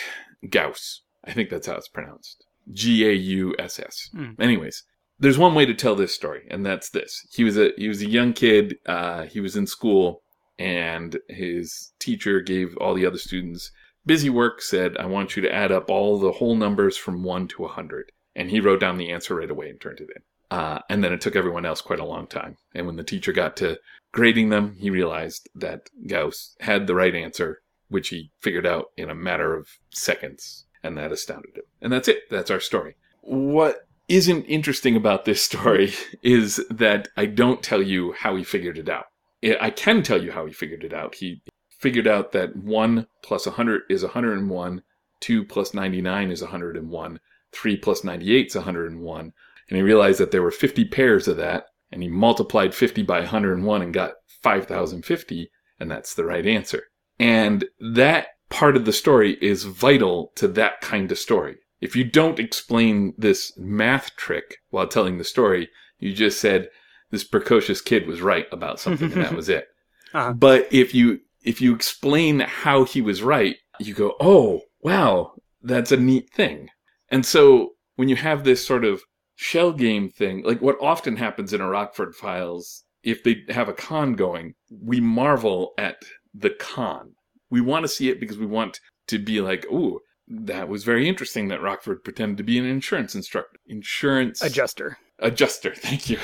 Gauss. 0.50 1.02
I 1.24 1.34
think 1.34 1.50
that's 1.50 1.68
how 1.68 1.76
it's 1.76 1.88
pronounced. 1.88 2.46
G 2.72 3.08
A 3.08 3.14
U 3.14 3.56
S 3.60 3.80
S. 3.80 4.10
Hmm. 4.12 4.32
Anyways, 4.40 4.84
there's 5.20 5.38
one 5.38 5.56
way 5.56 5.66
to 5.66 5.74
tell 5.74 5.96
this 5.96 6.14
story, 6.14 6.46
and 6.52 6.66
that's 6.66 6.90
this. 6.90 7.26
He 7.34 7.44
was 7.44 7.58
a 7.58 7.72
he 7.78 7.88
was 7.88 8.02
a 8.02 8.10
young 8.10 8.34
kid. 8.34 8.76
Uh, 8.86 9.24
he 9.24 9.40
was 9.40 9.56
in 9.56 9.66
school, 9.66 10.22
and 10.60 11.20
his 11.30 11.92
teacher 12.00 12.42
gave 12.42 12.78
all 12.78 12.94
the 12.94 13.06
other 13.06 13.18
students 13.18 13.72
busy 14.06 14.30
work. 14.30 14.62
Said, 14.62 14.98
"I 14.98 15.06
want 15.06 15.36
you 15.36 15.42
to 15.44 15.54
add 15.54 15.72
up 15.72 15.90
all 15.90 16.20
the 16.20 16.34
whole 16.34 16.56
numbers 16.56 16.98
from 16.98 17.24
one 17.24 17.48
to 17.50 17.66
a 17.66 17.70
hundred." 17.70 18.12
And 18.36 18.52
he 18.52 18.60
wrote 18.60 18.80
down 18.80 18.98
the 18.98 19.12
answer 19.12 19.36
right 19.36 19.50
away 19.50 19.70
and 19.70 19.82
turned 19.82 20.00
it 20.00 20.10
in. 20.16 20.22
Uh, 20.50 20.80
and 20.90 21.04
then 21.04 21.12
it 21.12 21.22
took 21.22 21.36
everyone 21.36 21.66
else 21.66 21.82
quite 21.82 22.00
a 22.00 22.06
long 22.06 22.28
time. 22.28 22.58
And 22.74 22.86
when 22.86 22.96
the 22.96 23.04
teacher 23.04 23.34
got 23.34 23.58
to 23.58 23.80
grading 24.12 24.50
them, 24.50 24.76
he 24.78 24.90
realized 24.90 25.50
that 25.56 25.90
Gauss 26.08 26.56
had 26.62 26.88
the 26.88 26.96
right 26.96 27.14
answer, 27.14 27.62
which 27.90 28.10
he 28.10 28.32
figured 28.40 28.66
out 28.66 28.92
in 28.96 29.10
a 29.10 29.16
matter 29.16 29.56
of 29.56 29.68
seconds. 29.90 30.66
And 30.84 30.98
that 30.98 31.12
astounded 31.12 31.58
him. 31.58 31.64
And 31.82 31.92
that's 31.92 32.08
it. 32.08 32.30
That's 32.30 32.52
our 32.52 32.60
story. 32.60 32.96
What 33.22 33.88
isn't 34.08 34.46
interesting 34.46 34.96
about 34.96 35.26
this 35.26 35.44
story 35.44 35.94
is 36.22 36.64
that 36.70 37.10
I 37.18 37.26
don't 37.26 37.62
tell 37.62 37.82
you 37.82 38.14
how 38.14 38.36
he 38.36 38.44
figured 38.44 38.78
it 38.78 38.88
out. 38.88 39.08
I 39.44 39.70
can 39.70 40.04
tell 40.04 40.24
you 40.24 40.32
how 40.32 40.46
he 40.46 40.54
figured 40.54 40.84
it 40.84 40.94
out. 40.94 41.16
He 41.16 41.42
figured 41.70 42.08
out 42.08 42.32
that 42.32 42.56
1 42.56 43.08
plus 43.24 43.46
100 43.46 43.84
is 43.90 44.04
101, 44.04 44.82
2 45.20 45.46
plus 45.46 45.74
99 45.74 46.32
is 46.32 46.42
101, 46.42 47.20
3 47.52 47.78
plus 47.78 48.04
98 48.04 48.48
is 48.48 48.56
101. 48.56 49.34
And 49.70 49.76
he 49.76 49.82
realized 49.82 50.20
that 50.20 50.32
there 50.32 50.42
were 50.42 50.52
50 50.52 50.86
pairs 50.86 51.28
of 51.28 51.38
that, 51.38 51.66
and 51.92 52.02
he 52.02 52.10
multiplied 52.10 52.74
50 52.74 53.04
by 53.04 53.20
101 53.20 53.82
and 53.82 53.94
got 53.94 54.14
5050, 54.42 55.52
and 55.80 55.92
that's 55.92 56.14
the 56.14 56.26
right 56.26 56.46
answer. 56.46 56.84
And 57.20 57.66
that 57.80 58.28
part 58.50 58.76
of 58.76 58.86
the 58.86 58.94
story 58.94 59.38
is 59.42 59.66
vital 59.66 60.32
to 60.36 60.48
that 60.50 60.82
kind 60.82 61.12
of 61.12 61.20
story. 61.20 61.58
If 61.82 61.96
you 61.96 62.04
don't 62.04 62.40
explain 62.40 63.14
this 63.18 63.54
math 63.58 64.16
trick 64.16 64.58
while 64.70 64.88
telling 64.88 65.18
the 65.18 65.24
story, 65.24 65.70
you 66.00 66.14
just 66.14 66.40
said 66.40 66.70
this 67.12 67.24
precocious 67.24 67.82
kid 67.82 68.08
was 68.08 68.22
right 68.22 68.48
about 68.52 68.80
something 68.80 69.12
and 69.12 69.24
that 69.24 69.36
was 69.36 69.50
it. 69.50 69.68
Uh-huh. 70.14 70.34
But 70.34 70.68
if 70.72 70.94
you 70.94 71.20
if 71.44 71.62
you 71.62 71.74
explain 71.74 72.40
how 72.42 72.84
he 72.84 73.02
was 73.02 73.22
right, 73.22 73.56
you 73.80 73.94
go, 73.94 74.16
"Oh, 74.20 74.62
wow, 74.82 75.34
that's 75.62 75.92
a 75.92 75.98
neat 75.98 76.30
thing." 76.34 76.70
And 77.10 77.26
so 77.26 77.72
when 77.96 78.10
you 78.10 78.16
have 78.16 78.44
this 78.44 78.66
sort 78.66 78.84
of 78.84 79.02
shell 79.36 79.72
game 79.72 80.10
thing, 80.10 80.44
like 80.44 80.62
what 80.62 80.78
often 80.82 81.18
happens 81.18 81.54
in 81.54 81.62
a 81.62 81.70
Rockford 81.70 82.16
Files, 82.16 82.84
if 83.04 83.24
they 83.24 83.44
have 83.50 83.70
a 83.70 83.74
con 83.74 84.14
going, 84.14 84.56
we 84.70 85.00
marvel 85.00 85.74
at 85.78 85.98
the 86.34 86.50
con. 86.50 87.14
We 87.50 87.62
want 87.62 87.84
to 87.84 87.90
see 87.90 88.10
it 88.10 88.20
because 88.20 88.38
we 88.38 88.46
want 88.46 88.80
to 89.08 89.20
be 89.20 89.40
like, 89.40 89.66
"Ooh, 89.72 90.02
that 90.28 90.68
was 90.68 90.84
very 90.84 91.08
interesting 91.08 91.48
that 91.48 91.62
Rockford 91.62 92.04
pretended 92.04 92.38
to 92.38 92.44
be 92.44 92.58
an 92.58 92.66
insurance 92.66 93.16
instructor, 93.16 93.60
insurance 93.68 94.42
Adjuster. 94.42 94.98
adjuster. 95.20 95.74
Thank 95.76 96.10
you. 96.10 96.20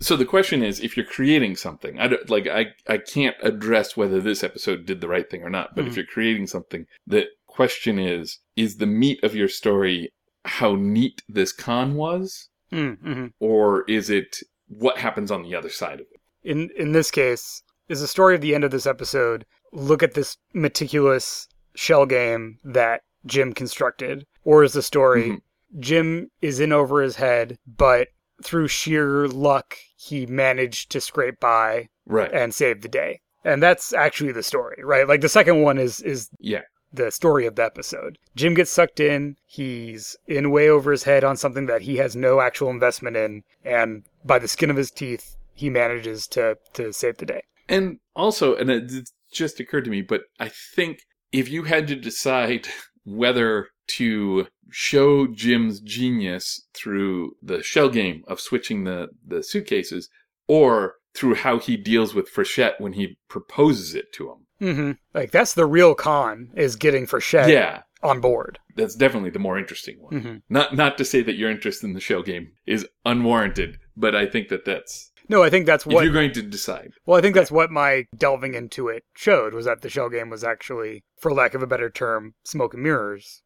So 0.00 0.16
the 0.16 0.24
question 0.24 0.62
is, 0.62 0.80
if 0.80 0.96
you're 0.96 1.06
creating 1.06 1.56
something, 1.56 1.98
I 2.00 2.08
don't, 2.08 2.28
like 2.30 2.46
I 2.48 2.66
I 2.88 2.98
can't 2.98 3.36
address 3.42 3.96
whether 3.96 4.20
this 4.20 4.42
episode 4.42 4.86
did 4.86 5.00
the 5.00 5.08
right 5.08 5.28
thing 5.30 5.42
or 5.42 5.50
not. 5.50 5.74
But 5.76 5.86
if 5.86 5.92
Mhm. 5.92 5.96
you're 5.96 6.06
creating 6.06 6.46
something, 6.48 6.86
the 7.06 7.26
question 7.46 7.98
is, 7.98 8.38
is 8.56 8.76
the 8.78 8.86
meat 8.86 9.22
of 9.22 9.34
your 9.36 9.48
story 9.48 10.12
how 10.44 10.74
neat 10.74 11.22
this 11.28 11.52
con 11.52 11.94
was, 11.94 12.48
Mm-hmm. 12.72 13.26
or 13.38 13.84
is 13.88 14.10
it 14.10 14.38
what 14.66 14.98
happens 14.98 15.30
on 15.30 15.42
the 15.42 15.54
other 15.54 15.70
side 15.70 16.00
of 16.00 16.06
it? 16.12 16.20
In 16.42 16.70
in 16.76 16.92
this 16.92 17.10
case, 17.10 17.62
is 17.88 18.00
the 18.00 18.06
story 18.08 18.34
of 18.34 18.40
the 18.40 18.54
end 18.54 18.64
of 18.64 18.70
this 18.70 18.86
episode. 18.86 19.46
Look 19.72 20.02
at 20.02 20.14
this 20.14 20.36
meticulous 20.52 21.48
shell 21.74 22.04
game 22.06 22.58
that 22.64 23.02
Jim 23.26 23.52
constructed, 23.52 24.26
or 24.44 24.64
is 24.64 24.72
the 24.72 24.82
story 24.82 25.28
Mhm. 25.30 25.40
Jim 25.80 26.30
is 26.42 26.60
in 26.60 26.72
over 26.72 27.02
his 27.02 27.16
head, 27.16 27.58
but 27.66 28.08
through 28.42 28.68
sheer 28.68 29.26
luck, 29.28 29.76
he 29.96 30.26
managed 30.26 30.90
to 30.90 31.00
scrape 31.00 31.40
by 31.40 31.88
Right. 32.06 32.32
and 32.32 32.54
save 32.54 32.82
the 32.82 32.88
day. 32.88 33.20
And 33.44 33.62
that's 33.62 33.92
actually 33.92 34.32
the 34.32 34.42
story, 34.42 34.82
right? 34.82 35.06
Like 35.08 35.20
the 35.20 35.28
second 35.28 35.62
one 35.62 35.78
is 35.78 36.00
is 36.00 36.28
Yeah. 36.38 36.62
the 36.92 37.10
story 37.10 37.46
of 37.46 37.56
the 37.56 37.64
episode. 37.64 38.18
Jim 38.34 38.54
gets 38.54 38.70
sucked 38.70 39.00
in. 39.00 39.36
He's 39.46 40.16
in 40.26 40.50
way 40.50 40.68
over 40.68 40.90
his 40.90 41.04
head 41.04 41.22
on 41.24 41.36
something 41.36 41.66
that 41.66 41.82
he 41.82 41.96
has 41.96 42.16
no 42.16 42.40
actual 42.40 42.70
investment 42.70 43.16
in, 43.16 43.42
and 43.64 44.04
by 44.24 44.38
the 44.38 44.48
skin 44.48 44.70
of 44.70 44.76
his 44.76 44.90
teeth, 44.90 45.36
he 45.54 45.68
manages 45.70 46.26
to 46.28 46.56
to 46.74 46.92
save 46.92 47.18
the 47.18 47.26
day. 47.26 47.42
And 47.68 47.98
also, 48.16 48.54
and 48.56 48.70
it 48.70 48.90
it 48.92 49.10
just 49.32 49.60
occurred 49.60 49.84
to 49.84 49.90
me, 49.90 50.00
but 50.02 50.22
I 50.40 50.48
think 50.48 51.00
if 51.32 51.48
you 51.50 51.64
had 51.64 51.86
to 51.88 51.96
decide 51.96 52.68
whether 53.04 53.68
to 53.98 54.46
show 54.70 55.26
Jim's 55.26 55.80
genius 55.80 56.66
through 56.74 57.32
the 57.42 57.62
shell 57.62 57.88
game 57.88 58.22
of 58.28 58.40
switching 58.40 58.84
the, 58.84 59.08
the 59.26 59.42
suitcases 59.42 60.08
or 60.46 60.94
through 61.14 61.34
how 61.36 61.58
he 61.58 61.76
deals 61.76 62.14
with 62.14 62.32
Frechette 62.32 62.78
when 62.80 62.92
he 62.92 63.18
proposes 63.28 63.94
it 63.94 64.12
to 64.14 64.30
him. 64.30 64.46
hmm 64.76 64.92
Like 65.14 65.30
that's 65.30 65.54
the 65.54 65.66
real 65.66 65.94
con 65.94 66.50
is 66.54 66.76
getting 66.76 67.06
Frechette 67.06 67.50
Yeah, 67.50 67.82
on 68.02 68.20
board. 68.20 68.58
that's 68.76 68.94
definitely 68.94 69.30
the 69.30 69.38
more 69.38 69.58
interesting 69.58 69.96
one. 70.00 70.20
hmm 70.20 70.36
Not 70.48 70.74
not 70.76 70.98
to 70.98 71.04
say 71.04 71.22
that 71.22 71.36
your 71.36 71.50
interest 71.50 71.82
in 71.82 71.94
the 71.94 72.00
shell 72.00 72.22
game 72.22 72.52
is 72.66 72.86
unwarranted, 73.04 73.78
but 73.96 74.14
I 74.14 74.26
think 74.26 74.48
that 74.48 74.64
that's 74.64 75.10
No, 75.28 75.42
I 75.42 75.50
think 75.50 75.66
that's 75.66 75.86
if 75.86 75.92
what. 75.92 76.04
you're 76.04 76.12
going 76.12 76.32
to 76.32 76.42
decide. 76.42 76.92
Well, 77.06 77.18
I 77.18 77.20
think 77.22 77.34
that's 77.34 77.50
what 77.50 77.70
my 77.70 78.04
delving 78.16 78.54
into 78.54 78.88
it 78.88 79.02
showed 79.16 79.54
was 79.54 79.64
that 79.64 79.80
the 79.82 79.88
shell 79.90 80.08
game 80.10 80.30
was 80.30 80.44
actually, 80.44 81.02
for 81.20 81.32
lack 81.32 81.54
of 81.54 81.62
a 81.62 81.66
better 81.66 81.90
term, 81.90 82.34
smoke 82.44 82.74
and 82.74 82.82
mirrors 82.82 83.42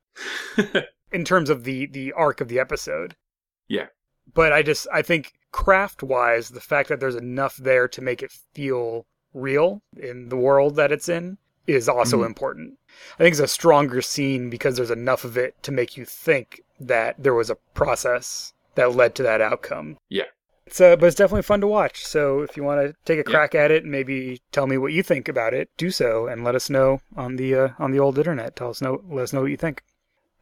in 1.13 1.25
terms 1.25 1.51
of 1.51 1.65
the 1.65 1.87
the 1.87 2.13
arc 2.13 2.41
of 2.41 2.49
the 2.49 2.59
episode. 2.59 3.17
Yeah. 3.69 3.87
But 4.35 4.53
I 4.53 4.63
just 4.63 4.87
I 4.93 5.03
think 5.03 5.33
craft 5.51 6.03
wise, 6.03 6.51
the 6.51 6.61
fact 6.61 6.89
that 6.89 7.01
there's 7.01 7.15
enough 7.17 7.57
there 7.57 7.89
to 7.89 8.01
make 8.01 8.23
it 8.23 8.33
feel 8.55 9.07
real 9.35 9.83
in 9.97 10.29
the 10.29 10.37
world 10.37 10.77
that 10.77 10.93
it's 10.93 11.09
in 11.09 11.39
is 11.67 11.89
also 11.89 12.23
Mhm. 12.23 12.27
important. 12.27 12.79
I 13.15 13.23
think 13.23 13.33
it's 13.33 13.41
a 13.41 13.47
stronger 13.49 14.03
scene 14.03 14.51
because 14.51 14.77
there's 14.77 14.91
enough 14.91 15.25
of 15.25 15.37
it 15.37 15.63
to 15.63 15.73
make 15.73 15.97
you 15.97 16.05
think 16.05 16.63
that 16.81 17.15
there 17.23 17.35
was 17.35 17.51
a 17.51 17.55
process 17.75 18.53
that 18.75 18.95
led 18.95 19.15
to 19.15 19.23
that 19.23 19.41
outcome. 19.41 19.99
Yeah. 20.09 20.25
It's 20.67 20.81
uh, 20.81 20.97
but 20.97 21.07
it's 21.07 21.17
definitely 21.17 21.43
fun 21.43 21.61
to 21.61 21.67
watch. 21.67 22.05
So 22.07 22.41
if 22.41 22.57
you 22.57 22.63
want 22.65 22.81
to 22.81 22.95
take 23.05 23.19
a 23.25 23.31
Yeah. 23.31 23.35
crack 23.37 23.55
at 23.55 23.71
it 23.71 23.83
and 23.83 23.93
maybe 23.93 24.41
tell 24.53 24.67
me 24.67 24.79
what 24.79 24.93
you 24.93 25.03
think 25.03 25.29
about 25.29 25.55
it, 25.55 25.69
do 25.77 25.91
so 25.91 26.27
and 26.27 26.43
let 26.45 26.55
us 26.55 26.71
know 26.71 27.01
on 27.17 27.37
the 27.37 27.55
uh, 27.55 27.69
on 27.79 27.91
the 27.93 27.99
old 28.01 28.17
internet. 28.19 28.57
Tell 28.57 28.71
us 28.71 28.81
know 28.81 29.03
let 29.09 29.23
us 29.25 29.33
know 29.33 29.43
what 29.43 29.51
you 29.51 29.57
think. 29.57 29.83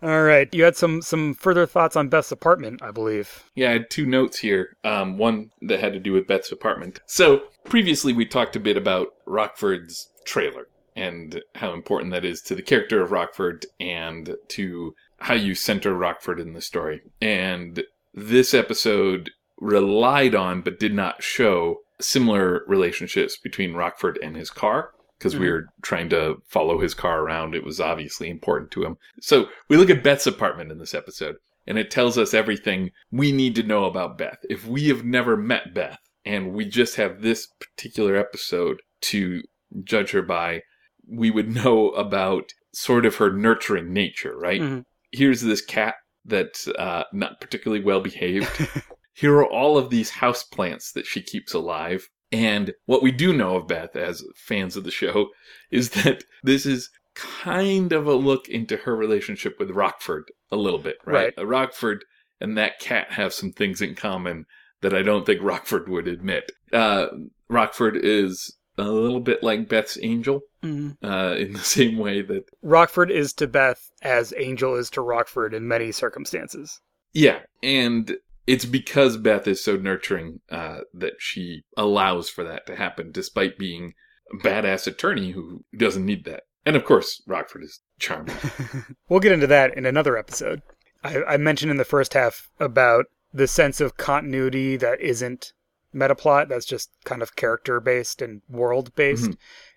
All 0.02 0.22
right, 0.22 0.52
you 0.54 0.64
had 0.64 0.76
some 0.76 1.02
some 1.02 1.34
further 1.34 1.66
thoughts 1.66 1.94
on 1.94 2.08
Beth's 2.08 2.32
apartment, 2.32 2.82
I 2.82 2.90
believe. 2.90 3.44
Yeah, 3.54 3.70
I 3.70 3.72
had 3.72 3.90
two 3.90 4.06
notes 4.06 4.38
here. 4.38 4.76
Um, 4.82 5.18
one 5.18 5.50
that 5.62 5.80
had 5.80 5.92
to 5.92 6.00
do 6.00 6.12
with 6.12 6.26
Beth's 6.26 6.52
apartment. 6.52 7.00
So 7.06 7.42
previously 7.64 8.12
we 8.12 8.24
talked 8.24 8.56
a 8.56 8.60
bit 8.60 8.76
about 8.76 9.08
Rockford's 9.26 10.08
trailer 10.24 10.68
and 10.96 11.42
how 11.54 11.72
important 11.72 12.12
that 12.12 12.24
is 12.24 12.40
to 12.42 12.54
the 12.54 12.62
character 12.62 13.02
of 13.02 13.12
Rockford 13.12 13.66
and 13.78 14.36
to 14.48 14.94
how 15.18 15.34
you 15.34 15.54
center 15.54 15.94
Rockford 15.94 16.40
in 16.40 16.54
the 16.54 16.60
story. 16.60 17.02
And 17.20 17.84
this 18.14 18.54
episode 18.54 19.30
relied 19.58 20.34
on 20.34 20.62
but 20.62 20.80
did 20.80 20.94
not 20.94 21.22
show 21.22 21.80
similar 22.00 22.64
relationships 22.66 23.36
between 23.36 23.74
Rockford 23.74 24.18
and 24.22 24.34
his 24.34 24.50
car 24.50 24.92
because 25.20 25.36
we 25.36 25.46
Mhm. 25.46 25.50
were 25.50 25.66
trying 25.82 26.08
to 26.08 26.36
follow 26.46 26.80
his 26.80 26.94
car 26.94 27.20
around. 27.20 27.54
It 27.54 27.62
was 27.62 27.78
obviously 27.78 28.30
important 28.30 28.70
to 28.70 28.84
him. 28.84 28.96
So 29.20 29.50
we 29.68 29.76
look 29.76 29.90
at 29.90 30.02
Beth's 30.02 30.26
apartment 30.26 30.72
in 30.72 30.78
this 30.78 30.94
episode 30.94 31.36
and 31.66 31.78
it 31.78 31.90
tells 31.90 32.16
us 32.16 32.32
everything 32.32 32.90
we 33.12 33.30
need 33.30 33.54
to 33.56 33.62
know 33.62 33.84
about 33.84 34.16
Beth. 34.16 34.38
If 34.48 34.66
we 34.66 34.88
have 34.88 35.04
never 35.04 35.36
met 35.36 35.74
Beth 35.74 35.98
and 36.24 36.54
we 36.54 36.64
just 36.64 36.96
have 36.96 37.20
this 37.20 37.46
particular 37.60 38.16
episode 38.16 38.80
to 39.02 39.42
judge 39.84 40.12
her 40.12 40.22
by, 40.22 40.62
we 41.06 41.30
would 41.30 41.54
know 41.64 41.90
about 41.90 42.52
sort 42.72 43.04
of 43.04 43.16
her 43.16 43.30
nurturing 43.30 43.92
nature, 43.92 44.36
right? 44.38 44.62
Mhm. 44.62 44.84
Here's 45.12 45.42
this 45.42 45.60
cat 45.60 45.96
that's 46.24 46.66
uh, 46.66 47.04
not 47.12 47.40
particularly 47.42 47.84
well 47.84 48.00
behaved. 48.00 48.48
Here 49.12 49.34
are 49.34 49.46
all 49.46 49.76
of 49.76 49.90
these 49.90 50.08
house 50.08 50.44
plants 50.44 50.92
that 50.92 51.04
she 51.04 51.20
keeps 51.20 51.52
alive. 51.52 52.08
And 52.32 52.72
what 52.86 53.02
we 53.02 53.10
do 53.12 53.32
know 53.32 53.56
of 53.56 53.66
Beth 53.66 53.96
as 53.96 54.22
fans 54.36 54.76
of 54.76 54.84
the 54.84 54.90
show 54.90 55.30
is 55.70 55.90
that 55.90 56.24
this 56.44 56.64
is 56.66 56.88
kind 57.14 57.92
of 57.92 58.06
a 58.06 58.14
look 58.14 58.48
into 58.48 58.76
her 58.78 58.94
relationship 58.94 59.56
with 59.58 59.70
Rockford 59.70 60.30
a 60.52 60.56
little 60.56 60.78
bit, 60.78 60.96
right? 61.04 61.34
Uh, 61.36 61.44
Rockford 61.46 62.04
and 62.40 62.56
that 62.56 62.78
cat 62.78 63.10
have 63.12 63.32
some 63.34 63.50
things 63.52 63.82
in 63.82 63.94
common 63.94 64.46
that 64.80 64.94
I 64.94 65.02
don't 65.02 65.26
think 65.26 65.42
Rockford 65.42 65.88
would 65.88 66.06
admit. 66.08 66.52
Uh, 66.72 67.06
Rockford 67.48 67.96
is 68.00 68.56
a 68.78 68.84
little 68.84 69.20
bit 69.20 69.42
like 69.42 69.68
Beth's 69.68 69.98
angel, 70.00 70.40
Mhm. 70.62 70.96
uh, 71.02 71.34
in 71.36 71.52
the 71.52 71.58
same 71.76 71.98
way 71.98 72.22
that, 72.22 72.44
Rockford 72.62 73.10
is 73.10 73.32
to 73.34 73.46
Beth 73.48 73.90
as 74.02 74.32
Angel 74.38 74.76
is 74.76 74.88
to 74.90 75.02
Rockford 75.02 75.52
in 75.52 75.66
many 75.68 75.90
circumstances. 75.92 76.80
yeah, 77.12 77.40
and 77.62 78.16
it's 78.50 78.64
because 78.64 79.16
Beth 79.16 79.46
is 79.46 79.62
so 79.62 79.76
nurturing, 79.76 80.40
uh, 80.50 80.80
that 80.92 81.14
she 81.20 81.62
allows 81.76 82.28
for 82.28 82.42
that 82.42 82.66
to 82.66 82.74
happen 82.74 83.12
despite 83.12 83.56
being 83.56 83.94
a 84.32 84.36
badass 84.44 84.88
attorney 84.88 85.30
who 85.30 85.64
doesn't 85.76 86.04
need 86.04 86.24
that. 86.24 86.42
And 86.66 86.74
of 86.74 86.84
course, 86.84 87.22
Rockford 87.28 87.62
is 87.62 87.80
charming. 88.00 88.34
we'll 89.08 89.20
get 89.20 89.30
into 89.30 89.46
that 89.46 89.76
in 89.76 89.86
another 89.86 90.18
episode. 90.18 90.62
I, 91.04 91.22
I 91.22 91.36
mentioned 91.36 91.70
in 91.70 91.76
the 91.76 91.84
first 91.84 92.14
half 92.14 92.50
about 92.58 93.06
the 93.32 93.46
sense 93.46 93.80
of 93.80 93.96
continuity 93.96 94.76
that 94.78 95.00
isn't 95.00 95.52
metaplot, 95.94 96.48
that's 96.48 96.66
just 96.66 96.90
kind 97.04 97.22
of 97.22 97.36
character 97.36 97.78
based 97.78 98.20
and 98.20 98.42
world 98.48 98.92
based. 98.96 99.30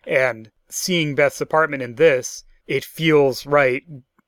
And 0.07 0.49
seeing 0.67 1.13
Beth's 1.13 1.41
apartment 1.41 1.83
in 1.83 1.95
this, 1.95 2.43
it 2.65 2.83
feels 2.83 3.45
right 3.45 3.83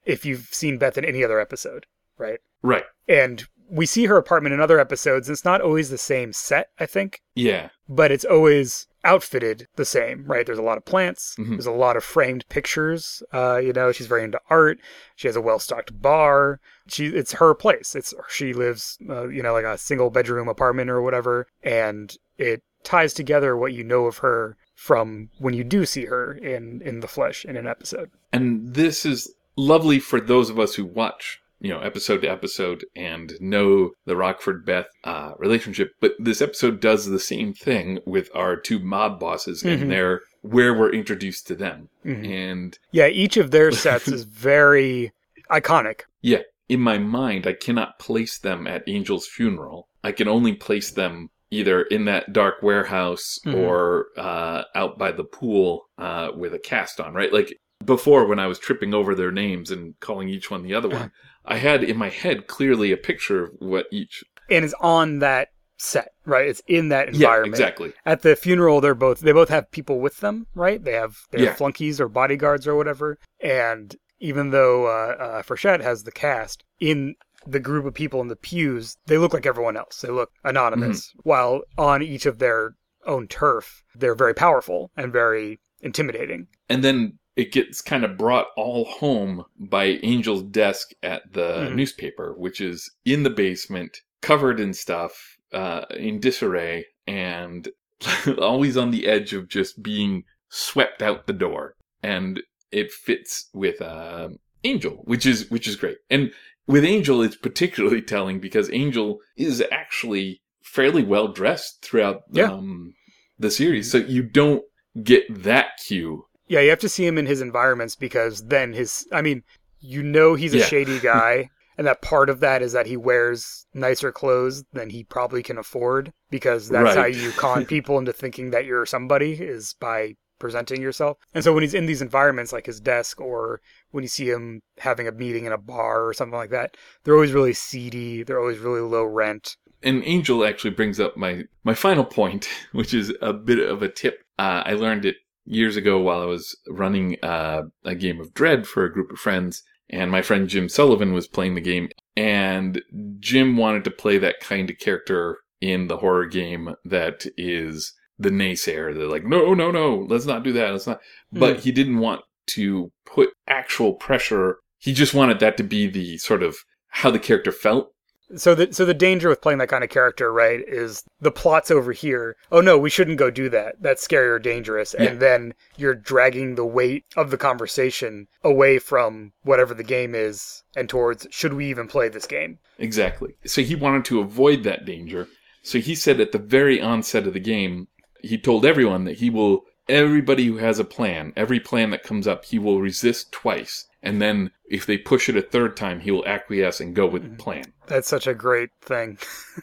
if 0.05 0.23
you've 0.23 0.49
seen 0.51 0.77
Beth 0.77 0.99
in 0.99 1.03
any 1.03 1.23
other 1.23 1.39
episode, 1.39 1.87
right? 2.19 2.39
Right. 2.61 2.83
And 3.07 3.47
we 3.69 3.85
see 3.85 4.05
her 4.05 4.17
apartment 4.17 4.53
in 4.53 4.61
other 4.61 4.79
episodes, 4.79 5.27
and 5.27 5.33
it's 5.35 5.45
not 5.45 5.61
always 5.61 5.89
the 5.89 5.97
same 5.97 6.33
set, 6.33 6.69
I 6.79 6.85
think, 6.85 7.21
Yeah. 7.33 7.69
but 7.89 8.11
it's 8.11 8.25
always 8.25 8.87
outfitted 9.03 9.67
the 9.75 9.85
same, 9.85 10.25
right? 10.25 10.45
There's 10.45 10.57
a 10.57 10.63
lot 10.63 10.77
of 10.77 10.85
plants, 10.85 11.35
Mhm. 11.37 11.49
there's 11.51 11.65
a 11.65 11.71
lot 11.71 11.95
of 11.95 12.03
framed 12.03 12.47
pictures. 12.49 13.21
Uh, 13.31 13.57
you 13.57 13.71
know, 13.73 13.91
she's 13.91 14.07
very 14.07 14.23
into 14.23 14.39
art. 14.49 14.79
She 15.15 15.27
has 15.27 15.35
a 15.35 15.41
well-stocked 15.41 16.01
bar. 16.01 16.59
She, 16.87 17.07
it's 17.07 17.33
her 17.33 17.53
place. 17.53 17.95
It's 17.95 18.13
she 18.29 18.53
lives, 18.53 18.97
uh, 19.09 19.27
you 19.27 19.43
know, 19.43 19.53
like 19.53 19.65
a 19.65 19.77
single 19.77 20.09
bedroom 20.09 20.47
apartment 20.47 20.89
or 20.89 21.01
whatever, 21.01 21.45
and 21.63 22.15
it 22.37 22.63
ties 22.83 23.13
together 23.13 23.55
what 23.57 23.73
you 23.73 23.83
know 23.83 24.05
of 24.05 24.19
her 24.19 24.57
from 24.75 25.29
when 25.39 25.53
you 25.53 25.63
do 25.63 25.85
see 25.85 26.05
her 26.05 26.33
in 26.33 26.81
in 26.83 26.99
the 26.99 27.07
flesh 27.07 27.45
in 27.45 27.57
an 27.57 27.65
episode. 27.67 28.09
And 28.33 28.73
this 28.75 29.05
is 29.05 29.33
lovely 29.55 29.99
for 29.99 30.19
those 30.19 30.49
of 30.49 30.59
us 30.59 30.75
who 30.75 30.85
watch, 30.85 31.39
you 31.59 31.69
know, 31.69 31.79
episode 31.79 32.21
to 32.21 32.27
episode 32.27 32.85
and 32.95 33.33
know 33.39 33.91
the 34.05 34.15
Rockford 34.15 34.65
Beth 34.65 34.87
uh, 35.03 35.31
relationship. 35.37 35.91
But 36.01 36.13
this 36.19 36.41
episode 36.41 36.79
does 36.79 37.05
the 37.05 37.19
same 37.19 37.53
thing 37.53 37.99
with 38.05 38.29
our 38.35 38.55
two 38.57 38.79
mob 38.79 39.19
bosses 39.19 39.63
Mhm. 39.63 39.81
and 39.81 39.91
their 39.91 40.21
where 40.41 40.73
we're 40.73 40.91
introduced 40.91 41.47
to 41.47 41.55
them. 41.55 41.89
Mhm. 42.05 42.27
And 42.29 42.79
Yeah, 42.91 43.07
each 43.07 43.37
of 43.37 43.51
their 43.51 43.71
sets 43.71 44.07
is 44.07 44.23
very 44.49 45.11
iconic. 45.49 46.01
yeah, 46.21 46.41
in 46.69 46.79
my 46.81 46.97
mind, 46.97 47.47
I 47.47 47.53
cannot 47.53 47.99
place 47.99 48.37
them 48.37 48.67
at 48.67 48.87
Angel's 48.87 49.27
funeral. 49.27 49.87
I 50.03 50.11
can 50.11 50.27
only 50.27 50.53
place 50.53 50.91
them 50.91 51.29
either 51.51 51.83
in 51.83 52.05
that 52.05 52.33
dark 52.33 52.61
warehouse 52.61 53.39
Mhm. 53.45 53.55
or 53.55 54.07
uh, 54.17 54.63
out 54.75 54.97
by 54.97 55.11
the 55.11 55.23
pool 55.23 55.85
uh, 55.97 56.29
with 56.35 56.53
a 56.53 56.59
cast 56.59 56.99
on, 56.99 57.13
right? 57.13 57.31
Like 57.31 57.57
before, 57.83 58.25
when 58.25 58.39
I 58.39 58.47
was 58.47 58.57
tripping 58.59 58.93
over 58.93 59.13
their 59.15 59.31
names 59.31 59.69
and 59.71 59.93
calling 59.99 60.27
each 60.29 60.49
one 60.49 60.63
the 60.63 60.73
other 60.73 60.89
one, 60.89 61.11
I 61.47 61.57
had 61.57 61.83
in 61.83 61.97
my 61.97 62.09
head 62.09 62.47
clearly 62.47 62.91
a 62.91 62.97
picture 62.97 63.45
of 63.45 63.51
what 63.59 63.87
each. 63.91 64.23
and 64.49 64.63
is 64.65 64.75
on 64.79 65.19
that 65.19 65.49
set, 65.77 66.13
right? 66.25 66.47
It's 66.47 66.61
in 66.67 66.89
that 66.89 67.09
environment. 67.09 67.59
Yeah, 67.59 67.65
exactly. 67.65 67.93
At 68.05 68.21
the 68.21 68.35
funeral, 68.35 68.79
they're 68.81 68.95
both 68.95 69.19
they 69.19 69.31
both 69.33 69.49
have 69.49 69.69
people 69.71 69.99
with 69.99 70.19
them, 70.21 70.47
right? 70.55 70.83
They 70.83 70.93
have 70.93 71.17
they 71.31 71.39
have 71.39 71.45
Yeah. 71.47 71.55
flunkies 71.55 71.99
or 71.99 72.07
bodyguards 72.07 72.67
or 72.67 72.75
whatever. 72.75 73.17
And 73.41 73.95
even 74.19 74.51
though 74.51 74.85
uh, 74.87 75.15
uh, 75.23 75.41
Frechette 75.43 75.81
has 75.81 76.03
the 76.03 76.11
cast 76.11 76.63
in 76.79 77.15
the 77.45 77.59
group 77.59 77.85
of 77.85 77.93
people 77.93 78.21
in 78.21 78.27
the 78.29 78.35
pews, 78.35 78.97
they 79.07 79.17
look 79.17 79.33
like 79.33 79.45
everyone 79.45 79.77
else. 79.77 80.01
They 80.01 80.09
look 80.09 80.31
anonymous. 80.43 81.09
Mm-hmm. 81.09 81.29
While 81.29 81.61
on 81.77 82.01
each 82.01 82.25
of 82.25 82.39
their 82.39 82.75
own 83.05 83.27
turf, 83.27 83.83
they're 83.93 84.15
very 84.15 84.33
powerful 84.33 84.89
and 84.97 85.11
very 85.11 85.59
intimidating. 85.81 86.47
And 86.69 86.83
then 86.83 87.19
it 87.35 87.51
gets 87.51 87.81
kind 87.81 88.03
of 88.05 88.17
brought 88.17 88.47
all 88.55 88.85
home 88.85 89.43
by 89.59 89.85
Angel's 90.03 90.43
desk 90.43 90.91
at 91.03 91.33
the 91.33 91.67
Mhm. 91.69 91.75
newspaper, 91.75 92.33
which 92.37 92.61
is 92.61 92.89
in 93.03 93.23
the 93.23 93.29
basement, 93.29 93.99
covered 94.21 94.59
in 94.59 94.73
stuff, 94.73 95.37
uh, 95.51 95.85
in 95.97 96.19
disarray, 96.19 96.85
and 97.07 97.69
always 98.39 98.77
on 98.77 98.91
the 98.91 99.07
edge 99.07 99.33
of 99.33 99.47
just 99.49 99.81
being 99.83 100.23
swept 100.49 101.01
out 101.01 101.27
the 101.27 101.33
door. 101.33 101.75
And 102.03 102.41
it 102.71 102.91
fits 102.91 103.49
with 103.53 103.81
uh, 103.81 104.29
Angel, 104.63 105.01
which 105.05 105.25
is 105.25 105.49
which 105.51 105.67
is 105.67 105.75
great. 105.75 105.97
And 106.09 106.31
with 106.67 106.83
Angel, 106.85 107.21
it's 107.21 107.35
particularly 107.35 108.01
telling 108.13 108.39
because 108.39 108.69
Angel 108.71 109.19
is 109.37 109.63
actually 109.71 110.41
fairly 110.63 111.03
well 111.03 111.27
dressed 111.27 111.81
throughout 111.83 112.23
Yeah. 112.31 112.51
um, 112.51 112.93
the 113.37 113.51
series, 113.51 113.91
so 113.91 113.97
you 113.97 114.23
don't 114.23 114.63
get 115.03 115.23
that 115.43 115.77
cue 115.85 116.25
Yeah, 116.47 116.59
you 116.61 116.69
have 116.69 116.79
to 116.79 116.89
see 116.89 117.05
him 117.05 117.17
in 117.17 117.25
his 117.25 117.41
environments 117.41 117.95
because 117.95 118.43
then 118.45 118.73
his 118.73 119.07
I 119.11 119.21
mean, 119.21 119.43
you 119.79 120.03
know 120.03 120.35
he's 120.35 120.53
a 120.53 120.59
Yeah. 120.59 120.65
shady 120.65 120.99
guy 121.13 121.49
and 121.77 121.85
that 121.87 122.01
part 122.01 122.29
of 122.29 122.39
that 122.39 122.61
is 122.61 122.71
that 122.73 122.85
he 122.87 122.95
wears 122.97 123.65
nicer 123.73 124.11
clothes 124.11 124.63
than 124.71 124.89
he 124.89 125.03
probably 125.03 125.43
can 125.43 125.57
afford 125.57 126.13
because 126.29 126.69
that's 126.69 126.95
how 126.95 127.05
you 127.05 127.33
con 127.33 127.65
people 127.75 127.97
into 127.97 128.13
thinking 128.13 128.51
that 128.51 128.65
you're 128.65 128.85
somebody 128.85 129.33
is 129.33 129.75
by 129.79 130.13
presenting 130.39 130.81
yourself. 130.81 131.17
And 131.33 131.43
so 131.43 131.53
when 131.53 131.63
he's 131.63 131.73
in 131.73 131.85
these 131.85 132.01
environments 132.01 132.53
like 132.53 132.65
his 132.65 132.79
desk 132.79 133.19
or 133.19 133.59
when 133.91 134.03
you 134.03 134.07
see 134.07 134.29
him 134.29 134.61
having 134.77 135.07
a 135.07 135.11
meeting 135.11 135.45
in 135.45 135.51
a 135.51 135.57
bar 135.57 136.05
or 136.07 136.13
something 136.13 136.37
like 136.37 136.49
that, 136.51 136.77
they're 137.03 137.13
always 137.15 137.33
really 137.33 137.53
seedy, 137.53 138.23
they're 138.23 138.39
always 138.39 138.59
really 138.59 138.81
low 138.81 139.03
rent. 139.03 139.57
and 139.83 140.01
Angel 140.05 140.45
actually 140.45 140.71
brings 140.71 140.99
up 140.99 141.17
my 141.17 141.43
my 141.63 141.73
final 141.73 142.05
point, 142.05 142.47
which 142.71 142.93
is 142.93 143.13
a 143.21 143.33
bit 143.33 143.59
of 143.59 143.81
a 143.81 143.89
tip. 143.89 144.23
Uh, 144.39 144.63
I 144.65 144.73
learned 144.73 145.05
it 145.05 145.17
years 145.45 145.75
ago 145.75 145.99
while 145.99 146.21
I 146.21 146.25
was 146.25 146.55
running 146.67 147.17
uh, 147.23 147.63
a 147.83 147.95
game 147.95 148.19
of 148.19 148.33
Dread 148.33 148.67
for 148.67 148.83
a 148.83 148.91
group 148.91 149.11
of 149.11 149.19
friends, 149.19 149.63
and 149.89 150.11
my 150.11 150.21
friend 150.21 150.47
Jim 150.47 150.69
Sullivan 150.69 151.13
was 151.13 151.27
playing 151.27 151.55
the 151.55 151.61
game, 151.61 151.89
and 152.15 152.81
Jim 153.19 153.57
wanted 153.57 153.83
to 153.85 153.91
play 153.91 154.17
that 154.17 154.39
kind 154.41 154.69
of 154.69 154.77
character 154.79 155.39
in 155.61 155.87
the 155.87 155.97
horror 155.97 156.25
game 156.25 156.75
that 156.85 157.25
is 157.37 157.93
the 158.17 158.29
naysayer. 158.29 158.93
They're 158.93 159.07
like, 159.07 159.25
no, 159.25 159.53
no, 159.53 159.71
no, 159.71 160.05
let's 160.09 160.25
not 160.25 160.43
do 160.43 160.53
that. 160.53 160.71
Let's 160.71 160.87
not. 160.87 160.99
But 161.31 161.59
he 161.59 161.71
didn't 161.71 161.99
want 161.99 162.21
to 162.51 162.91
put 163.05 163.29
actual 163.47 163.93
pressure. 163.93 164.57
He 164.79 164.93
just 164.93 165.13
wanted 165.13 165.39
that 165.39 165.57
to 165.57 165.63
be 165.63 165.87
the 165.87 166.17
sort 166.17 166.43
of 166.43 166.57
how 166.89 167.11
the 167.11 167.19
character 167.19 167.51
felt. 167.51 167.91
So 168.35 168.55
the 168.55 168.73
so 168.73 168.85
the 168.85 168.93
danger 168.93 169.29
with 169.29 169.41
playing 169.41 169.59
that 169.59 169.69
kind 169.69 169.83
of 169.83 169.89
character, 169.89 170.31
right, 170.31 170.61
is 170.67 171.03
the 171.19 171.31
plot's 171.31 171.69
over 171.69 171.91
here. 171.91 172.35
Oh 172.51 172.61
no, 172.61 172.77
we 172.77 172.89
shouldn't 172.89 173.17
go 173.17 173.29
do 173.29 173.49
that. 173.49 173.75
That's 173.81 174.01
scary 174.01 174.29
or 174.29 174.39
dangerous. 174.39 174.95
Yeah. 174.97 175.05
And 175.05 175.19
then 175.19 175.53
you're 175.77 175.95
dragging 175.95 176.55
the 176.55 176.65
weight 176.65 177.05
of 177.15 177.29
the 177.29 177.37
conversation 177.37 178.27
away 178.43 178.79
from 178.79 179.33
whatever 179.43 179.73
the 179.73 179.83
game 179.83 180.15
is 180.15 180.63
and 180.75 180.89
towards 180.89 181.27
should 181.31 181.53
we 181.53 181.69
even 181.69 181.87
play 181.87 182.09
this 182.09 182.27
game? 182.27 182.59
Exactly. 182.77 183.35
So 183.45 183.61
he 183.61 183.75
wanted 183.75 184.05
to 184.05 184.19
avoid 184.19 184.63
that 184.63 184.85
danger. 184.85 185.27
So 185.63 185.79
he 185.79 185.95
said 185.95 186.19
at 186.19 186.31
the 186.31 186.37
very 186.37 186.81
onset 186.81 187.25
of 187.27 187.33
the 187.33 187.39
game, 187.39 187.87
he 188.21 188.37
told 188.37 188.65
everyone 188.65 189.05
that 189.05 189.17
he 189.17 189.29
will, 189.29 189.63
everybody 189.87 190.45
who 190.45 190.57
has 190.57 190.79
a 190.79 190.83
plan, 190.83 191.33
every 191.35 191.59
plan 191.59 191.91
that 191.91 192.03
comes 192.03 192.27
up, 192.27 192.45
he 192.45 192.59
will 192.59 192.81
resist 192.81 193.31
twice. 193.31 193.87
And 194.05 194.21
then 194.21 194.51
if 194.69 194.85
they 194.85 194.97
push 194.97 195.27
it 195.29 195.35
a 195.35 195.41
third 195.41 195.75
time, 195.75 195.99
he 195.99 196.11
will 196.11 196.25
acquiesce 196.25 196.79
and 196.79 196.95
go 196.95 197.07
with 197.07 197.23
the 197.23 197.29
mm-hmm. 197.29 197.37
plan. 197.37 197.73
That's 197.87 198.07
such 198.07 198.27
a 198.27 198.33
great 198.33 198.69
thing. 198.81 199.17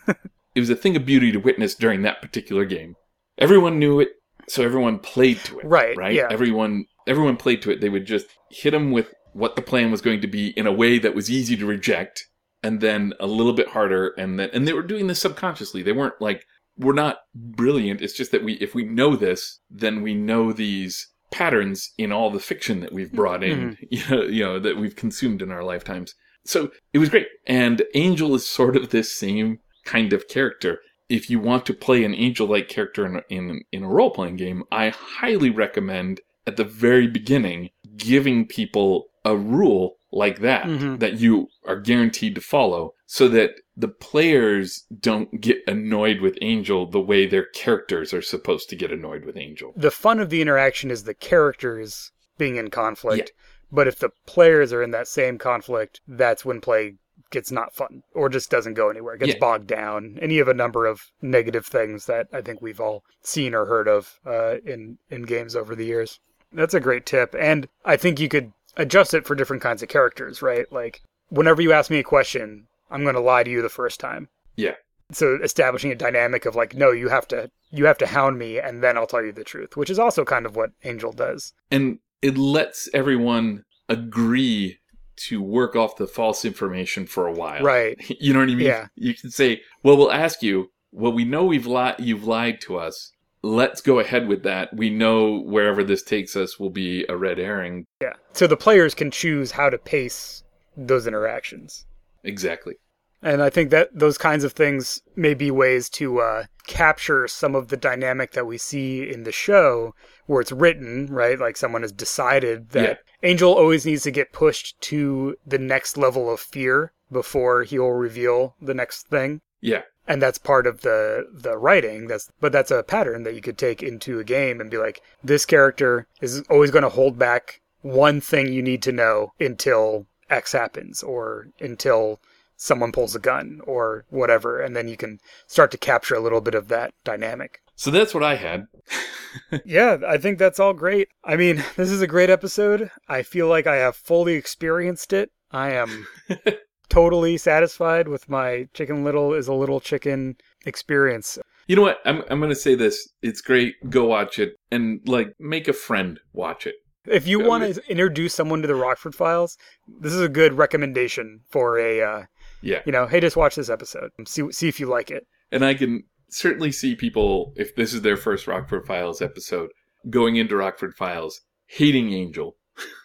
It 0.54 0.60
was 0.60 0.70
a 0.70 0.76
thing 0.76 0.96
of 0.96 1.06
beauty 1.06 1.32
to 1.32 1.38
witness 1.38 1.74
during 1.74 2.02
that 2.02 2.20
particular 2.20 2.64
game. 2.64 2.96
Everyone 3.38 3.78
knew 3.78 4.00
it, 4.00 4.10
so 4.48 4.62
everyone 4.62 4.98
played 4.98 5.38
to 5.44 5.60
it. 5.60 5.64
Right, 5.64 5.96
Right? 5.96 6.14
yeah. 6.14 6.28
Everyone, 6.30 6.84
everyone 7.06 7.36
played 7.36 7.62
to 7.62 7.70
it. 7.70 7.80
They 7.80 7.88
would 7.88 8.06
just 8.06 8.26
hit 8.50 8.74
him 8.74 8.90
with 8.90 9.14
what 9.32 9.56
the 9.56 9.62
plan 9.62 9.90
was 9.90 10.02
going 10.02 10.20
to 10.20 10.26
be 10.26 10.48
in 10.48 10.66
a 10.66 10.72
way 10.72 10.98
that 10.98 11.14
was 11.14 11.30
easy 11.30 11.56
to 11.56 11.66
reject 11.66 12.28
and 12.62 12.80
then 12.80 13.14
a 13.18 13.26
little 13.26 13.54
bit 13.54 13.68
harder 13.68 14.08
and 14.18 14.38
then 14.38 14.50
and 14.52 14.68
they 14.68 14.72
were 14.72 14.82
doing 14.82 15.06
this 15.06 15.20
subconsciously 15.20 15.82
they 15.82 15.92
weren't 15.92 16.20
like 16.20 16.46
we're 16.76 16.92
not 16.92 17.20
brilliant 17.34 18.02
it's 18.02 18.12
just 18.12 18.30
that 18.30 18.44
we 18.44 18.52
if 18.54 18.74
we 18.74 18.84
know 18.84 19.16
this 19.16 19.60
then 19.70 20.02
we 20.02 20.14
know 20.14 20.52
these 20.52 21.08
patterns 21.32 21.92
in 21.98 22.12
all 22.12 22.30
the 22.30 22.38
fiction 22.40 22.80
that 22.80 22.92
we've 22.92 23.12
brought 23.12 23.42
in 23.42 23.76
you, 23.90 24.02
know, 24.10 24.22
you 24.22 24.44
know 24.44 24.58
that 24.60 24.76
we've 24.76 24.94
consumed 24.96 25.42
in 25.42 25.50
our 25.50 25.64
lifetimes. 25.64 26.14
So 26.44 26.70
it 26.92 26.98
was 26.98 27.08
great. 27.08 27.26
And 27.46 27.82
angel 27.94 28.34
is 28.34 28.46
sort 28.46 28.76
of 28.76 28.90
this 28.90 29.12
same 29.12 29.58
kind 29.84 30.12
of 30.12 30.28
character. 30.28 30.80
If 31.08 31.28
you 31.30 31.38
want 31.40 31.66
to 31.66 31.74
play 31.74 32.04
an 32.04 32.14
angel 32.14 32.46
like 32.46 32.68
character 32.68 33.04
in, 33.06 33.20
in 33.28 33.62
in 33.72 33.82
a 33.84 33.88
role 33.88 34.10
playing 34.10 34.36
game 34.36 34.62
i 34.72 34.88
highly 34.88 35.50
recommend 35.50 36.20
at 36.46 36.56
the 36.56 36.64
very 36.64 37.06
beginning 37.06 37.70
giving 37.96 38.46
people 38.46 39.06
a 39.24 39.36
rule 39.36 39.96
like 40.10 40.40
that 40.40 40.64
Mhm. 40.64 40.98
that 41.00 41.20
you 41.20 41.48
are 41.66 41.78
guaranteed 41.80 42.34
to 42.34 42.40
follow 42.40 42.94
so 43.06 43.28
that 43.28 43.50
the 43.76 43.88
players 43.88 44.84
don't 45.00 45.40
get 45.40 45.58
annoyed 45.66 46.20
with 46.20 46.36
Angel 46.42 46.86
the 46.86 47.00
way 47.00 47.26
their 47.26 47.46
characters 47.46 48.12
are 48.12 48.22
supposed 48.22 48.68
to 48.70 48.76
get 48.76 48.92
annoyed 48.92 49.24
with 49.24 49.36
Angel. 49.36 49.72
The 49.76 49.90
fun 49.90 50.20
of 50.20 50.30
the 50.30 50.42
interaction 50.42 50.90
is 50.90 51.04
the 51.04 51.14
characters 51.14 52.12
being 52.38 52.56
in 52.56 52.68
conflict. 52.70 53.32
But 53.70 53.88
if 53.88 53.98
the 53.98 54.10
players 54.26 54.72
are 54.74 54.82
in 54.82 54.90
that 54.90 55.08
same 55.08 55.38
conflict, 55.38 56.02
that's 56.06 56.44
when 56.44 56.60
play 56.60 56.96
gets 57.30 57.50
not 57.50 57.74
fun 57.74 58.02
or 58.12 58.28
just 58.28 58.50
doesn't 58.50 58.74
go 58.74 58.90
anywhere, 58.90 59.16
gets 59.16 59.32
Yeah. 59.32 59.38
bogged 59.38 59.66
down. 59.66 60.18
Any 60.20 60.38
of 60.38 60.48
a 60.48 60.52
number 60.54 60.84
of 60.84 61.10
negative 61.22 61.64
things 61.66 62.04
that 62.04 62.28
I 62.32 62.42
think 62.42 62.60
we've 62.60 62.80
all 62.80 63.02
seen 63.22 63.54
or 63.54 63.64
heard 63.64 63.88
of 63.88 64.20
uh, 64.26 64.56
in 64.66 64.98
in 65.10 65.22
games 65.22 65.56
over 65.56 65.74
the 65.74 65.86
years. 65.86 66.20
That's 66.52 66.74
a 66.74 66.80
great 66.80 67.06
tip, 67.06 67.34
and 67.38 67.66
I 67.82 67.96
think 67.96 68.20
you 68.20 68.28
could 68.28 68.52
adjust 68.76 69.14
it 69.14 69.26
for 69.26 69.34
different 69.34 69.62
kinds 69.62 69.82
of 69.82 69.88
characters, 69.88 70.42
right? 70.42 70.70
Like 70.70 71.00
whenever 71.30 71.62
you 71.62 71.72
ask 71.72 71.90
me 71.90 71.98
a 71.98 72.02
question, 72.04 72.66
I'm 72.92 73.02
going 73.02 73.14
to 73.14 73.20
lie 73.20 73.42
to 73.42 73.50
you 73.50 73.62
the 73.62 73.68
first 73.68 73.98
time. 73.98 74.28
Yeah. 74.56 74.74
So 75.12 75.38
establishing 75.42 75.92
a 75.92 75.96
dynamic 75.96 76.46
of 76.46 76.54
like, 76.54 76.74
no, 76.74 76.90
you 76.90 77.08
have 77.08 77.26
to 77.28 77.50
you 77.70 77.86
have 77.86 77.98
to 77.98 78.06
hound 78.06 78.38
me, 78.38 78.58
and 78.58 78.82
then 78.82 78.96
I'll 78.96 79.06
tell 79.06 79.24
you 79.24 79.32
the 79.32 79.44
truth, 79.44 79.76
which 79.76 79.90
is 79.90 79.98
also 79.98 80.24
kind 80.24 80.46
of 80.46 80.56
what 80.56 80.70
Angel 80.84 81.12
does. 81.12 81.52
And 81.70 81.98
it 82.20 82.38
lets 82.38 82.88
everyone 82.94 83.64
agree 83.88 84.78
to 85.16 85.42
work 85.42 85.76
off 85.76 85.96
the 85.96 86.06
false 86.06 86.44
information 86.44 87.06
for 87.06 87.26
a 87.26 87.32
while. 87.32 87.62
Right. 87.62 87.98
You 88.20 88.32
know 88.32 88.40
what 88.40 88.50
I 88.50 88.54
mean? 88.54 88.66
Yeah. 88.66 88.86
You 88.94 89.14
can 89.14 89.30
say, 89.30 89.60
well, 89.82 89.96
we'll 89.96 90.12
ask 90.12 90.42
you, 90.42 90.70
well, 90.92 91.12
we 91.12 91.24
know 91.24 91.44
we've 91.44 91.66
li- 91.66 91.94
you've 91.98 92.24
lied 92.24 92.60
to 92.62 92.78
us. 92.78 93.12
Let's 93.42 93.80
go 93.80 93.98
ahead 93.98 94.28
with 94.28 94.44
that. 94.44 94.74
We 94.74 94.90
know 94.90 95.40
wherever 95.40 95.82
this 95.82 96.02
takes 96.02 96.36
us 96.36 96.60
will 96.60 96.70
be 96.70 97.04
a 97.08 97.16
red 97.16 97.38
herring. 97.38 97.86
Yeah. 98.00 98.12
So 98.32 98.46
the 98.46 98.56
players 98.56 98.94
can 98.94 99.10
choose 99.10 99.50
how 99.50 99.68
to 99.70 99.78
pace 99.78 100.44
those 100.76 101.06
interactions. 101.06 101.86
Exactly. 102.22 102.74
And 103.22 103.40
I 103.40 103.50
think 103.50 103.70
that 103.70 103.90
those 103.92 104.18
kinds 104.18 104.42
of 104.42 104.52
things 104.52 105.00
may 105.14 105.34
be 105.34 105.50
ways 105.50 105.88
to 105.90 106.20
uh, 106.20 106.44
capture 106.66 107.28
some 107.28 107.54
of 107.54 107.68
the 107.68 107.76
dynamic 107.76 108.32
that 108.32 108.46
we 108.46 108.58
see 108.58 109.08
in 109.08 109.22
the 109.22 109.32
show 109.32 109.94
where 110.26 110.40
it's 110.40 110.52
written, 110.52 111.06
right? 111.06 111.38
Like 111.38 111.56
someone 111.56 111.82
has 111.82 111.92
decided 111.92 112.70
that 112.70 113.00
Angel 113.22 113.52
always 113.52 113.86
needs 113.86 114.02
to 114.04 114.10
get 114.10 114.32
pushed 114.32 114.80
to 114.82 115.36
the 115.46 115.58
next 115.58 115.96
level 115.96 116.32
of 116.32 116.40
fear 116.40 116.92
before 117.10 117.62
he'll 117.62 117.90
reveal 117.90 118.56
the 118.60 118.74
next 118.74 119.06
thing. 119.06 119.40
Yeah. 119.60 119.82
And 120.08 120.20
that's 120.20 120.38
part 120.38 120.66
of 120.66 120.80
the 120.80 121.28
the 121.32 121.56
writing. 121.56 122.08
That's 122.08 122.28
but 122.40 122.50
that's 122.50 122.72
a 122.72 122.82
pattern 122.82 123.22
that 123.22 123.34
you 123.34 123.40
could 123.40 123.56
take 123.56 123.82
into 123.82 124.18
a 124.18 124.24
game 124.24 124.60
and 124.60 124.68
be 124.68 124.78
like, 124.78 125.00
this 125.22 125.46
character 125.46 126.08
is 126.20 126.42
always 126.50 126.72
going 126.72 126.82
to 126.82 126.88
hold 126.88 127.18
back 127.18 127.60
one 127.82 128.20
thing 128.20 128.52
you 128.52 128.62
need 128.62 128.82
to 128.82 128.92
know 128.92 129.32
until 129.38 130.06
X 130.28 130.52
happens 130.52 131.04
or 131.04 131.48
until 131.60 132.20
someone 132.62 132.92
pulls 132.92 133.16
a 133.16 133.18
gun 133.18 133.60
or 133.66 134.04
whatever, 134.08 134.60
and 134.60 134.76
then 134.76 134.86
you 134.86 134.96
can 134.96 135.18
start 135.48 135.72
to 135.72 135.78
capture 135.78 136.14
a 136.14 136.20
little 136.20 136.40
bit 136.40 136.54
of 136.54 136.68
that 136.68 136.94
dynamic. 137.02 137.60
So 137.74 137.90
that's 137.90 138.14
what 138.14 138.22
I 138.22 138.36
had. 138.36 138.66
yeah, 139.64 139.98
I 140.06 140.18
think 140.18 140.38
that's 140.38 140.60
all 140.60 140.72
great. 140.72 141.08
I 141.24 141.36
mean, 141.36 141.64
this 141.76 141.90
is 141.90 142.02
a 142.02 142.06
great 142.06 142.30
episode. 142.30 142.90
I 143.08 143.22
feel 143.22 143.48
like 143.48 143.66
I 143.66 143.76
have 143.76 143.96
fully 143.96 144.34
experienced 144.34 145.12
it. 145.12 145.30
I 145.50 145.72
am 145.72 146.06
totally 146.88 147.36
satisfied 147.36 148.08
with 148.08 148.28
my 148.28 148.68
Chicken 148.74 149.04
Little 149.04 149.34
is 149.34 149.48
a 149.48 149.54
Little 149.54 149.80
Chicken 149.80 150.36
experience. 150.64 151.38
You 151.66 151.76
know 151.76 151.82
what? 151.82 151.98
I'm 152.04 152.22
I'm 152.30 152.40
gonna 152.40 152.54
say 152.54 152.74
this. 152.74 153.08
It's 153.22 153.40
great. 153.40 153.74
Go 153.88 154.06
watch 154.06 154.38
it 154.38 154.54
and 154.70 155.00
like 155.06 155.32
make 155.38 155.68
a 155.68 155.72
friend 155.72 156.20
watch 156.32 156.66
it. 156.66 156.74
If 157.06 157.26
you 157.26 157.40
want 157.40 157.74
to 157.74 157.90
introduce 157.90 158.34
someone 158.34 158.62
to 158.62 158.68
the 158.68 158.76
Rockford 158.76 159.14
Files, 159.14 159.58
this 159.88 160.12
is 160.12 160.20
a 160.20 160.28
good 160.28 160.54
recommendation 160.54 161.40
for 161.50 161.76
a, 161.76 162.00
uh, 162.00 162.22
Yeah. 162.62 162.80
you 162.86 162.92
know, 162.92 163.06
hey, 163.06 163.20
just 163.20 163.36
watch 163.36 163.54
this 163.56 163.70
episode. 163.70 164.10
and 164.18 164.28
See 164.28 164.50
see 164.52 164.68
if 164.68 164.78
you 164.80 164.86
like 164.86 165.10
it. 165.10 165.26
And 165.50 165.64
I 165.64 165.74
can 165.74 166.04
certainly 166.30 166.72
see 166.72 166.94
people, 166.94 167.52
if 167.56 167.74
this 167.76 167.92
is 167.92 168.02
their 168.02 168.16
first 168.16 168.46
Rockford 168.46 168.86
Files 168.86 169.20
episode, 169.20 169.70
going 170.08 170.36
into 170.36 170.56
Rockford 170.56 170.94
Files, 170.94 171.40
hating 171.66 172.12
Angel, 172.12 172.56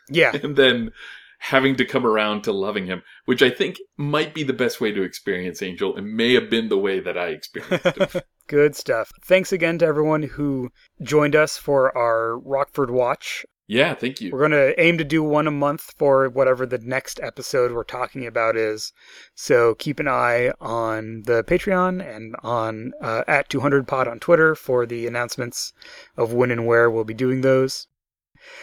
Yeah, 0.10 0.36
and 0.44 0.56
then 0.56 0.92
having 1.40 1.76
to 1.76 1.86
come 1.86 2.06
around 2.06 2.44
to 2.44 2.52
loving 2.52 2.88
him, 2.88 3.04
which 3.26 3.44
I 3.44 3.50
think 3.50 3.78
might 3.98 4.34
be 4.34 4.44
the 4.44 4.54
best 4.54 4.82
way 4.82 4.92
to 4.92 5.04
experience 5.04 5.62
Angel 5.62 5.96
and 5.96 6.16
may 6.16 6.34
have 6.34 6.50
been 6.50 6.70
the 6.70 6.78
way 6.78 7.00
that 7.00 7.18
I 7.18 7.28
experienced 7.28 7.86
him. 7.86 8.22
Good 8.48 8.76
stuff. 8.76 9.12
Thanks 9.26 9.52
again 9.52 9.78
to 9.80 9.86
everyone 9.86 10.24
who 10.24 10.70
joined 11.04 11.36
us 11.36 11.58
for 11.58 11.96
our 11.98 12.40
Rockford 12.40 12.90
Watch. 12.90 13.46
Yeah, 13.68 13.94
thank 13.94 14.22
you. 14.22 14.32
We're 14.32 14.48
going 14.48 14.52
to 14.52 14.80
aim 14.82 14.98
to 14.98 15.04
do 15.04 15.22
one 15.22 15.46
a 15.46 15.52
month 15.52 15.94
for 15.98 16.30
whatever 16.30 16.66
the 16.66 16.78
next 16.78 17.20
episode 17.22 17.74
we're 17.74 17.84
talking 17.84 18.26
about 18.26 18.56
is. 18.56 18.94
So 19.36 19.76
keep 19.76 20.00
an 20.00 20.08
eye 20.08 20.52
on 20.62 21.24
the 21.26 21.44
Patreon 21.44 22.02
and 22.02 22.36
on 22.44 22.94
uh, 23.02 23.24
at 23.28 23.50
200pod 23.50 24.08
on 24.08 24.20
Twitter 24.20 24.56
for 24.56 24.86
the 24.86 25.06
announcements 25.06 25.74
of 26.16 26.32
when 26.32 26.50
and 26.50 26.66
where 26.66 26.90
we'll 26.90 27.04
be 27.04 27.14
doing 27.14 27.42
those. 27.42 27.88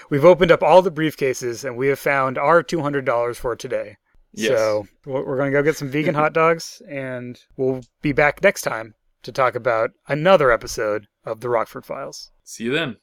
We've 0.08 0.24
opened 0.24 0.50
up 0.50 0.62
all 0.62 0.80
the 0.80 0.90
briefcases 0.90 1.64
and 1.64 1.76
we 1.76 1.88
have 1.88 1.98
found 1.98 2.38
our 2.38 2.62
$200 2.62 3.36
for 3.36 3.54
today. 3.54 3.98
Yes. 4.32 4.58
So 4.58 4.86
we're 5.04 5.24
we're 5.26 5.36
going 5.36 5.52
to 5.52 5.58
go 5.58 5.62
get 5.62 5.76
some 5.76 5.90
vegan 5.90 6.14
hot 6.14 6.32
dogs 6.32 6.80
and 6.88 7.38
we'll 7.56 7.82
be 8.00 8.12
back 8.12 8.42
next 8.42 8.62
time 8.62 8.94
to 9.22 9.32
talk 9.32 9.54
about 9.54 9.90
another 10.08 10.50
episode 10.50 11.08
of 11.24 11.40
the 11.40 11.50
Rockford 11.50 11.84
Files. 11.84 12.30
See 12.42 12.64
you 12.64 12.72
then. 12.72 12.96